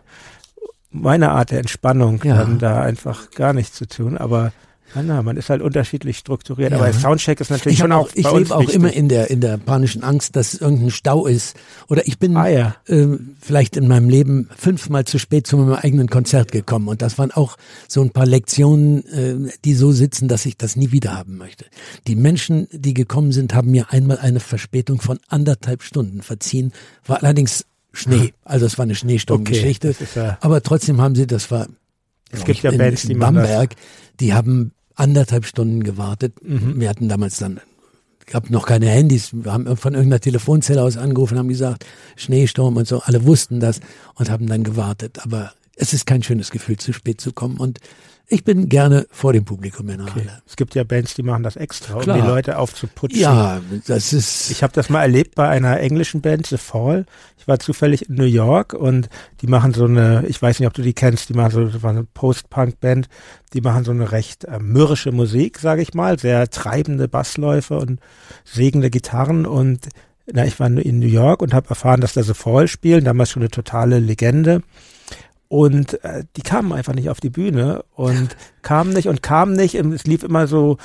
meine 0.91 1.31
Art 1.31 1.51
der 1.51 1.59
Entspannung, 1.59 2.21
ja. 2.23 2.37
dann 2.37 2.59
da 2.59 2.81
einfach 2.81 3.31
gar 3.31 3.53
nichts 3.53 3.75
zu 3.75 3.87
tun. 3.87 4.17
Aber 4.17 4.53
ja, 4.95 5.03
na, 5.03 5.21
man 5.21 5.37
ist 5.37 5.49
halt 5.49 5.61
unterschiedlich 5.61 6.17
strukturiert, 6.17 6.71
ja. 6.71 6.77
aber 6.77 6.91
Soundcheck 6.93 7.39
ist 7.41 7.49
natürlich 7.49 7.73
ich 7.73 7.79
schon 7.79 7.91
auch. 7.91 8.09
Ich 8.13 8.31
lebe 8.31 8.55
auch 8.55 8.61
wichtig. 8.61 8.75
immer 8.75 8.93
in 8.93 9.09
der 9.09 9.29
in 9.29 9.41
der 9.41 9.57
panischen 9.57 10.03
Angst, 10.03 10.35
dass 10.35 10.55
irgendein 10.55 10.91
Stau 10.91 11.27
ist. 11.27 11.55
Oder 11.87 12.07
ich 12.07 12.17
bin 12.17 12.37
ah, 12.37 12.47
ja. 12.47 12.75
äh, 12.87 13.07
vielleicht 13.39 13.77
in 13.77 13.87
meinem 13.87 14.09
Leben 14.09 14.49
fünfmal 14.55 15.05
zu 15.05 15.19
spät 15.19 15.47
zu 15.47 15.57
meinem 15.57 15.73
eigenen 15.73 16.07
Konzert 16.07 16.51
gekommen 16.51 16.87
und 16.87 17.01
das 17.01 17.17
waren 17.17 17.31
auch 17.31 17.57
so 17.87 18.01
ein 18.01 18.11
paar 18.11 18.25
Lektionen, 18.25 19.05
äh, 19.47 19.51
die 19.65 19.73
so 19.73 19.91
sitzen, 19.91 20.27
dass 20.27 20.45
ich 20.45 20.57
das 20.57 20.75
nie 20.75 20.91
wieder 20.91 21.15
haben 21.15 21.37
möchte. 21.37 21.65
Die 22.07 22.15
Menschen, 22.15 22.67
die 22.71 22.93
gekommen 22.93 23.31
sind, 23.31 23.53
haben 23.53 23.71
mir 23.71 23.91
einmal 23.91 24.17
eine 24.19 24.39
Verspätung 24.39 25.01
von 25.01 25.19
anderthalb 25.27 25.83
Stunden 25.83 26.21
verziehen. 26.21 26.71
War 27.05 27.21
allerdings 27.21 27.65
Schnee, 27.91 28.33
also 28.43 28.65
es 28.65 28.77
war 28.77 28.83
eine 28.83 28.95
Schneesturmgeschichte. 28.95 29.89
Okay, 29.89 30.05
ja 30.15 30.37
aber 30.41 30.61
trotzdem 30.61 31.01
haben 31.01 31.15
sie, 31.15 31.27
das 31.27 31.49
war 31.51 31.67
es 32.31 32.43
gibt 32.43 32.63
ja 32.63 32.71
Bands, 32.71 33.03
in, 33.03 33.11
in 33.11 33.15
die 33.15 33.19
Bamberg, 33.19 33.75
die 34.19 34.33
haben 34.33 34.71
anderthalb 34.95 35.45
Stunden 35.45 35.83
gewartet. 35.83 36.33
Mhm. 36.43 36.79
Wir 36.79 36.89
hatten 36.89 37.09
damals 37.09 37.37
dann, 37.37 37.59
gab 38.25 38.49
noch 38.49 38.65
keine 38.65 38.87
Handys, 38.87 39.31
wir 39.33 39.53
haben 39.53 39.77
von 39.77 39.93
irgendeiner 39.93 40.19
Telefonzelle 40.19 40.81
aus 40.81 40.97
angerufen, 40.97 41.37
haben 41.37 41.47
gesagt, 41.47 41.85
Schneesturm 42.15 42.77
und 42.77 42.87
so, 42.87 43.01
alle 43.01 43.25
wussten 43.25 43.59
das 43.59 43.81
und 44.15 44.29
haben 44.29 44.47
dann 44.47 44.63
gewartet. 44.63 45.19
Aber 45.23 45.53
es 45.75 45.93
ist 45.93 46.05
kein 46.05 46.23
schönes 46.23 46.51
Gefühl, 46.51 46.77
zu 46.77 46.93
spät 46.93 47.21
zu 47.21 47.33
kommen 47.33 47.57
und 47.57 47.79
ich 48.27 48.43
bin 48.43 48.69
gerne 48.69 49.05
vor 49.11 49.33
dem 49.33 49.45
Publikum 49.45 49.89
in 49.89 49.97
der 49.97 50.07
okay. 50.07 50.21
Halle. 50.21 50.41
Es 50.47 50.55
gibt 50.55 50.73
ja 50.75 50.83
Bands, 50.83 51.13
die 51.13 51.23
machen 51.23 51.43
das 51.43 51.55
extra, 51.55 51.99
Klar. 51.99 52.15
um 52.15 52.21
die 52.21 52.27
Leute 52.27 52.57
aufzuputschen. 52.57 53.19
Ja, 53.19 53.61
das 53.87 54.13
ist. 54.13 54.49
Ich 54.49 54.63
habe 54.63 54.73
das 54.73 54.89
mal 54.89 55.01
erlebt 55.01 55.35
bei 55.35 55.47
einer 55.47 55.79
englischen 55.79 56.21
Band, 56.21 56.47
The 56.47 56.57
Fall. 56.57 57.05
Ich 57.37 57.47
war 57.47 57.59
zufällig 57.59 58.09
in 58.09 58.15
New 58.15 58.23
York 58.23 58.73
und 58.73 59.09
die 59.41 59.47
machen 59.47 59.73
so 59.73 59.85
eine, 59.85 60.25
ich 60.27 60.41
weiß 60.41 60.59
nicht, 60.59 60.67
ob 60.67 60.73
du 60.73 60.81
die 60.81 60.93
kennst, 60.93 61.29
die 61.29 61.33
machen 61.33 61.51
so, 61.51 61.65
das 61.65 61.83
war 61.83 61.91
eine 61.91 62.03
Post-Punk-Band, 62.03 63.07
die 63.53 63.61
machen 63.61 63.83
so 63.83 63.91
eine 63.91 64.11
recht 64.11 64.45
äh, 64.45 64.57
mürrische 64.59 65.11
Musik, 65.11 65.59
sage 65.59 65.83
ich 65.83 65.93
mal, 65.93 66.17
sehr 66.17 66.49
treibende 66.49 67.07
Bassläufe 67.07 67.77
und 67.77 67.99
segende 68.43 68.89
Gitarren 68.89 69.45
und 69.45 69.89
na, 70.33 70.45
ich 70.45 70.59
war 70.59 70.67
in 70.67 70.99
New 70.99 71.05
York 71.05 71.43
und 71.43 71.53
habe 71.53 71.69
erfahren, 71.69 72.01
dass 72.01 72.13
da 72.13 72.23
The 72.23 72.33
Fall 72.33 72.67
spielen, 72.67 73.05
damals 73.05 73.29
schon 73.29 73.43
eine 73.43 73.51
totale 73.51 73.99
Legende. 73.99 74.63
Und 75.47 76.03
äh, 76.03 76.23
die 76.35 76.41
kamen 76.41 76.73
einfach 76.73 76.93
nicht 76.93 77.09
auf 77.09 77.19
die 77.19 77.29
Bühne 77.29 77.83
und 77.95 78.35
kamen 78.61 78.93
nicht 78.93 79.07
und 79.07 79.21
kamen 79.21 79.53
nicht. 79.53 79.77
Und 79.77 79.93
es 79.93 80.05
lief 80.05 80.23
immer 80.23 80.47
so 80.47 80.77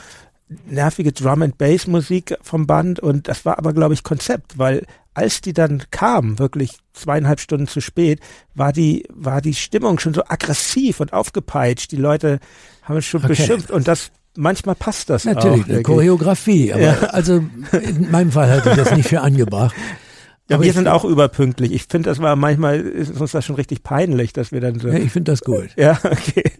nervige 0.66 1.12
Drum 1.12 1.42
and 1.42 1.58
Bass 1.58 1.86
Musik 1.86 2.36
vom 2.42 2.66
Band 2.66 2.98
und 3.00 3.28
das 3.28 3.44
war 3.44 3.58
aber 3.58 3.72
glaube 3.72 3.94
ich 3.94 4.02
Konzept, 4.02 4.58
weil 4.58 4.84
als 5.14 5.40
die 5.40 5.52
dann 5.52 5.84
kamen, 5.90 6.38
wirklich 6.38 6.78
zweieinhalb 6.92 7.40
Stunden 7.40 7.66
zu 7.66 7.80
spät, 7.80 8.20
war 8.54 8.72
die 8.72 9.04
war 9.11 9.40
die 9.40 9.54
Stimmung 9.54 9.98
schon 9.98 10.14
so 10.14 10.24
aggressiv 10.26 11.00
und 11.00 11.12
aufgepeitscht. 11.12 11.92
Die 11.92 11.96
Leute 11.96 12.40
haben 12.82 13.00
schon 13.02 13.20
okay. 13.20 13.28
beschimpft 13.28 13.70
und 13.70 13.86
das 13.86 14.11
manchmal 14.36 14.74
passt 14.74 15.11
das 15.11 15.24
natürlich 15.24 15.64
auch, 15.64 15.68
eine 15.68 15.82
Choreografie, 15.82 16.72
aber 16.72 16.82
ja. 16.82 16.98
also 17.11 17.44
in 17.72 18.11
meinem 18.11 18.32
Fall 18.32 18.48
halte 18.48 18.70
ich 18.70 18.76
das 18.76 18.92
nicht 18.92 19.08
für 19.08 19.20
angebracht. 19.20 19.74
Ja, 20.51 20.57
aber 20.57 20.64
wir 20.64 20.72
sind 20.72 20.88
auch 20.88 21.05
überpünktlich. 21.05 21.70
Ich 21.70 21.84
finde, 21.88 22.11
das 22.11 22.20
war 22.20 22.34
manchmal 22.34 22.80
ist 22.80 23.20
uns 23.20 23.30
das 23.30 23.44
schon 23.44 23.55
richtig 23.55 23.84
peinlich, 23.84 24.32
dass 24.32 24.51
wir 24.51 24.61
dann 24.61 24.80
so. 24.80 24.88
Ja, 24.88 24.94
ich 24.94 25.12
finde 25.12 25.30
das 25.30 25.42
gut. 25.42 25.68
Ja, 25.76 25.92
okay. 26.03 26.51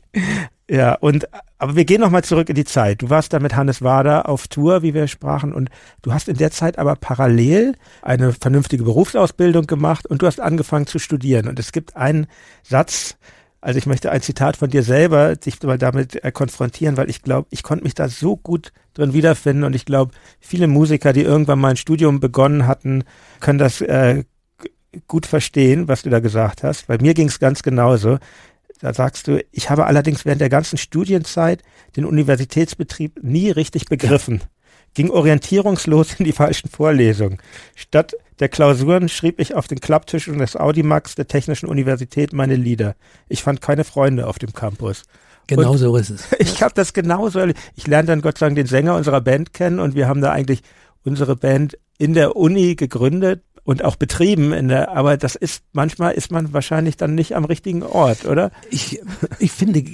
Ja, 0.71 0.95
und 0.95 1.27
aber 1.59 1.75
wir 1.75 1.85
gehen 1.85 2.01
nochmal 2.01 2.23
zurück 2.23 2.49
in 2.49 2.55
die 2.55 2.65
Zeit. 2.65 3.03
Du 3.03 3.11
warst 3.11 3.33
da 3.33 3.41
mit 3.41 3.57
Hannes 3.57 3.83
Wader 3.83 4.29
auf 4.29 4.47
Tour, 4.47 4.83
wie 4.83 4.95
wir 4.95 5.09
sprachen, 5.09 5.53
und 5.53 5.71
du 6.03 6.13
hast 6.13 6.29
in 6.29 6.37
der 6.37 6.53
Zeit 6.53 6.79
aber 6.79 6.95
parallel 6.95 7.75
eine 8.01 8.33
vernünftige 8.33 8.85
Berufsausbildung 8.85 9.67
gemacht 9.67 10.07
und 10.07 10.23
du 10.23 10.27
hast 10.27 10.41
angefangen 10.41 10.87
zu 10.87 11.01
studieren. 11.01 11.49
Und 11.49 11.59
es 11.59 11.73
gibt 11.73 11.97
einen 11.97 12.29
Satz, 12.63 13.17
also 13.61 13.79
ich 13.79 13.87
möchte 13.87 14.11
ein 14.11 14.23
Zitat 14.23 14.57
von 14.57 14.71
dir 14.71 14.83
selber 14.83 15.37
dich 15.37 15.63
mal 15.63 15.79
damit 15.79 16.25
äh, 16.25 16.33
konfrontieren, 16.33 16.97
weil 16.97 17.11
ich 17.11 17.23
glaube, 17.23 17.49
ich 17.51 17.63
konnte 17.63 17.85
mich 17.85 17.95
da 17.95 18.09
so 18.09 18.37
gut 18.37 18.73
drin 18.95 19.13
wiederfinden 19.13 19.65
und 19.65 19.75
ich 19.75 19.85
glaube, 19.85 20.13
viele 20.41 20.67
Musiker, 20.67 21.13
die 21.13 21.23
irgendwann 21.23 21.61
mal 21.61 21.71
ein 21.71 21.77
Studium 21.77 22.21
begonnen 22.21 22.67
hatten, 22.67 23.05
können 23.41 23.59
das 23.59 23.81
äh, 23.83 24.25
gut 25.07 25.27
verstehen, 25.27 25.89
was 25.89 26.03
du 26.03 26.11
da 26.11 26.21
gesagt 26.21 26.63
hast. 26.63 26.87
Bei 26.87 26.99
mir 26.99 27.15
ging 27.15 27.29
es 27.29 27.39
ganz 27.39 27.63
genauso. 27.63 28.19
Da 28.81 28.95
sagst 28.95 29.29
du, 29.29 29.45
ich 29.53 29.69
habe 29.69 29.87
allerdings 29.87 30.25
während 30.25 30.41
der 30.41 30.49
ganzen 30.49 30.79
Studienzeit 30.79 31.63
den 31.97 32.07
Universitätsbetrieb 32.07 33.23
nie 33.23 33.51
richtig 33.51 33.85
begriffen. 33.85 34.41
Ging 34.95 35.11
orientierungslos 35.11 36.15
in 36.19 36.25
die 36.25 36.33
falschen 36.33 36.71
Vorlesungen. 36.71 37.39
Statt 37.77 38.15
der 38.41 38.49
Klausuren 38.49 39.09
schrieb 39.09 39.39
ich 39.39 39.55
auf 39.55 39.69
den 39.69 39.81
Klapptischen 39.81 40.39
des 40.39 40.57
Audimax 40.57 41.15
der 41.15 41.29
Technischen 41.29 41.69
Universität 41.69 42.33
meine 42.33 42.57
Lieder. 42.57 42.97
Ich 43.29 43.43
fand 43.43 43.61
keine 43.61 43.85
Freunde 43.85 44.27
auf 44.27 44.39
dem 44.39 44.53
Campus. 44.53 45.05
Genau 45.47 45.73
und 45.73 45.79
so 45.79 45.97
ist 45.97 46.11
es. 46.11 46.29
Ich 46.39 46.63
habe 46.63 46.75
das 46.75 46.93
genauso. 46.93 47.41
Ich 47.75 47.87
lernte 47.87 48.13
dann 48.13 48.23
Gott 48.23 48.39
sei 48.39 48.47
Dank 48.47 48.57
den 48.57 48.67
Sänger 48.67 48.97
unserer 48.97 49.21
Band 49.21 49.53
kennen 49.53 49.79
und 49.79 49.95
wir 49.95 50.09
haben 50.09 50.21
da 50.21 50.33
eigentlich 50.33 50.63
unsere 51.05 51.37
Band 51.37 51.79
in 51.99 52.15
der 52.15 52.37
Uni 52.37 52.77
gegründet 52.77 53.43
und 53.63 53.85
auch 53.85 53.97
betrieben 53.97 54.53
in 54.53 54.69
der, 54.69 54.91
aber 54.91 55.17
das 55.17 55.35
ist, 55.35 55.63
manchmal 55.73 56.15
ist 56.15 56.33
man 56.33 56.53
wahrscheinlich 56.53 56.97
dann 56.97 57.15
nicht 57.15 57.37
am 57.37 57.45
richtigen 57.45 57.83
Ort, 57.83 58.25
oder? 58.25 58.53
Ich, 58.71 59.01
ich 59.39 59.53
finde, 59.53 59.85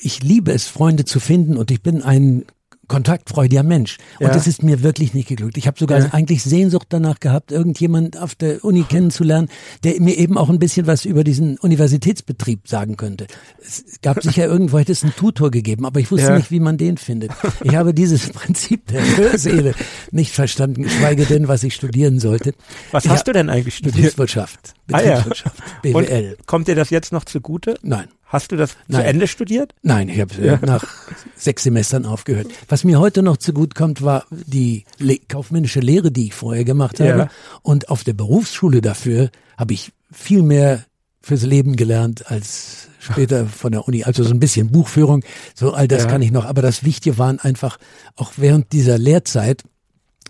ich 0.00 0.22
liebe 0.22 0.52
es, 0.52 0.66
Freunde 0.66 1.04
zu 1.04 1.20
finden 1.20 1.56
und 1.56 1.70
ich 1.70 1.82
bin 1.82 2.02
ein 2.02 2.44
kontaktfreudiger 2.88 3.62
Mensch. 3.62 3.98
Und 4.18 4.26
ja. 4.26 4.32
das 4.32 4.46
ist 4.46 4.62
mir 4.62 4.82
wirklich 4.82 5.14
nicht 5.14 5.28
geglückt. 5.28 5.56
Ich 5.56 5.66
habe 5.66 5.78
sogar 5.78 6.00
ja. 6.00 6.08
eigentlich 6.12 6.42
Sehnsucht 6.42 6.86
danach 6.90 7.20
gehabt, 7.20 7.52
irgendjemand 7.52 8.18
auf 8.18 8.34
der 8.34 8.64
Uni 8.64 8.82
kennenzulernen, 8.82 9.48
der 9.82 10.00
mir 10.00 10.16
eben 10.16 10.38
auch 10.38 10.50
ein 10.50 10.58
bisschen 10.58 10.86
was 10.86 11.04
über 11.04 11.24
diesen 11.24 11.58
Universitätsbetrieb 11.58 12.68
sagen 12.68 12.96
könnte. 12.96 13.26
Es 13.60 14.00
gab 14.02 14.22
sicher 14.22 14.44
irgendwo 14.54 14.78
hätte 14.78 14.92
es 14.92 15.02
einen 15.02 15.14
Tutor 15.14 15.50
gegeben, 15.50 15.86
aber 15.86 16.00
ich 16.00 16.10
wusste 16.10 16.28
ja. 16.28 16.36
nicht, 16.36 16.50
wie 16.50 16.60
man 16.60 16.76
den 16.76 16.96
findet. 16.96 17.32
Ich 17.62 17.74
habe 17.74 17.94
dieses 17.94 18.28
Prinzip 18.32 18.86
der 18.88 19.16
Hörseele 19.16 19.74
nicht 20.10 20.32
verstanden, 20.32 20.82
geschweige 20.82 21.26
denn, 21.26 21.48
was 21.48 21.62
ich 21.62 21.74
studieren 21.74 22.18
sollte. 22.18 22.54
Was 22.90 23.04
ich 23.04 23.10
hast 23.10 23.26
du 23.26 23.32
denn 23.32 23.50
eigentlich 23.50 23.76
studiert? 23.76 23.96
Betriebswirtschaft. 23.96 24.74
Betriebswirtschaft. 24.86 25.60
Ah, 25.60 25.78
BWL. 25.82 26.36
Und 26.38 26.46
kommt 26.46 26.68
dir 26.68 26.74
das 26.74 26.90
jetzt 26.90 27.12
noch 27.12 27.24
zugute? 27.24 27.76
Nein. 27.82 28.08
Hast 28.26 28.50
du 28.50 28.56
das 28.56 28.76
Nein. 28.88 29.00
zu 29.00 29.06
Ende 29.06 29.28
studiert? 29.28 29.74
Nein, 29.82 30.08
ich 30.08 30.20
habe 30.20 30.34
ja. 30.42 30.58
nach 30.66 30.84
sechs 31.36 31.62
Semestern 31.62 32.04
aufgehört. 32.04 32.48
Was 32.68 32.82
mir 32.82 32.98
heute 32.98 33.22
noch 33.22 33.36
zu 33.36 33.52
gut 33.52 33.74
kommt, 33.74 34.02
war 34.02 34.26
die 34.30 34.84
Le 34.98 35.18
kaufmännische 35.28 35.80
Lehre, 35.80 36.10
die 36.10 36.26
ich 36.26 36.34
vorher 36.34 36.64
gemacht 36.64 36.98
habe. 36.98 37.18
Ja. 37.18 37.30
Und 37.62 37.90
auf 37.90 38.02
der 38.02 38.14
Berufsschule 38.14 38.80
dafür 38.80 39.30
habe 39.56 39.74
ich 39.74 39.92
viel 40.10 40.42
mehr 40.42 40.84
fürs 41.20 41.42
Leben 41.42 41.76
gelernt 41.76 42.30
als 42.30 42.88
später 42.98 43.46
von 43.60 43.72
der 43.72 43.86
Uni. 43.86 44.04
Also 44.04 44.24
so 44.24 44.30
ein 44.30 44.40
bisschen 44.40 44.70
Buchführung, 44.70 45.24
so 45.54 45.72
all 45.72 45.88
das 45.88 46.04
ja. 46.04 46.10
kann 46.10 46.22
ich 46.22 46.32
noch. 46.32 46.44
Aber 46.44 46.62
das 46.62 46.84
Wichtige 46.84 47.18
waren 47.18 47.38
einfach 47.38 47.78
auch 48.16 48.32
während 48.36 48.72
dieser 48.72 48.98
Lehrzeit 48.98 49.62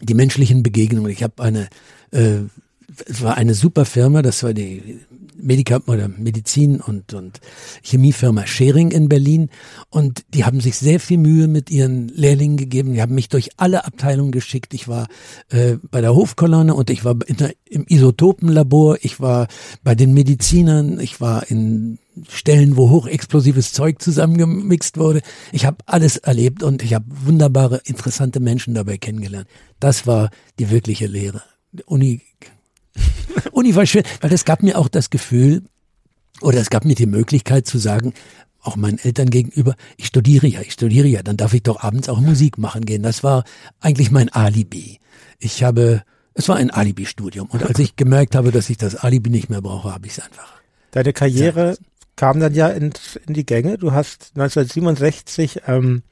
die 0.01 0.15
menschlichen 0.15 0.63
Begegnungen. 0.63 1.11
Ich 1.11 1.23
habe 1.23 1.43
eine, 1.43 1.69
äh, 2.11 2.41
es 3.07 3.23
war 3.23 3.37
eine 3.37 3.55
super 3.55 3.85
Firma, 3.85 4.23
das 4.23 4.43
war 4.43 4.55
die 4.55 5.01
Medika 5.37 5.81
oder 5.87 6.09
Medizin 6.09 6.81
und, 6.81 7.13
und 7.13 7.41
Chemiefirma 7.83 8.47
Schering 8.47 8.91
in 8.91 9.09
Berlin. 9.09 9.51
Und 9.91 10.25
die 10.33 10.45
haben 10.45 10.61
sich 10.61 10.77
sehr 10.77 11.01
viel 11.01 11.19
Mühe 11.19 11.49
mit 11.49 11.71
ihren 11.71 12.09
Lehrlingen 12.09 12.57
gegeben. 12.57 12.95
Die 12.95 13.03
haben 13.03 13.15
mich 13.15 13.29
durch 13.29 13.51
alle 13.57 13.85
Abteilungen 13.85 14.33
geschickt. 14.33 14.75
Ich 14.75 14.89
war 14.89 15.07
äh, 15.51 15.77
bei 15.91 16.01
der 16.01 16.15
Hofkolonne 16.15 16.75
und 16.75 16.91
ich 16.91 17.05
war 17.05 17.15
der, 17.15 17.53
im 17.67 17.85
Isotopenlabor. 17.87 18.99
Ich 19.03 19.21
war 19.21 19.49
bei 19.83 19.95
den 19.95 20.15
Medizinern. 20.15 20.99
Ich 21.01 21.21
war 21.21 21.51
in 21.51 21.99
Stellen, 22.29 22.77
wo 22.77 22.91
hochexplosives 22.91 23.73
Zeug 23.73 24.01
zusammengemixt 24.01 24.99
wurde. 24.99 25.21
Ich 25.53 25.67
habe 25.67 25.79
alles 25.87 26.17
erlebt 26.17 26.63
und 26.63 26.83
ich 26.83 26.95
habe 26.95 27.07
wunderbare, 27.09 27.81
interessante 27.85 28.41
Menschen 28.41 28.75
dabei 28.75 28.99
kennengelernt. 28.99 29.49
Das 29.81 30.07
war 30.07 30.31
die 30.59 30.71
wirkliche 30.71 31.07
Lehre. 31.07 31.43
Uni 31.87 32.23
Uni 33.53 33.75
war 33.75 33.87
schön, 33.87 34.05
weil 34.21 34.33
es 34.33 34.45
gab 34.45 34.63
mir 34.63 34.79
auch 34.79 34.89
das 34.89 35.11
Gefühl, 35.11 35.63
oder 36.41 36.59
es 36.59 36.71
gab 36.71 36.85
mir 36.85 36.95
die 36.95 37.07
Möglichkeit 37.07 37.67
zu 37.67 37.79
sagen, 37.79 38.13
auch 38.61 38.77
meinen 38.77 38.99
Eltern 38.99 39.31
gegenüber, 39.31 39.75
ich 39.97 40.07
studiere 40.07 40.47
ja, 40.47 40.61
ich 40.61 40.73
studiere 40.73 41.07
ja, 41.07 41.23
dann 41.23 41.37
darf 41.37 41.55
ich 41.55 41.63
doch 41.63 41.83
abends 41.83 42.09
auch 42.09 42.21
Musik 42.21 42.59
machen 42.59 42.85
gehen. 42.85 43.03
Das 43.03 43.23
war 43.23 43.45
eigentlich 43.81 44.11
mein 44.11 44.31
Alibi. 44.31 45.01
Ich 45.39 45.63
habe, 45.63 46.03
es 46.33 46.49
war 46.49 46.57
ein 46.57 46.71
Alibi-Studium. 46.71 47.49
Und 47.49 47.63
als 47.63 47.79
ich 47.79 47.97
gemerkt 47.97 48.35
habe, 48.35 48.51
dass 48.53 48.71
ich 48.71 48.79
das 48.79 48.97
Alibi 48.97 49.31
nicht 49.31 49.51
mehr 49.51 49.61
brauche, 49.61 49.93
habe 49.93 50.07
ich 50.07 50.15
es 50.15 50.25
einfach. 50.25 50.51
Deine 50.93 51.13
Karriere 51.13 51.77
kam 52.17 52.41
dann 52.41 52.55
ja 52.55 52.69
in, 52.69 52.93
in 53.27 53.35
die 53.35 53.45
Gänge. 53.45 53.77
Du 53.77 53.93
hast 53.93 54.33
1967 54.35 55.63
ähm, 55.67 56.03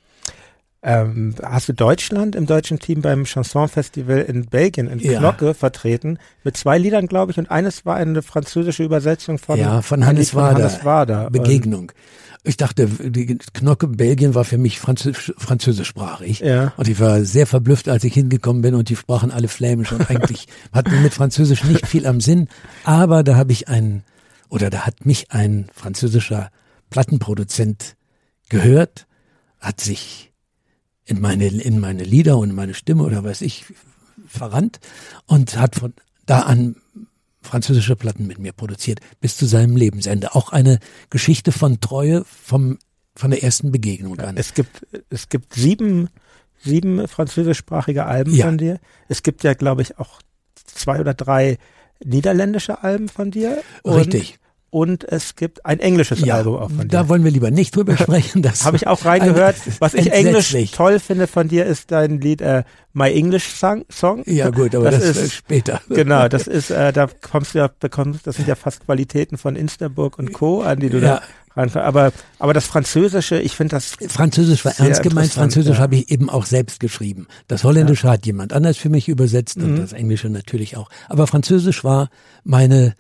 ähm, 0.83 1.35
hast 1.43 1.69
du 1.69 1.75
Deutschland 1.75 2.35
im 2.35 2.47
deutschen 2.47 2.81
Team 2.81 3.03
beim 3.03 3.25
Chanson-Festival 3.25 4.19
in 4.19 4.47
Belgien 4.47 4.89
in 4.89 4.99
ja. 4.99 5.19
Knocke 5.21 5.55
vertreten 5.55 6.19
mit 6.43 6.57
zwei 6.57 6.77
Liedern, 6.77 7.07
glaube 7.07 7.31
ich, 7.31 7.39
und 7.39 7.51
eines 7.51 7.87
war 7.87 7.97
eine 7.97 8.21
französische 8.23 8.83
Übersetzung 8.83 9.39
von, 9.39 9.59
ja, 9.59 9.83
von 9.83 10.05
Hannes 10.05 10.35
Wader. 10.35 10.57
Hannes 10.57 10.85
Wader. 10.85 11.31
Begegnung. 11.31 11.93
Ich 12.45 12.57
dachte, 12.57 12.89
die 12.89 13.39
Knocke 13.53 13.87
Belgien 13.87 14.35
war 14.35 14.45
für 14.45 14.59
mich 14.59 14.81
Französ 14.81 15.33
französischsprachig. 15.39 16.41
Ja. 16.41 16.73
Und 16.77 16.89
ich 16.89 16.99
war 16.99 17.25
sehr 17.25 17.47
verblüfft, 17.47 17.89
als 17.89 18.03
ich 18.03 18.15
hingekommen 18.15 18.63
bin 18.63 18.75
und 18.75 18.89
die 18.89 18.97
sprachen 18.97 19.31
alle 19.31 19.47
Flämisch 19.47 19.93
und 19.93 20.11
eigentlich 20.11 20.49
hatten 20.73 21.01
mit 21.03 21.15
Französisch 21.15 21.63
nicht 21.63 21.87
viel 21.87 22.05
am 22.05 22.21
Sinn. 22.21 22.49
Aber 22.83 23.23
da 23.23 23.37
habe 23.37 23.53
ich 23.53 23.69
einen, 23.69 24.03
oder 24.49 24.71
da 24.71 24.81
hat 24.81 25.07
mich 25.07 25.31
ein 25.31 25.69
französischer 25.73 26.51
Plattenproduzent 26.91 27.95
gehört, 28.49 29.07
hat 29.61 29.81
sich 29.81 30.32
in 31.05 31.21
meine, 31.21 31.47
in 31.47 31.81
meine 31.81 32.05
Lieder 32.05 32.39
und 32.39 32.51
in 32.51 32.57
meine 32.57 32.75
Stimme 32.75 33.03
oder 33.05 33.25
weiß 33.25 33.43
ich 33.43 33.65
verrannt 34.27 34.81
und 35.27 35.57
hat 35.57 35.77
von 35.77 35.95
da 36.27 36.41
an 36.41 36.77
französische 37.43 37.97
Platten 37.97 38.27
mit 38.27 38.39
mir 38.39 38.53
produziert, 38.53 39.01
bis 39.21 39.37
zu 39.37 39.47
seinem 39.47 39.77
Lebensende. 39.77 40.35
Auch 40.35 40.51
eine 40.53 40.79
Geschichte 41.11 41.51
von 41.51 41.81
Treue 41.81 42.25
vom, 42.25 42.79
von 43.17 43.31
der 43.33 43.43
ersten 43.43 43.73
Begegnung 43.73 44.19
an. 44.21 44.37
Es 44.37 44.55
gibt, 44.55 44.87
es 45.11 45.29
gibt 45.29 45.55
sieben, 45.55 46.09
sieben 46.63 47.09
französischsprachige 47.09 48.07
Alben 48.07 48.33
ja. 48.33 48.47
von 48.47 48.59
dir. 48.59 48.79
Es 49.09 49.25
gibt 49.25 49.43
ja, 49.43 49.55
glaube 49.55 49.83
ich, 49.83 49.99
auch 49.99 50.21
zwei 50.55 51.01
oder 51.01 51.15
drei 51.15 51.59
niederländische 52.05 52.83
Alben 52.85 53.09
von 53.09 53.33
dir. 53.33 53.61
Richtig 53.85 54.39
und 54.73 55.05
es 55.05 55.37
gibt 55.37 55.67
ein 55.67 55.81
englisches 55.81 56.21
ja, 56.21 56.37
Album 56.37 56.57
auch 56.57 56.71
von 56.71 56.79
dir. 56.79 56.87
Da 56.89 57.07
wollen 57.11 57.23
wir 57.25 57.31
lieber 57.31 57.51
nicht 57.51 57.77
drüber 57.77 57.95
sprechen. 57.99 58.41
Das 58.41 58.65
habe 58.65 58.79
ich 58.79 58.87
auch 58.87 59.05
reingehört. 59.05 59.57
Was 59.81 59.93
ich 59.93 60.11
englisch 60.11 60.57
toll 60.73 60.99
finde 60.99 61.27
von 61.27 61.47
dir 61.47 61.67
ist 61.67 61.91
dein 61.91 62.23
Lied 62.23 62.41
äh, 62.41 62.65
My 62.95 63.13
English 63.13 63.49
Song. 63.49 63.85
Song. 63.91 64.23
Ja 64.25 64.49
gut, 64.49 64.75
aber 64.75 64.91
das, 64.91 65.05
das 65.05 65.19
ist 65.19 65.35
später. 65.35 65.83
Genau, 65.91 66.27
das 66.27 66.47
ist 66.47 66.71
äh, 66.71 66.91
da 66.91 67.07
kommst 67.21 67.55
du 67.55 67.59
ja 67.59 67.69
bekommst 67.69 68.27
das 68.27 68.37
sind 68.37 68.49
ja 68.49 68.55
fast 68.55 68.87
Qualitäten 68.87 69.37
von 69.37 69.57
Instaburg 69.57 70.19
und 70.19 70.33
Co. 70.33 70.63
an 70.63 70.81
die 70.81 70.89
du 70.89 71.01
ja. 71.01 71.21
da. 71.55 71.81
Aber 71.83 72.11
aber 72.39 72.55
das 72.55 72.65
Französische, 72.65 73.39
ich 73.39 73.55
finde 73.55 73.77
das 73.77 73.97
Französisch 74.09 74.65
war 74.65 74.73
ernst 74.79 75.03
gemeint. 75.03 75.33
Französisch 75.33 75.77
ja. 75.77 75.83
habe 75.83 75.97
ich 75.97 76.11
eben 76.11 76.31
auch 76.31 76.47
selbst 76.47 76.81
geschrieben. 76.81 77.27
Das 77.47 77.63
Holländische 77.63 78.07
ja. 78.07 78.15
hat 78.15 78.25
jemand 78.25 78.55
anders 78.55 78.79
für 78.79 78.89
mich 78.89 79.11
übersetzt 79.11 79.59
mhm. 79.59 79.65
und 79.65 79.77
das 79.77 79.93
Englische 79.93 80.31
natürlich 80.31 80.79
auch. 80.79 80.89
Aber 81.11 81.27
Französisch 81.27 81.85
war 81.85 82.09
meine 82.43 82.95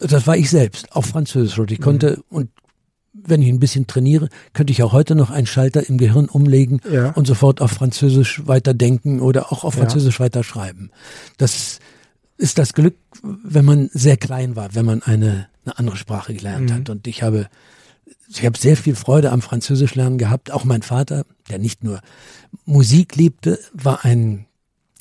das 0.00 0.26
war 0.26 0.36
ich 0.36 0.50
selbst, 0.50 0.92
auf 0.92 1.06
Französisch. 1.06 1.58
Und 1.58 1.70
ich 1.70 1.80
konnte, 1.80 2.18
mhm. 2.30 2.36
und 2.36 2.50
wenn 3.12 3.42
ich 3.42 3.48
ein 3.48 3.60
bisschen 3.60 3.86
trainiere, 3.86 4.28
könnte 4.52 4.72
ich 4.72 4.82
auch 4.82 4.92
heute 4.92 5.14
noch 5.14 5.30
einen 5.30 5.46
Schalter 5.46 5.88
im 5.88 5.98
Gehirn 5.98 6.28
umlegen 6.28 6.80
ja. 6.90 7.10
und 7.10 7.26
sofort 7.26 7.60
auf 7.60 7.70
Französisch 7.70 8.46
weiterdenken 8.46 9.20
oder 9.20 9.52
auch 9.52 9.64
auf 9.64 9.74
Französisch 9.74 10.18
ja. 10.18 10.26
weiterschreiben. 10.26 10.90
Das 11.38 11.78
ist 12.36 12.58
das 12.58 12.74
Glück, 12.74 12.96
wenn 13.22 13.64
man 13.64 13.88
sehr 13.92 14.16
klein 14.16 14.56
war, 14.56 14.74
wenn 14.74 14.84
man 14.84 15.02
eine, 15.02 15.48
eine 15.64 15.78
andere 15.78 15.96
Sprache 15.96 16.34
gelernt 16.34 16.70
mhm. 16.70 16.74
hat. 16.74 16.90
Und 16.90 17.06
ich 17.06 17.22
habe, 17.22 17.48
ich 18.28 18.44
habe 18.44 18.58
sehr 18.58 18.76
viel 18.76 18.94
Freude 18.94 19.32
am 19.32 19.40
Französischlernen 19.40 20.18
gehabt. 20.18 20.50
Auch 20.50 20.64
mein 20.64 20.82
Vater, 20.82 21.24
der 21.48 21.58
nicht 21.58 21.82
nur 21.82 22.00
Musik 22.64 23.16
liebte, 23.16 23.58
war 23.72 24.04
ein 24.04 24.46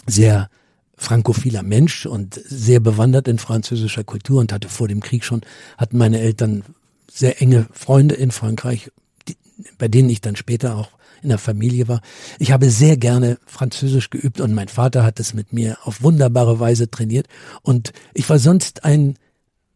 sehr 0.07 0.49
frankophiler 0.97 1.63
Mensch 1.63 2.05
und 2.05 2.35
sehr 2.35 2.79
bewandert 2.79 3.27
in 3.27 3.37
französischer 3.37 4.03
Kultur 4.03 4.39
und 4.39 4.53
hatte 4.53 4.69
vor 4.69 4.87
dem 4.87 5.01
Krieg 5.01 5.23
schon, 5.23 5.41
hatten 5.77 5.97
meine 5.97 6.19
Eltern 6.19 6.63
sehr 7.11 7.41
enge 7.41 7.67
Freunde 7.71 8.15
in 8.15 8.31
Frankreich, 8.31 8.91
die, 9.27 9.37
bei 9.77 9.87
denen 9.87 10.09
ich 10.09 10.21
dann 10.21 10.35
später 10.35 10.75
auch 10.75 10.89
in 11.21 11.29
der 11.29 11.37
Familie 11.37 11.87
war. 11.87 12.01
Ich 12.39 12.51
habe 12.51 12.69
sehr 12.69 12.97
gerne 12.97 13.37
Französisch 13.45 14.09
geübt 14.09 14.39
und 14.41 14.53
mein 14.53 14.67
Vater 14.67 15.03
hat 15.03 15.19
es 15.19 15.33
mit 15.33 15.53
mir 15.53 15.77
auf 15.83 16.03
wunderbare 16.03 16.59
Weise 16.59 16.89
trainiert. 16.89 17.27
Und 17.61 17.93
ich 18.13 18.29
war 18.29 18.37
sonst 18.37 18.83
ein 18.83 19.15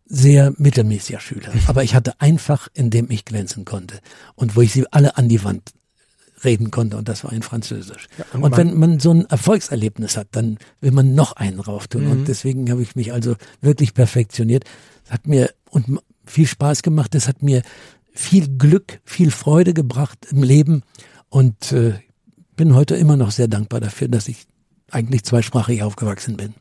sehr 0.05 0.53
mittelmäßiger 0.57 1.19
Schüler. 1.19 1.51
Aber 1.67 1.83
ich 1.83 1.95
hatte 1.95 2.19
einfach, 2.19 2.67
in 2.73 2.89
dem 2.89 3.09
ich 3.09 3.25
glänzen 3.25 3.65
konnte 3.65 3.99
und 4.35 4.55
wo 4.55 4.61
ich 4.61 4.73
sie 4.73 4.85
alle 4.91 5.17
an 5.17 5.29
die 5.29 5.43
Wand 5.43 5.71
reden 6.43 6.71
konnte 6.71 6.97
und 6.97 7.09
das 7.09 7.23
war 7.23 7.33
in 7.33 7.41
Französisch. 7.41 8.07
Ja, 8.17 8.25
und, 8.33 8.43
und 8.43 8.57
wenn 8.57 8.77
man 8.77 8.99
so 8.99 9.11
ein 9.11 9.25
Erfolgserlebnis 9.25 10.17
hat, 10.17 10.27
dann 10.31 10.57
will 10.81 10.91
man 10.91 11.15
noch 11.15 11.33
einen 11.33 11.57
drauf 11.57 11.87
tun 11.87 12.05
mhm. 12.05 12.11
und 12.11 12.27
deswegen 12.27 12.69
habe 12.71 12.81
ich 12.81 12.95
mich 12.95 13.13
also 13.13 13.35
wirklich 13.61 13.93
perfektioniert. 13.93 14.63
Das 15.03 15.13
hat 15.13 15.27
mir 15.27 15.51
und 15.69 15.99
viel 16.25 16.47
Spaß 16.47 16.81
gemacht, 16.83 17.15
es 17.15 17.27
hat 17.27 17.41
mir 17.41 17.61
viel 18.13 18.57
Glück, 18.57 18.99
viel 19.03 19.31
Freude 19.31 19.73
gebracht 19.73 20.27
im 20.31 20.43
Leben 20.43 20.83
und 21.29 21.71
äh, 21.71 21.93
bin 22.55 22.75
heute 22.75 22.95
immer 22.95 23.15
noch 23.15 23.31
sehr 23.31 23.47
dankbar 23.47 23.79
dafür, 23.79 24.07
dass 24.07 24.27
ich 24.27 24.45
eigentlich 24.91 25.23
zweisprachig 25.23 25.83
aufgewachsen 25.83 26.37
bin. 26.37 26.55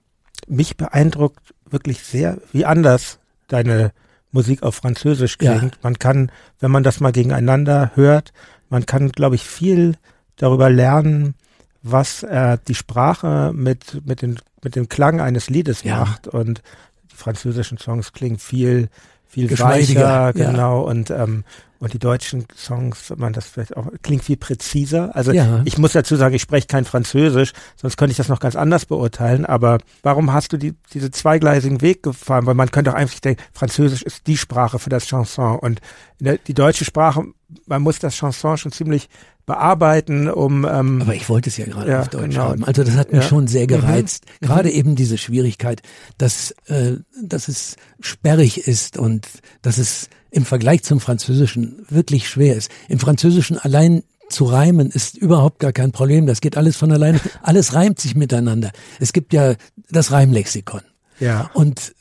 Mich 0.47 0.77
beeindruckt 0.77 1.55
wirklich 1.69 2.03
sehr, 2.03 2.39
wie 2.53 2.65
anders 2.65 3.19
deine 3.49 3.93
Musik 4.31 4.63
auf 4.63 4.77
Französisch 4.77 5.39
klingt. 5.39 5.75
Ja. 5.75 5.81
Man 5.83 5.99
kann, 5.99 6.31
wenn 6.61 6.71
man 6.71 6.83
das 6.83 7.01
mal 7.01 7.13
gegeneinander 7.13 7.93
hört, 7.95 8.33
man 8.69 8.87
kann, 8.87 9.11
glaube 9.11 9.35
ich, 9.35 9.45
viel 9.45 9.97
darüber 10.37 10.71
lernen, 10.71 11.35
was 11.83 12.23
äh, 12.23 12.59
die 12.67 12.75
Sprache 12.75 13.53
mit, 13.55 14.07
mit, 14.07 14.23
den, 14.23 14.39
mit 14.63 14.77
dem 14.77 14.89
Klang 14.89 15.21
eines 15.21 15.51
Liedes 15.51 15.83
ja. 15.83 16.01
macht. 16.01 16.29
Und 16.29 16.63
die 17.11 17.17
französischen 17.17 17.79
Songs 17.79 18.13
klingen 18.13 18.39
viel, 18.39 18.89
viel 19.29 19.59
weicher, 19.59 20.33
genau. 20.33 20.85
Ja. 20.85 20.91
Und, 20.91 21.11
ähm, 21.11 21.45
und 21.81 21.93
die 21.93 21.99
deutschen 21.99 22.47
Songs, 22.57 23.13
man 23.17 23.33
das 23.33 23.47
vielleicht 23.47 23.77
auch, 23.77 23.87
klingt 24.03 24.25
viel 24.25 24.37
präziser. 24.37 25.15
Also 25.15 25.33
ja. 25.33 25.61
ich 25.65 25.79
muss 25.79 25.93
dazu 25.93 26.17
sagen, 26.17 26.35
ich 26.35 26.43
spreche 26.43 26.67
kein 26.67 26.85
Französisch, 26.85 27.53
sonst 27.77 27.97
könnte 27.97 28.13
ich 28.13 28.17
das 28.17 28.29
noch 28.29 28.41
ganz 28.41 28.57
anders 28.57 28.87
beurteilen. 28.87 29.45
Aber 29.47 29.79
warum 30.03 30.33
hast 30.33 30.53
du 30.53 30.57
die, 30.57 30.75
diese 30.93 31.11
zweigleisigen 31.11 31.81
Weg 31.81 32.03
gefahren? 32.03 32.47
Weil 32.47 32.55
man 32.55 32.71
könnte 32.71 32.91
auch 32.91 32.97
einfach 32.97 33.21
denken, 33.21 33.43
Französisch 33.53 34.03
ist 34.03 34.27
die 34.27 34.37
Sprache 34.37 34.79
für 34.79 34.91
das 34.91 35.07
Chanson. 35.07 35.59
Und 35.59 35.81
der, 36.19 36.39
die 36.39 36.55
deutsche 36.55 36.85
Sprache, 36.85 37.25
man 37.67 37.83
muss 37.83 37.99
das 38.01 38.15
Chanson 38.17 38.57
schon 38.57 38.73
ziemlich 38.73 39.09
bearbeiten, 39.49 40.29
um. 40.29 40.65
Ähm, 40.65 41.03
Aber 41.03 41.15
ich 41.15 41.29
wollte 41.29 41.49
es 41.51 41.57
ja 41.57 41.65
gerade 41.65 41.91
ja, 41.91 42.01
auf 42.03 42.09
Deutsch 42.09 42.35
genau. 42.35 42.51
haben. 42.51 42.65
Also 42.65 42.85
das 42.85 42.95
hat 42.95 43.13
mich 43.13 43.23
ja. 43.23 43.29
schon 43.29 43.49
sehr 43.49 43.65
mhm. 43.65 43.69
gereizt. 43.69 44.27
Mhm. 44.27 44.47
Gerade 44.47 44.71
eben 44.71 44.95
diese 44.95 45.19
Schwierigkeit, 45.19 45.83
dass, 46.19 46.53
äh, 46.67 46.99
dass 47.21 47.49
es 47.49 47.77
sperrig 47.99 48.69
ist 48.69 48.97
und 48.97 49.27
dass 49.63 49.79
es 49.79 50.11
im 50.31 50.45
Vergleich 50.45 50.85
zum 50.85 51.01
Französischen 51.01 51.85
wirklich 51.89 52.29
schwer 52.29 52.55
ist. 52.55 52.71
Im 52.89 52.99
Französischen 52.99 53.59
allein 53.59 54.05
zu 54.29 54.45
reimen 54.45 54.91
ist 54.91 55.17
überhaupt 55.17 55.59
gar 55.59 55.73
kein 55.73 55.91
Problem. 55.91 56.27
Das 56.27 56.43
geht 56.43 56.59
alles 56.59 56.77
von 56.77 56.93
alleine. 56.93 57.19
Alles 57.43 57.73
reimt 57.73 57.99
sich 57.99 58.15
miteinander. 58.15 58.71
Es 59.01 59.15
gibt 59.15 59.33
ja 59.33 59.55
das 59.91 60.13
Reimlexikon. 60.13 60.83
Ja. 61.19 61.51
Und 61.55 61.95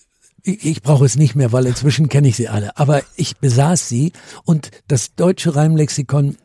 ich, 0.43 0.65
ich 0.65 0.81
brauche 0.81 1.05
es 1.05 1.15
nicht 1.15 1.35
mehr, 1.35 1.53
weil 1.53 1.65
inzwischen 1.65 2.09
kenne 2.09 2.27
ich 2.27 2.35
sie 2.35 2.49
alle. 2.49 2.77
Aber 2.77 3.01
ich 3.15 3.37
besaß 3.37 3.87
sie 3.87 4.11
und 4.43 4.71
das 4.89 5.15
deutsche 5.15 5.55
Reimlexikon 5.55 6.35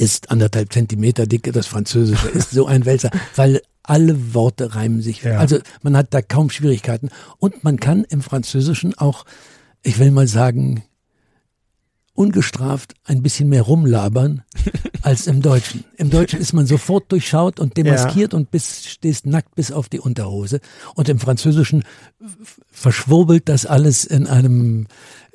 ist 0.00 0.30
anderthalb 0.30 0.72
Zentimeter 0.72 1.26
dick, 1.26 1.52
das 1.52 1.66
französische 1.66 2.28
ist 2.28 2.52
so 2.52 2.66
ein 2.66 2.86
Wälzer, 2.86 3.10
weil 3.36 3.60
alle 3.82 4.34
Worte 4.34 4.74
reimen 4.74 5.02
sich. 5.02 5.22
Ja. 5.22 5.38
Also 5.38 5.58
man 5.82 5.96
hat 5.96 6.14
da 6.14 6.22
kaum 6.22 6.48
Schwierigkeiten. 6.48 7.10
Und 7.38 7.64
man 7.64 7.78
kann 7.78 8.04
im 8.04 8.22
Französischen 8.22 8.96
auch, 8.96 9.26
ich 9.82 9.98
will 9.98 10.10
mal 10.10 10.26
sagen, 10.26 10.84
ungestraft 12.14 12.94
ein 13.04 13.22
bisschen 13.22 13.50
mehr 13.50 13.62
rumlabern 13.62 14.42
als 15.02 15.26
im 15.26 15.42
Deutschen. 15.42 15.84
Im 15.96 16.08
Deutschen 16.08 16.40
ist 16.40 16.54
man 16.54 16.66
sofort 16.66 17.12
durchschaut 17.12 17.60
und 17.60 17.76
demaskiert 17.76 18.32
ja. 18.32 18.38
und 18.38 18.50
bis, 18.50 18.86
stehst 18.86 19.26
nackt 19.26 19.54
bis 19.54 19.70
auf 19.70 19.90
die 19.90 20.00
Unterhose. 20.00 20.60
Und 20.94 21.10
im 21.10 21.18
Französischen 21.18 21.84
verschwurbelt 22.70 23.50
das 23.50 23.66
alles 23.66 24.04
in 24.04 24.26
einem, 24.26 24.86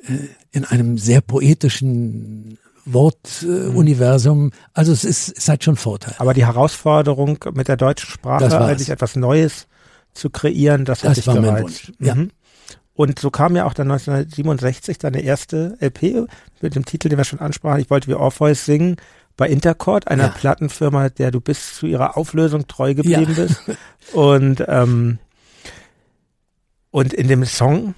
äh, 0.06 0.18
in 0.50 0.64
einem 0.64 0.98
sehr 0.98 1.20
poetischen 1.20 2.58
Wortuniversum. 2.86 4.44
Mhm. 4.44 4.50
also 4.72 4.92
es 4.92 5.04
ist, 5.04 5.36
es 5.36 5.48
hat 5.48 5.64
schon 5.64 5.76
Vorteil. 5.76 6.14
Aber 6.18 6.34
die 6.34 6.46
Herausforderung 6.46 7.38
mit 7.52 7.68
der 7.68 7.76
deutschen 7.76 8.08
Sprache, 8.08 8.58
eigentlich 8.60 8.90
etwas 8.90 9.16
Neues 9.16 9.66
zu 10.14 10.30
kreieren, 10.30 10.84
das, 10.84 11.00
das 11.00 11.10
hat 11.10 11.16
dich 11.16 11.26
war 11.26 11.34
gereizt. 11.34 11.52
Mein 11.52 11.62
Wunsch. 11.62 11.92
Ja. 11.98 12.14
Mhm. 12.14 12.30
Und 12.94 13.18
so 13.18 13.30
kam 13.30 13.54
ja 13.54 13.66
auch 13.66 13.74
dann 13.74 13.90
1967 13.90 14.98
deine 14.98 15.20
erste 15.20 15.76
LP 15.80 16.28
mit 16.62 16.74
dem 16.74 16.86
Titel, 16.86 17.10
den 17.10 17.18
wir 17.18 17.24
schon 17.24 17.40
ansprachen. 17.40 17.80
Ich 17.80 17.90
wollte 17.90 18.08
wie 18.08 18.14
Orpheus 18.14 18.64
singen 18.64 18.96
bei 19.36 19.48
Intercord, 19.48 20.08
einer 20.08 20.24
ja. 20.24 20.28
Plattenfirma, 20.30 21.10
der 21.10 21.30
du 21.30 21.40
bis 21.40 21.74
zu 21.74 21.86
ihrer 21.86 22.16
Auflösung 22.16 22.66
treu 22.66 22.94
geblieben 22.94 23.34
ja. 23.36 23.44
bist. 23.44 23.60
Und, 24.12 24.64
ähm, 24.68 25.18
und 26.92 27.12
in 27.12 27.26
dem 27.26 27.44
Song, 27.44 27.94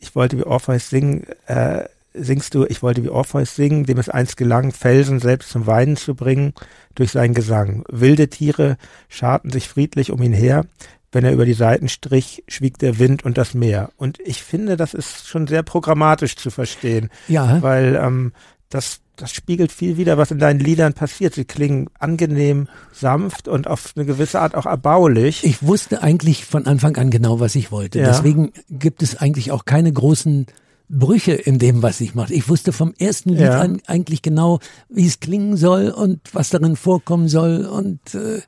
ich 0.00 0.14
wollte 0.16 0.38
wie 0.38 0.42
Orpheus 0.42 0.88
singen, 0.88 1.26
äh, 1.46 1.84
singst 2.14 2.54
du, 2.54 2.64
ich 2.64 2.82
wollte 2.82 3.02
wie 3.02 3.08
Orpheus 3.08 3.54
singen, 3.54 3.84
dem 3.84 3.98
es 3.98 4.08
einst 4.08 4.36
gelang, 4.36 4.72
Felsen 4.72 5.20
selbst 5.20 5.50
zum 5.50 5.66
Weinen 5.66 5.96
zu 5.96 6.14
bringen 6.14 6.54
durch 6.94 7.12
seinen 7.12 7.34
Gesang. 7.34 7.84
Wilde 7.88 8.28
Tiere 8.28 8.76
scharten 9.08 9.50
sich 9.50 9.68
friedlich 9.68 10.10
um 10.10 10.22
ihn 10.22 10.32
her, 10.32 10.64
wenn 11.12 11.24
er 11.24 11.32
über 11.32 11.44
die 11.44 11.54
Seiten 11.54 11.88
strich, 11.88 12.44
schwieg 12.48 12.78
der 12.78 12.98
Wind 12.98 13.24
und 13.24 13.38
das 13.38 13.54
Meer. 13.54 13.90
Und 13.96 14.18
ich 14.20 14.42
finde, 14.42 14.76
das 14.76 14.94
ist 14.94 15.26
schon 15.26 15.46
sehr 15.46 15.62
programmatisch 15.62 16.36
zu 16.36 16.50
verstehen. 16.50 17.10
Ja. 17.28 17.62
Weil 17.62 17.96
ähm, 17.96 18.32
das, 18.68 19.00
das 19.16 19.32
spiegelt 19.32 19.72
viel 19.72 19.96
wider, 19.96 20.18
was 20.18 20.30
in 20.30 20.38
deinen 20.38 20.60
Liedern 20.60 20.92
passiert. 20.92 21.34
Sie 21.34 21.46
klingen 21.46 21.88
angenehm, 21.98 22.68
sanft 22.92 23.48
und 23.48 23.66
auf 23.66 23.94
eine 23.96 24.04
gewisse 24.04 24.40
Art 24.40 24.54
auch 24.54 24.66
erbaulich. 24.66 25.44
Ich 25.44 25.62
wusste 25.62 26.02
eigentlich 26.02 26.44
von 26.44 26.66
Anfang 26.66 26.96
an 26.96 27.10
genau, 27.10 27.40
was 27.40 27.54
ich 27.54 27.72
wollte. 27.72 28.00
Ja. 28.00 28.06
Deswegen 28.08 28.52
gibt 28.68 29.02
es 29.02 29.16
eigentlich 29.16 29.50
auch 29.50 29.64
keine 29.64 29.92
großen 29.92 30.46
Brüche 30.88 31.32
in 31.32 31.58
dem, 31.58 31.82
was 31.82 32.00
ich 32.00 32.14
mache. 32.14 32.32
Ich 32.32 32.48
wusste 32.48 32.72
vom 32.72 32.94
ersten 32.98 33.30
Lied 33.30 33.40
ja. 33.40 33.60
an 33.60 33.80
eigentlich 33.86 34.22
genau, 34.22 34.60
wie 34.88 35.06
es 35.06 35.20
klingen 35.20 35.56
soll 35.56 35.90
und 35.90 36.20
was 36.32 36.50
darin 36.50 36.76
vorkommen 36.76 37.28
soll 37.28 37.66
und 37.66 38.14
äh, 38.14 38.40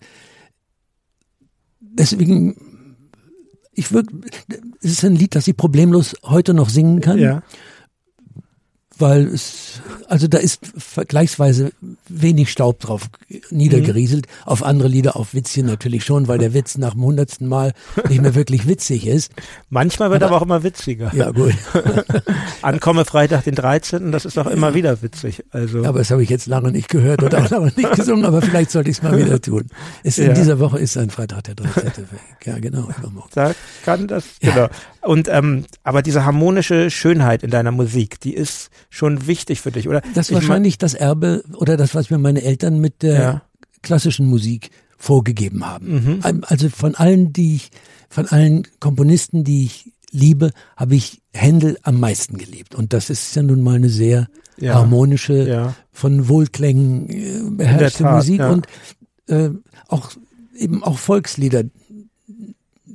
deswegen, 1.80 2.57
ich 3.72 3.93
würde, 3.93 4.09
es 4.80 4.93
ist 4.93 5.05
ein 5.05 5.16
Lied, 5.16 5.34
das 5.34 5.49
ich 5.49 5.57
problemlos 5.57 6.16
heute 6.22 6.55
noch 6.55 6.68
singen 6.68 7.01
kann. 7.01 7.18
Ja 7.18 7.43
weil 9.01 9.27
es, 9.27 9.81
also 10.09 10.29
da 10.29 10.39
ist 10.39 10.73
vergleichsweise 10.77 11.73
wenig 12.09 12.51
Staub 12.51 12.81
drauf 12.81 13.09
niedergerieselt. 13.51 14.27
Mhm. 14.27 14.49
Auf 14.49 14.63
andere 14.63 14.89
Lieder, 14.89 15.17
auf 15.17 15.35
Witzchen 15.35 15.67
natürlich 15.67 16.05
schon, 16.05 16.29
weil 16.29 16.39
der 16.39 16.55
Witz 16.55 16.79
nach 16.79 16.93
dem 16.93 17.03
hundertsten 17.03 17.47
Mal 17.47 17.73
nicht 18.09 18.21
mehr 18.21 18.35
wirklich 18.35 18.67
witzig 18.67 19.07
ist. 19.07 19.33
Manchmal 19.69 20.11
wird 20.11 20.23
aber, 20.23 20.37
aber 20.37 20.43
auch 20.43 20.47
immer 20.47 20.63
witziger. 20.63 21.13
Ja, 21.15 21.31
gut. 21.31 21.55
Ankomme 22.63 23.05
Freitag 23.05 23.45
den 23.45 23.55
13., 23.55 24.13
das 24.13 24.25
ist 24.25 24.39
auch 24.39 24.47
immer 24.47 24.75
wieder 24.75 25.03
witzig. 25.03 25.45
Also. 25.51 25.85
Aber 25.85 25.99
das 25.99 26.11
habe 26.11 26.23
ich 26.23 26.31
jetzt 26.31 26.47
lange 26.47 26.73
nicht 26.73 26.89
gehört 26.89 27.23
oder 27.23 27.39
auch 27.45 27.51
lange 27.51 27.73
nicht 27.77 27.93
gesungen, 27.93 28.25
aber 28.25 28.43
vielleicht 28.43 28.71
sollte 28.71 28.91
ich 28.91 28.99
es 28.99 29.03
mal 29.03 29.17
wieder 29.19 29.41
tun. 29.41 29.69
Es, 30.03 30.17
ja. 30.17 30.27
In 30.27 30.35
dieser 30.35 30.59
Woche 30.59 30.79
ist 30.79 30.97
ein 30.97 31.11
Freitag 31.11 31.45
der 31.45 31.55
13. 31.55 31.93
Ja, 32.45 32.59
genau. 32.59 32.89
Da 33.35 33.55
kann 33.85 34.07
das, 34.07 34.25
ja. 34.43 34.69
Und, 35.03 35.29
ähm, 35.29 35.65
aber 35.83 36.03
diese 36.03 36.25
harmonische 36.25 36.91
Schönheit 36.91 37.43
in 37.43 37.51
deiner 37.51 37.71
Musik, 37.71 38.21
die 38.21 38.35
ist 38.35 38.71
schon 38.91 39.27
wichtig 39.27 39.61
für 39.61 39.73
dich, 39.73 39.89
oder? 39.89 40.03
Das 40.15 40.29
ist 40.29 40.35
wahrscheinlich 40.35 40.77
das 40.79 40.95
Erbe 40.95 41.43
oder 41.55 41.77
das, 41.77 41.95
was 41.95 42.11
mir 42.11 42.19
meine 42.19 42.43
Eltern 42.43 42.81
mit 42.81 43.03
der 43.03 43.21
ja. 43.21 43.43
klassischen 43.83 44.27
Musik 44.27 44.71
vorgegeben 44.99 45.67
haben. 45.67 46.21
Mhm. 46.23 46.43
Also 46.47 46.69
von 46.69 46.95
allen, 46.95 47.33
die 47.33 47.57
ich, 47.57 47.71
von 48.11 48.27
allen 48.27 48.67
Komponisten, 48.79 49.45
die 49.45 49.65
ich 49.65 49.93
liebe, 50.11 50.51
habe 50.77 50.97
ich 50.97 51.23
Händel 51.33 51.79
am 51.83 51.99
meisten 51.99 52.37
geliebt. 52.37 52.75
Und 52.75 52.93
das 52.93 53.09
ist 53.09 53.35
ja 53.35 53.43
nun 53.43 53.63
mal 53.63 53.77
eine 53.77 53.89
sehr 53.89 54.29
ja. 54.59 54.75
harmonische, 54.75 55.49
ja. 55.49 55.75
von 55.93 56.29
Wohlklängen 56.29 57.09
äh, 57.09 57.51
beherrschte 57.51 58.05
Musik 58.05 58.43
und 58.43 58.67
äh, 59.29 59.51
auch 59.89 60.11
eben 60.55 60.83
auch 60.83 60.99
Volkslieder, 60.99 61.65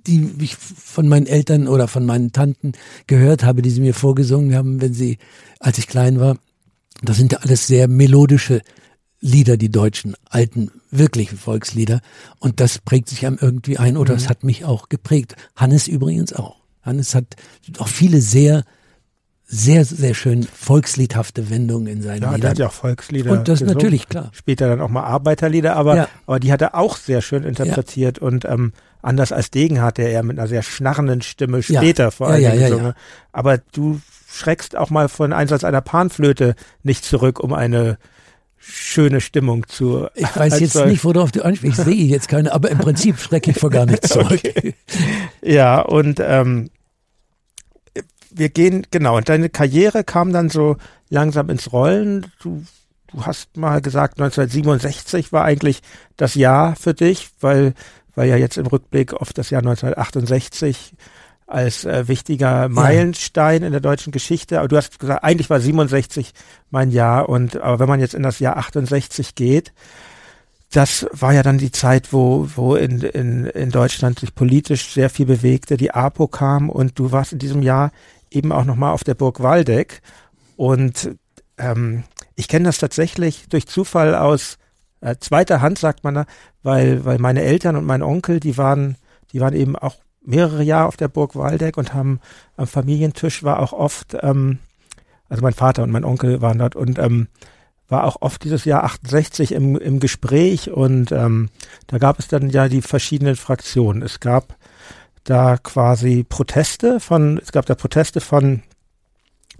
die 0.08 0.32
ich 0.39 0.56
von 0.56 1.08
meinen 1.08 1.28
Eltern 1.28 1.68
oder 1.68 1.88
von 1.88 2.06
meinen 2.06 2.32
Tanten 2.32 2.74
gehört 3.08 3.43
habe, 3.43 3.62
die 3.62 3.70
sie 3.70 3.82
mir 3.82 3.93
vorgesungen 3.93 4.56
haben, 4.56 4.82
wenn 4.82 4.93
sie, 4.93 5.18
als 5.60 5.78
ich 5.78 5.88
klein 5.88 6.20
war. 6.20 6.38
Das 7.01 7.18
sind 7.18 7.34
ja 7.34 7.39
alles 7.39 7.68
sehr 7.68 7.88
melodische 7.88 8.62
Lieder, 9.20 9.58
die 9.58 9.70
deutschen 9.72 10.16
alten, 10.30 10.72
wirklichen 10.91 11.38
Volkslieder. 11.38 12.01
Und 12.39 12.60
das 12.60 12.80
prägt 12.80 13.10
sich 13.10 13.26
einem 13.26 13.38
irgendwie 13.41 13.78
ein 13.78 13.97
oder 13.97 14.14
mhm. 14.14 14.20
es 14.20 14.30
hat 14.30 14.43
mich 14.43 14.66
auch 14.66 14.89
geprägt. 14.89 15.36
Hannes 15.56 15.88
übrigens 15.88 16.34
auch. 16.34 16.58
Hannes 16.82 17.16
hat 17.16 17.36
auch 17.80 17.88
viele 17.88 18.22
sehr 18.22 18.64
sehr, 19.47 19.86
sehr 19.86 20.16
schön 20.16 20.43
volksliedhafte 20.43 21.49
Wendungen 21.49 21.88
in 21.88 22.01
seinen 22.01 22.24
ja, 22.24 22.30
Liedern. 22.30 22.41
Der 22.41 22.49
hat 22.49 22.58
ja 22.58 22.68
auch 22.68 22.74
Volkslieder. 22.74 23.32
Und 23.32 23.47
das 23.47 23.60
gesungen. 23.60 23.76
natürlich, 23.76 24.10
klar. 24.10 24.32
Später 24.34 24.68
dann 24.68 24.82
auch 24.82 24.89
mal 24.89 25.03
Arbeiterlieder, 25.03 25.76
aber, 25.76 25.95
ja. 25.95 26.08
aber 26.26 26.39
die 26.39 26.51
hat 26.51 26.62
er 26.62 26.76
auch 26.76 26.97
sehr 26.97 27.22
schön 27.22 27.43
interpretiert 27.43 28.18
ja. 28.20 28.28
und 28.28 28.45
ähm, 28.45 28.74
anders 29.06 29.32
als 29.32 29.51
Degen 29.51 29.82
hat 29.82 29.99
er 29.99 30.10
eher 30.10 30.24
mit 30.24 30.38
einer 30.38 30.47
sehr 30.47 30.64
schnarrenden 30.64 31.22
Stimme 31.22 31.62
später 31.62 32.06
ja. 32.06 32.12
vor 32.12 32.28
allem 32.28 32.41
ja, 32.41 32.56
gesungen. 32.56 32.93
Aber 33.32 33.58
du 33.58 34.01
schreckst 34.28 34.76
auch 34.76 34.89
mal 34.89 35.10
von 35.10 35.34
Einsatz 35.34 35.64
einer 35.64 35.82
Panflöte 35.82 36.56
nicht 36.84 37.06
zurück, 37.06 37.39
um 37.39 37.53
eine 37.53 37.97
schöne 38.58 39.22
Stimmung 39.22 39.68
zu. 39.68 40.08
Ich 40.16 40.36
weiß 40.36 40.60
jetzt 40.60 40.76
nicht, 40.86 41.03
worauf 41.03 41.32
du 41.32 41.43
ansprichst. 41.43 41.80
Ich 41.80 41.86
sehe 41.86 42.06
jetzt 42.06 42.28
keine, 42.28 42.51
aber 42.51 42.72
im 42.72 42.80
Prinzip 42.80 43.20
schrecke 43.20 43.51
ich 43.51 43.60
vor 43.60 43.70
gar 43.70 43.86
nichts 43.86 44.10
zurück. 44.14 44.41
Okay. 44.43 44.74
Ja, 45.43 45.82
und 45.82 46.20
ähm, 46.20 46.72
wir 48.32 48.49
gehen, 48.49 48.88
genau, 48.91 49.18
und 49.18 49.30
deine 49.30 49.49
Karriere 49.49 50.03
kam 50.03 50.34
dann 50.34 50.49
so 50.49 50.78
langsam 51.10 51.49
ins 51.49 51.72
Rollen. 51.72 52.26
Du, 52.41 52.66
du 53.12 53.26
hast 53.26 53.56
mal 53.56 53.82
gesagt, 53.82 54.20
1967 54.20 55.32
war 55.32 55.45
eigentlich 55.45 55.82
das 56.18 56.36
Jahr 56.36 56.76
für 56.76 56.93
dich, 56.93 57.30
weil, 57.39 57.74
weil 58.16 58.30
ja 58.30 58.38
jetzt 58.38 58.57
im 58.57 58.66
Rückblick 58.66 59.13
auf 59.13 59.34
das 59.34 59.49
Jahr 59.49 59.61
1968 59.61 60.95
als 61.47 61.86
äh, 61.86 62.07
wichtiger 62.07 62.70
Meilenstein 62.70 63.61
ja. 63.61 63.68
in 63.68 63.72
der 63.72 63.82
deutschen 63.82 64.11
Geschichte. 64.11 64.59
Aber 64.59 64.68
du 64.68 64.78
hast 64.78 64.99
gesagt, 64.99 65.24
eigentlich 65.24 65.49
war 65.49 65.59
67 65.59 66.32
mein 66.72 66.91
Jahr 66.91 67.30
und 67.30 67.57
aber 67.57 67.80
wenn 67.80 67.89
man 67.89 67.99
jetzt 67.99 68.16
in 68.16 68.24
das 68.24 68.39
Jahr 68.39 68.57
68 68.57 69.36
geht, 69.36 69.74
das 70.72 71.05
war 71.11 71.34
ja 71.34 71.43
dann 71.43 71.57
die 71.57 71.72
Zeit, 71.72 72.11
wo, 72.11 72.49
wo 72.55 72.76
in, 72.76 73.01
in, 73.01 73.45
in 73.45 73.70
Deutschland 73.70 74.20
sich 74.20 74.34
politisch 74.34 74.91
sehr 74.91 75.09
viel 75.09 75.28
bewegte, 75.28 75.78
die 75.78 75.91
APO 75.91 76.28
kam 76.28 76.70
und 76.70 76.97
du 76.97 77.11
warst 77.11 77.34
in 77.34 77.39
diesem 77.39 77.61
Jahr 77.61 77.91
eben 78.32 78.51
auch 78.51 78.66
nochmal 78.66 78.91
auf 78.91 79.03
der 79.03 79.13
Burg 79.13 79.41
Waldeck 79.41 80.01
und 80.57 81.16
ähm, 81.57 82.03
ich 82.36 82.47
kenne 82.47 82.66
das 82.66 82.80
tatsächlich 82.80 83.47
durch 83.49 83.68
Zufall 83.68 84.16
aus 84.16 84.57
äh, 85.06 85.18
zweiter 85.20 85.62
Hand, 85.62 85.78
sagt 85.78 86.03
man 86.03 86.16
da, 86.16 86.26
weil, 86.64 87.06
weil 87.06 87.20
meine 87.20 87.43
Eltern 87.43 87.76
und 87.76 87.86
mein 87.86 88.01
Onkel, 88.01 88.39
die 88.39 88.58
waren, 88.58 88.95
die 89.32 89.39
waren 89.39 89.53
eben 89.53 89.76
auch 89.76 89.97
mehrere 90.26 90.64
Jahre 90.64 90.88
auf 90.88 90.97
der 90.97 91.08
Burg 91.08 91.36
Waldeck 91.36 91.78
und 91.78 91.93
haben 91.93 92.20
am 92.58 92.66
Familientisch 92.66 93.43
war 93.43 93.60
auch 93.60 93.72
oft, 93.72 94.18
ähm, 94.22 94.58
also 95.30 95.43
mein 95.43 95.53
Vater 95.53 95.84
und 95.84 95.91
mein 95.91 96.03
Onkel 96.03 96.41
waren 96.41 96.58
dort 96.58 96.76
und 96.76 96.97
ähm, 96.97 97.28
war 97.88 98.06
auch 98.06 98.18
oft 98.22 98.43
dieses 98.43 98.66
Jahr 98.66 98.84
68 98.84 99.51
im, 99.51 99.78
im 99.78 99.99
Gespräch 99.99 100.72
und 100.72 101.12
ähm, 101.12 101.49
da 101.86 101.99
gab 101.99 102.18
es 102.18 102.28
dann 102.28 102.49
ja 102.49 102.68
die 102.68 102.82
verschiedenen 102.82 103.36
Fraktionen. 103.36 104.01
Es 104.01 104.20
gab 104.20 104.56
da 105.24 105.58
quasi 105.58 106.26
Proteste 106.28 106.99
von, 106.99 107.38
es 107.38 107.51
gab 107.51 107.68
da 107.68 107.76
Proteste 107.76 108.22
von, 108.22 108.64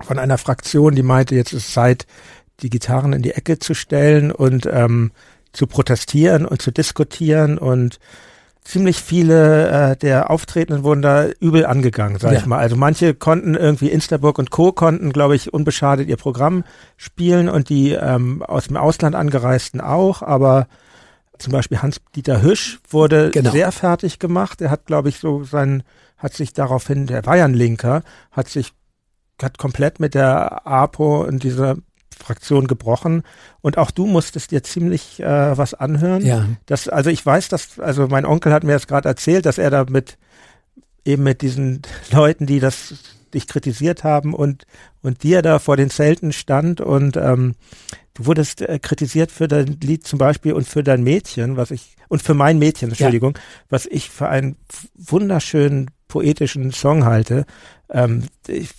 von 0.02 0.18
einer 0.18 0.39
Fraktion, 0.39 0.96
die 0.96 1.04
meinte, 1.04 1.36
jetzt 1.36 1.54
ist 1.54 1.72
Zeit, 1.72 2.08
die 2.62 2.70
Gitarren 2.70 3.14
in 3.14 3.22
die 3.22 3.32
Ecke 3.32 3.60
zu 3.60 3.74
stellen 3.76 4.32
und 4.32 4.68
ähm, 4.72 5.12
zu 5.56 5.68
protestieren 5.68 6.45
und 6.45 6.62
zu 6.62 6.72
diskutieren 6.72 7.58
und 7.58 7.99
ziemlich 8.66 9.01
viele 9.01 9.91
äh, 9.91 9.95
der 9.95 10.32
Auftretenden 10.32 10.84
wurden 10.84 11.01
da 11.01 11.28
übel 11.39 11.66
angegangen, 11.66 12.18
sag 12.20 12.34
ja. 12.34 12.39
ich 12.39 12.45
mal. 12.45 12.58
Also 12.58 12.76
manche 12.76 13.14
konnten 13.14 13.53
irgendwie 13.53 13.89
Instaburg 13.89 14.39
und 14.39 14.49
Co. 14.49 14.72
konnten, 14.72 15.14
glaube 15.14 15.36
ich, 15.36 15.53
unbeschadet 15.53 16.10
ihr 16.10 16.18
Programm 16.18 16.64
spielen 16.97 17.47
und 17.47 17.70
die 17.70 17.91
ähm, 17.91 18.41
aus 18.41 18.68
dem 18.68 18.78
Ausland 18.78 19.16
angereisten 19.16 19.82
auch, 19.82 20.22
aber 20.24 20.68
zum 21.38 21.53
Beispiel 21.53 21.82
Hans-Dieter 21.82 22.41
Hüsch 22.41 22.80
wurde 22.89 23.30
genau. 23.32 23.51
sehr 23.51 23.72
fertig 23.72 24.20
gemacht. 24.20 24.62
Er 24.62 24.72
hat, 24.72 24.86
glaube 24.86 25.10
ich, 25.10 25.20
so 25.20 25.43
sein, 25.43 25.84
hat 26.18 26.34
sich 26.34 26.53
daraufhin, 26.53 27.08
der 27.08 27.26
war 27.26 27.38
ja 27.38 27.45
ein 27.45 27.53
Linker, 27.53 28.03
hat 28.32 28.47
sich, 28.49 28.74
hat 29.41 29.58
komplett 29.58 29.99
mit 29.99 30.16
der 30.16 30.66
APO 30.66 31.24
und 31.24 31.43
dieser 31.43 31.76
Fraktion 32.18 32.68
gebrochen. 32.68 33.24
Und 33.61 33.78
auch 33.78 33.91
du 33.91 34.05
musstest 34.05 34.51
dir 34.51 34.63
ziemlich 34.63 35.20
äh, 35.20 35.57
was 35.57 35.74
anhören. 35.74 36.26
Ja. 36.26 36.45
Das, 36.66 36.88
also 36.88 37.09
ich 37.09 37.26
weiß, 37.26 37.49
dass, 37.49 37.80
also 37.80 38.07
mein 38.07 38.26
Onkel 38.26 38.53
hat 38.53 38.63
mir 38.63 38.74
das 38.74 38.88
gerade 38.88 39.09
erzählt, 39.09 39.45
dass 39.45 39.57
er 39.57 39.70
da 39.70 39.86
mit 39.89 40.18
eben 41.03 41.24
mit 41.24 41.41
diesen 41.41 41.82
Leuten, 42.11 42.45
die 42.45 42.59
das 42.59 42.95
dich 43.34 43.47
kritisiert 43.47 44.03
haben 44.03 44.34
und 44.34 44.66
und 45.01 45.24
dir 45.24 45.41
da 45.41 45.59
vor 45.59 45.78
den 45.78 45.89
Zelten 45.89 46.32
stand 46.32 46.82
und 46.82 47.18
ähm, 47.18 47.55
du 48.13 48.26
wurdest 48.26 48.61
äh, 48.61 48.80
kritisiert 48.80 49.32
für 49.32 49.47
dein 49.47 49.78
Lied 49.82 50.07
zum 50.07 50.18
Beispiel 50.18 50.53
und 50.53 50.68
für 50.68 50.84
dein 50.84 51.03
Mädchen, 51.03 51.57
was 51.57 51.70
ich 51.70 51.95
und 52.07 52.24
für 52.24 52.34
mein 52.34 52.57
Mädchen, 52.57 52.89
Entschuldigung, 52.89 53.34
ja. 53.36 53.41
was 53.70 53.86
ich 53.86 54.09
für 54.09 54.30
einen 54.30 54.55
wunderschönen 54.95 55.91
poetischen 56.07 56.72
Song 56.72 57.05
halte. 57.05 57.45
Ähm, 57.89 58.24
ich 58.47 58.70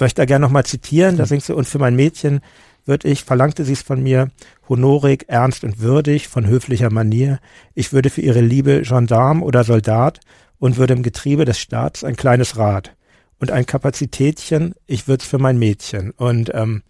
möchte 0.00 0.22
da 0.22 0.24
gerne 0.24 0.44
nochmal 0.44 0.64
zitieren, 0.64 1.14
mhm. 1.14 1.18
da 1.18 1.26
singst 1.26 1.48
du, 1.48 1.54
und 1.54 1.68
für 1.68 1.78
mein 1.78 1.94
Mädchen 1.94 2.40
wird 2.86 3.04
ich, 3.04 3.24
verlangte 3.24 3.64
sie 3.64 3.74
es 3.74 3.82
von 3.82 4.02
mir, 4.02 4.30
honorig, 4.68 5.24
ernst 5.28 5.64
und 5.64 5.80
würdig, 5.80 6.28
von 6.28 6.46
höflicher 6.46 6.90
Manier. 6.90 7.40
Ich 7.74 7.92
würde 7.92 8.10
für 8.10 8.20
ihre 8.20 8.40
Liebe 8.40 8.82
Gendarm 8.82 9.42
oder 9.42 9.64
Soldat 9.64 10.20
und 10.58 10.76
würde 10.76 10.94
im 10.94 11.02
Getriebe 11.02 11.44
des 11.44 11.58
Staats 11.58 12.04
ein 12.04 12.16
kleines 12.16 12.56
Rad 12.56 12.94
und 13.38 13.50
ein 13.50 13.66
Kapazitätchen, 13.66 14.74
ich 14.86 15.08
würde 15.08 15.22
es 15.22 15.28
für 15.28 15.38
mein 15.38 15.58
Mädchen. 15.58 16.12
Und 16.12 16.50
ähm, 16.54 16.82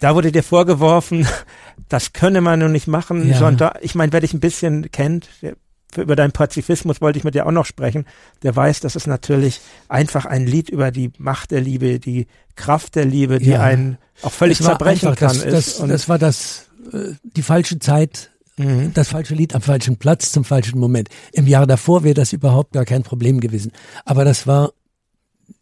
da 0.00 0.14
wurde 0.14 0.32
dir 0.32 0.42
vorgeworfen, 0.42 1.26
das 1.88 2.12
könne 2.12 2.40
man 2.40 2.58
nur 2.58 2.68
nicht 2.68 2.86
machen. 2.86 3.28
Ja. 3.28 3.38
Gendarm, 3.38 3.74
ich 3.80 3.94
meine, 3.94 4.12
wer 4.12 4.20
dich 4.20 4.34
ein 4.34 4.40
bisschen 4.40 4.90
kennt, 4.90 5.28
der 5.42 5.54
über 5.96 6.16
deinen 6.16 6.32
Pazifismus 6.32 7.00
wollte 7.00 7.18
ich 7.18 7.24
mit 7.24 7.34
dir 7.34 7.46
auch 7.46 7.52
noch 7.52 7.66
sprechen. 7.66 8.06
Der 8.42 8.54
weiß, 8.54 8.80
dass 8.80 8.96
es 8.96 9.06
natürlich 9.06 9.60
einfach 9.88 10.24
ein 10.26 10.46
Lied 10.46 10.68
über 10.68 10.90
die 10.90 11.12
Macht 11.18 11.50
der 11.50 11.60
Liebe, 11.60 11.98
die 12.00 12.26
Kraft 12.56 12.94
der 12.94 13.04
Liebe, 13.04 13.38
die 13.38 13.50
ja. 13.50 13.62
einen 13.62 13.98
auch 14.22 14.32
völlig 14.32 14.60
zerbrechen 14.60 15.08
einfach, 15.08 15.18
kann. 15.18 15.40
Das, 15.50 15.76
das, 15.78 15.88
das 15.88 16.08
war 16.08 16.18
das, 16.18 16.66
äh, 16.92 17.14
die 17.22 17.42
falsche 17.42 17.78
Zeit, 17.78 18.30
mhm. 18.56 18.92
das 18.94 19.08
falsche 19.08 19.34
Lied 19.34 19.54
am 19.54 19.62
falschen 19.62 19.96
Platz 19.96 20.32
zum 20.32 20.44
falschen 20.44 20.78
Moment. 20.78 21.08
Im 21.32 21.46
Jahr 21.46 21.66
davor 21.66 22.04
wäre 22.04 22.14
das 22.14 22.32
überhaupt 22.32 22.72
gar 22.72 22.84
kein 22.84 23.02
Problem 23.02 23.40
gewesen. 23.40 23.72
Aber 24.04 24.24
das 24.24 24.46
war 24.46 24.72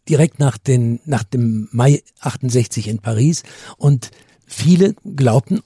direkt 0.07 0.39
nach 0.39 0.57
den, 0.57 0.99
nach 1.05 1.23
dem 1.23 1.69
Mai 1.71 2.03
68 2.19 2.87
in 2.87 2.99
Paris 2.99 3.43
und 3.77 4.11
viele 4.45 4.95
glaubten 5.15 5.61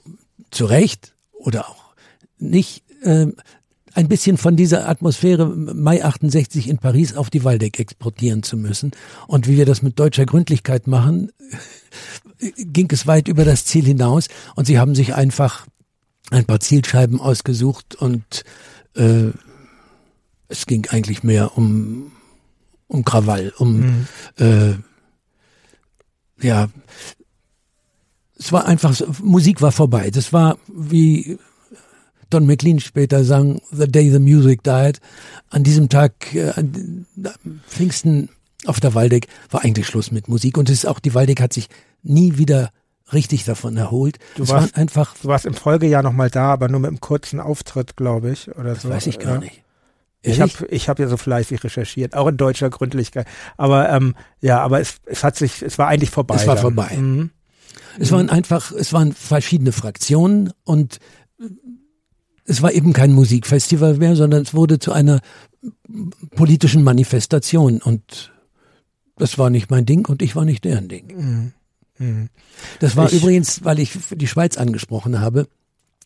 zu 0.50 0.64
Recht 0.64 1.14
oder 1.32 1.68
auch 1.68 1.94
nicht, 2.38 2.84
äh, 3.02 3.26
ein 3.94 4.08
bisschen 4.08 4.36
von 4.36 4.56
dieser 4.56 4.88
Atmosphäre 4.88 5.46
Mai 5.46 6.04
68 6.04 6.68
in 6.68 6.78
Paris 6.78 7.16
auf 7.16 7.30
die 7.30 7.44
Waldeck 7.44 7.78
exportieren 7.78 8.42
zu 8.42 8.56
müssen. 8.56 8.92
Und 9.26 9.46
wie 9.46 9.56
wir 9.56 9.66
das 9.66 9.82
mit 9.82 9.98
deutscher 9.98 10.26
Gründlichkeit 10.26 10.86
machen, 10.86 11.30
ging 12.56 12.88
es 12.90 13.06
weit 13.06 13.28
über 13.28 13.44
das 13.44 13.64
Ziel 13.64 13.84
hinaus. 13.84 14.28
Und 14.54 14.66
sie 14.66 14.78
haben 14.78 14.94
sich 14.94 15.14
einfach 15.14 15.66
ein 16.30 16.44
paar 16.44 16.60
Zielscheiben 16.60 17.20
ausgesucht 17.20 17.94
und 17.94 18.44
äh, 18.94 19.30
es 20.48 20.66
ging 20.66 20.86
eigentlich 20.90 21.22
mehr 21.22 21.56
um, 21.56 22.12
um 22.86 23.04
Krawall, 23.04 23.52
um 23.58 23.80
mhm. 23.80 24.06
äh, 24.38 24.74
ja, 26.40 26.68
es 28.38 28.52
war 28.52 28.66
einfach, 28.66 28.96
Musik 29.20 29.60
war 29.60 29.72
vorbei. 29.72 30.10
Das 30.10 30.32
war 30.32 30.58
wie 30.68 31.38
Don 32.30 32.46
McLean 32.46 32.80
später 32.80 33.24
sang 33.24 33.60
The 33.70 33.88
Day 33.88 34.10
the 34.10 34.18
Music 34.18 34.62
Died. 34.62 35.00
An 35.50 35.64
diesem 35.64 35.88
Tag, 35.88 36.34
äh, 36.34 36.50
an 36.50 37.06
Pfingsten 37.66 38.28
auf 38.66 38.80
der 38.80 38.94
Waldeck, 38.94 39.28
war 39.50 39.64
eigentlich 39.64 39.86
Schluss 39.86 40.10
mit 40.10 40.28
Musik. 40.28 40.58
Und 40.58 40.68
es 40.68 40.78
ist 40.78 40.86
auch, 40.86 40.98
die 40.98 41.14
Waldeck 41.14 41.40
hat 41.40 41.52
sich 41.52 41.68
nie 42.02 42.38
wieder 42.38 42.70
richtig 43.12 43.44
davon 43.44 43.76
erholt. 43.76 44.18
Du 44.36 44.42
es 44.42 44.50
warst 44.50 44.76
einfach. 44.76 45.14
Du 45.22 45.28
warst 45.28 45.46
im 45.46 45.54
Folgejahr 45.54 46.02
nochmal 46.02 46.30
da, 46.30 46.52
aber 46.52 46.68
nur 46.68 46.80
mit 46.80 46.88
einem 46.88 47.00
kurzen 47.00 47.40
Auftritt, 47.40 47.96
glaube 47.96 48.30
ich, 48.30 48.48
oder 48.56 48.74
das 48.74 48.82
so. 48.82 48.90
Weiß 48.90 49.06
ich 49.06 49.18
gar 49.18 49.34
ja. 49.34 49.40
nicht. 49.40 49.62
Ich 50.20 50.40
habe 50.40 50.52
ich 50.68 50.88
hab 50.88 50.98
ja 50.98 51.06
so 51.06 51.16
fleißig 51.16 51.62
recherchiert, 51.62 52.14
auch 52.14 52.26
in 52.26 52.36
deutscher 52.36 52.70
Gründlichkeit. 52.70 53.26
Aber 53.56 53.88
ähm, 53.88 54.14
ja, 54.40 54.60
aber 54.60 54.80
es, 54.80 54.96
es 55.06 55.22
hat 55.22 55.36
sich, 55.36 55.62
es 55.62 55.78
war 55.78 55.88
eigentlich 55.88 56.10
vorbei. 56.10 56.34
Es 56.34 56.46
war 56.46 56.56
dann. 56.56 56.62
vorbei. 56.62 56.96
Mhm. 56.96 57.30
Es 58.00 58.12
waren 58.12 58.30
einfach, 58.30 58.72
es 58.72 58.92
waren 58.92 59.12
verschiedene 59.12 59.72
Fraktionen 59.72 60.52
und 60.64 60.98
es 62.48 62.62
war 62.62 62.72
eben 62.72 62.94
kein 62.94 63.12
Musikfestival 63.12 63.98
mehr, 63.98 64.16
sondern 64.16 64.42
es 64.42 64.54
wurde 64.54 64.78
zu 64.78 64.92
einer 64.92 65.20
politischen 66.34 66.82
Manifestation 66.82 67.82
und 67.82 68.32
das 69.16 69.36
war 69.36 69.50
nicht 69.50 69.70
mein 69.70 69.84
Ding 69.84 70.08
und 70.08 70.22
ich 70.22 70.34
war 70.34 70.46
nicht 70.46 70.64
deren 70.64 70.88
Ding. 70.88 71.06
Mhm. 71.14 71.52
Mhm. 71.98 72.28
Das 72.80 72.96
war 72.96 73.12
ich, 73.12 73.20
übrigens, 73.20 73.64
weil 73.64 73.78
ich 73.78 73.98
die 74.12 74.26
Schweiz 74.26 74.56
angesprochen 74.56 75.20
habe, 75.20 75.46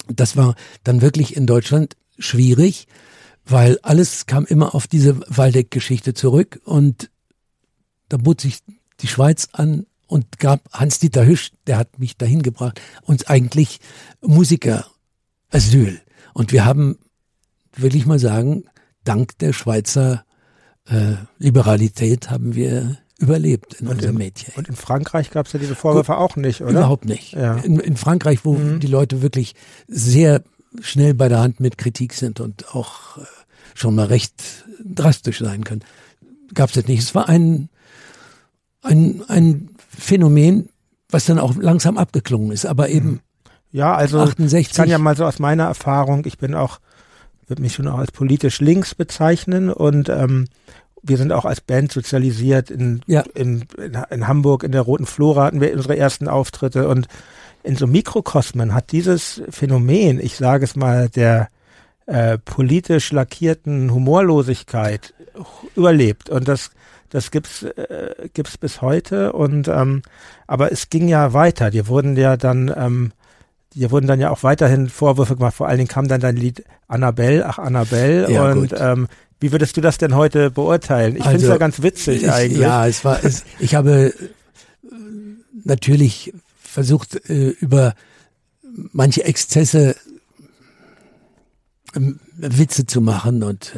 das 0.09 0.37
war 0.37 0.57
dann 0.83 1.01
wirklich 1.01 1.37
in 1.37 1.47
Deutschland 1.47 1.97
schwierig, 2.19 2.89
weil 3.47 3.79
alles 3.83 4.27
kam 4.27 4.45
immer 4.45 4.75
auf 4.75 4.89
diese 4.89 5.21
Waldeck-Geschichte 5.29 6.13
zurück 6.13 6.61
und 6.65 7.09
da 8.09 8.17
bot 8.17 8.41
sich 8.41 8.59
die 9.01 9.09
Schweiz 9.09 9.49
an 9.53 9.87
und 10.09 10.41
gab 10.41 10.61
Hans-Dieter 10.73 11.25
Hüsch, 11.25 11.53
der 11.69 11.79
hat 11.79 12.01
mich 12.01 12.17
dahin 12.17 12.43
gebracht, 12.43 12.81
uns 13.03 13.27
eigentlich 13.29 13.79
Musiker 14.21 14.87
Asyl. 15.51 16.01
Und 16.33 16.53
wir 16.53 16.65
haben, 16.65 16.99
will 17.77 17.95
ich 17.95 18.07
mal 18.07 18.19
sagen, 18.19 18.65
dank 19.05 19.39
der 19.39 19.53
Schweizer 19.53 20.25
äh, 20.87 21.15
Liberalität 21.39 22.31
haben 22.31 22.55
wir 22.55 22.99
überlebt 23.19 23.75
in 23.75 23.87
und 23.87 23.95
unserem 23.95 24.17
Mädchen. 24.17 24.53
Und 24.57 24.69
in 24.69 24.77
Frankreich 24.77 25.31
gab 25.31 25.47
es 25.47 25.53
ja 25.53 25.61
diese 25.61 25.77
Vorwürfe 25.77 26.17
auch 26.17 26.37
nicht, 26.37 26.61
oder? 26.61 26.71
Überhaupt 26.71 27.05
nicht. 27.05 27.33
Ja. 27.33 27.57
In, 27.59 27.79
in, 27.79 27.97
Frankreich, 27.97 28.41
wo 28.45 28.55
mhm. 28.55 28.81
die 28.81 28.89
Leute 28.89 29.23
wirklich 29.23 29.55
sehr 29.87 30.43
schnell 30.81 31.15
bei 31.15 31.29
der 31.29 31.41
Hand 31.41 31.61
mit 31.61 31.79
Kritik 31.79 32.15
sind 32.15 32.41
und 32.41 32.75
auch 32.75 33.19
äh, 33.19 33.25
schon 33.75 33.95
mal 33.95 34.07
recht 34.07 34.65
drastisch 34.85 35.39
sein 35.39 35.63
können, 35.63 35.85
gab 36.53 36.71
es 36.71 36.75
das 36.75 36.87
nicht. 36.87 37.01
Es 37.01 37.15
war 37.15 37.29
ein, 37.29 37.69
ein, 38.83 39.23
ein 39.29 39.69
Phänomen, 39.89 40.69
was 41.09 41.27
dann 41.27 41.39
auch 41.39 41.55
langsam 41.55 41.99
abgeklungen 41.99 42.51
ist, 42.51 42.67
aber 42.67 42.89
eben 42.89 43.11
mhm 43.11 43.21
Ja, 43.73 43.95
also 43.95 44.21
68. 44.21 44.61
ich 44.61 44.75
kann 44.75 44.89
ja 44.89 44.99
mal 44.99 45.17
so 45.17 45.25
aus 45.25 45.39
meiner 45.39 45.65
Erfahrung, 45.65 46.25
ich 46.27 46.39
bin 46.39 46.55
auch, 46.55 46.79
würde 47.49 47.63
mich 47.63 47.75
schon 47.75 47.89
auch 47.89 47.99
als 47.99 48.13
politisch 48.13 48.61
links 48.61 48.95
bezeichnen 48.95 49.71
und 49.71 50.09
ähm, 50.11 50.47
wir 51.03 51.17
sind 51.17 51.33
auch 51.33 51.47
als 51.47 51.61
Band 51.61 51.91
sozialisiert 51.91 52.71
in, 52.71 53.01
ja. 53.07 53.23
in, 53.35 53.65
in, 53.79 53.99
in, 54.11 54.29
Hamburg, 54.29 54.63
in 54.63 54.73
der 54.73 54.83
Roten 54.83 55.07
Flora 55.07 55.45
hatten 55.45 55.61
wir 55.61 55.73
unsere 55.73 55.97
ersten 55.97 56.29
Auftritte 56.29 56.87
und 56.87 57.09
in 57.65 57.77
so 57.77 57.87
Mikrokosmen 57.87 58.75
hat 58.75 58.93
dieses 58.93 59.43
Phänomen, 59.49 60.21
ich 60.21 60.37
sage 60.37 60.65
es 60.65 60.77
mal, 60.77 61.09
der 61.09 61.49
äh, 62.07 62.39
politisch 62.39 63.11
lackierten 63.11 63.93
Humorlosigkeit 63.93 65.15
überlebt 65.75 66.29
und 66.29 66.47
das 66.47 66.71
das 67.09 67.31
gibt's 67.31 67.63
äh, 67.63 68.29
gibt's 68.33 68.57
bis 68.57 68.81
heute 68.81 69.33
und 69.33 69.69
ähm, 69.69 70.03
aber 70.47 70.73
es 70.73 70.89
ging 70.89 71.09
ja 71.09 71.35
weiter. 71.35 71.71
Die 71.71 71.87
wurden 71.87 72.17
ja 72.17 72.39
dann 72.39 72.73
ähm, 72.75 73.13
dir 73.75 73.91
wurden 73.91 74.07
dann 74.07 74.21
ja 74.21 74.31
auch 74.31 74.43
weiterhin 74.43 74.89
Vorwürfe 74.89 75.37
gemacht. 75.37 75.55
Vor 75.55 75.69
allen 75.69 75.79
Dingen 75.79 75.89
kam 75.89 76.09
dann 76.09 76.21
dein 76.21 76.37
Lied 76.37 76.65
Annabelle, 76.89 77.47
ach 77.47 77.59
Annabelle. 77.59 78.31
Ja, 78.31 78.51
und 78.51 78.71
gut. 78.71 78.79
ähm, 78.79 79.09
wie 79.41 79.51
würdest 79.53 79.77
du 79.77 79.81
das 79.81 79.99
denn 79.99 80.15
heute 80.15 80.51
beurteilen? 80.51 81.17
Ich 81.17 81.23
also, 81.23 81.31
finde 81.31 81.47
es 81.47 81.51
ja 81.51 81.59
ganz 81.59 81.83
witzig 81.83 82.23
ich, 82.23 82.31
eigentlich. 82.31 82.61
Ja, 82.61 82.87
es 82.87 83.05
war, 83.05 83.25
es, 83.25 83.45
ich 83.59 83.75
habe 83.75 84.15
natürlich 85.65 86.33
versucht, 86.63 87.29
äh, 87.29 87.49
über 87.49 87.95
manche 88.93 89.25
Exzesse 89.25 89.97
ähm, 91.95 92.21
Witze 92.37 92.87
zu 92.87 93.01
machen 93.01 93.43
und 93.43 93.73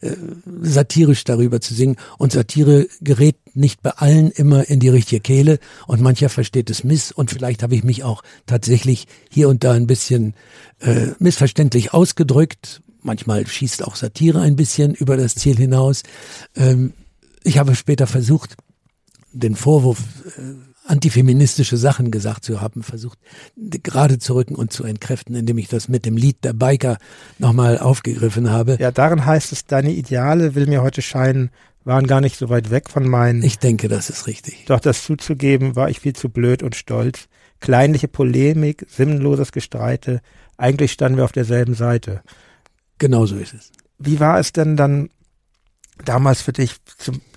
äh, 0.00 0.16
satirisch 0.62 1.24
darüber 1.24 1.60
zu 1.60 1.74
singen. 1.74 1.96
Und 2.16 2.32
Satire 2.32 2.88
gerät 3.00 3.36
nicht 3.58 3.82
bei 3.82 3.90
allen 3.90 4.30
immer 4.30 4.68
in 4.68 4.80
die 4.80 4.88
richtige 4.88 5.20
Kehle 5.20 5.58
und 5.86 6.00
mancher 6.00 6.28
versteht 6.28 6.70
es 6.70 6.84
miss. 6.84 7.12
Und 7.12 7.30
vielleicht 7.30 7.62
habe 7.62 7.74
ich 7.74 7.84
mich 7.84 8.04
auch 8.04 8.22
tatsächlich 8.46 9.06
hier 9.30 9.48
und 9.48 9.64
da 9.64 9.72
ein 9.72 9.86
bisschen 9.86 10.34
äh, 10.80 11.08
missverständlich 11.18 11.92
ausgedrückt. 11.92 12.82
Manchmal 13.02 13.46
schießt 13.46 13.84
auch 13.84 13.96
Satire 13.96 14.40
ein 14.40 14.56
bisschen 14.56 14.94
über 14.94 15.16
das 15.16 15.34
Ziel 15.34 15.56
hinaus. 15.56 16.02
Ähm, 16.56 16.92
ich 17.44 17.58
habe 17.58 17.74
später 17.74 18.06
versucht, 18.06 18.56
den 19.32 19.54
Vorwurf 19.54 19.98
äh, 20.36 20.54
antifeministische 20.88 21.76
Sachen 21.76 22.10
gesagt 22.10 22.44
zu 22.44 22.60
haben, 22.60 22.82
versucht 22.82 23.18
gerade 23.56 24.18
zu 24.18 24.34
rücken 24.34 24.54
und 24.54 24.72
zu 24.72 24.84
entkräften, 24.84 25.34
indem 25.34 25.58
ich 25.58 25.68
das 25.68 25.88
mit 25.88 26.06
dem 26.06 26.16
Lied 26.16 26.44
der 26.44 26.54
Biker 26.54 26.96
nochmal 27.38 27.78
aufgegriffen 27.78 28.50
habe. 28.50 28.78
Ja, 28.80 28.90
darin 28.90 29.24
heißt 29.26 29.52
es, 29.52 29.66
deine 29.66 29.92
Ideale, 29.92 30.54
will 30.54 30.66
mir 30.66 30.82
heute 30.82 31.02
scheinen, 31.02 31.50
waren 31.88 32.06
gar 32.06 32.20
nicht 32.20 32.36
so 32.36 32.50
weit 32.50 32.70
weg 32.70 32.88
von 32.88 33.08
meinen. 33.08 33.42
Ich 33.42 33.58
denke, 33.58 33.88
das 33.88 34.10
ist 34.10 34.26
richtig. 34.26 34.66
Doch 34.66 34.78
das 34.78 35.02
zuzugeben, 35.02 35.74
war 35.74 35.88
ich 35.88 36.00
viel 36.00 36.12
zu 36.12 36.28
blöd 36.28 36.62
und 36.62 36.76
stolz. 36.76 37.28
Kleinliche 37.60 38.06
Polemik, 38.06 38.86
sinnloses 38.88 39.50
Gestreite, 39.50 40.20
eigentlich 40.56 40.92
standen 40.92 41.16
wir 41.16 41.24
auf 41.24 41.32
derselben 41.32 41.74
Seite. 41.74 42.22
Genau 42.98 43.26
so 43.26 43.36
ist 43.36 43.54
es. 43.54 43.72
Wie 43.98 44.20
war 44.20 44.38
es 44.38 44.52
denn 44.52 44.76
dann 44.76 45.08
damals 46.04 46.42
für 46.42 46.52
dich, 46.52 46.76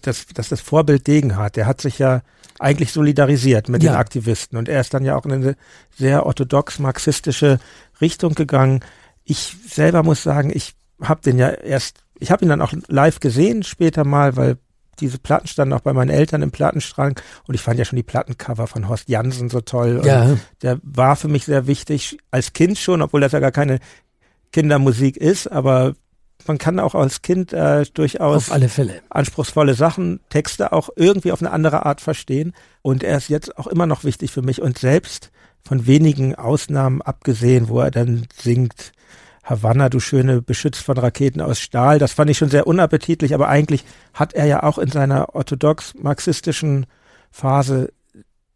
dass, 0.02 0.28
dass 0.28 0.50
das 0.50 0.62
Vorbild 0.62 1.08
Degenhardt, 1.08 1.56
der 1.56 1.66
hat 1.66 1.82
sich 1.82 1.98
ja 1.98 2.22
eigentlich 2.60 2.92
solidarisiert 2.92 3.70
mit 3.70 3.82
ja. 3.82 3.94
den 3.94 3.98
Aktivisten. 3.98 4.58
Und 4.58 4.70
er 4.70 4.82
ist 4.82 4.94
dann 4.94 5.06
ja 5.06 5.16
auch 5.16 5.26
in 5.26 5.32
eine 5.32 5.56
sehr 5.98 6.26
orthodox 6.26 6.78
marxistische 6.78 7.60
Richtung 8.02 8.36
gegangen. 8.36 8.82
Ich 9.24 9.56
selber 9.68 10.04
muss 10.04 10.22
sagen, 10.22 10.52
ich 10.54 10.76
habe 11.02 11.22
den 11.22 11.40
ja 11.40 11.50
erst, 11.50 12.04
ich 12.22 12.32
habe 12.32 12.46
ihn 12.46 12.50
dann 12.50 12.62
auch 12.62 12.74
live 12.88 13.20
gesehen 13.20 13.64
später 13.64 14.06
mal, 14.06 14.36
weil 14.38 14.58
diese 15.00 15.18
Platten 15.18 15.48
standen 15.48 15.74
auch 15.74 15.82
bei 15.82 15.94
meinen 15.94 16.12
Eltern 16.12 16.44
im 16.44 16.52
Plattenstrang 16.52 17.20
und 17.48 17.56
ich 17.56 17.62
fand 17.62 17.80
ja 17.80 17.86
schon 17.86 17.98
die 17.98 18.04
Plattencover 18.04 18.68
von 18.68 18.88
Horst 18.88 19.10
Jansen 19.10 19.50
so 19.50 19.62
toll. 19.62 20.02
Ja. 20.06 20.38
der 20.62 20.80
war 20.84 21.16
für 21.16 21.28
mich 21.28 21.46
sehr 21.46 21.68
wichtig 21.68 22.20
als 22.30 22.54
Kind 22.54 22.78
schon, 22.78 23.02
obwohl 23.02 23.22
das 23.22 23.32
ja 23.32 23.40
gar 23.40 23.52
keine 23.52 23.80
Kindermusik 24.52 25.18
ist, 25.18 25.52
aber 25.52 25.96
man 26.48 26.58
kann 26.58 26.80
auch 26.80 26.96
als 26.96 27.22
Kind 27.22 27.54
äh, 27.54 27.86
durchaus 27.94 28.50
anspruchsvolle 29.10 29.74
Sachen, 29.74 30.20
Texte 30.30 30.72
auch 30.72 30.90
irgendwie 30.96 31.32
auf 31.32 31.42
eine 31.42 31.52
andere 31.52 31.86
Art 31.86 32.02
verstehen. 32.02 32.54
Und 32.82 33.04
er 33.04 33.18
ist 33.18 33.30
jetzt 33.30 33.58
auch 33.58 33.68
immer 33.68 33.86
noch 33.86 34.04
wichtig 34.04 34.32
für 34.32 34.42
mich. 34.42 34.62
Und 34.62 34.80
selbst 34.80 35.32
von 35.64 35.86
wenigen 35.86 36.36
Ausnahmen 36.36 37.02
abgesehen, 37.02 37.70
wo 37.70 37.80
er 37.80 37.92
dann 37.92 38.26
singt, 38.36 38.94
Havanna, 39.44 39.90
du 39.90 40.00
schöne, 40.00 40.42
beschützt 40.42 40.84
von 40.84 40.98
Raketen 40.98 41.42
aus 41.42 41.60
Stahl. 41.60 42.00
Das 42.00 42.14
fand 42.14 42.30
ich 42.30 42.38
schon 42.38 42.50
sehr 42.50 42.68
unappetitlich, 42.68 43.34
aber 43.34 43.48
eigentlich 43.50 43.84
hat 44.14 44.34
er 44.34 44.46
ja 44.46 44.64
auch 44.64 44.78
in 44.78 44.92
seiner 44.92 45.36
orthodox-marxistischen 45.36 46.86
Phase 47.32 47.92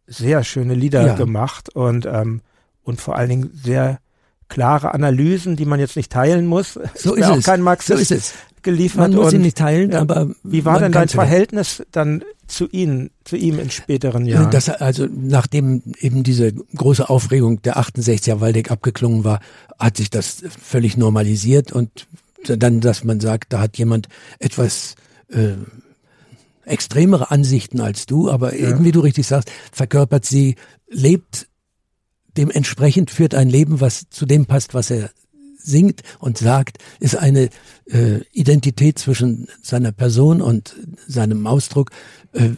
sehr 0.06 0.44
schöne 0.44 0.74
Lieder 0.74 1.04
ja. 1.04 1.14
gemacht 1.14 1.74
und, 1.74 2.06
ähm, 2.06 2.40
und 2.82 3.00
vor 3.00 3.16
allen 3.16 3.28
Dingen 3.28 3.50
sehr 3.52 3.98
klare 4.48 4.94
Analysen, 4.94 5.56
die 5.56 5.64
man 5.64 5.80
jetzt 5.80 5.96
nicht 5.96 6.12
teilen 6.12 6.46
muss. 6.46 6.74
So 6.94 7.14
ist, 7.14 7.22
ist 7.22 7.30
auch 7.30 7.36
es. 7.38 7.44
kein 7.44 7.62
Marxist 7.62 7.96
so 7.96 8.02
ist 8.02 8.12
es. 8.12 8.34
Geliefert. 8.66 9.12
Man 9.12 9.14
muss 9.14 9.30
sie 9.30 9.38
nicht 9.38 9.56
teilen, 9.56 9.94
aber 9.94 10.30
wie 10.42 10.66
war 10.66 10.80
denn 10.80 10.92
dein 10.92 11.08
Verhältnis 11.08 11.82
dann 11.92 12.22
zu 12.48 12.68
ihnen, 12.68 13.10
zu 13.24 13.36
ihm 13.36 13.58
in 13.58 13.70
späteren 13.70 14.26
Jahren? 14.26 14.50
Das, 14.50 14.68
also 14.68 15.06
nachdem 15.10 15.82
eben 16.00 16.24
diese 16.24 16.52
große 16.52 17.08
Aufregung 17.08 17.62
der 17.62 17.78
68er 17.78 18.40
Waldeck 18.40 18.70
abgeklungen 18.70 19.24
war, 19.24 19.40
hat 19.78 19.96
sich 19.96 20.10
das 20.10 20.42
völlig 20.60 20.96
normalisiert 20.96 21.72
und 21.72 22.06
dann, 22.44 22.80
dass 22.80 23.04
man 23.04 23.20
sagt, 23.20 23.52
da 23.52 23.60
hat 23.60 23.78
jemand 23.78 24.08
etwas 24.40 24.96
äh, 25.28 25.54
extremere 26.64 27.30
Ansichten 27.30 27.80
als 27.80 28.06
du, 28.06 28.30
aber 28.30 28.54
ja. 28.54 28.70
eben 28.70 28.84
wie 28.84 28.92
du 28.92 29.00
richtig 29.00 29.26
sagst, 29.26 29.50
verkörpert 29.72 30.26
sie, 30.26 30.56
lebt 30.88 31.46
dementsprechend 32.36 33.10
führt 33.10 33.34
ein 33.34 33.48
Leben, 33.48 33.80
was 33.80 34.10
zu 34.10 34.26
dem 34.26 34.44
passt, 34.44 34.74
was 34.74 34.90
er 34.90 35.10
singt 35.66 36.02
und 36.18 36.38
sagt, 36.38 36.78
ist 37.00 37.16
eine 37.16 37.50
äh, 37.86 38.20
Identität 38.32 38.98
zwischen 38.98 39.48
seiner 39.62 39.92
Person 39.92 40.40
und 40.40 40.76
seinem 41.06 41.46
Ausdruck. 41.46 41.90
Äh, 42.32 42.50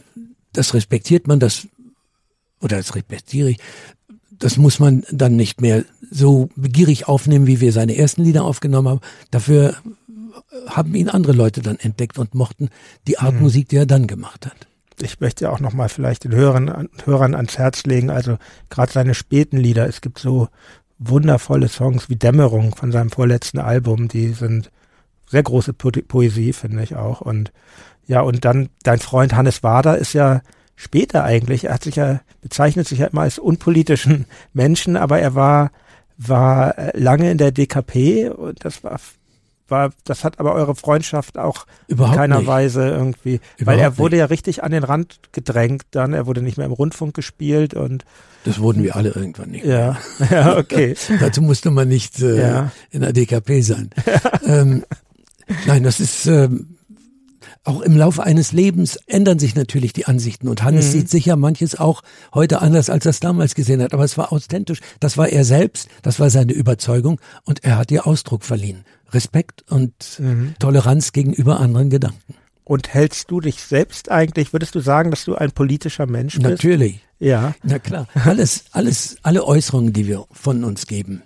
das 0.53 0.73
respektiert 0.73 1.27
man, 1.27 1.39
das 1.39 1.67
oder 2.61 2.77
das 2.77 2.95
respektiere 2.95 3.49
ich. 3.49 3.57
Das 4.31 4.57
muss 4.57 4.79
man 4.79 5.03
dann 5.11 5.35
nicht 5.35 5.59
mehr 5.61 5.83
so 6.09 6.49
begierig 6.55 7.07
aufnehmen, 7.07 7.47
wie 7.47 7.59
wir 7.59 7.73
seine 7.73 7.97
ersten 7.97 8.23
Lieder 8.23 8.45
aufgenommen 8.45 8.87
haben. 8.87 9.01
Dafür 9.31 9.75
haben 10.67 10.95
ihn 10.95 11.09
andere 11.09 11.33
Leute 11.33 11.61
dann 11.61 11.77
entdeckt 11.77 12.17
und 12.17 12.35
mochten 12.35 12.69
die 13.07 13.19
Art 13.19 13.35
mhm. 13.35 13.41
Musik, 13.41 13.69
die 13.69 13.77
er 13.77 13.85
dann 13.85 14.07
gemacht 14.07 14.45
hat 14.45 14.69
ich 15.01 15.19
möchte 15.19 15.45
ja 15.45 15.51
auch 15.51 15.59
nochmal 15.59 15.89
vielleicht 15.89 16.23
den 16.23 16.33
Hörern, 16.33 16.89
Hörern 17.05 17.35
ans 17.35 17.57
Herz 17.57 17.83
legen, 17.83 18.09
also 18.09 18.37
gerade 18.69 18.91
seine 18.91 19.13
späten 19.13 19.57
Lieder, 19.57 19.87
es 19.87 20.01
gibt 20.01 20.19
so 20.19 20.49
wundervolle 20.99 21.69
Songs 21.69 22.09
wie 22.09 22.17
Dämmerung 22.17 22.75
von 22.75 22.91
seinem 22.91 23.09
vorletzten 23.09 23.59
Album, 23.59 24.07
die 24.09 24.33
sind 24.33 24.69
sehr 25.27 25.43
große 25.43 25.73
po 25.73 25.91
Poesie, 25.91 26.53
finde 26.53 26.83
ich 26.83 26.95
auch. 26.95 27.21
Und 27.21 27.51
ja, 28.05 28.21
und 28.21 28.43
dann 28.45 28.69
dein 28.83 28.99
Freund 28.99 29.33
Hannes 29.33 29.63
Wader 29.63 29.97
ist 29.97 30.13
ja 30.13 30.41
später 30.75 31.23
eigentlich, 31.23 31.65
er 31.65 31.75
hat 31.75 31.83
sich 31.83 31.95
ja, 31.95 32.21
bezeichnet 32.41 32.87
sich 32.87 32.99
ja 32.99 33.07
immer 33.07 33.21
als 33.21 33.39
unpolitischen 33.39 34.25
Menschen, 34.53 34.97
aber 34.97 35.19
er 35.19 35.35
war, 35.35 35.71
war 36.17 36.75
lange 36.93 37.31
in 37.31 37.37
der 37.37 37.51
DKP 37.51 38.29
und 38.29 38.63
das 38.65 38.83
war 38.83 38.99
war, 39.71 39.91
das 40.03 40.23
hat 40.23 40.39
aber 40.39 40.53
eure 40.53 40.75
Freundschaft 40.75 41.37
auch 41.37 41.65
Überhaupt 41.87 42.15
in 42.15 42.19
keiner 42.19 42.37
nicht. 42.39 42.47
Weise 42.47 42.87
irgendwie, 42.87 43.39
Überhaupt 43.57 43.65
weil 43.65 43.79
er 43.79 43.97
wurde 43.97 44.15
nicht. 44.15 44.21
ja 44.21 44.25
richtig 44.25 44.63
an 44.63 44.71
den 44.71 44.83
Rand 44.83 45.19
gedrängt 45.31 45.83
dann, 45.91 46.13
er 46.13 46.25
wurde 46.25 46.41
nicht 46.41 46.57
mehr 46.57 46.65
im 46.65 46.73
Rundfunk 46.73 47.13
gespielt 47.13 47.73
und 47.73 48.05
das 48.45 48.59
wurden 48.59 48.83
wir 48.83 48.95
alle 48.95 49.09
irgendwann 49.09 49.51
nicht. 49.51 49.65
Ja, 49.65 49.97
ja 50.31 50.57
okay. 50.57 50.95
Dazu 51.19 51.41
musste 51.41 51.71
man 51.71 51.87
nicht 51.87 52.21
äh, 52.21 52.41
ja. 52.41 52.71
in 52.89 53.01
der 53.01 53.11
DKP 53.11 53.61
sein. 53.61 53.89
ähm, 54.45 54.85
nein, 55.65 55.83
das 55.83 55.99
ist 55.99 56.25
ähm, 56.25 56.78
auch 57.63 57.81
im 57.81 57.95
Laufe 57.97 58.23
eines 58.23 58.51
Lebens 58.51 58.97
ändern 59.05 59.39
sich 59.39 59.55
natürlich 59.55 59.93
die 59.93 60.05
Ansichten 60.05 60.47
und 60.47 60.63
Hannes 60.63 60.87
mhm. 60.87 60.91
sieht 60.91 61.09
sicher 61.09 61.35
manches 61.35 61.77
auch 61.77 62.01
heute 62.33 62.61
anders, 62.61 62.89
als 62.89 63.05
er 63.05 63.11
es 63.11 63.19
damals 63.19 63.55
gesehen 63.55 63.81
hat. 63.81 63.93
Aber 63.93 64.03
es 64.03 64.17
war 64.17 64.31
authentisch. 64.31 64.79
Das 64.99 65.17
war 65.17 65.29
er 65.29 65.43
selbst, 65.45 65.89
das 66.01 66.19
war 66.19 66.29
seine 66.29 66.53
Überzeugung 66.53 67.19
und 67.43 67.63
er 67.63 67.77
hat 67.77 67.91
ihr 67.91 68.07
Ausdruck 68.07 68.43
verliehen. 68.43 68.85
Respekt 69.11 69.63
und 69.69 69.93
mhm. 70.19 70.55
Toleranz 70.59 71.11
gegenüber 71.11 71.59
anderen 71.59 71.89
Gedanken. 71.89 72.35
Und 72.63 72.93
hältst 72.93 73.31
du 73.31 73.41
dich 73.41 73.63
selbst 73.63 74.11
eigentlich, 74.11 74.53
würdest 74.53 74.75
du 74.75 74.79
sagen, 74.79 75.09
dass 75.09 75.25
du 75.25 75.35
ein 75.35 75.51
politischer 75.51 76.05
Mensch 76.05 76.35
bist? 76.35 76.47
Natürlich. 76.47 76.99
Ja. 77.17 77.55
Na 77.63 77.79
klar. 77.79 78.07
Alles, 78.13 78.65
alles, 78.71 79.17
alle 79.23 79.43
Äußerungen, 79.43 79.91
die 79.91 80.07
wir 80.07 80.25
von 80.31 80.63
uns 80.63 80.85
geben, 80.85 81.23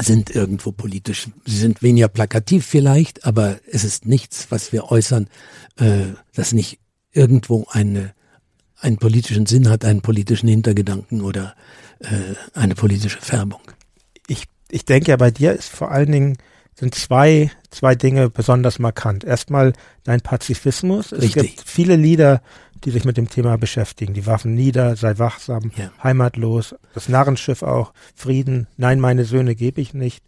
sind 0.00 0.30
irgendwo 0.30 0.72
politisch. 0.72 1.28
Sie 1.44 1.56
sind 1.56 1.82
weniger 1.82 2.08
plakativ 2.08 2.66
vielleicht, 2.66 3.24
aber 3.24 3.58
es 3.70 3.84
ist 3.84 4.06
nichts, 4.06 4.46
was 4.50 4.72
wir 4.72 4.90
äußern, 4.90 5.28
äh, 5.76 6.06
das 6.34 6.52
nicht 6.52 6.80
irgendwo 7.12 7.66
eine, 7.70 8.12
einen 8.76 8.98
politischen 8.98 9.46
Sinn 9.46 9.68
hat, 9.68 9.84
einen 9.84 10.02
politischen 10.02 10.48
Hintergedanken 10.48 11.20
oder 11.20 11.54
äh, 12.00 12.34
eine 12.54 12.74
politische 12.74 13.20
Färbung. 13.20 13.60
Ich, 14.26 14.44
ich 14.70 14.84
denke 14.84 15.10
ja, 15.10 15.16
bei 15.16 15.30
dir 15.30 15.52
ist 15.52 15.68
vor 15.68 15.90
allen 15.90 16.10
Dingen 16.10 16.38
sind 16.74 16.94
zwei, 16.94 17.50
zwei 17.70 17.94
Dinge 17.94 18.30
besonders 18.30 18.78
markant. 18.78 19.24
Erstmal 19.24 19.72
dein 20.02 20.20
Pazifismus. 20.20 21.12
Es 21.12 21.22
Richtig. 21.22 21.56
gibt 21.56 21.68
viele 21.68 21.96
Lieder, 21.96 22.42
die 22.84 22.90
sich 22.90 23.04
mit 23.04 23.16
dem 23.16 23.28
Thema 23.28 23.56
beschäftigen. 23.56 24.14
Die 24.14 24.26
Waffen 24.26 24.54
nieder, 24.54 24.96
sei 24.96 25.18
wachsam, 25.18 25.70
ja. 25.76 25.90
heimatlos, 26.02 26.74
das 26.94 27.08
Narrenschiff 27.08 27.62
auch, 27.62 27.92
Frieden, 28.14 28.66
nein, 28.76 29.00
meine 29.00 29.24
Söhne 29.24 29.54
gebe 29.54 29.80
ich 29.80 29.94
nicht. 29.94 30.24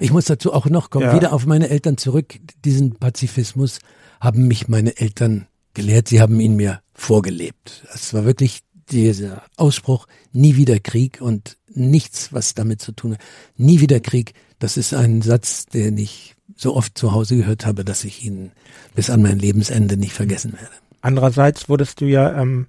Ich 0.00 0.12
muss 0.12 0.26
dazu 0.26 0.52
auch 0.52 0.66
noch 0.66 0.90
kommen, 0.90 1.06
ja. 1.06 1.14
wieder 1.14 1.32
auf 1.32 1.46
meine 1.46 1.68
Eltern 1.70 1.96
zurück. 1.96 2.38
Diesen 2.64 2.96
Pazifismus 2.96 3.80
haben 4.20 4.46
mich 4.46 4.68
meine 4.68 4.96
Eltern 4.96 5.48
gelehrt, 5.74 6.08
sie 6.08 6.20
haben 6.20 6.38
ihn 6.40 6.56
mir 6.56 6.80
vorgelebt. 6.94 7.84
Es 7.92 8.14
war 8.14 8.24
wirklich 8.24 8.60
dieser 8.90 9.42
Ausspruch, 9.56 10.06
nie 10.32 10.56
wieder 10.56 10.78
Krieg 10.78 11.20
und 11.20 11.56
nichts, 11.78 12.32
was 12.32 12.54
damit 12.54 12.82
zu 12.82 12.92
tun 12.92 13.14
hat. 13.14 13.20
Nie 13.56 13.80
wieder 13.80 14.00
Krieg, 14.00 14.34
das 14.58 14.76
ist 14.76 14.94
ein 14.94 15.22
Satz, 15.22 15.66
den 15.66 15.98
ich 15.98 16.34
so 16.56 16.74
oft 16.74 16.98
zu 16.98 17.12
Hause 17.12 17.36
gehört 17.36 17.66
habe, 17.66 17.84
dass 17.84 18.04
ich 18.04 18.24
ihn 18.24 18.52
bis 18.94 19.10
an 19.10 19.22
mein 19.22 19.38
Lebensende 19.38 19.96
nicht 19.96 20.12
vergessen 20.12 20.52
werde. 20.54 20.74
Andererseits 21.00 21.68
wurdest 21.68 22.00
du 22.00 22.06
ja 22.06 22.40
ähm, 22.40 22.66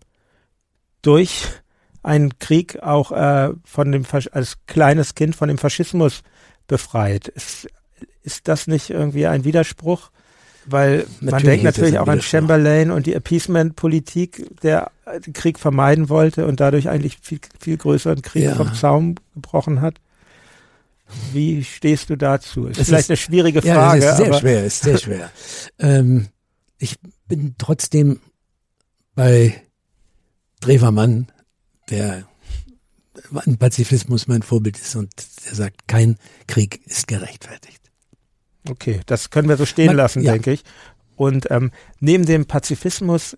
durch 1.01 1.45
einen 2.03 2.37
Krieg 2.39 2.81
auch 2.81 3.11
äh, 3.11 3.49
von 3.63 3.91
dem 3.91 4.05
als 4.31 4.57
kleines 4.67 5.15
Kind 5.15 5.35
von 5.35 5.47
dem 5.47 5.57
Faschismus 5.57 6.21
befreit. 6.67 7.27
Ist, 7.29 7.67
ist 8.21 8.47
das 8.47 8.67
nicht 8.67 8.89
irgendwie 8.89 9.27
ein 9.27 9.43
Widerspruch? 9.43 10.11
Weil 10.65 11.07
natürlich 11.19 11.31
man 11.31 11.43
denkt 11.43 11.63
natürlich 11.63 11.99
auch 11.99 12.07
an 12.07 12.21
Chamberlain 12.21 12.91
und 12.91 13.05
die 13.05 13.13
Appeasement-Politik, 13.13 14.61
der 14.61 14.91
den 15.25 15.33
Krieg 15.33 15.59
vermeiden 15.59 16.09
wollte 16.09 16.45
und 16.45 16.59
dadurch 16.59 16.89
eigentlich 16.89 17.17
viel, 17.21 17.39
viel 17.59 17.77
größeren 17.77 18.21
Krieg 18.21 18.43
ja. 18.43 18.55
vom 18.55 18.73
Zaum 18.73 19.15
gebrochen 19.33 19.81
hat. 19.81 19.95
Wie 21.33 21.63
stehst 21.63 22.09
du 22.09 22.17
dazu? 22.17 22.67
Ist 22.67 22.79
es 22.79 22.87
vielleicht 22.87 23.05
ist, 23.05 23.09
eine 23.09 23.17
schwierige 23.17 23.61
Frage. 23.61 24.03
Ja, 24.03 24.11
ist 24.11 24.17
sehr 24.17 24.33
schwer, 24.33 24.65
ist 24.65 24.81
sehr 24.81 24.97
schwer. 24.97 25.31
ähm, 25.79 26.27
ich 26.77 26.95
bin 27.27 27.55
trotzdem 27.57 28.19
bei 29.15 29.61
Drewermann, 30.61 31.27
der 31.89 32.25
an 33.33 33.57
Pazifismus 33.57 34.27
mein 34.27 34.43
Vorbild 34.43 34.77
ist 34.77 34.95
und 34.95 35.11
der 35.45 35.55
sagt, 35.55 35.87
kein 35.87 36.17
Krieg 36.47 36.81
ist 36.85 37.07
gerechtfertigt. 37.07 37.78
Okay, 38.67 39.01
das 39.05 39.29
können 39.29 39.47
wir 39.47 39.57
so 39.57 39.65
stehen 39.65 39.87
Man, 39.87 39.97
lassen, 39.97 40.21
ja. 40.21 40.33
denke 40.33 40.51
ich. 40.51 40.63
Und 41.15 41.51
ähm, 41.51 41.71
neben 41.99 42.25
dem 42.25 42.45
Pazifismus 42.45 43.37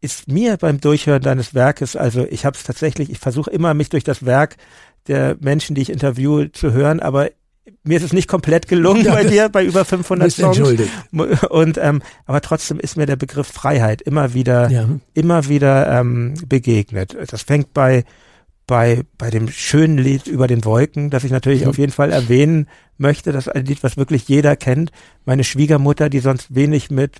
ist 0.00 0.28
mir 0.28 0.56
beim 0.58 0.80
Durchhören 0.80 1.22
deines 1.22 1.54
Werkes, 1.54 1.96
also 1.96 2.26
ich 2.28 2.44
habe 2.44 2.56
es 2.56 2.62
tatsächlich, 2.62 3.10
ich 3.10 3.18
versuche 3.18 3.50
immer, 3.50 3.72
mich 3.72 3.88
durch 3.88 4.04
das 4.04 4.26
Werk 4.26 4.56
der 5.06 5.36
Menschen, 5.40 5.74
die 5.74 5.82
ich 5.82 5.90
interviewe, 5.90 6.52
zu 6.52 6.72
hören, 6.72 7.00
aber 7.00 7.30
mir 7.82 7.96
ist 7.96 8.02
es 8.02 8.12
nicht 8.12 8.28
komplett 8.28 8.68
gelungen 8.68 9.04
ja, 9.04 9.14
bei 9.14 9.24
dir, 9.24 9.48
bei 9.48 9.64
über 9.64 9.84
500 9.84 10.30
Songs. 10.30 10.58
Entschuldigt. 10.58 10.90
Und 11.50 11.78
ähm, 11.78 12.02
aber 12.26 12.40
trotzdem 12.40 12.78
ist 12.78 12.96
mir 12.96 13.06
der 13.06 13.16
Begriff 13.16 13.46
Freiheit 13.46 14.02
immer 14.02 14.34
wieder, 14.34 14.70
ja. 14.70 14.88
immer 15.14 15.48
wieder 15.48 16.00
ähm, 16.00 16.34
begegnet. 16.46 17.16
Das 17.28 17.42
fängt 17.42 17.72
bei 17.72 18.04
bei 18.66 19.02
bei 19.18 19.30
dem 19.30 19.48
schönen 19.48 19.98
Lied 19.98 20.26
über 20.26 20.46
den 20.46 20.64
Wolken, 20.64 21.10
das 21.10 21.24
ich 21.24 21.30
natürlich 21.30 21.62
mhm. 21.62 21.68
auf 21.68 21.78
jeden 21.78 21.92
Fall 21.92 22.12
erwähnen 22.12 22.68
möchte. 22.98 23.32
Das 23.32 23.46
ist 23.46 23.52
ein 23.52 23.66
Lied, 23.66 23.82
was 23.82 23.96
wirklich 23.96 24.28
jeder 24.28 24.56
kennt. 24.56 24.90
Meine 25.24 25.44
Schwiegermutter, 25.44 26.08
die 26.08 26.20
sonst 26.20 26.54
wenig 26.54 26.90
mit 26.90 27.16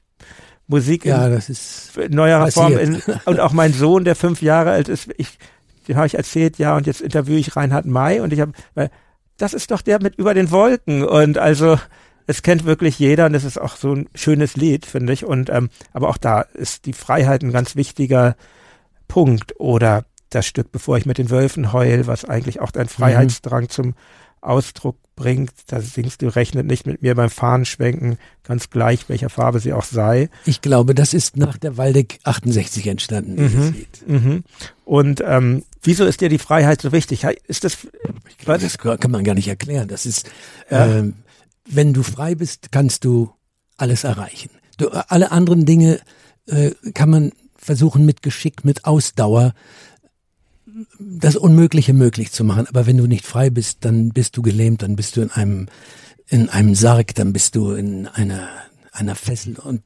Musik 0.67 1.05
ja, 1.05 1.27
ist 1.27 1.93
neuerer 2.09 2.51
Form 2.51 2.79
in, 2.79 3.03
und 3.27 3.41
auch 3.41 3.53
mein 3.53 3.75
Sohn, 3.75 4.05
der 4.05 4.17
fünf 4.17 4.41
Jahre 4.41 4.71
alt 4.71 4.89
ist, 4.89 5.11
ich 5.19 5.39
dem 5.89 5.97
habe 5.97 6.07
ich 6.07 6.15
erzählt, 6.15 6.59
ja, 6.59 6.77
und 6.77 6.87
jetzt 6.87 7.03
interviewe 7.03 7.39
ich 7.39 7.57
Reinhard 7.57 7.85
May 7.85 8.21
und 8.21 8.33
ich 8.33 8.41
habe, 8.41 8.53
weil 8.75 8.91
das 9.37 9.53
ist 9.53 9.71
doch 9.71 9.83
der 9.83 10.03
mit 10.03 10.17
über 10.17 10.33
den 10.33 10.51
Wolken 10.51 11.05
und 11.05 11.37
also 11.37 11.79
es 12.27 12.43
kennt 12.43 12.65
wirklich 12.65 12.99
jeder 12.99 13.27
und 13.27 13.35
es 13.35 13.45
ist 13.45 13.61
auch 13.61 13.77
so 13.77 13.93
ein 13.93 14.09
schönes 14.15 14.57
Lied, 14.57 14.87
finde 14.87 15.13
ich. 15.13 15.25
Und 15.25 15.51
ähm, 15.51 15.69
aber 15.93 16.09
auch 16.09 16.17
da 16.17 16.41
ist 16.41 16.87
die 16.87 16.93
Freiheit 16.93 17.43
ein 17.43 17.53
ganz 17.53 17.77
wichtiger 17.77 18.37
Punkt. 19.09 19.61
Oder 19.61 20.05
das 20.35 20.47
Stück, 20.47 20.73
bevor 20.73 20.97
ich 20.97 21.07
mit 21.07 21.19
den 21.19 21.31
Wölfen 21.31 21.73
heul, 21.73 22.07
was 22.07 22.25
eigentlich 22.25 22.61
auch 22.61 22.71
dein. 22.71 22.89
Freiheitsdrang 22.89 23.65
mhm. 23.65 23.71
zum 23.71 23.95
Ausdruck 24.41 24.97
bringt. 25.17 25.51
Da 25.69 25.81
singst 25.81 26.23
du, 26.23 26.29
rechnet 26.29 26.67
nicht 26.67 26.87
mit 26.87 27.03
mir 27.03 27.15
beim 27.15 27.31
Fahnenschwenken, 27.31 28.19
ganz 28.43 28.71
gleich, 28.71 29.09
welcher 29.09 29.31
Farbe 29.31 29.61
sie 29.61 29.73
auch 29.73 29.85
sei. 29.85 30.29
Ich 30.45 30.61
glaube, 30.61 30.95
das 30.95 31.15
ist 31.15 31.37
nach 31.37 31.57
der 31.57 31.77
Waldeck 31.77 32.19
68 32.25 32.87
entstanden, 32.87 33.35
mhm. 34.07 34.17
Mhm. 34.17 34.45
Und 34.85 35.23
ähm, 35.27 35.65
wieso 35.83 36.05
ist 36.05 36.21
dir 36.21 36.29
die 36.29 36.39
Freiheit 36.39 36.83
so 36.83 36.93
wichtig? 36.93 37.25
Ist 37.47 37.65
das, 37.65 37.79
glaube, 38.39 38.61
das 38.61 38.79
kann 38.79 39.11
man 39.11 39.25
gar 39.25 39.35
nicht 39.35 39.49
erklären. 39.49 39.89
Das 39.89 40.07
ist, 40.07 40.29
ja. 40.71 40.87
ähm, 40.87 41.15
wenn 41.69 41.93
du 41.93 42.03
frei 42.03 42.35
bist, 42.35 42.71
kannst 42.71 43.05
du 43.05 43.33
alles 43.77 44.05
erreichen. 44.05 44.51
Du, 44.77 44.89
alle 44.89 45.31
anderen 45.31 45.65
Dinge 45.65 46.01
äh, 46.47 46.73
kann 46.93 47.11
man 47.11 47.33
versuchen 47.57 48.05
mit 48.05 48.23
Geschick, 48.23 48.65
mit 48.65 48.85
Ausdauer 48.85 49.55
das 50.99 51.37
Unmögliche 51.37 51.93
möglich 51.93 52.33
zu 52.33 52.45
machen. 52.45 52.67
Aber 52.67 52.87
wenn 52.87 52.97
du 52.97 53.07
nicht 53.07 53.27
frei 53.27 53.51
bist, 53.51 53.79
dann 53.85 54.11
bist 54.11 54.37
du 54.37 54.43
gelähmt, 54.43 54.83
dann 54.83 54.97
bist 54.97 55.17
du 55.17 55.23
in 55.23 55.31
einem, 55.31 55.69
in 56.29 56.49
einem 56.49 56.75
Sarg, 56.75 57.15
dann 57.15 57.33
bist 57.33 57.55
du 57.55 57.73
in 57.73 58.07
einer, 58.07 58.49
einer 58.93 59.15
Fessel 59.15 59.59
und 59.59 59.83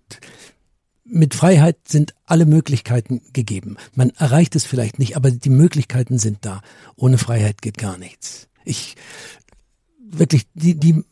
mit 1.10 1.34
Freiheit 1.34 1.76
sind 1.88 2.14
alle 2.26 2.44
Möglichkeiten 2.44 3.22
gegeben. 3.32 3.76
Man 3.94 4.10
erreicht 4.10 4.54
es 4.56 4.66
vielleicht 4.66 4.98
nicht, 4.98 5.16
aber 5.16 5.30
die 5.30 5.50
Möglichkeiten 5.50 6.18
sind 6.18 6.38
da. 6.42 6.60
Ohne 6.96 7.16
Freiheit 7.16 7.62
geht 7.62 7.78
gar 7.78 7.96
nichts. 7.96 8.48
Ich, 8.64 8.94
wirklich, 9.98 10.46
die, 10.52 10.74
die 10.74 11.02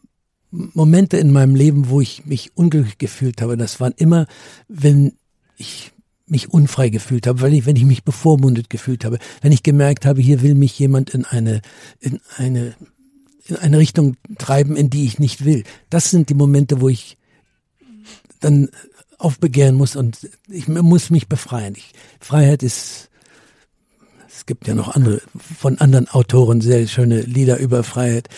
Momente 0.50 1.16
in 1.16 1.32
meinem 1.32 1.54
Leben, 1.54 1.88
wo 1.88 2.02
ich 2.02 2.26
mich 2.26 2.56
unglücklich 2.56 2.98
gefühlt 2.98 3.40
habe, 3.40 3.56
das 3.56 3.80
waren 3.80 3.94
immer, 3.96 4.26
wenn 4.68 5.14
ich 5.56 5.92
mich 6.26 6.50
unfrei 6.50 6.88
gefühlt 6.88 7.26
habe, 7.26 7.40
weil 7.40 7.54
ich, 7.54 7.66
wenn 7.66 7.76
ich 7.76 7.84
mich 7.84 8.04
bevormundet 8.04 8.68
gefühlt 8.68 9.04
habe, 9.04 9.18
wenn 9.42 9.52
ich 9.52 9.62
gemerkt 9.62 10.06
habe, 10.06 10.20
hier 10.20 10.42
will 10.42 10.54
mich 10.54 10.78
jemand 10.78 11.10
in 11.10 11.24
eine, 11.24 11.62
in 12.00 12.20
eine, 12.36 12.74
in 13.46 13.56
eine 13.56 13.78
Richtung 13.78 14.16
treiben, 14.38 14.76
in 14.76 14.90
die 14.90 15.06
ich 15.06 15.18
nicht 15.18 15.44
will. 15.44 15.62
Das 15.88 16.10
sind 16.10 16.28
die 16.28 16.34
Momente, 16.34 16.80
wo 16.80 16.88
ich 16.88 17.16
dann 18.40 18.68
aufbegehren 19.18 19.76
muss 19.76 19.96
und 19.96 20.28
ich 20.48 20.68
muss 20.68 21.10
mich 21.10 21.28
befreien. 21.28 21.74
Ich, 21.76 21.92
Freiheit 22.20 22.62
ist, 22.62 23.08
es 24.28 24.46
gibt 24.46 24.66
ja 24.66 24.74
noch 24.74 24.94
andere, 24.94 25.22
von 25.58 25.78
anderen 25.78 26.08
Autoren 26.08 26.60
sehr 26.60 26.86
schöne 26.86 27.20
Lieder 27.20 27.58
über 27.58 27.82
Freiheit. 27.82 28.28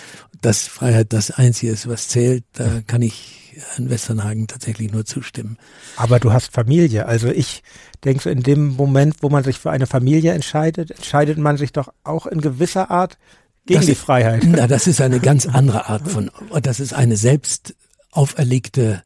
Dass 0.41 0.69
Freiheit 0.69 1.13
das 1.13 1.33
Einzige 1.33 1.73
ist, 1.73 1.89
was 1.89 2.09
zählt, 2.09 2.45
da 2.53 2.81
kann 2.87 3.03
ich 3.03 3.38
in 3.77 3.91
Westernhagen 3.91 4.47
tatsächlich 4.47 4.93
nur 4.93 5.05
zustimmen. 5.05 5.59
Aber 5.97 6.21
du 6.21 6.33
hast 6.33 6.53
Familie. 6.53 7.07
Also 7.07 7.29
ich 7.29 7.63
denke 8.05 8.23
so 8.23 8.31
in 8.31 8.43
dem 8.43 8.77
Moment, 8.77 9.17
wo 9.23 9.29
man 9.29 9.45
sich 9.45 9.59
für 9.59 9.71
eine 9.71 9.87
Familie 9.87 10.33
entscheidet, 10.33 10.91
entscheidet 10.91 11.39
man 11.39 11.57
sich 11.57 11.73
doch 11.73 11.93
auch 12.05 12.27
in 12.27 12.41
gewisser 12.41 12.91
Art 12.91 13.19
gegen 13.67 13.81
das, 13.81 13.87
die 13.87 13.95
Freiheit. 13.95 14.45
Na, 14.47 14.67
das 14.67 14.87
ist 14.87 15.01
eine 15.01 15.21
ganz 15.21 15.47
andere 15.53 15.89
Art 15.89 16.09
von, 16.09 16.31
das 16.63 16.81
ist 16.81 16.93
eine 16.93 17.17
selbst 17.17 17.75
auferlegte, 18.11 19.03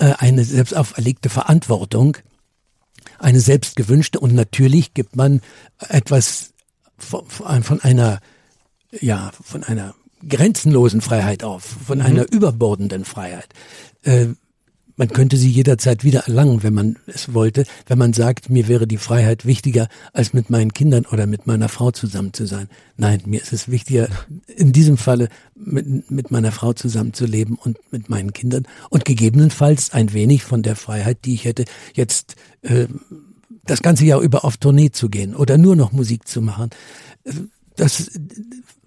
äh, 0.00 0.14
eine 0.18 0.44
selbst 0.44 0.76
auferlegte 0.76 1.28
Verantwortung, 1.28 2.16
eine 3.18 3.40
selbst 3.40 3.76
gewünschte 3.76 4.20
und 4.20 4.34
natürlich 4.34 4.94
gibt 4.94 5.16
man 5.16 5.40
etwas 5.78 6.52
von 6.98 7.80
einer, 7.80 8.20
ja, 8.90 9.30
von 9.40 9.62
einer 9.62 9.94
grenzenlosen 10.26 11.00
Freiheit 11.00 11.44
auf, 11.44 11.64
von 11.86 11.98
mhm. 11.98 12.04
einer 12.04 12.32
überbordenden 12.32 13.04
Freiheit. 13.04 13.48
Äh, 14.02 14.28
man 14.98 15.08
könnte 15.10 15.36
sie 15.36 15.48
jederzeit 15.48 16.02
wieder 16.02 16.26
erlangen, 16.26 16.64
wenn 16.64 16.74
man 16.74 16.96
es 17.06 17.32
wollte, 17.32 17.64
wenn 17.86 17.98
man 17.98 18.12
sagt, 18.12 18.50
mir 18.50 18.66
wäre 18.66 18.88
die 18.88 18.96
Freiheit 18.96 19.46
wichtiger, 19.46 19.86
als 20.12 20.32
mit 20.32 20.50
meinen 20.50 20.72
Kindern 20.72 21.06
oder 21.06 21.26
mit 21.26 21.46
meiner 21.46 21.68
Frau 21.68 21.92
zusammen 21.92 22.32
zu 22.32 22.46
sein. 22.46 22.68
Nein, 22.96 23.22
mir 23.24 23.40
ist 23.40 23.52
es 23.52 23.68
wichtiger, 23.68 24.08
in 24.56 24.72
diesem 24.72 24.96
Falle 24.96 25.28
mit, 25.54 26.10
mit 26.10 26.32
meiner 26.32 26.50
Frau 26.50 26.72
zusammenzuleben 26.72 27.56
und 27.56 27.78
mit 27.92 28.08
meinen 28.08 28.32
Kindern 28.32 28.66
und 28.90 29.04
gegebenenfalls 29.04 29.92
ein 29.92 30.12
wenig 30.12 30.42
von 30.42 30.62
der 30.62 30.74
Freiheit, 30.74 31.18
die 31.24 31.34
ich 31.34 31.44
hätte, 31.44 31.64
jetzt 31.94 32.34
äh, 32.62 32.88
das 33.64 33.82
ganze 33.82 34.04
Jahr 34.04 34.20
über 34.20 34.44
auf 34.44 34.56
Tournee 34.56 34.90
zu 34.90 35.08
gehen 35.08 35.36
oder 35.36 35.58
nur 35.58 35.76
noch 35.76 35.92
Musik 35.92 36.26
zu 36.26 36.42
machen. 36.42 36.70
Äh, 37.22 37.34
das, 37.76 38.10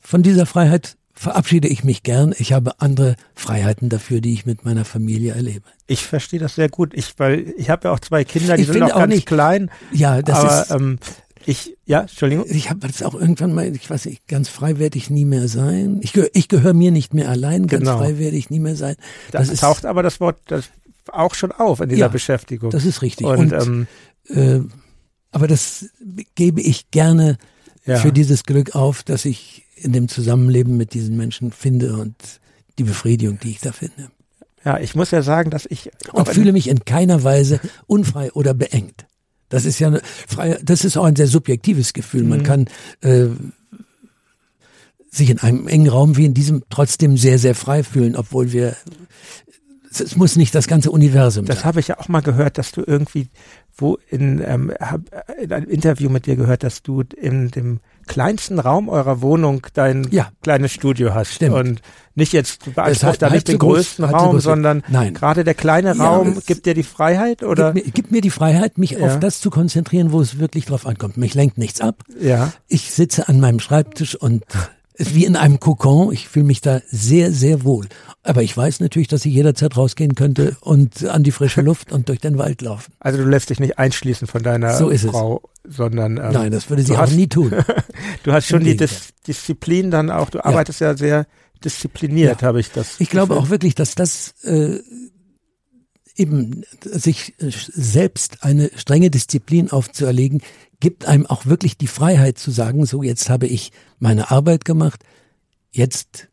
von 0.01 0.23
dieser 0.23 0.45
Freiheit 0.45 0.97
verabschiede 1.21 1.67
ich 1.67 1.83
mich 1.83 2.01
gern. 2.01 2.33
Ich 2.39 2.51
habe 2.51 2.81
andere 2.81 3.15
Freiheiten 3.35 3.89
dafür, 3.89 4.21
die 4.21 4.33
ich 4.33 4.47
mit 4.47 4.65
meiner 4.65 4.85
Familie 4.85 5.35
erlebe. 5.35 5.61
Ich 5.85 6.03
verstehe 6.03 6.39
das 6.39 6.55
sehr 6.55 6.67
gut. 6.67 6.95
Ich, 6.95 7.13
weil 7.17 7.53
ich 7.57 7.69
habe 7.69 7.87
ja 7.87 7.93
auch 7.93 7.99
zwei 7.99 8.23
Kinder, 8.23 8.55
die 8.55 8.63
ich 8.63 8.67
sind 8.67 8.81
auch, 8.81 8.93
auch 8.93 8.99
ganz 9.01 9.13
nicht, 9.13 9.27
klein. 9.27 9.69
Ja, 9.91 10.23
das 10.23 10.39
aber, 10.39 10.61
ist. 10.61 10.71
Ähm, 10.71 10.97
ich, 11.45 11.77
ja, 11.85 12.01
Entschuldigung. 12.01 12.45
Ich 12.49 12.71
habe 12.71 12.79
das 12.87 13.03
auch 13.03 13.13
irgendwann 13.13 13.53
mal, 13.53 13.67
ich 13.75 13.87
weiß 13.87 14.05
nicht, 14.05 14.27
ganz 14.27 14.49
frei 14.49 14.79
werde 14.79 14.97
ich 14.97 15.11
nie 15.11 15.25
mehr 15.25 15.47
sein. 15.47 15.99
Ich, 16.01 16.13
gehöre 16.13 16.31
ich 16.33 16.47
gehöre 16.47 16.73
mir 16.73 16.89
nicht 16.89 17.13
mehr 17.13 17.29
allein, 17.29 17.67
ganz 17.67 17.83
genau. 17.83 17.99
frei 17.99 18.17
werde 18.17 18.35
ich 18.35 18.49
nie 18.49 18.59
mehr 18.59 18.75
sein. 18.75 18.95
Das 19.29 19.49
da 19.49 19.53
taucht 19.53 19.85
aber 19.85 20.01
das 20.01 20.19
Wort 20.19 20.39
das 20.47 20.69
auch 21.11 21.35
schon 21.35 21.51
auf 21.51 21.81
in 21.81 21.89
dieser 21.89 22.01
ja, 22.01 22.07
Beschäftigung. 22.07 22.71
Das 22.71 22.83
ist 22.83 23.03
richtig. 23.03 23.27
Und, 23.27 23.53
Und 23.53 23.61
ähm, 23.61 23.87
äh, 24.27 24.59
aber 25.31 25.47
das 25.47 25.85
gebe 26.33 26.61
ich 26.61 26.89
gerne 26.89 27.37
ja. 27.85 27.97
für 27.97 28.11
dieses 28.11 28.43
Glück 28.43 28.75
auf, 28.75 29.03
dass 29.03 29.25
ich 29.25 29.67
in 29.83 29.91
dem 29.91 30.07
Zusammenleben 30.07 30.77
mit 30.77 30.93
diesen 30.93 31.17
Menschen 31.17 31.51
finde 31.51 31.97
und 31.97 32.15
die 32.77 32.83
Befriedigung, 32.83 33.39
die 33.39 33.51
ich 33.51 33.59
da 33.59 33.71
finde. 33.71 34.11
Ja, 34.63 34.79
ich 34.79 34.95
muss 34.95 35.11
ja 35.11 35.23
sagen, 35.23 35.49
dass 35.49 35.65
ich 35.65 35.89
und 36.13 36.29
fühle 36.29 36.53
mich 36.53 36.67
in 36.67 36.85
keiner 36.85 37.23
Weise 37.23 37.59
unfrei 37.87 38.31
oder 38.33 38.53
beengt. 38.53 39.05
Das 39.49 39.65
ist 39.65 39.79
ja 39.79 39.87
eine 39.87 40.01
freie, 40.27 40.59
das 40.63 40.85
ist 40.85 40.97
auch 40.97 41.03
ein 41.03 41.15
sehr 41.15 41.27
subjektives 41.27 41.93
Gefühl. 41.93 42.23
Man 42.23 42.39
mhm. 42.39 42.43
kann 42.43 42.65
äh, 43.01 43.27
sich 45.09 45.29
in 45.29 45.39
einem 45.39 45.67
engen 45.67 45.89
Raum 45.89 46.15
wie 46.15 46.25
in 46.25 46.33
diesem 46.33 46.63
trotzdem 46.69 47.17
sehr, 47.17 47.37
sehr 47.37 47.55
frei 47.55 47.83
fühlen, 47.83 48.15
obwohl 48.15 48.53
wir 48.53 48.75
es 49.91 50.15
muss 50.15 50.37
nicht 50.37 50.55
das 50.55 50.67
ganze 50.67 50.89
Universum 50.89 51.45
Das 51.45 51.65
habe 51.65 51.81
ich 51.81 51.89
ja 51.89 51.99
auch 51.99 52.07
mal 52.07 52.21
gehört, 52.21 52.57
dass 52.57 52.71
du 52.71 52.81
irgendwie, 52.85 53.27
wo 53.75 53.97
in, 54.09 54.41
ähm, 54.45 54.71
hab, 54.79 55.01
in 55.37 55.51
einem 55.51 55.69
Interview 55.69 56.09
mit 56.09 56.27
dir 56.27 56.37
gehört, 56.37 56.63
dass 56.63 56.81
du 56.81 57.03
in 57.17 57.49
dem 57.51 57.81
kleinsten 58.07 58.59
Raum 58.59 58.89
eurer 58.89 59.21
Wohnung 59.21 59.65
dein 59.73 60.07
ja. 60.11 60.29
kleines 60.41 60.71
Studio 60.71 61.13
hast. 61.13 61.33
Stimmt. 61.33 61.55
Und 61.55 61.81
nicht 62.15 62.33
jetzt, 62.33 62.65
du 62.65 62.71
beanspruchst 62.71 63.21
da 63.21 63.29
nicht 63.29 63.47
den 63.47 63.57
größten 63.57 64.05
groß, 64.05 64.13
Raum, 64.13 64.39
sondern 64.39 64.83
Nein. 64.89 65.13
gerade 65.13 65.43
der 65.43 65.53
kleine 65.53 65.95
ja, 65.95 66.03
Raum 66.03 66.41
gibt 66.45 66.65
dir 66.65 66.73
die 66.73 66.83
Freiheit 66.83 67.41
oder? 67.43 67.73
Gibt 67.73 67.85
mir, 67.85 67.91
gibt 67.91 68.11
mir 68.11 68.21
die 68.21 68.29
Freiheit, 68.29 68.77
mich 68.77 68.91
ja. 68.91 69.05
auf 69.05 69.19
das 69.19 69.39
zu 69.39 69.49
konzentrieren, 69.49 70.11
wo 70.11 70.19
es 70.19 70.37
wirklich 70.37 70.65
drauf 70.65 70.85
ankommt. 70.85 71.17
Mich 71.17 71.33
lenkt 71.33 71.57
nichts 71.57 71.79
ab. 71.79 72.03
Ja. 72.19 72.51
Ich 72.67 72.91
sitze 72.91 73.29
an 73.29 73.39
meinem 73.39 73.59
Schreibtisch 73.59 74.15
und 74.15 74.43
ist 75.01 75.15
wie 75.15 75.25
in 75.25 75.35
einem 75.35 75.59
Kokon. 75.59 76.13
Ich 76.13 76.27
fühle 76.27 76.45
mich 76.45 76.61
da 76.61 76.81
sehr, 76.87 77.31
sehr 77.31 77.63
wohl. 77.63 77.87
Aber 78.23 78.43
ich 78.43 78.55
weiß 78.55 78.79
natürlich, 78.79 79.07
dass 79.07 79.25
ich 79.25 79.33
jederzeit 79.33 79.75
rausgehen 79.75 80.15
könnte 80.15 80.55
und 80.61 81.05
an 81.05 81.23
die 81.23 81.31
frische 81.31 81.61
Luft 81.61 81.91
und 81.91 82.07
durch 82.07 82.19
den 82.19 82.37
Wald 82.37 82.61
laufen. 82.61 82.93
Also 82.99 83.17
du 83.17 83.27
lässt 83.27 83.49
dich 83.49 83.59
nicht 83.59 83.79
einschließen 83.79 84.27
von 84.27 84.43
deiner 84.43 84.77
so 84.77 84.91
Frau, 84.91 85.41
sondern 85.67 86.17
ähm, 86.17 86.31
nein, 86.31 86.51
das 86.51 86.69
würde 86.69 86.83
sie 86.83 86.95
auch 86.95 87.09
nie 87.09 87.27
tun. 87.27 87.51
du 88.23 88.31
hast 88.31 88.47
schon 88.47 88.63
die 88.63 88.77
Dis 88.77 89.09
Disziplin 89.27 89.91
dann 89.91 90.11
auch. 90.11 90.29
Du 90.29 90.43
arbeitest 90.43 90.81
ja, 90.81 90.91
ja 90.91 90.97
sehr 90.97 91.27
diszipliniert, 91.63 92.41
ja. 92.41 92.47
habe 92.47 92.59
ich 92.59 92.71
das. 92.71 92.99
Ich 92.99 93.09
glaube 93.09 93.35
auch 93.35 93.49
wirklich, 93.49 93.75
dass 93.75 93.95
das 93.95 94.33
äh, 94.43 94.79
eben 96.15 96.63
sich 96.83 97.33
selbst 97.39 98.43
eine 98.43 98.69
strenge 98.75 99.09
Disziplin 99.09 99.71
aufzuerlegen, 99.71 100.41
gibt 100.81 101.05
einem 101.05 101.25
auch 101.25 101.45
wirklich 101.45 101.77
die 101.77 101.87
Freiheit 101.87 102.37
zu 102.37 102.51
sagen, 102.51 102.85
so 102.85 103.03
jetzt 103.03 103.29
habe 103.29 103.47
ich 103.47 103.71
meine 103.99 104.31
Arbeit 104.31 104.65
gemacht, 104.65 105.03
jetzt 105.71 106.27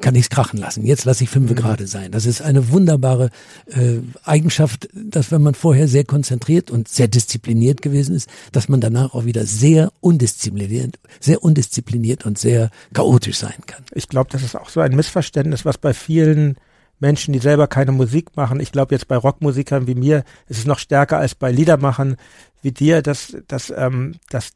kann 0.00 0.14
ich 0.14 0.22
es 0.22 0.30
krachen 0.30 0.60
lassen. 0.60 0.84
Jetzt 0.84 1.04
lasse 1.06 1.24
ich 1.24 1.30
fünf 1.30 1.50
mhm. 1.50 1.56
gerade 1.56 1.86
sein. 1.86 2.12
Das 2.12 2.26
ist 2.26 2.40
eine 2.40 2.70
wunderbare 2.70 3.30
äh, 3.66 3.98
Eigenschaft, 4.22 4.88
dass 4.92 5.32
wenn 5.32 5.42
man 5.42 5.54
vorher 5.54 5.88
sehr 5.88 6.04
konzentriert 6.04 6.70
und 6.70 6.86
sehr 6.88 7.08
diszipliniert 7.08 7.82
gewesen 7.82 8.14
ist, 8.14 8.28
dass 8.52 8.68
man 8.68 8.80
danach 8.80 9.14
auch 9.14 9.24
wieder 9.24 9.44
sehr 9.46 9.92
undiszipliniert, 10.00 10.98
sehr 11.18 11.42
undiszipliniert 11.42 12.26
und 12.26 12.38
sehr 12.38 12.70
chaotisch 12.92 13.38
sein 13.38 13.56
kann. 13.66 13.82
Ich 13.92 14.08
glaube, 14.08 14.30
das 14.30 14.42
ist 14.42 14.56
auch 14.56 14.68
so 14.68 14.80
ein 14.80 14.94
Missverständnis, 14.94 15.64
was 15.64 15.78
bei 15.78 15.94
vielen 15.94 16.56
Menschen, 17.00 17.32
die 17.32 17.38
selber 17.38 17.66
keine 17.66 17.92
Musik 17.92 18.36
machen. 18.36 18.60
Ich 18.60 18.72
glaube 18.72 18.94
jetzt 18.94 19.08
bei 19.08 19.16
Rockmusikern 19.16 19.86
wie 19.86 19.94
mir 19.94 20.24
ist 20.48 20.58
es 20.58 20.66
noch 20.66 20.78
stärker 20.78 21.18
als 21.18 21.34
bei 21.34 21.50
Liedermachern 21.50 22.16
wie 22.62 22.72
dir, 22.72 23.02
dass, 23.02 23.36
dass, 23.46 23.72
ähm, 23.76 24.16
dass 24.30 24.50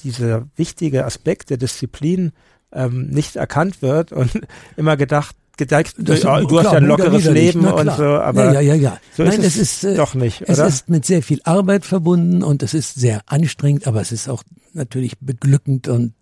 dieser 0.00 0.48
wichtige 0.56 1.04
Aspekt 1.04 1.50
der 1.50 1.56
Disziplin 1.56 2.32
ähm, 2.72 3.08
nicht 3.08 3.36
erkannt 3.36 3.82
wird 3.82 4.12
und 4.12 4.40
immer 4.76 4.96
gedacht, 4.96 5.36
gedacht 5.56 5.94
das, 5.98 6.20
du, 6.20 6.26
du 6.26 6.46
klar, 6.46 6.64
hast 6.64 6.72
ja 6.72 6.78
ein 6.78 6.86
lockeres 6.86 7.24
Leben 7.26 7.64
und 7.66 7.90
so, 7.96 8.04
aber 8.04 8.46
ja, 8.46 8.60
ja, 8.60 8.60
ja, 8.60 8.74
ja. 8.74 8.98
so 9.16 9.22
Nein, 9.22 9.40
ist 9.40 9.56
es, 9.56 9.56
ist, 9.56 9.84
äh, 9.84 9.94
doch 9.94 10.14
nicht, 10.14 10.42
oder? 10.42 10.50
Es 10.50 10.74
ist 10.74 10.88
mit 10.88 11.04
sehr 11.04 11.22
viel 11.22 11.40
Arbeit 11.44 11.84
verbunden 11.84 12.42
und 12.42 12.62
es 12.62 12.74
ist 12.74 12.96
sehr 12.96 13.22
anstrengend, 13.26 13.86
aber 13.86 14.00
es 14.00 14.10
ist 14.10 14.28
auch 14.28 14.42
natürlich 14.72 15.18
beglückend 15.20 15.86
und 15.86 16.14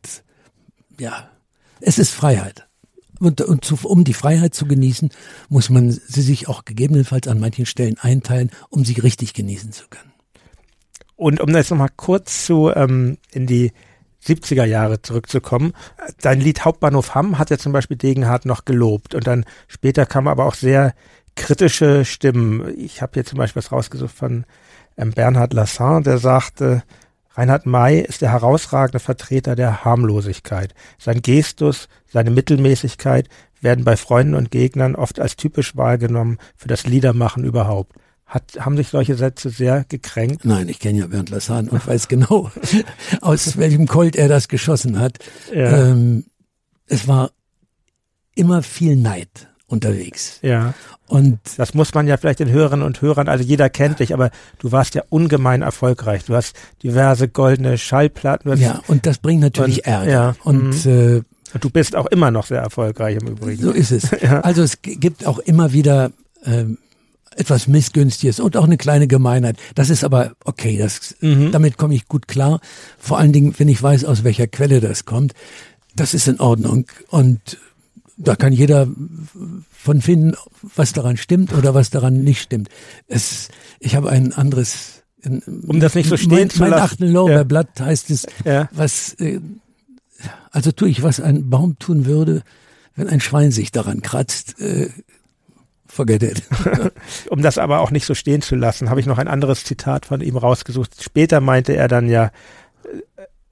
ja, 0.99 1.31
es 1.81 1.99
ist 1.99 2.11
Freiheit. 2.11 2.67
Und, 3.23 3.41
und 3.41 3.65
zu, 3.65 3.79
um 3.85 4.03
die 4.03 4.15
Freiheit 4.15 4.53
zu 4.53 4.67
genießen, 4.67 5.11
muss 5.49 5.71
man 5.71 5.93
sie 5.93 6.23
sich 6.23 6.49
auch 6.49 6.65
gegebenenfalls 6.65 7.29
an 7.29 7.39
manchen 7.39 7.67
Stellen 7.67 7.97
einteilen, 8.01 8.51
um 8.69 8.85
sie 8.85 8.95
richtig 8.95 9.33
genießen 9.33 9.71
zu 9.71 9.85
können. 9.89 10.13
Und 11.15 11.41
um 11.41 11.55
jetzt 11.55 11.71
nochmal 11.71 11.91
kurz 11.97 12.45
zu 12.45 12.73
ähm, 12.75 13.19
in 13.31 13.47
die 13.47 13.71
70er 14.25 14.65
Jahre 14.65 15.03
zurückzukommen. 15.03 15.73
Dein 16.21 16.41
Lied 16.41 16.65
Hauptbahnhof 16.65 17.15
Hamm 17.15 17.39
hat 17.39 17.51
ja 17.51 17.59
zum 17.59 17.73
Beispiel 17.73 17.97
Degenhardt 17.97 18.45
noch 18.45 18.65
gelobt 18.65 19.15
und 19.15 19.27
dann 19.27 19.45
später 19.69 20.07
kamen 20.07 20.29
aber 20.29 20.47
auch 20.47 20.55
sehr 20.55 20.95
kritische 21.37 22.05
Stimmen. 22.05 22.77
Ich 22.77 23.03
habe 23.03 23.13
hier 23.15 23.25
zum 23.25 23.39
Beispiel 23.39 23.63
was 23.63 23.73
rausgesucht 23.73 24.15
von 24.15 24.45
ähm, 24.97 25.13
Bernhard 25.13 25.53
Lassin, 25.53 26.03
der 26.03 26.19
sagte, 26.19 26.83
Reinhard 27.35 27.67
May 27.67 28.01
ist 28.01 28.23
der 28.23 28.31
herausragende 28.31 28.99
Vertreter 28.99 29.57
der 29.57 29.85
Harmlosigkeit. 29.85 30.75
Sein 30.99 31.23
Gestus, 31.23 31.89
seine 32.07 32.31
Mittelmäßigkeit 32.31 33.29
werden 33.61 33.85
bei 33.85 33.97
Freunden 33.97 34.35
und 34.35 34.51
Gegnern 34.51 34.95
oft 34.95 35.21
als 35.21 35.37
typisch 35.37 35.77
wahrgenommen 35.77 36.39
für 36.57 36.69
das 36.69 36.87
Liedermachen 36.87 37.45
überhaupt. 37.45 37.97
Hat, 38.27 38.59
haben 38.61 38.77
sich 38.77 38.89
solche 38.89 39.15
Sätze 39.15 39.51
sehr 39.51 39.85
gekränkt? 39.89 40.45
Nein, 40.45 40.69
ich 40.69 40.81
kenne 40.81 41.01
ja 41.01 41.07
Bernd 41.07 41.31
Lassan 41.31 41.69
und 41.69 41.87
weiß 41.87 42.09
genau, 42.09 42.51
aus 43.21 43.57
welchem 43.59 43.87
Colt 43.87 44.17
er 44.17 44.29
das 44.29 44.49
geschossen 44.49 44.99
hat. 44.99 45.19
Ja. 45.55 45.89
Ähm, 45.89 46.25
es 46.87 47.09
war 47.09 47.31
immer 48.35 48.63
viel 48.63 48.97
Neid 48.97 49.52
unterwegs. 49.73 50.39
Ja. 50.43 50.75
Und 51.07 51.41
das 51.57 51.75
muss 51.75 51.93
man 51.95 52.07
ja 52.07 52.17
vielleicht 52.17 52.39
den 52.39 52.51
Hörerinnen 52.51 52.87
und 52.87 53.03
Hörern, 53.03 53.29
also 53.29 53.45
jeder 53.45 53.69
kennt 53.69 53.99
dich, 53.99 54.15
aber 54.15 54.31
du 54.59 54.73
warst 54.73 54.95
ja 54.95 55.03
ungemein 55.09 55.63
erfolgreich. 55.63 56.25
Du 56.25 56.35
hast 56.35 56.55
diverse 56.83 57.29
goldene 57.29 57.77
Schallplatten. 57.79 58.57
ja, 58.59 58.81
und 58.87 59.07
das 59.07 59.19
bringt 59.19 59.41
natürlich 59.41 59.79
und, 59.79 59.87
Ärger. 59.87 60.11
Ja, 60.11 60.35
und 60.45 60.85
mhm. 60.85 60.91
äh, 60.91 61.23
Du 61.61 61.69
bist 61.69 61.97
auch 61.97 62.07
immer 62.07 62.31
noch 62.31 62.47
sehr 62.47 62.61
erfolgreich 62.61 63.19
im 63.21 63.29
Übrigen. 63.29 63.63
So 63.63 63.73
ist 63.73 63.91
es. 63.91 64.11
ja. 64.23 64.41
Also 64.41 64.63
es 64.63 64.81
gibt 64.81 65.27
auch 65.27 65.39
immer 65.39 65.75
wieder 65.75 66.11
ähm, 66.47 66.79
etwas 67.37 67.69
Missgünstiges 67.69 68.41
und 68.41 68.57
auch 68.57 68.65
eine 68.65 68.79
kleine 68.79 69.07
Gemeinheit. 69.07 69.57
Das 69.75 69.91
ist 69.91 70.05
aber 70.05 70.33
okay, 70.45 70.79
das, 70.79 71.15
mhm. 71.21 71.53
damit 71.53 71.77
komme 71.77 71.95
ich 71.95 72.09
gut 72.09 72.29
klar. 72.29 72.61
Vor 72.99 73.19
allen 73.19 73.33
Dingen, 73.33 73.55
wenn 73.59 73.69
ich 73.69 73.83
weiß, 73.83 74.05
aus 74.05 74.25
welcher 74.25 74.47
Quelle 74.47 74.81
das 74.81 75.05
kommt. 75.05 75.35
Das 75.95 76.15
ist 76.15 76.27
in 76.27 76.41
Ordnung 76.41 76.87
und 77.09 77.59
da 78.23 78.37
kann 78.37 78.53
jeder 78.53 78.89
von 79.71 80.01
finden, 80.01 80.35
was 80.77 80.93
daran 80.93 81.17
stimmt 81.17 81.53
oder 81.53 81.75
was 81.75 81.91
daran 81.91 82.23
nicht 82.23 82.43
stimmt. 82.43 82.69
Es, 83.09 83.49
ich 83.81 83.97
habe 83.97 84.11
ein 84.11 84.33
anderes. 84.33 85.03
Um 85.25 85.79
das 85.79 85.95
nicht 85.95 86.09
so 86.09 86.17
stehen 86.17 86.31
mein, 86.31 86.51
zu 86.51 86.61
lassen. 86.61 86.71
Mein 86.71 86.81
achten 86.81 87.09
Lorbeerblatt 87.09 87.79
ja. 87.79 87.87
heißt 87.87 88.11
es, 88.11 88.27
ja. 88.45 88.69
was, 88.73 89.15
äh, 89.15 89.41
also 90.51 90.73
tue 90.73 90.89
ich, 90.89 91.03
was 91.03 91.21
ein 91.21 91.49
Baum 91.49 91.79
tun 91.79 92.07
würde, 92.07 92.43
wenn 92.97 93.09
ein 93.09 93.21
Schwein 93.21 93.53
sich 93.53 93.71
daran 93.71 94.03
kratzt, 94.03 94.61
äh, 94.61 94.91
forget 95.87 96.23
it. 96.23 96.43
um 97.29 97.43
das 97.43 97.59
aber 97.59 97.81
auch 97.81 97.91
nicht 97.91 98.07
so 98.07 98.15
stehen 98.15 98.43
zu 98.43 98.57
lassen, 98.57 98.91
habe 98.91 99.01
ich 99.01 99.07
noch 99.07 99.19
ein 99.19 99.29
anderes 99.29 99.65
Zitat 99.65 100.07
von 100.07 100.21
ihm 100.21 100.37
rausgesucht. 100.37 101.03
Später 101.03 101.41
meinte 101.41 101.77
er 101.77 101.87
dann 101.87 102.09
ja, 102.09 102.33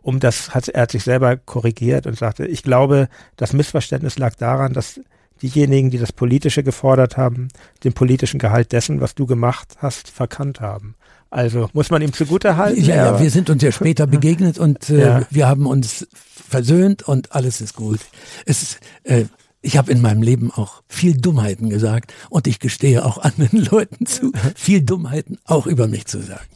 um 0.02 0.20
das 0.20 0.54
hat 0.54 0.68
er 0.68 0.82
hat 0.82 0.92
sich 0.92 1.04
selber 1.04 1.36
korrigiert 1.36 2.06
und 2.06 2.18
sagte, 2.18 2.46
ich 2.46 2.62
glaube, 2.62 3.08
das 3.36 3.52
Missverständnis 3.52 4.18
lag 4.18 4.34
daran, 4.34 4.72
dass 4.72 5.00
diejenigen, 5.42 5.90
die 5.90 5.98
das 5.98 6.12
Politische 6.12 6.62
gefordert 6.62 7.16
haben, 7.16 7.48
den 7.84 7.92
politischen 7.92 8.38
Gehalt 8.38 8.72
dessen, 8.72 9.00
was 9.00 9.14
du 9.14 9.26
gemacht 9.26 9.76
hast, 9.78 10.10
verkannt 10.10 10.60
haben. 10.60 10.94
Also 11.30 11.70
muss 11.72 11.90
man 11.90 12.02
ihm 12.02 12.12
zugute 12.12 12.56
halten. 12.56 12.82
Ja, 12.82 12.96
ja, 12.96 13.20
wir 13.20 13.30
sind 13.30 13.50
uns 13.50 13.62
ja 13.62 13.70
später 13.70 14.06
begegnet 14.08 14.58
und 14.58 14.90
äh, 14.90 15.00
ja. 15.00 15.26
wir 15.30 15.48
haben 15.48 15.66
uns 15.66 16.08
versöhnt 16.12 17.04
und 17.04 17.32
alles 17.32 17.60
ist 17.60 17.74
gut. 17.76 18.00
Es, 18.46 18.78
äh, 19.04 19.24
ich 19.62 19.76
habe 19.76 19.92
in 19.92 20.00
meinem 20.00 20.22
Leben 20.22 20.50
auch 20.50 20.82
viel 20.88 21.16
Dummheiten 21.16 21.68
gesagt 21.70 22.12
und 22.30 22.46
ich 22.46 22.58
gestehe 22.58 23.04
auch 23.04 23.18
anderen 23.18 23.64
Leuten 23.70 24.06
zu, 24.06 24.32
viel 24.56 24.82
Dummheiten 24.82 25.38
auch 25.44 25.66
über 25.66 25.86
mich 25.86 26.06
zu 26.06 26.20
sagen. 26.20 26.46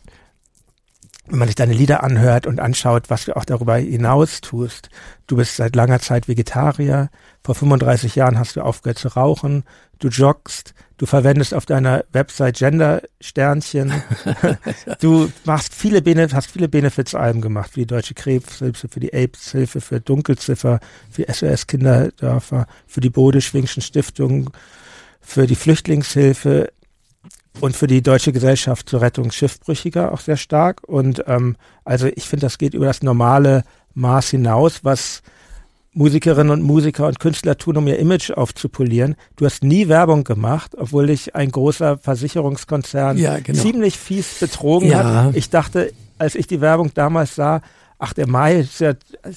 Wenn 1.27 1.39
man 1.39 1.49
sich 1.49 1.55
deine 1.55 1.73
Lieder 1.73 2.03
anhört 2.03 2.47
und 2.47 2.61
anschaut, 2.61 3.09
was 3.09 3.25
du 3.25 3.37
auch 3.37 3.47
darüber 3.47 3.77
hinaus 3.77 4.43
tust. 4.43 4.91
Du 5.27 5.37
bist 5.37 5.57
seit 5.57 5.75
langer 5.75 6.01
Zeit 6.01 6.29
Vegetarier. 6.29 7.09
Vor 7.43 7.55
35 7.55 8.15
Jahren 8.15 8.39
hast 8.39 8.57
du 8.57 8.61
aufgehört 8.61 8.99
zu 8.99 9.09
rauchen. 9.09 9.65
Du 9.99 10.09
joggst. 10.09 10.75
Du 10.99 11.07
verwendest 11.07 11.55
auf 11.55 11.67
deiner 11.67 12.05
Website 12.13 12.57
Gender-Sternchen. 12.57 13.93
du 15.01 15.33
machst 15.45 15.75
viele 15.75 16.03
Benef 16.03 16.35
hast 16.35 16.51
viele 16.51 16.69
Benefits-Alben 16.69 17.41
gemacht, 17.41 17.73
für 17.73 17.81
die 17.81 17.87
Deutsche 17.87 18.15
Krebshilfe, 18.15 18.89
für 18.89 19.01
die 19.01 19.13
AIDS-Hilfe, 19.13 19.81
für 19.81 20.01
Dunkelziffer, 20.01 20.79
für 21.11 21.25
SOS 21.33 21.67
Kinderdörfer, 21.67 22.67
für 22.87 23.01
die 23.01 23.11
Bode-Schwingschen 23.11 23.83
Stiftung, 23.83 24.51
für 25.21 25.47
die 25.47 25.57
Flüchtlingshilfe 25.57 26.71
und 27.61 27.77
für 27.77 27.87
die 27.87 28.03
Deutsche 28.03 28.33
Gesellschaft 28.33 28.89
zur 28.89 29.01
Rettung 29.01 29.31
Schiffbrüchiger 29.31 30.13
auch 30.13 30.21
sehr 30.21 30.37
stark. 30.37 30.83
Und 30.87 31.25
ähm, 31.27 31.57
also 31.85 32.07
ich 32.07 32.29
finde, 32.29 32.47
das 32.47 32.59
geht 32.59 32.75
über 32.75 32.87
das 32.87 33.03
normale 33.03 33.65
Maß 33.95 34.31
hinaus, 34.31 34.81
was 34.83 35.23
Musikerinnen 35.93 36.51
und 36.51 36.63
Musiker 36.63 37.07
und 37.07 37.21
Künstler 37.21 37.57
tun, 37.57 37.77
um 37.77 37.87
ihr 37.87 37.99
Image 37.99 38.33
aufzupolieren. 38.33 39.15
Du 39.37 39.45
hast 39.45 39.63
nie 39.63 39.89
Werbung 39.89 40.25
gemacht, 40.25 40.73
obwohl 40.77 41.07
dich 41.07 41.37
ein 41.37 41.53
großer 41.53 41.99
Versicherungskonzern 41.99 43.17
ja, 43.17 43.39
genau. 43.39 43.63
ziemlich 43.63 43.97
fies 43.97 44.41
betrogen 44.41 44.91
ja. 44.91 45.05
hat. 45.05 45.37
Ich 45.37 45.51
dachte, 45.51 45.93
als 46.19 46.35
ich 46.35 46.49
die 46.49 46.61
Werbung 46.61 46.91
damals 46.95 47.37
sah, 47.37 47.61
ach, 47.99 48.13
der 48.13 48.27
Mai, 48.27 48.57
ist 48.57 48.81
ja, 48.81 48.95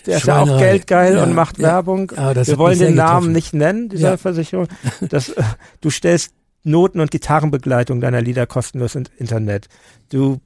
der 0.08 0.18
ist 0.18 0.26
ja 0.26 0.42
auch 0.42 0.58
geldgeil 0.58 1.16
ja, 1.16 1.24
und 1.24 1.36
macht 1.36 1.60
Werbung. 1.60 2.12
Wir 2.12 2.58
wollen 2.58 2.80
den 2.80 2.96
Namen 2.96 3.32
nicht 3.32 3.54
nennen, 3.54 3.90
dieser 3.90 4.18
Versicherung. 4.18 4.68
Das, 5.10 5.30
äh, 5.30 5.44
du 5.82 5.92
stellst 5.92 6.34
Noten- 6.68 7.00
und 7.00 7.12
Gitarrenbegleitung 7.12 8.02
deiner 8.02 8.22
Lieder 8.22 8.46
kostenlos 8.46 8.96
ins 8.96 9.10
Internet. 9.18 9.68
Du 10.10 10.40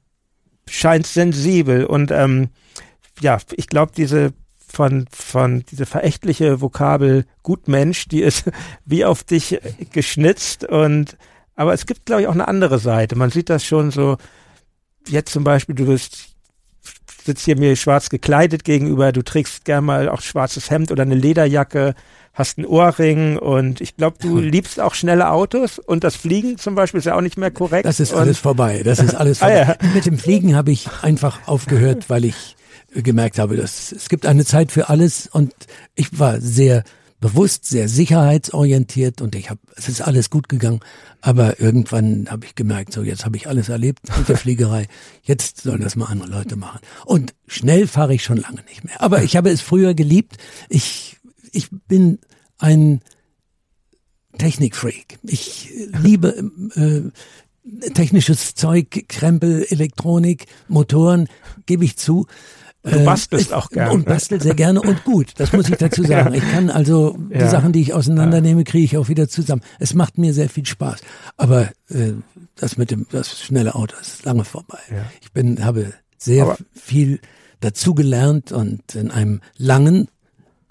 scheinst 0.68 1.14
sensibel 1.14 1.84
und 1.84 2.10
ähm, 2.10 2.48
ja, 3.20 3.38
ich 3.52 3.66
glaube, 3.66 3.92
diese 3.96 4.32
von, 4.66 5.06
von 5.12 5.64
diese 5.70 5.84
verächtliche 5.84 6.60
Vokabel 6.60 7.26
Gutmensch, 7.42 8.08
die 8.08 8.22
ist 8.22 8.50
wie 8.84 9.04
auf 9.04 9.24
dich 9.24 9.58
geschnitzt 9.92 10.64
und 10.64 11.16
aber 11.54 11.74
es 11.74 11.84
gibt, 11.84 12.06
glaube 12.06 12.22
ich, 12.22 12.28
auch 12.28 12.32
eine 12.32 12.48
andere 12.48 12.78
Seite. 12.78 13.14
Man 13.14 13.30
sieht 13.30 13.50
das 13.50 13.62
schon 13.62 13.90
so, 13.90 14.16
jetzt 15.06 15.32
zum 15.32 15.44
Beispiel, 15.44 15.74
du 15.74 15.84
bist 15.84 16.32
sitzt 17.24 17.44
hier 17.44 17.58
mir 17.58 17.76
schwarz 17.76 18.08
gekleidet 18.08 18.64
gegenüber, 18.64 19.12
du 19.12 19.22
trägst 19.22 19.64
gerne 19.64 19.82
mal 19.82 20.08
auch 20.08 20.22
schwarzes 20.22 20.70
Hemd 20.70 20.90
oder 20.90 21.02
eine 21.02 21.14
Lederjacke, 21.14 21.94
hast 22.34 22.58
einen 22.58 22.66
Ohrring 22.66 23.36
und 23.36 23.80
ich 23.80 23.96
glaube, 23.96 24.16
du 24.20 24.38
liebst 24.38 24.80
auch 24.80 24.94
schnelle 24.94 25.30
Autos 25.30 25.78
und 25.78 26.02
das 26.02 26.16
Fliegen 26.16 26.58
zum 26.58 26.74
Beispiel 26.74 26.98
ist 26.98 27.04
ja 27.04 27.16
auch 27.16 27.20
nicht 27.20 27.36
mehr 27.36 27.50
korrekt. 27.50 27.84
Das 27.84 28.00
ist 28.00 28.14
alles 28.14 28.38
vorbei. 28.38 28.82
Das 28.84 28.98
ist 29.00 29.14
alles 29.14 29.38
vorbei. 29.40 29.66
ah, 29.66 29.76
ja. 29.82 29.88
Mit 29.94 30.06
dem 30.06 30.18
Fliegen 30.18 30.56
habe 30.56 30.70
ich 30.70 30.88
einfach 31.02 31.46
aufgehört, 31.46 32.08
weil 32.08 32.24
ich 32.24 32.56
gemerkt 32.94 33.38
habe, 33.38 33.56
dass 33.56 33.92
es 33.92 34.08
gibt 34.08 34.26
eine 34.26 34.44
Zeit 34.44 34.72
für 34.72 34.88
alles 34.88 35.26
und 35.26 35.52
ich 35.94 36.18
war 36.18 36.40
sehr 36.40 36.84
bewusst, 37.22 37.66
sehr 37.66 37.88
sicherheitsorientiert 37.88 39.22
und 39.22 39.34
ich 39.34 39.48
habe, 39.48 39.60
es 39.76 39.88
ist 39.88 40.02
alles 40.02 40.28
gut 40.28 40.48
gegangen, 40.48 40.80
aber 41.20 41.60
irgendwann 41.60 42.26
habe 42.28 42.44
ich 42.44 42.54
gemerkt, 42.56 42.92
so 42.92 43.02
jetzt 43.02 43.24
habe 43.24 43.36
ich 43.36 43.46
alles 43.46 43.68
erlebt 43.68 44.00
mit 44.18 44.28
der 44.28 44.36
Fliegerei, 44.36 44.88
jetzt 45.22 45.62
sollen 45.62 45.80
das 45.80 45.96
mal 45.96 46.06
andere 46.06 46.28
Leute 46.28 46.56
machen. 46.56 46.80
Und 47.06 47.32
schnell 47.46 47.86
fahre 47.86 48.12
ich 48.14 48.24
schon 48.24 48.38
lange 48.38 48.62
nicht 48.68 48.84
mehr. 48.84 49.00
Aber 49.00 49.22
ich 49.22 49.36
habe 49.36 49.50
es 49.50 49.60
früher 49.60 49.94
geliebt. 49.94 50.36
Ich, 50.68 51.16
ich 51.52 51.68
bin 51.86 52.18
ein 52.58 53.00
Technikfreak. 54.38 55.18
Ich 55.22 55.70
liebe 56.02 56.50
äh, 56.74 57.90
technisches 57.90 58.54
Zeug, 58.54 59.04
Krempel, 59.08 59.64
Elektronik, 59.68 60.46
Motoren, 60.68 61.28
gebe 61.66 61.84
ich 61.84 61.96
zu. 61.96 62.26
Du 62.82 62.90
ähm, 62.90 63.04
bastelst 63.04 63.52
auch 63.52 63.70
gerne. 63.70 63.92
Und 63.92 64.06
bastel 64.06 64.40
sehr 64.40 64.54
gerne 64.54 64.80
und 64.80 65.04
gut, 65.04 65.34
das 65.36 65.52
muss 65.52 65.68
ich 65.68 65.76
dazu 65.76 66.02
sagen. 66.06 66.34
Ich 66.34 66.42
kann 66.50 66.68
also 66.68 67.16
die 67.30 67.38
ja. 67.38 67.48
Sachen, 67.48 67.72
die 67.72 67.80
ich 67.80 67.92
auseinandernehme, 67.94 68.64
kriege 68.64 68.84
ich 68.84 68.96
auch 68.96 69.08
wieder 69.08 69.28
zusammen. 69.28 69.62
Es 69.78 69.94
macht 69.94 70.18
mir 70.18 70.34
sehr 70.34 70.48
viel 70.48 70.66
Spaß. 70.66 71.00
Aber 71.36 71.70
äh, 71.90 72.14
das 72.56 72.78
mit 72.78 72.90
dem 72.90 73.06
das 73.10 73.40
schnelle 73.40 73.76
Auto 73.76 73.94
ist 74.00 74.24
lange 74.24 74.44
vorbei. 74.44 74.80
Ja. 74.90 75.06
Ich 75.20 75.30
bin 75.32 75.64
habe 75.64 75.92
sehr 76.18 76.42
Aber 76.42 76.58
viel 76.72 77.20
dazugelernt 77.60 78.50
und 78.50 78.96
in 78.96 79.12
einem 79.12 79.40
langen 79.56 80.08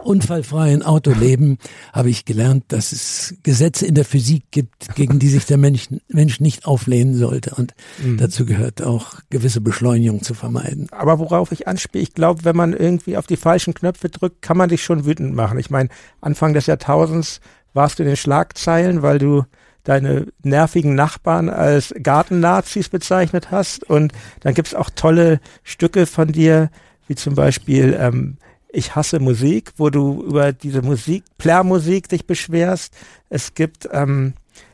unfallfreien 0.03 0.83
Autoleben 0.83 1.57
habe 1.93 2.09
ich 2.09 2.25
gelernt, 2.25 2.65
dass 2.69 2.91
es 2.91 3.35
Gesetze 3.43 3.85
in 3.85 3.95
der 3.95 4.05
Physik 4.05 4.43
gibt, 4.51 4.95
gegen 4.95 5.19
die 5.19 5.29
sich 5.29 5.45
der 5.45 5.57
Mensch, 5.57 5.87
Mensch 6.07 6.39
nicht 6.39 6.65
auflehnen 6.65 7.15
sollte. 7.15 7.55
Und 7.55 7.73
mhm. 8.03 8.17
dazu 8.17 8.45
gehört 8.45 8.81
auch 8.81 9.19
gewisse 9.29 9.61
Beschleunigung 9.61 10.21
zu 10.21 10.33
vermeiden. 10.33 10.87
Aber 10.91 11.19
worauf 11.19 11.51
ich 11.51 11.67
anspiele, 11.67 12.03
ich 12.03 12.13
glaube, 12.13 12.43
wenn 12.43 12.55
man 12.55 12.73
irgendwie 12.73 13.17
auf 13.17 13.27
die 13.27 13.37
falschen 13.37 13.73
Knöpfe 13.73 14.09
drückt, 14.09 14.41
kann 14.41 14.57
man 14.57 14.69
dich 14.69 14.83
schon 14.83 15.05
wütend 15.05 15.33
machen. 15.33 15.59
Ich 15.59 15.69
meine, 15.69 15.89
Anfang 16.19 16.53
des 16.53 16.65
Jahrtausends 16.65 17.41
warst 17.73 17.99
du 17.99 18.03
in 18.03 18.07
den 18.07 18.17
Schlagzeilen, 18.17 19.01
weil 19.01 19.19
du 19.19 19.43
deine 19.83 20.27
nervigen 20.43 20.95
Nachbarn 20.95 21.49
als 21.49 21.93
Gartennazis 22.01 22.89
bezeichnet 22.89 23.51
hast. 23.51 23.89
Und 23.89 24.13
dann 24.41 24.53
gibt's 24.53 24.75
auch 24.75 24.89
tolle 24.93 25.39
Stücke 25.63 26.05
von 26.05 26.31
dir, 26.31 26.69
wie 27.07 27.15
zum 27.15 27.35
Beispiel 27.35 27.97
ähm, 27.99 28.37
ich 28.71 28.95
hasse 28.95 29.19
Musik, 29.19 29.73
wo 29.77 29.89
du 29.89 30.23
über 30.23 30.53
diese 30.53 30.81
Musik, 30.81 31.23
Plärmusik 31.37 32.09
dich 32.09 32.25
beschwerst. 32.25 32.93
Es 33.29 33.53
gibt, 33.53 33.89
ähm, 33.91 34.33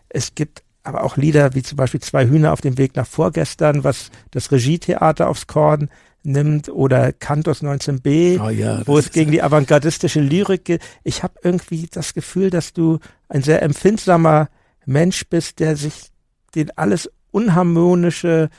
es 0.09 0.35
gibt 0.35 0.63
aber 0.83 1.03
auch 1.03 1.17
Lieder 1.17 1.53
wie 1.53 1.63
zum 1.63 1.75
Beispiel 1.75 1.99
Zwei 1.99 2.27
Hühner 2.27 2.53
auf 2.53 2.61
dem 2.61 2.77
Weg 2.77 2.95
nach 2.95 3.07
vorgestern, 3.07 3.83
was 3.83 4.09
das 4.31 4.51
Regietheater 4.51 5.27
aufs 5.27 5.47
Korn 5.47 5.89
nimmt 6.23 6.69
oder 6.69 7.13
Cantos 7.13 7.63
19b, 7.63 8.39
oh 8.41 8.49
ja, 8.49 8.81
wo 8.85 8.97
es 8.97 9.11
gegen 9.11 9.31
die 9.31 9.41
avantgardistische 9.41 10.19
Lyrik 10.19 10.65
geht. 10.65 10.81
Ich 11.03 11.23
habe 11.23 11.35
irgendwie 11.41 11.87
das 11.89 12.13
Gefühl, 12.13 12.49
dass 12.49 12.73
du 12.73 12.99
ein 13.29 13.43
sehr 13.43 13.61
empfindsamer 13.61 14.49
Mensch 14.85 15.25
bist, 15.29 15.59
der 15.59 15.75
sich 15.75 16.11
den 16.55 16.77
alles 16.77 17.09
Unharmonische 17.31 18.49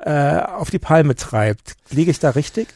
äh, 0.00 0.38
auf 0.38 0.70
die 0.70 0.78
Palme 0.78 1.14
treibt. 1.14 1.74
Liege 1.90 2.10
ich 2.10 2.18
da 2.18 2.30
richtig? 2.30 2.68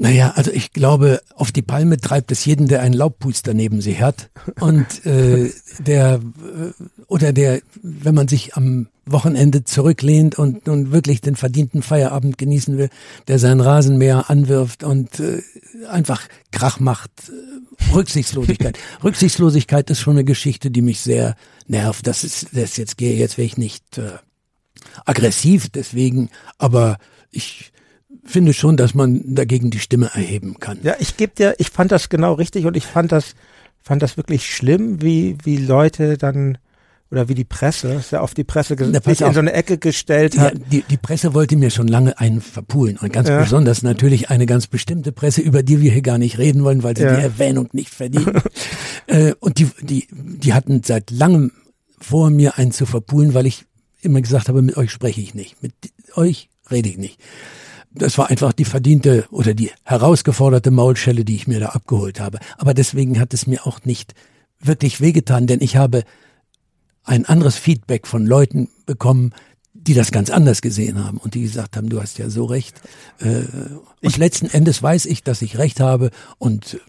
Naja, 0.00 0.32
also 0.36 0.52
ich 0.52 0.72
glaube, 0.72 1.20
auf 1.34 1.50
die 1.50 1.60
Palme 1.60 1.96
treibt 1.96 2.30
es 2.30 2.44
jeden, 2.44 2.68
der 2.68 2.82
einen 2.82 2.94
Laubpuster 2.94 3.52
neben 3.52 3.80
sich 3.80 4.00
hat. 4.00 4.30
Und 4.60 5.04
äh, 5.04 5.50
der 5.80 6.20
äh, 6.20 6.82
oder 7.08 7.32
der, 7.32 7.60
wenn 7.82 8.14
man 8.14 8.28
sich 8.28 8.54
am 8.54 8.86
Wochenende 9.06 9.64
zurücklehnt 9.64 10.38
und 10.38 10.68
nun 10.68 10.92
wirklich 10.92 11.20
den 11.20 11.34
verdienten 11.34 11.82
Feierabend 11.82 12.38
genießen 12.38 12.78
will, 12.78 12.90
der 13.26 13.40
sein 13.40 13.60
Rasenmäher 13.60 14.30
anwirft 14.30 14.84
und 14.84 15.18
äh, 15.18 15.42
einfach 15.90 16.28
Krach 16.52 16.78
macht. 16.78 17.10
Äh, 17.28 17.92
Rücksichtslosigkeit. 17.92 18.78
Rücksichtslosigkeit 19.02 19.90
ist 19.90 19.98
schon 19.98 20.14
eine 20.14 20.24
Geschichte, 20.24 20.70
die 20.70 20.82
mich 20.82 21.00
sehr 21.00 21.34
nervt. 21.66 22.06
Das 22.06 22.22
ist, 22.22 22.50
das 22.52 22.76
jetzt 22.76 22.98
gehe, 22.98 23.16
jetzt 23.16 23.36
wäre 23.36 23.46
ich 23.46 23.56
nicht 23.56 23.98
äh, 23.98 24.12
aggressiv 25.04 25.70
deswegen, 25.70 26.30
aber 26.56 26.98
ich 27.32 27.72
finde 28.28 28.52
schon, 28.52 28.76
dass 28.76 28.94
man 28.94 29.22
dagegen 29.34 29.70
die 29.70 29.78
Stimme 29.78 30.10
erheben 30.12 30.58
kann. 30.60 30.78
Ja, 30.82 30.94
ich 30.98 31.16
gebe 31.16 31.34
dir, 31.34 31.54
ich 31.58 31.70
fand 31.70 31.90
das 31.92 32.08
genau 32.08 32.34
richtig 32.34 32.66
und 32.66 32.76
ich 32.76 32.86
fand 32.86 33.12
das, 33.12 33.34
fand 33.80 34.02
das 34.02 34.16
wirklich 34.16 34.54
schlimm, 34.54 35.02
wie, 35.02 35.36
wie 35.44 35.56
Leute 35.56 36.18
dann 36.18 36.58
oder 37.10 37.26
wie 37.30 37.34
die 37.34 37.44
Presse, 37.44 37.94
ist 37.94 38.12
ja 38.12 38.22
oft 38.22 38.36
die 38.36 38.44
Presse 38.44 38.76
Na, 38.78 39.00
sich 39.00 39.22
in 39.22 39.32
so 39.32 39.38
eine 39.40 39.54
Ecke 39.54 39.78
gestellt 39.78 40.38
hat. 40.38 40.52
Ja, 40.52 40.60
die, 40.70 40.82
die 40.82 40.98
Presse 40.98 41.32
wollte 41.32 41.56
mir 41.56 41.70
schon 41.70 41.88
lange 41.88 42.18
einen 42.18 42.42
verpulen 42.42 42.98
und 42.98 43.14
ganz 43.14 43.30
ja. 43.30 43.40
besonders 43.40 43.82
natürlich 43.82 44.28
eine 44.28 44.44
ganz 44.44 44.66
bestimmte 44.66 45.10
Presse, 45.10 45.40
über 45.40 45.62
die 45.62 45.80
wir 45.80 45.90
hier 45.90 46.02
gar 46.02 46.18
nicht 46.18 46.36
reden 46.36 46.64
wollen, 46.64 46.82
weil 46.82 46.94
sie 46.94 47.04
ja. 47.04 47.16
die 47.16 47.22
Erwähnung 47.22 47.70
nicht 47.72 47.88
verdient. 47.88 48.30
äh, 49.06 49.32
und 49.40 49.58
die, 49.58 49.70
die, 49.80 50.06
die 50.12 50.52
hatten 50.52 50.82
seit 50.84 51.10
langem 51.10 51.52
vor 51.98 52.28
mir 52.28 52.58
einen 52.58 52.72
zu 52.72 52.84
verpulen, 52.84 53.32
weil 53.32 53.46
ich 53.46 53.64
immer 54.02 54.20
gesagt 54.20 54.50
habe, 54.50 54.60
mit 54.60 54.76
euch 54.76 54.90
spreche 54.90 55.22
ich 55.22 55.34
nicht, 55.34 55.62
mit 55.62 55.72
euch 56.14 56.50
rede 56.70 56.90
ich 56.90 56.98
nicht 56.98 57.18
das 57.90 58.18
war 58.18 58.30
einfach 58.30 58.52
die 58.52 58.64
verdiente 58.64 59.26
oder 59.30 59.54
die 59.54 59.70
herausgeforderte 59.84 60.70
Maulschelle, 60.70 61.24
die 61.24 61.36
ich 61.36 61.46
mir 61.46 61.60
da 61.60 61.70
abgeholt 61.70 62.20
habe. 62.20 62.38
Aber 62.56 62.74
deswegen 62.74 63.18
hat 63.18 63.34
es 63.34 63.46
mir 63.46 63.66
auch 63.66 63.80
nicht 63.84 64.14
wirklich 64.60 65.00
wehgetan, 65.00 65.46
denn 65.46 65.60
ich 65.60 65.76
habe 65.76 66.04
ein 67.04 67.24
anderes 67.24 67.56
Feedback 67.56 68.06
von 68.06 68.26
Leuten 68.26 68.68
bekommen, 68.86 69.32
die 69.72 69.94
das 69.94 70.10
ganz 70.10 70.28
anders 70.28 70.60
gesehen 70.60 71.02
haben 71.02 71.18
und 71.18 71.34
die 71.34 71.42
gesagt 71.42 71.76
haben, 71.76 71.88
du 71.88 72.00
hast 72.00 72.18
ja 72.18 72.28
so 72.28 72.44
recht. 72.44 72.80
Äh, 73.20 73.44
und 74.02 74.16
letzten 74.18 74.46
Endes 74.46 74.82
weiß 74.82 75.06
ich, 75.06 75.22
dass 75.22 75.40
ich 75.40 75.56
recht 75.56 75.80
habe 75.80 76.10
und 76.38 76.80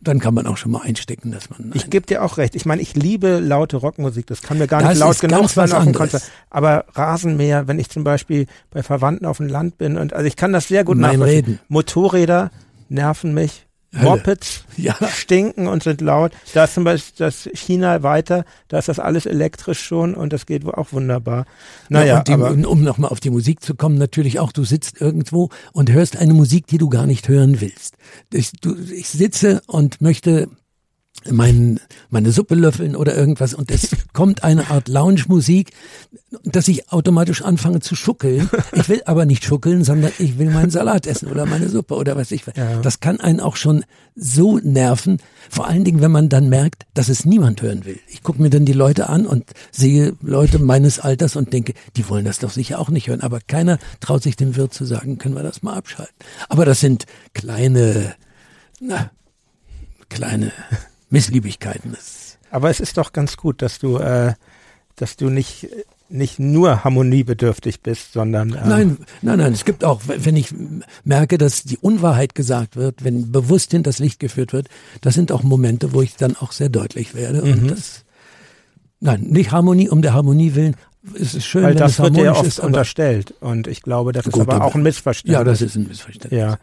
dann 0.00 0.20
kann 0.20 0.34
man 0.34 0.46
auch 0.46 0.56
schon 0.56 0.72
mal 0.72 0.82
einstecken, 0.82 1.32
dass 1.32 1.50
man. 1.50 1.72
Ich 1.74 1.90
gebe 1.90 2.06
dir 2.06 2.22
auch 2.22 2.38
recht. 2.38 2.54
Ich 2.54 2.64
meine, 2.66 2.80
ich 2.80 2.94
liebe 2.94 3.40
laute 3.40 3.76
Rockmusik. 3.76 4.26
Das 4.26 4.42
kann 4.42 4.58
mir 4.58 4.66
gar 4.66 4.80
das 4.80 4.90
nicht 4.90 5.00
laut 5.00 5.18
genug 5.18 5.50
sein 5.50 5.72
auf 5.72 5.84
dem 5.84 5.94
Konzert. 5.94 6.22
Aber 6.50 6.84
Rasenmäher, 6.94 7.66
wenn 7.66 7.78
ich 7.78 7.90
zum 7.90 8.04
Beispiel 8.04 8.46
bei 8.70 8.82
Verwandten 8.82 9.26
auf 9.26 9.38
dem 9.38 9.48
Land 9.48 9.78
bin 9.78 9.96
und 9.96 10.12
also 10.12 10.26
ich 10.26 10.36
kann 10.36 10.52
das 10.52 10.68
sehr 10.68 10.84
gut 10.84 10.96
mein 10.98 11.18
nachvollziehen. 11.18 11.44
Reden. 11.44 11.60
Motorräder 11.68 12.50
nerven 12.88 13.34
mich. 13.34 13.67
Mopeds 13.92 14.64
ja. 14.76 14.94
stinken 15.08 15.66
und 15.66 15.82
sind 15.82 16.00
laut. 16.00 16.32
Da 16.52 16.64
ist 16.64 16.74
zum 16.74 16.84
Beispiel 16.84 17.26
das 17.26 17.48
China 17.54 18.02
weiter, 18.02 18.44
da 18.68 18.78
ist 18.78 18.88
das 18.88 18.98
alles 18.98 19.26
elektrisch 19.26 19.80
schon 19.80 20.14
und 20.14 20.32
das 20.32 20.46
geht 20.46 20.66
auch 20.66 20.92
wunderbar. 20.92 21.46
Naja, 21.88 22.16
ja, 22.16 22.22
die, 22.22 22.32
aber, 22.32 22.50
um 22.50 22.82
nochmal 22.82 23.10
auf 23.10 23.20
die 23.20 23.30
Musik 23.30 23.62
zu 23.62 23.74
kommen, 23.74 23.96
natürlich 23.96 24.40
auch, 24.40 24.52
du 24.52 24.64
sitzt 24.64 25.00
irgendwo 25.00 25.48
und 25.72 25.90
hörst 25.90 26.16
eine 26.16 26.34
Musik, 26.34 26.66
die 26.66 26.78
du 26.78 26.88
gar 26.88 27.06
nicht 27.06 27.28
hören 27.28 27.60
willst. 27.60 27.96
Ich, 28.32 28.52
du, 28.60 28.76
ich 28.76 29.08
sitze 29.08 29.62
und 29.66 30.00
möchte 30.00 30.48
mein, 31.30 31.80
meine 32.10 32.32
Suppe 32.32 32.54
löffeln 32.54 32.96
oder 32.96 33.16
irgendwas 33.16 33.54
und 33.54 33.70
es 33.70 33.90
kommt 34.12 34.44
eine 34.44 34.70
Art 34.70 34.88
Lounge-Musik, 34.88 35.70
dass 36.44 36.68
ich 36.68 36.90
automatisch 36.92 37.42
anfange 37.42 37.80
zu 37.80 37.94
schuckeln. 37.94 38.48
Ich 38.72 38.88
will 38.88 39.02
aber 39.06 39.26
nicht 39.26 39.44
schuckeln, 39.44 39.84
sondern 39.84 40.12
ich 40.18 40.38
will 40.38 40.50
meinen 40.50 40.70
Salat 40.70 41.06
essen 41.06 41.28
oder 41.28 41.46
meine 41.46 41.68
Suppe 41.68 41.94
oder 41.94 42.16
was 42.16 42.30
ich 42.30 42.46
will. 42.46 42.54
Ja. 42.56 42.80
Das 42.80 43.00
kann 43.00 43.20
einen 43.20 43.40
auch 43.40 43.56
schon 43.56 43.84
so 44.14 44.58
nerven, 44.58 45.18
vor 45.48 45.68
allen 45.68 45.84
Dingen, 45.84 46.00
wenn 46.00 46.10
man 46.10 46.28
dann 46.28 46.48
merkt, 46.48 46.84
dass 46.94 47.08
es 47.08 47.24
niemand 47.24 47.62
hören 47.62 47.84
will. 47.84 47.98
Ich 48.08 48.22
gucke 48.22 48.42
mir 48.42 48.50
dann 48.50 48.64
die 48.64 48.72
Leute 48.72 49.08
an 49.08 49.26
und 49.26 49.44
sehe 49.70 50.14
Leute 50.20 50.58
meines 50.58 50.98
Alters 50.98 51.36
und 51.36 51.52
denke, 51.52 51.74
die 51.96 52.08
wollen 52.08 52.24
das 52.24 52.38
doch 52.38 52.50
sicher 52.50 52.78
auch 52.78 52.90
nicht 52.90 53.08
hören. 53.08 53.20
Aber 53.20 53.40
keiner 53.46 53.78
traut 54.00 54.22
sich 54.22 54.36
dem 54.36 54.56
Wirt 54.56 54.74
zu 54.74 54.84
sagen, 54.84 55.18
können 55.18 55.34
wir 55.34 55.42
das 55.42 55.62
mal 55.62 55.74
abschalten. 55.74 56.14
Aber 56.48 56.64
das 56.64 56.80
sind 56.80 57.06
kleine, 57.32 58.14
na, 58.80 59.10
kleine 60.08 60.52
Missliebigkeiten. 61.10 61.96
Aber 62.50 62.70
es 62.70 62.80
ist 62.80 62.96
doch 62.96 63.12
ganz 63.12 63.36
gut, 63.36 63.62
dass 63.62 63.78
du, 63.78 63.98
äh, 63.98 64.34
dass 64.96 65.16
du 65.16 65.28
nicht 65.28 65.68
nicht 66.10 66.38
nur 66.38 66.84
harmoniebedürftig 66.84 67.82
bist, 67.82 68.12
sondern 68.12 68.50
ähm 68.50 68.68
nein, 68.68 68.98
nein, 69.22 69.38
nein. 69.38 69.52
Es 69.52 69.64
gibt 69.64 69.84
auch, 69.84 70.00
wenn 70.06 70.36
ich 70.36 70.54
merke, 71.04 71.38
dass 71.38 71.64
die 71.64 71.76
Unwahrheit 71.76 72.34
gesagt 72.34 72.76
wird, 72.76 73.04
wenn 73.04 73.30
bewusst 73.30 73.72
hinters 73.72 73.98
Licht 73.98 74.18
geführt 74.18 74.52
wird, 74.52 74.68
das 75.00 75.14
sind 75.14 75.32
auch 75.32 75.42
Momente, 75.42 75.92
wo 75.92 76.02
ich 76.02 76.16
dann 76.16 76.36
auch 76.36 76.52
sehr 76.52 76.68
deutlich 76.68 77.14
werde. 77.14 77.42
Mhm. 77.42 77.52
Und 77.52 77.70
das, 77.70 78.04
nein, 79.00 79.22
nicht 79.22 79.52
Harmonie 79.52 79.88
um 79.88 80.02
der 80.02 80.14
Harmonie 80.14 80.54
willen. 80.54 80.76
Es 81.14 81.34
ist 81.34 81.46
schön, 81.46 81.62
Weil 81.62 81.70
wenn 81.70 81.78
das 81.78 81.92
es 81.92 81.98
wird 82.00 82.16
ja 82.16 82.32
oft 82.32 82.46
ist, 82.46 82.60
unterstellt. 82.60 83.34
Und 83.40 83.66
ich 83.66 83.82
glaube, 83.82 84.12
das 84.12 84.26
ist 84.26 84.38
aber 84.38 84.64
auch 84.64 84.74
ein 84.74 84.82
Missverständnis. 84.82 85.38
Ja, 85.38 85.44
das 85.44 85.62
ist 85.62 85.76
ein 85.76 85.86
Missverständnis. 85.86 86.38
Ja. 86.38 86.58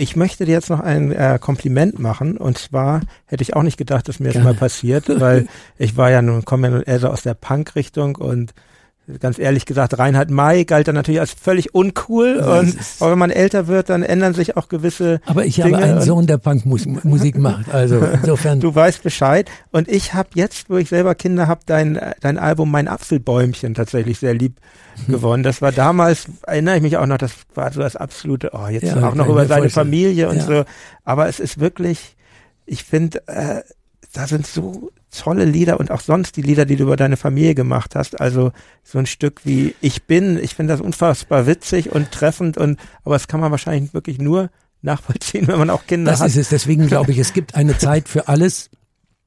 Ich 0.00 0.14
möchte 0.14 0.44
dir 0.44 0.52
jetzt 0.52 0.70
noch 0.70 0.78
ein 0.78 1.10
äh, 1.10 1.38
Kompliment 1.40 1.98
machen. 1.98 2.36
Und 2.36 2.56
zwar 2.56 3.00
hätte 3.26 3.42
ich 3.42 3.56
auch 3.56 3.64
nicht 3.64 3.76
gedacht, 3.76 4.08
dass 4.08 4.20
mir 4.20 4.32
das 4.32 4.44
mal 4.44 4.54
passiert, 4.54 5.08
weil 5.20 5.48
ich 5.76 5.96
war 5.96 6.08
ja 6.10 6.22
nun 6.22 6.44
komme 6.44 6.68
ja 6.68 6.74
nun 6.74 6.82
eher 6.82 7.00
so 7.00 7.08
aus 7.08 7.22
der 7.22 7.34
Punk-Richtung 7.34 8.14
und 8.14 8.54
ganz 9.20 9.38
ehrlich 9.38 9.66
gesagt, 9.66 9.98
Reinhard 9.98 10.30
May 10.30 10.64
galt 10.64 10.88
dann 10.88 10.94
natürlich 10.94 11.20
als 11.20 11.32
völlig 11.32 11.74
uncool 11.74 12.36
ja, 12.38 12.58
und 12.58 12.76
aber 13.00 13.12
wenn 13.12 13.18
man 13.18 13.30
älter 13.30 13.66
wird, 13.66 13.90
dann 13.90 14.02
ändern 14.02 14.34
sich 14.34 14.56
auch 14.56 14.68
gewisse 14.68 15.20
Aber 15.26 15.44
ich 15.44 15.56
Dinge 15.56 15.76
habe 15.76 15.84
einen 15.84 16.02
Sohn, 16.02 16.26
der 16.26 16.38
Punkmusik 16.38 17.38
macht, 17.38 17.72
also 17.72 18.00
insofern. 18.12 18.60
du 18.60 18.74
weißt 18.74 19.02
Bescheid 19.02 19.50
und 19.70 19.88
ich 19.88 20.14
habe 20.14 20.30
jetzt, 20.34 20.70
wo 20.70 20.76
ich 20.76 20.88
selber 20.88 21.14
Kinder 21.14 21.46
habe, 21.46 21.60
dein 21.66 21.98
dein 22.20 22.38
Album 22.38 22.70
Mein 22.70 22.88
Apfelbäumchen 22.88 23.74
tatsächlich 23.74 24.18
sehr 24.18 24.34
lieb 24.34 24.56
hm. 25.06 25.14
gewonnen. 25.14 25.42
Das 25.42 25.62
war 25.62 25.72
damals, 25.72 26.26
erinnere 26.46 26.76
ich 26.76 26.82
mich 26.82 26.96
auch 26.96 27.06
noch, 27.06 27.18
das 27.18 27.32
war 27.54 27.72
so 27.72 27.80
das 27.80 27.96
absolute, 27.96 28.50
oh, 28.52 28.68
jetzt 28.68 28.84
ja, 28.84 29.08
auch 29.08 29.14
noch 29.14 29.28
über 29.28 29.46
seine 29.46 29.70
Familie 29.70 30.28
und 30.28 30.36
ja. 30.36 30.42
so, 30.42 30.64
aber 31.04 31.28
es 31.28 31.40
ist 31.40 31.60
wirklich 31.60 32.16
ich 32.68 32.84
finde 32.84 33.26
äh, 33.26 33.62
da 34.12 34.26
sind 34.26 34.46
so 34.46 34.90
tolle 35.10 35.44
Lieder 35.44 35.80
und 35.80 35.90
auch 35.90 36.00
sonst 36.00 36.36
die 36.36 36.42
Lieder, 36.42 36.64
die 36.64 36.76
du 36.76 36.84
über 36.84 36.96
deine 36.96 37.16
Familie 37.16 37.54
gemacht 37.54 37.94
hast. 37.94 38.20
Also 38.20 38.52
so 38.84 38.98
ein 38.98 39.06
Stück 39.06 39.44
wie 39.44 39.74
Ich 39.80 40.04
bin, 40.04 40.38
ich 40.42 40.54
finde 40.54 40.74
das 40.74 40.80
unfassbar 40.80 41.46
witzig 41.46 41.92
und 41.92 42.10
treffend 42.10 42.56
und 42.56 42.78
aber 43.04 43.14
das 43.14 43.28
kann 43.28 43.40
man 43.40 43.50
wahrscheinlich 43.50 43.94
wirklich 43.94 44.18
nur 44.18 44.50
nachvollziehen, 44.82 45.46
wenn 45.48 45.58
man 45.58 45.70
auch 45.70 45.86
Kinder 45.86 46.12
das 46.12 46.20
hat. 46.20 46.26
Das 46.26 46.36
ist 46.36 46.42
es. 46.42 46.48
Deswegen 46.48 46.86
glaube 46.86 47.12
ich, 47.12 47.18
es 47.18 47.32
gibt 47.32 47.54
eine 47.54 47.76
Zeit 47.78 48.08
für 48.08 48.28
alles. 48.28 48.70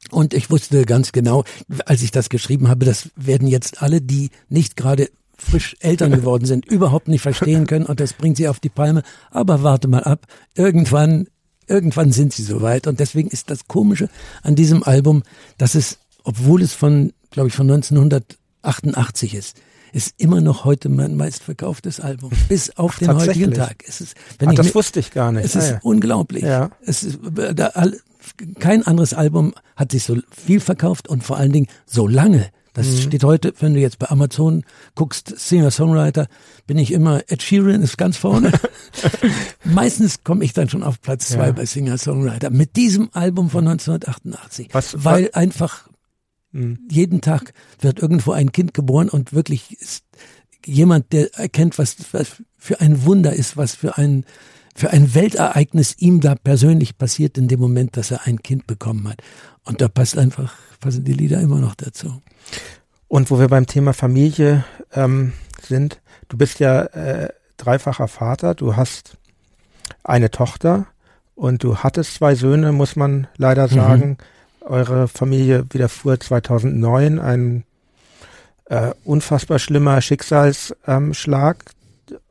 Und 0.10 0.34
ich 0.34 0.50
wusste 0.50 0.84
ganz 0.86 1.12
genau, 1.12 1.44
als 1.86 2.02
ich 2.02 2.12
das 2.12 2.30
geschrieben 2.30 2.68
habe, 2.70 2.86
das 2.86 3.10
werden 3.16 3.48
jetzt 3.48 3.84
alle, 3.84 4.02
die 4.02 4.32
nicht 4.50 4.76
gerade 4.76 5.10
frisch 5.38 5.76
Eltern 5.80 6.12
geworden 6.12 6.46
sind, 6.46 6.66
überhaupt 6.66 7.08
nicht 7.08 7.22
verstehen 7.22 7.66
können 7.68 7.86
und 7.86 8.00
das 8.00 8.14
bringt 8.14 8.38
sie 8.38 8.48
auf 8.48 8.60
die 8.60 8.70
Palme. 8.70 9.04
Aber 9.32 9.64
warte 9.64 9.88
mal 9.88 10.04
ab, 10.04 10.26
irgendwann 10.56 11.28
irgendwann 11.72 12.12
sind 12.12 12.34
sie 12.34 12.44
soweit. 12.44 12.88
Und 12.88 13.00
deswegen 13.00 13.30
ist 13.30 13.50
das 13.50 13.68
Komische 13.68 14.10
an 14.44 14.56
diesem 14.56 14.84
Album, 14.84 15.24
dass 15.58 15.76
es, 15.76 15.98
obwohl 16.24 16.62
es 16.62 16.74
von, 16.74 17.14
glaube 17.32 17.50
ich, 17.50 17.56
von 17.56 17.70
1988 17.70 19.36
ist, 19.36 19.58
ist 19.94 20.14
immer 20.18 20.42
noch 20.42 20.64
heute 20.66 20.90
mein 20.90 21.16
meistverkauftes 21.16 22.00
Album. 22.00 22.32
Bis 22.50 22.70
auf 22.78 22.94
Ach, 22.96 23.00
den 23.00 23.16
heutigen 23.16 23.54
Tag. 23.54 23.84
Es 23.88 24.02
ist, 24.02 24.16
wenn 24.40 24.50
Ach, 24.50 24.54
ich 24.54 24.58
das 24.58 24.68
mir, 24.68 24.76
wusste 24.76 25.00
ich 25.00 25.12
gar 25.12 25.32
nicht. 25.32 25.46
Es 25.46 25.56
ah, 25.56 25.60
ist 25.60 25.70
ja. 25.72 25.80
unglaublich. 25.84 26.44
Ja. 26.44 26.70
Es 26.86 27.04
ist, 27.04 27.20
da, 27.56 27.72
kein 28.60 28.86
anderes 28.86 29.14
Album 29.14 29.54
hat 29.76 29.92
sich 29.92 30.04
so 30.04 30.18
viel 30.30 30.60
verkauft 30.60 31.08
und 31.08 31.24
vor 31.24 31.38
allen 31.38 31.52
Dingen 31.52 31.68
so 31.86 32.08
lange. 32.08 32.50
Das 32.74 32.88
mhm. 32.88 32.98
steht 33.02 33.24
heute, 33.24 33.54
wenn 33.60 33.74
du 33.74 33.80
jetzt 33.80 34.00
bei 34.00 34.10
Amazon 34.10 34.64
guckst, 34.96 35.38
Singer-Songwriter, 35.38 36.28
bin 36.68 36.78
ich 36.78 36.92
immer, 36.94 37.22
Ed 37.28 37.44
Sheeran 37.44 37.82
ist 37.82 37.98
ganz 37.98 38.18
vorne. 38.18 38.52
Meistens 39.64 40.24
komme 40.24 40.46
ich 40.46 40.54
dann 40.54 40.70
schon 40.70 40.84
auf 40.84 41.02
Platz 41.02 41.30
zwei 41.30 41.48
ja. 41.48 41.52
bei 41.52 41.66
Singer-Songwriter 41.66 42.50
mit 42.50 42.76
diesem 42.78 43.10
Album 43.14 43.50
von 43.50 43.68
1988. 43.68 44.70
Was, 44.72 45.04
weil 45.04 45.26
was? 45.26 45.34
einfach 45.34 45.90
mhm. 46.52 46.80
jeden 46.90 47.22
Tag 47.22 47.54
wird 47.80 48.00
irgendwo 48.00 48.32
ein 48.32 48.52
Kind 48.52 48.74
geboren 48.74 49.10
und 49.10 49.34
wirklich 49.34 49.80
ist 49.80 50.06
jemand, 50.66 51.12
der 51.12 51.34
erkennt, 51.36 51.78
was, 51.78 51.98
was 52.12 52.42
für 52.58 52.80
ein 52.80 53.04
Wunder 53.06 53.34
ist, 53.34 53.58
was 53.58 53.76
für 53.76 53.98
ein, 53.98 54.26
für 54.76 54.92
ein 54.92 55.14
Weltereignis 55.14 55.96
ihm 55.98 56.22
da 56.22 56.36
persönlich 56.36 56.98
passiert 56.98 57.38
in 57.38 57.48
dem 57.48 57.60
Moment, 57.60 57.98
dass 57.98 58.12
er 58.12 58.28
ein 58.28 58.42
Kind 58.42 58.68
bekommen 58.68 59.10
hat. 59.10 59.22
Und 59.66 59.82
da 59.82 59.88
passt 59.88 60.18
einfach, 60.18 60.54
passen 60.80 61.04
die 61.04 61.14
Lieder 61.14 61.40
immer 61.40 61.60
noch 61.60 61.76
dazu. 61.76 62.22
Und 63.08 63.30
wo 63.30 63.40
wir 63.40 63.48
beim 63.48 63.68
Thema 63.68 63.94
Familie 63.94 64.66
ähm, 64.94 65.34
sind, 65.62 66.02
du 66.30 66.38
bist 66.38 66.60
ja 66.60 66.84
äh, 66.84 67.30
dreifacher 67.58 68.08
Vater, 68.08 68.56
du 68.56 68.76
hast 68.76 69.18
eine 70.04 70.32
Tochter 70.32 70.88
und 71.36 71.64
du 71.64 71.78
hattest 71.78 72.16
zwei 72.16 72.36
Söhne, 72.36 72.72
muss 72.72 72.96
man 72.96 73.28
leider 73.38 73.68
mhm. 73.68 73.74
sagen. 73.74 74.10
Mhm. 74.10 74.18
Eure 74.62 75.08
Familie 75.08 75.66
widerfuhr 75.72 76.20
2009 76.20 77.20
ein 77.20 77.64
äh, 78.66 78.92
unfassbar 79.04 79.60
schlimmer 79.60 80.02
Schicksalsschlag. 80.02 81.66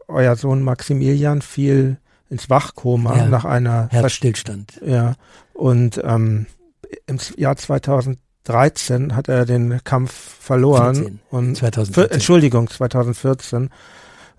Euer 0.08 0.36
Sohn 0.36 0.62
Maximilian 0.62 1.42
fiel 1.42 1.98
ins 2.30 2.48
Wachkoma 2.48 3.16
ja, 3.16 3.26
nach 3.26 3.44
einer 3.44 3.88
Herzstillstand. 3.90 4.80
Ja, 4.84 5.14
und 5.52 6.00
ähm, 6.02 6.46
im 7.06 7.18
Jahr 7.36 7.56
2013 7.56 9.14
hat 9.14 9.28
er 9.28 9.46
den 9.46 9.82
Kampf 9.84 10.12
verloren 10.12 10.94
14. 10.94 11.20
und 11.30 11.56
2014. 11.56 12.14
Entschuldigung 12.14 12.68
2014 12.68 13.70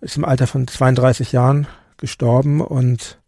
ist 0.01 0.17
im 0.17 0.25
Alter 0.25 0.47
von 0.47 0.67
32 0.67 1.31
Jahren 1.31 1.67
gestorben 1.97 2.61
und 2.61 3.19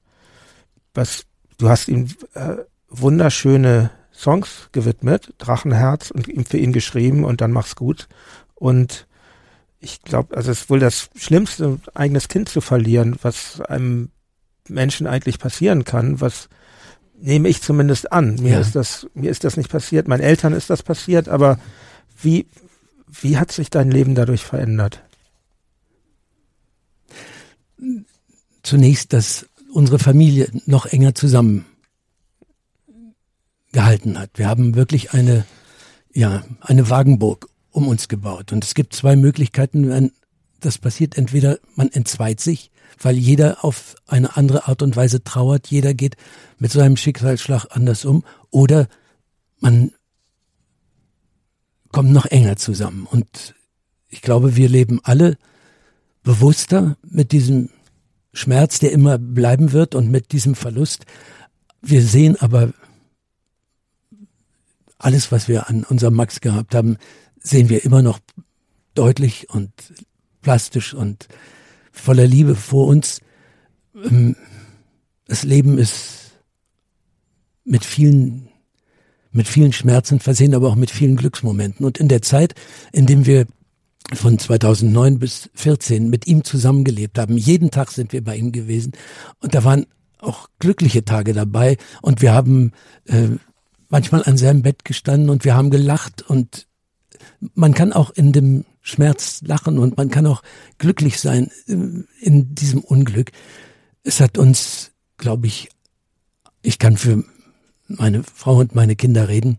was 0.93 1.25
du 1.57 1.69
hast 1.69 1.87
ihm 1.87 2.07
äh, 2.33 2.55
wunderschöne 2.89 3.91
Songs 4.11 4.69
gewidmet, 4.71 5.33
Drachenherz 5.37 6.11
und 6.11 6.27
ihm 6.27 6.45
für 6.45 6.57
ihn 6.57 6.73
geschrieben 6.73 7.23
und 7.23 7.41
dann 7.41 7.51
mach's 7.51 7.75
gut 7.75 8.07
und 8.55 9.07
ich 9.79 10.01
glaube, 10.01 10.35
also 10.37 10.49
es 10.51 10.61
ist 10.61 10.69
wohl 10.69 10.79
das 10.79 11.09
Schlimmste, 11.15 11.65
ein 11.65 11.81
eigenes 11.93 12.29
Kind 12.29 12.47
zu 12.47 12.61
verlieren, 12.61 13.17
was 13.21 13.59
einem 13.61 14.11
Menschen 14.69 15.07
eigentlich 15.07 15.39
passieren 15.39 15.83
kann, 15.83 16.21
was 16.21 16.47
nehme 17.23 17.47
ich 17.47 17.61
zumindest 17.61 18.11
an. 18.11 18.35
Mir 18.35 18.53
ja. 18.53 18.59
ist 18.59 18.75
das, 18.75 19.07
mir 19.13 19.31
ist 19.31 19.45
das 19.45 19.55
nicht 19.55 19.69
passiert. 19.69 20.07
Meinen 20.07 20.21
Eltern 20.21 20.53
ist 20.53 20.69
das 20.69 20.83
passiert, 20.83 21.29
aber 21.29 21.57
wie, 22.21 22.47
wie 23.07 23.37
hat 23.37 23.51
sich 23.51 23.69
dein 23.69 23.89
Leben 23.89 24.13
dadurch 24.13 24.43
verändert? 24.43 25.01
Zunächst, 28.61 29.13
dass 29.13 29.47
unsere 29.71 29.99
Familie 29.99 30.49
noch 30.65 30.85
enger 30.85 31.15
zusammen 31.15 31.65
gehalten 33.71 34.19
hat. 34.19 34.31
Wir 34.35 34.47
haben 34.47 34.75
wirklich 34.75 35.13
eine, 35.13 35.45
ja, 36.13 36.43
eine 36.59 36.89
Wagenburg 36.89 37.47
um 37.71 37.87
uns 37.87 38.09
gebaut. 38.09 38.51
Und 38.51 38.65
es 38.65 38.75
gibt 38.75 38.93
zwei 38.93 39.15
Möglichkeiten, 39.15 39.89
wenn 39.89 40.11
das 40.59 40.77
passiert. 40.77 41.17
Entweder 41.17 41.57
man 41.75 41.89
entzweit 41.89 42.41
sich 42.41 42.69
weil 42.99 43.17
jeder 43.17 43.63
auf 43.63 43.95
eine 44.07 44.37
andere 44.37 44.67
Art 44.67 44.81
und 44.81 44.95
Weise 44.95 45.23
trauert, 45.23 45.67
jeder 45.67 45.93
geht 45.93 46.15
mit 46.57 46.71
seinem 46.71 46.97
Schicksalsschlag 46.97 47.67
anders 47.71 48.05
um 48.05 48.23
oder 48.49 48.87
man 49.59 49.91
kommt 51.91 52.11
noch 52.11 52.25
enger 52.25 52.57
zusammen. 52.57 53.05
Und 53.09 53.55
ich 54.09 54.21
glaube, 54.21 54.55
wir 54.55 54.67
leben 54.67 54.99
alle 55.03 55.37
bewusster 56.23 56.97
mit 57.03 57.31
diesem 57.31 57.69
Schmerz, 58.33 58.79
der 58.79 58.91
immer 58.91 59.17
bleiben 59.17 59.71
wird 59.71 59.95
und 59.95 60.09
mit 60.09 60.31
diesem 60.31 60.55
Verlust. 60.55 61.05
Wir 61.81 62.01
sehen 62.01 62.35
aber 62.39 62.73
alles, 64.97 65.31
was 65.31 65.47
wir 65.47 65.69
an 65.69 65.83
unserem 65.83 66.15
Max 66.15 66.41
gehabt 66.41 66.73
haben, 66.73 66.97
sehen 67.39 67.69
wir 67.69 67.83
immer 67.83 68.01
noch 68.01 68.19
deutlich 68.95 69.49
und 69.49 69.71
plastisch 70.41 70.93
und 70.93 71.27
voller 71.93 72.27
Liebe 72.27 72.55
vor 72.55 72.87
uns. 72.87 73.21
Ähm, 73.95 74.35
das 75.25 75.43
Leben 75.43 75.77
ist 75.77 76.31
mit 77.63 77.85
vielen, 77.85 78.49
mit 79.31 79.47
vielen 79.47 79.71
Schmerzen 79.71 80.19
versehen, 80.19 80.53
aber 80.53 80.67
auch 80.67 80.75
mit 80.75 80.91
vielen 80.91 81.15
Glücksmomenten. 81.15 81.85
Und 81.85 81.97
in 81.99 82.09
der 82.09 82.21
Zeit, 82.21 82.55
in 82.91 83.05
dem 83.05 83.25
wir 83.25 83.47
von 84.11 84.37
2009 84.37 85.19
bis 85.19 85.49
14 85.53 86.09
mit 86.09 86.27
ihm 86.27 86.43
zusammengelebt 86.43 87.17
haben, 87.17 87.37
jeden 87.37 87.71
Tag 87.71 87.91
sind 87.91 88.11
wir 88.11 88.23
bei 88.23 88.35
ihm 88.35 88.51
gewesen 88.51 88.91
und 89.39 89.55
da 89.55 89.63
waren 89.63 89.85
auch 90.19 90.49
glückliche 90.59 91.05
Tage 91.05 91.33
dabei 91.33 91.77
und 92.01 92.21
wir 92.21 92.33
haben 92.33 92.71
äh, 93.05 93.29
manchmal 93.89 94.23
an 94.23 94.37
seinem 94.37 94.61
Bett 94.61 94.83
gestanden 94.83 95.29
und 95.29 95.45
wir 95.45 95.55
haben 95.55 95.69
gelacht 95.69 96.21
und 96.21 96.67
man 97.55 97.73
kann 97.73 97.93
auch 97.93 98.09
in 98.11 98.33
dem 98.33 98.65
Schmerz 98.83 99.41
lachen 99.43 99.79
und 99.79 99.97
man 99.97 100.09
kann 100.09 100.27
auch 100.27 100.43
glücklich 100.77 101.19
sein 101.19 101.49
äh, 101.67 101.73
in 102.19 102.53
diesem 102.53 102.81
Unglück. 102.81 103.31
Es 104.03 104.19
hat 104.19 104.37
uns, 104.37 104.91
glaube 105.17 105.47
ich, 105.47 105.69
ich 106.61 106.77
kann 106.77 106.97
für 106.97 107.23
meine 107.87 108.23
Frau 108.23 108.57
und 108.57 108.75
meine 108.75 108.95
Kinder 108.95 109.29
reden, 109.29 109.57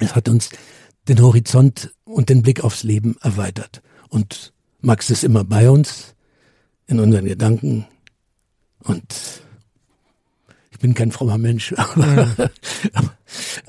es 0.00 0.14
hat 0.14 0.28
uns 0.28 0.50
den 1.08 1.22
Horizont 1.22 1.94
und 2.04 2.28
den 2.28 2.42
Blick 2.42 2.62
aufs 2.62 2.82
Leben 2.82 3.16
erweitert. 3.22 3.80
Und 4.08 4.52
Max 4.80 5.08
ist 5.10 5.24
immer 5.24 5.44
bei 5.44 5.70
uns, 5.70 6.14
in 6.86 6.98
unseren 7.00 7.26
Gedanken. 7.26 7.86
Und 8.80 9.42
ich 10.70 10.78
bin 10.78 10.94
kein 10.94 11.12
frommer 11.12 11.38
Mensch, 11.38 11.72
aber, 11.76 12.34
ja. 12.38 13.16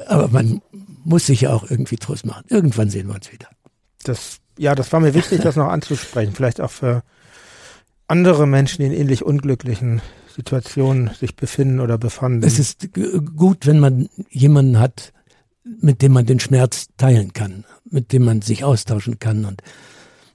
aber 0.07 0.27
man 0.29 0.61
muss 1.03 1.27
sich 1.27 1.41
ja 1.41 1.53
auch 1.53 1.69
irgendwie 1.69 1.97
Trost 1.97 2.25
machen. 2.25 2.45
Irgendwann 2.49 2.89
sehen 2.89 3.07
wir 3.07 3.15
uns 3.15 3.31
wieder. 3.31 3.49
Das 4.03 4.39
ja, 4.59 4.75
das 4.75 4.91
war 4.91 4.99
mir 4.99 5.13
wichtig, 5.13 5.39
das 5.41 5.55
noch 5.55 5.69
anzusprechen. 5.69 6.33
Vielleicht 6.33 6.59
auch 6.59 6.69
für 6.69 7.01
andere 8.07 8.45
Menschen, 8.45 8.81
die 8.81 8.87
in 8.87 8.93
ähnlich 8.93 9.23
unglücklichen 9.23 10.01
Situationen 10.35 11.11
sich 11.17 11.37
befinden 11.37 11.79
oder 11.79 11.97
befanden. 11.97 12.43
Es 12.43 12.59
ist 12.59 12.89
gut, 13.35 13.65
wenn 13.65 13.79
man 13.79 14.09
jemanden 14.29 14.77
hat, 14.77 15.13
mit 15.63 16.01
dem 16.01 16.11
man 16.11 16.25
den 16.25 16.41
Schmerz 16.41 16.87
teilen 16.97 17.31
kann, 17.31 17.63
mit 17.89 18.11
dem 18.11 18.25
man 18.25 18.41
sich 18.41 18.65
austauschen 18.65 19.17
kann 19.17 19.45
und 19.45 19.61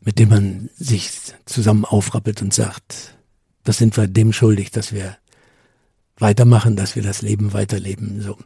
mit 0.00 0.18
dem 0.18 0.30
man 0.30 0.70
sich 0.74 1.10
zusammen 1.44 1.84
aufrappelt 1.84 2.40
und 2.40 2.54
sagt, 2.54 3.14
das 3.62 3.76
sind 3.76 3.96
wir 3.96 4.06
dem 4.06 4.32
schuldig, 4.32 4.70
dass 4.70 4.92
wir 4.92 5.18
weitermachen, 6.16 6.76
dass 6.76 6.96
wir 6.96 7.02
das 7.02 7.20
Leben 7.20 7.52
weiterleben, 7.52 8.22
so 8.22 8.38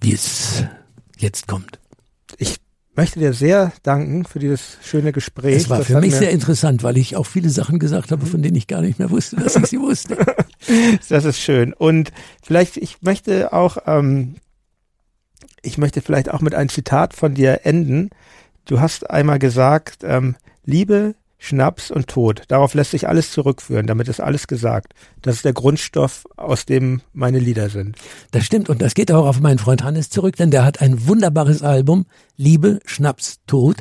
wie 0.00 0.14
es 0.14 0.64
jetzt 1.18 1.48
kommt. 1.48 1.78
Ich 2.38 2.61
möchte 2.94 3.18
dir 3.18 3.32
sehr 3.32 3.72
danken 3.82 4.24
für 4.24 4.38
dieses 4.38 4.78
schöne 4.82 5.12
Gespräch. 5.12 5.56
Es 5.56 5.70
war 5.70 5.78
das 5.78 5.86
für 5.86 6.00
mich 6.00 6.14
sehr 6.14 6.30
interessant, 6.30 6.82
weil 6.82 6.96
ich 6.96 7.16
auch 7.16 7.26
viele 7.26 7.48
Sachen 7.48 7.78
gesagt 7.78 8.12
habe, 8.12 8.26
von 8.26 8.42
denen 8.42 8.56
ich 8.56 8.66
gar 8.66 8.82
nicht 8.82 8.98
mehr 8.98 9.10
wusste, 9.10 9.36
dass 9.36 9.56
ich 9.56 9.66
sie 9.66 9.80
wusste. 9.80 10.18
das 11.08 11.24
ist 11.24 11.38
schön. 11.38 11.72
Und 11.72 12.12
vielleicht, 12.42 12.76
ich 12.76 13.02
möchte 13.02 13.52
auch, 13.52 13.78
ähm, 13.86 14.36
ich 15.62 15.78
möchte 15.78 16.02
vielleicht 16.02 16.30
auch 16.30 16.40
mit 16.40 16.54
einem 16.54 16.68
Zitat 16.68 17.14
von 17.14 17.34
dir 17.34 17.60
enden. 17.64 18.10
Du 18.64 18.80
hast 18.80 19.08
einmal 19.08 19.38
gesagt, 19.38 20.04
ähm, 20.04 20.36
Liebe 20.64 21.14
Schnaps 21.44 21.90
und 21.90 22.06
Tod. 22.06 22.44
Darauf 22.46 22.72
lässt 22.72 22.92
sich 22.92 23.08
alles 23.08 23.32
zurückführen. 23.32 23.88
Damit 23.88 24.06
ist 24.06 24.20
alles 24.20 24.46
gesagt. 24.46 24.94
Das 25.22 25.34
ist 25.34 25.44
der 25.44 25.52
Grundstoff, 25.52 26.24
aus 26.36 26.66
dem 26.66 27.00
meine 27.12 27.40
Lieder 27.40 27.68
sind. 27.68 27.96
Das 28.30 28.44
stimmt. 28.44 28.68
Und 28.68 28.80
das 28.80 28.94
geht 28.94 29.10
auch 29.10 29.26
auf 29.26 29.40
meinen 29.40 29.58
Freund 29.58 29.82
Hannes 29.82 30.08
zurück, 30.08 30.36
denn 30.36 30.52
der 30.52 30.64
hat 30.64 30.80
ein 30.80 31.08
wunderbares 31.08 31.64
Album, 31.64 32.06
Liebe, 32.36 32.78
Schnaps, 32.84 33.40
Tod, 33.48 33.78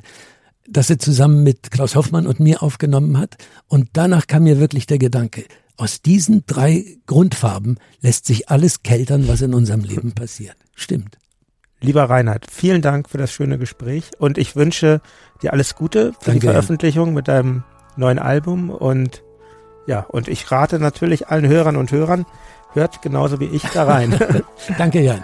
das 0.68 0.90
er 0.90 0.98
zusammen 0.98 1.44
mit 1.44 1.70
Klaus 1.70 1.96
Hoffmann 1.96 2.26
und 2.26 2.40
mir 2.40 2.64
aufgenommen 2.64 3.20
hat. 3.20 3.38
Und 3.68 3.90
danach 3.94 4.26
kam 4.26 4.44
mir 4.44 4.60
wirklich 4.60 4.88
der 4.88 4.98
Gedanke, 4.98 5.46
aus 5.78 6.02
diesen 6.02 6.44
drei 6.48 6.98
Grundfarben 7.06 7.78
lässt 8.02 8.26
sich 8.26 8.50
alles 8.50 8.82
keltern, 8.82 9.28
was 9.28 9.42
in 9.42 9.54
unserem 9.54 9.84
Leben 9.84 10.14
passiert. 10.14 10.58
Stimmt. 10.74 11.21
Lieber 11.84 12.04
Reinhard, 12.04 12.46
vielen 12.50 12.82
Dank 12.84 13.10
für 13.10 13.18
das 13.18 13.32
schöne 13.32 13.58
Gespräch 13.58 14.12
und 14.20 14.38
ich 14.38 14.56
wünsche 14.56 15.02
dir 15.42 15.52
alles 15.52 15.74
Gute 15.76 16.14
für 16.20 16.28
Danke. 16.28 16.42
die 16.42 16.48
Veröffentlichung 16.48 17.16
mit 17.16 17.28
deinem 17.28 17.64
neuen 17.96 18.20
Album 18.20 18.70
und 18.70 19.24
ja, 19.88 20.02
und 20.02 20.28
ich 20.28 20.52
rate 20.52 20.78
natürlich 20.78 21.30
allen 21.30 21.48
Hörern 21.48 21.78
und 21.78 21.92
Hörern, 21.92 22.28
hört 22.74 23.02
genauso 23.02 23.40
wie 23.40 23.46
ich 23.46 23.64
da 23.64 23.86
rein. 23.86 24.12
Danke, 24.78 25.02
Jan. 25.02 25.24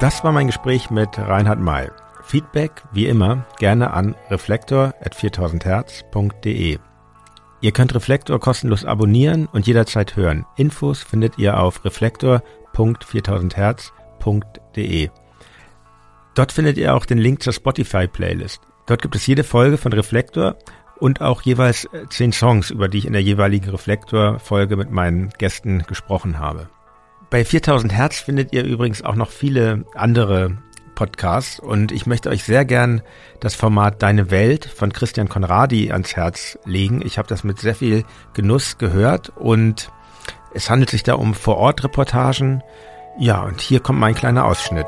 Das 0.00 0.24
war 0.24 0.32
mein 0.32 0.46
Gespräch 0.46 0.88
mit 0.88 1.18
Reinhard 1.18 1.60
May. 1.60 1.90
Feedback, 2.24 2.82
wie 2.92 3.06
immer, 3.06 3.44
gerne 3.58 3.92
an 3.92 4.14
reflektor.4000herz.de. 4.30 6.78
Ihr 7.60 7.72
könnt 7.72 7.92
Reflektor 7.94 8.40
kostenlos 8.40 8.86
abonnieren 8.86 9.46
und 9.52 9.66
jederzeit 9.66 10.16
hören. 10.16 10.46
Infos 10.56 11.02
findet 11.02 11.36
ihr 11.38 11.60
auf 11.60 11.84
reflektor.4000herz.de. 12.78 15.10
Dort 16.34 16.52
findet 16.52 16.78
ihr 16.78 16.94
auch 16.94 17.04
den 17.04 17.18
Link 17.18 17.42
zur 17.42 17.52
Spotify-Playlist. 17.52 18.62
Dort 18.86 19.02
gibt 19.02 19.16
es 19.16 19.26
jede 19.26 19.44
Folge 19.44 19.76
von 19.76 19.92
Reflektor 19.92 20.56
und 20.98 21.20
auch 21.20 21.42
jeweils 21.42 21.84
äh, 21.86 22.06
zehn 22.08 22.32
Songs, 22.32 22.70
über 22.70 22.88
die 22.88 22.98
ich 22.98 23.06
in 23.06 23.12
der 23.12 23.22
jeweiligen 23.22 23.70
Reflektor-Folge 23.70 24.76
mit 24.76 24.90
meinen 24.90 25.30
Gästen 25.38 25.84
gesprochen 25.86 26.38
habe. 26.38 26.68
Bei 27.30 27.44
4000 27.44 27.92
Hertz 27.92 28.20
findet 28.20 28.52
ihr 28.52 28.64
übrigens 28.64 29.02
auch 29.02 29.16
noch 29.16 29.30
viele 29.30 29.84
andere 29.94 30.58
Podcasts 30.94 31.60
und 31.60 31.92
ich 31.92 32.06
möchte 32.06 32.30
euch 32.30 32.42
sehr 32.42 32.64
gern 32.64 33.02
das 33.40 33.54
Format 33.54 34.02
Deine 34.02 34.30
Welt 34.30 34.64
von 34.64 34.92
Christian 34.92 35.28
Konradi 35.28 35.92
ans 35.92 36.16
Herz 36.16 36.58
legen. 36.64 37.02
Ich 37.04 37.18
habe 37.18 37.28
das 37.28 37.44
mit 37.44 37.60
sehr 37.60 37.74
viel 37.74 38.04
Genuss 38.32 38.78
gehört 38.78 39.30
und 39.36 39.92
es 40.54 40.70
handelt 40.70 40.90
sich 40.90 41.02
da 41.02 41.14
um 41.14 41.34
Vorortreportagen. 41.34 42.62
Ja, 43.18 43.42
und 43.42 43.60
hier 43.60 43.80
kommt 43.80 43.98
mein 43.98 44.14
kleiner 44.14 44.44
Ausschnitt. 44.44 44.86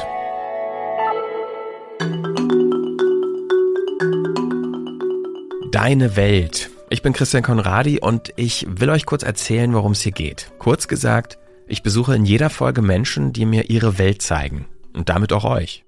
Deine 5.73 6.16
Welt. 6.16 6.70
Ich 6.89 7.03
bin 7.03 7.12
Christian 7.12 7.43
Konradi 7.43 8.01
und 8.01 8.32
ich 8.37 8.66
will 8.69 8.91
euch 8.91 9.07
kurz 9.07 9.23
erzählen, 9.23 9.73
worum 9.74 9.93
es 9.93 10.01
hier 10.01 10.12
geht. 10.12 10.51
Kurz 10.59 10.89
gesagt, 10.89 11.39
ich 11.69 11.82
besuche 11.82 12.16
in 12.16 12.24
jeder 12.24 12.51
Folge 12.51 12.82
Menschen, 12.82 13.32
die 13.32 13.47
mir 13.47 13.70
ihre 13.70 13.99
Welt 13.99 14.23
zeigen. 14.23 14.66
Und 14.93 15.09
damit 15.09 15.32
auch 15.32 15.45
euch. 15.45 15.85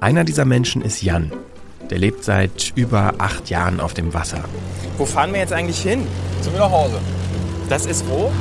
Einer 0.00 0.24
dieser 0.24 0.44
Menschen 0.44 0.82
ist 0.82 1.02
Jan. 1.02 1.30
Der 1.90 1.98
lebt 1.98 2.24
seit 2.24 2.72
über 2.74 3.14
acht 3.18 3.50
Jahren 3.50 3.78
auf 3.78 3.94
dem 3.94 4.14
Wasser. 4.14 4.44
Wo 4.98 5.06
fahren 5.06 5.32
wir 5.32 5.40
jetzt 5.40 5.52
eigentlich 5.52 5.80
hin? 5.80 6.06
Zu 6.42 6.50
mir 6.50 6.58
nach 6.58 6.70
Hause. 6.70 6.98
Das 7.68 7.86
ist 7.86 8.08
wo? 8.08 8.32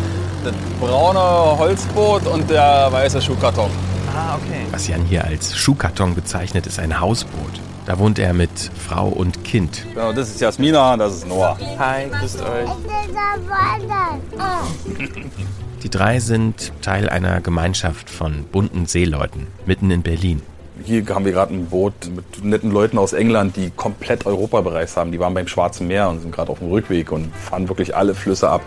Das 0.43 0.53
braune 0.79 1.59
Holzboot 1.59 2.25
und 2.27 2.49
der 2.49 2.87
weiße 2.91 3.21
Schuhkarton. 3.21 3.69
Ah, 4.15 4.35
okay. 4.35 4.65
Was 4.71 4.87
Jan 4.87 5.03
hier 5.03 5.25
als 5.25 5.57
Schuhkarton 5.57 6.15
bezeichnet, 6.15 6.65
ist 6.65 6.79
ein 6.79 6.99
Hausboot. 6.99 7.59
Da 7.85 7.99
wohnt 7.99 8.19
er 8.19 8.33
mit 8.33 8.49
Frau 8.87 9.09
und 9.09 9.43
Kind. 9.43 9.85
Genau, 9.93 10.13
das 10.13 10.29
ist 10.29 10.39
Jasmina, 10.39 10.95
das 10.95 11.15
ist 11.15 11.27
Noah. 11.27 11.57
Hi, 11.77 12.07
grüßt 12.09 12.41
euch. 12.41 12.69
Die 15.83 15.89
drei 15.89 16.19
sind 16.19 16.71
Teil 16.81 17.09
einer 17.09 17.41
Gemeinschaft 17.41 18.09
von 18.09 18.45
bunten 18.45 18.85
Seeleuten 18.85 19.47
mitten 19.65 19.91
in 19.91 20.03
Berlin. 20.03 20.41
Hier 20.85 21.05
haben 21.09 21.25
wir 21.25 21.33
gerade 21.33 21.53
ein 21.53 21.65
Boot 21.65 21.93
mit 22.15 22.45
netten 22.45 22.71
Leuten 22.71 22.97
aus 22.97 23.11
England, 23.11 23.57
die 23.57 23.71
komplett 23.71 24.25
Europa 24.25 24.61
bereist 24.61 24.95
haben. 24.95 25.11
Die 25.11 25.19
waren 25.19 25.33
beim 25.33 25.47
Schwarzen 25.47 25.87
Meer 25.87 26.07
und 26.07 26.21
sind 26.21 26.31
gerade 26.31 26.49
auf 26.51 26.59
dem 26.59 26.69
Rückweg 26.69 27.11
und 27.11 27.35
fahren 27.35 27.67
wirklich 27.67 27.93
alle 27.93 28.15
Flüsse 28.15 28.49
ab. 28.49 28.61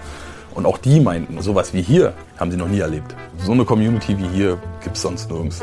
Und 0.55 0.67
auch 0.67 0.79
die 0.79 1.01
meinten, 1.01 1.41
sowas 1.41 1.73
wie 1.73 1.83
hier 1.83 2.15
haben 2.39 2.51
sie 2.51 2.57
noch 2.57 2.69
nie 2.69 2.81
erlebt. 2.81 3.15
So 3.39 3.53
eine 3.53 3.65
Community 3.65 4.17
wie 4.19 4.29
hier 4.29 4.59
gibt 4.83 4.97
es 4.97 5.03
sonst 5.03 5.31
nirgends. 5.31 5.63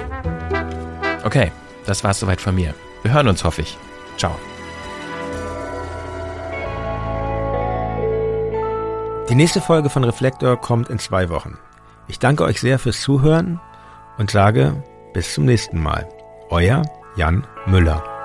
Okay, 1.24 1.52
das 1.86 2.04
war's 2.04 2.20
soweit 2.20 2.42
von 2.42 2.56
mir. 2.56 2.74
Wir 3.04 3.14
hören 3.14 3.28
uns, 3.28 3.44
hoffe 3.44 3.62
ich. 3.62 3.78
Ciao. 4.18 4.36
Die 9.30 9.36
nächste 9.36 9.62
Folge 9.62 9.90
von 9.90 10.04
Reflektor 10.04 10.58
kommt 10.58 10.90
in 10.90 10.98
zwei 10.98 11.30
Wochen. 11.30 11.58
Ich 12.08 12.18
danke 12.18 12.44
euch 12.44 12.60
sehr 12.60 12.80
fürs 12.80 13.02
Zuhören 13.02 13.62
und 14.18 14.32
sage 14.32 14.84
bis 15.14 15.36
zum 15.36 15.46
nächsten 15.46 15.80
Mal. 15.82 16.10
Euer 16.50 16.82
Jan 17.16 17.46
Müller. 17.68 18.19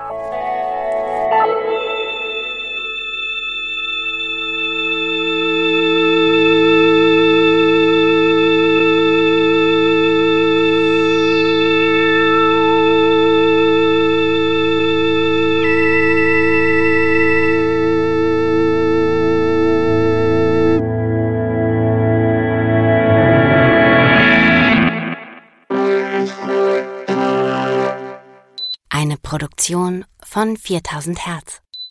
Von 30.35 30.56
4000 30.56 31.27
Hertz. 31.27 31.64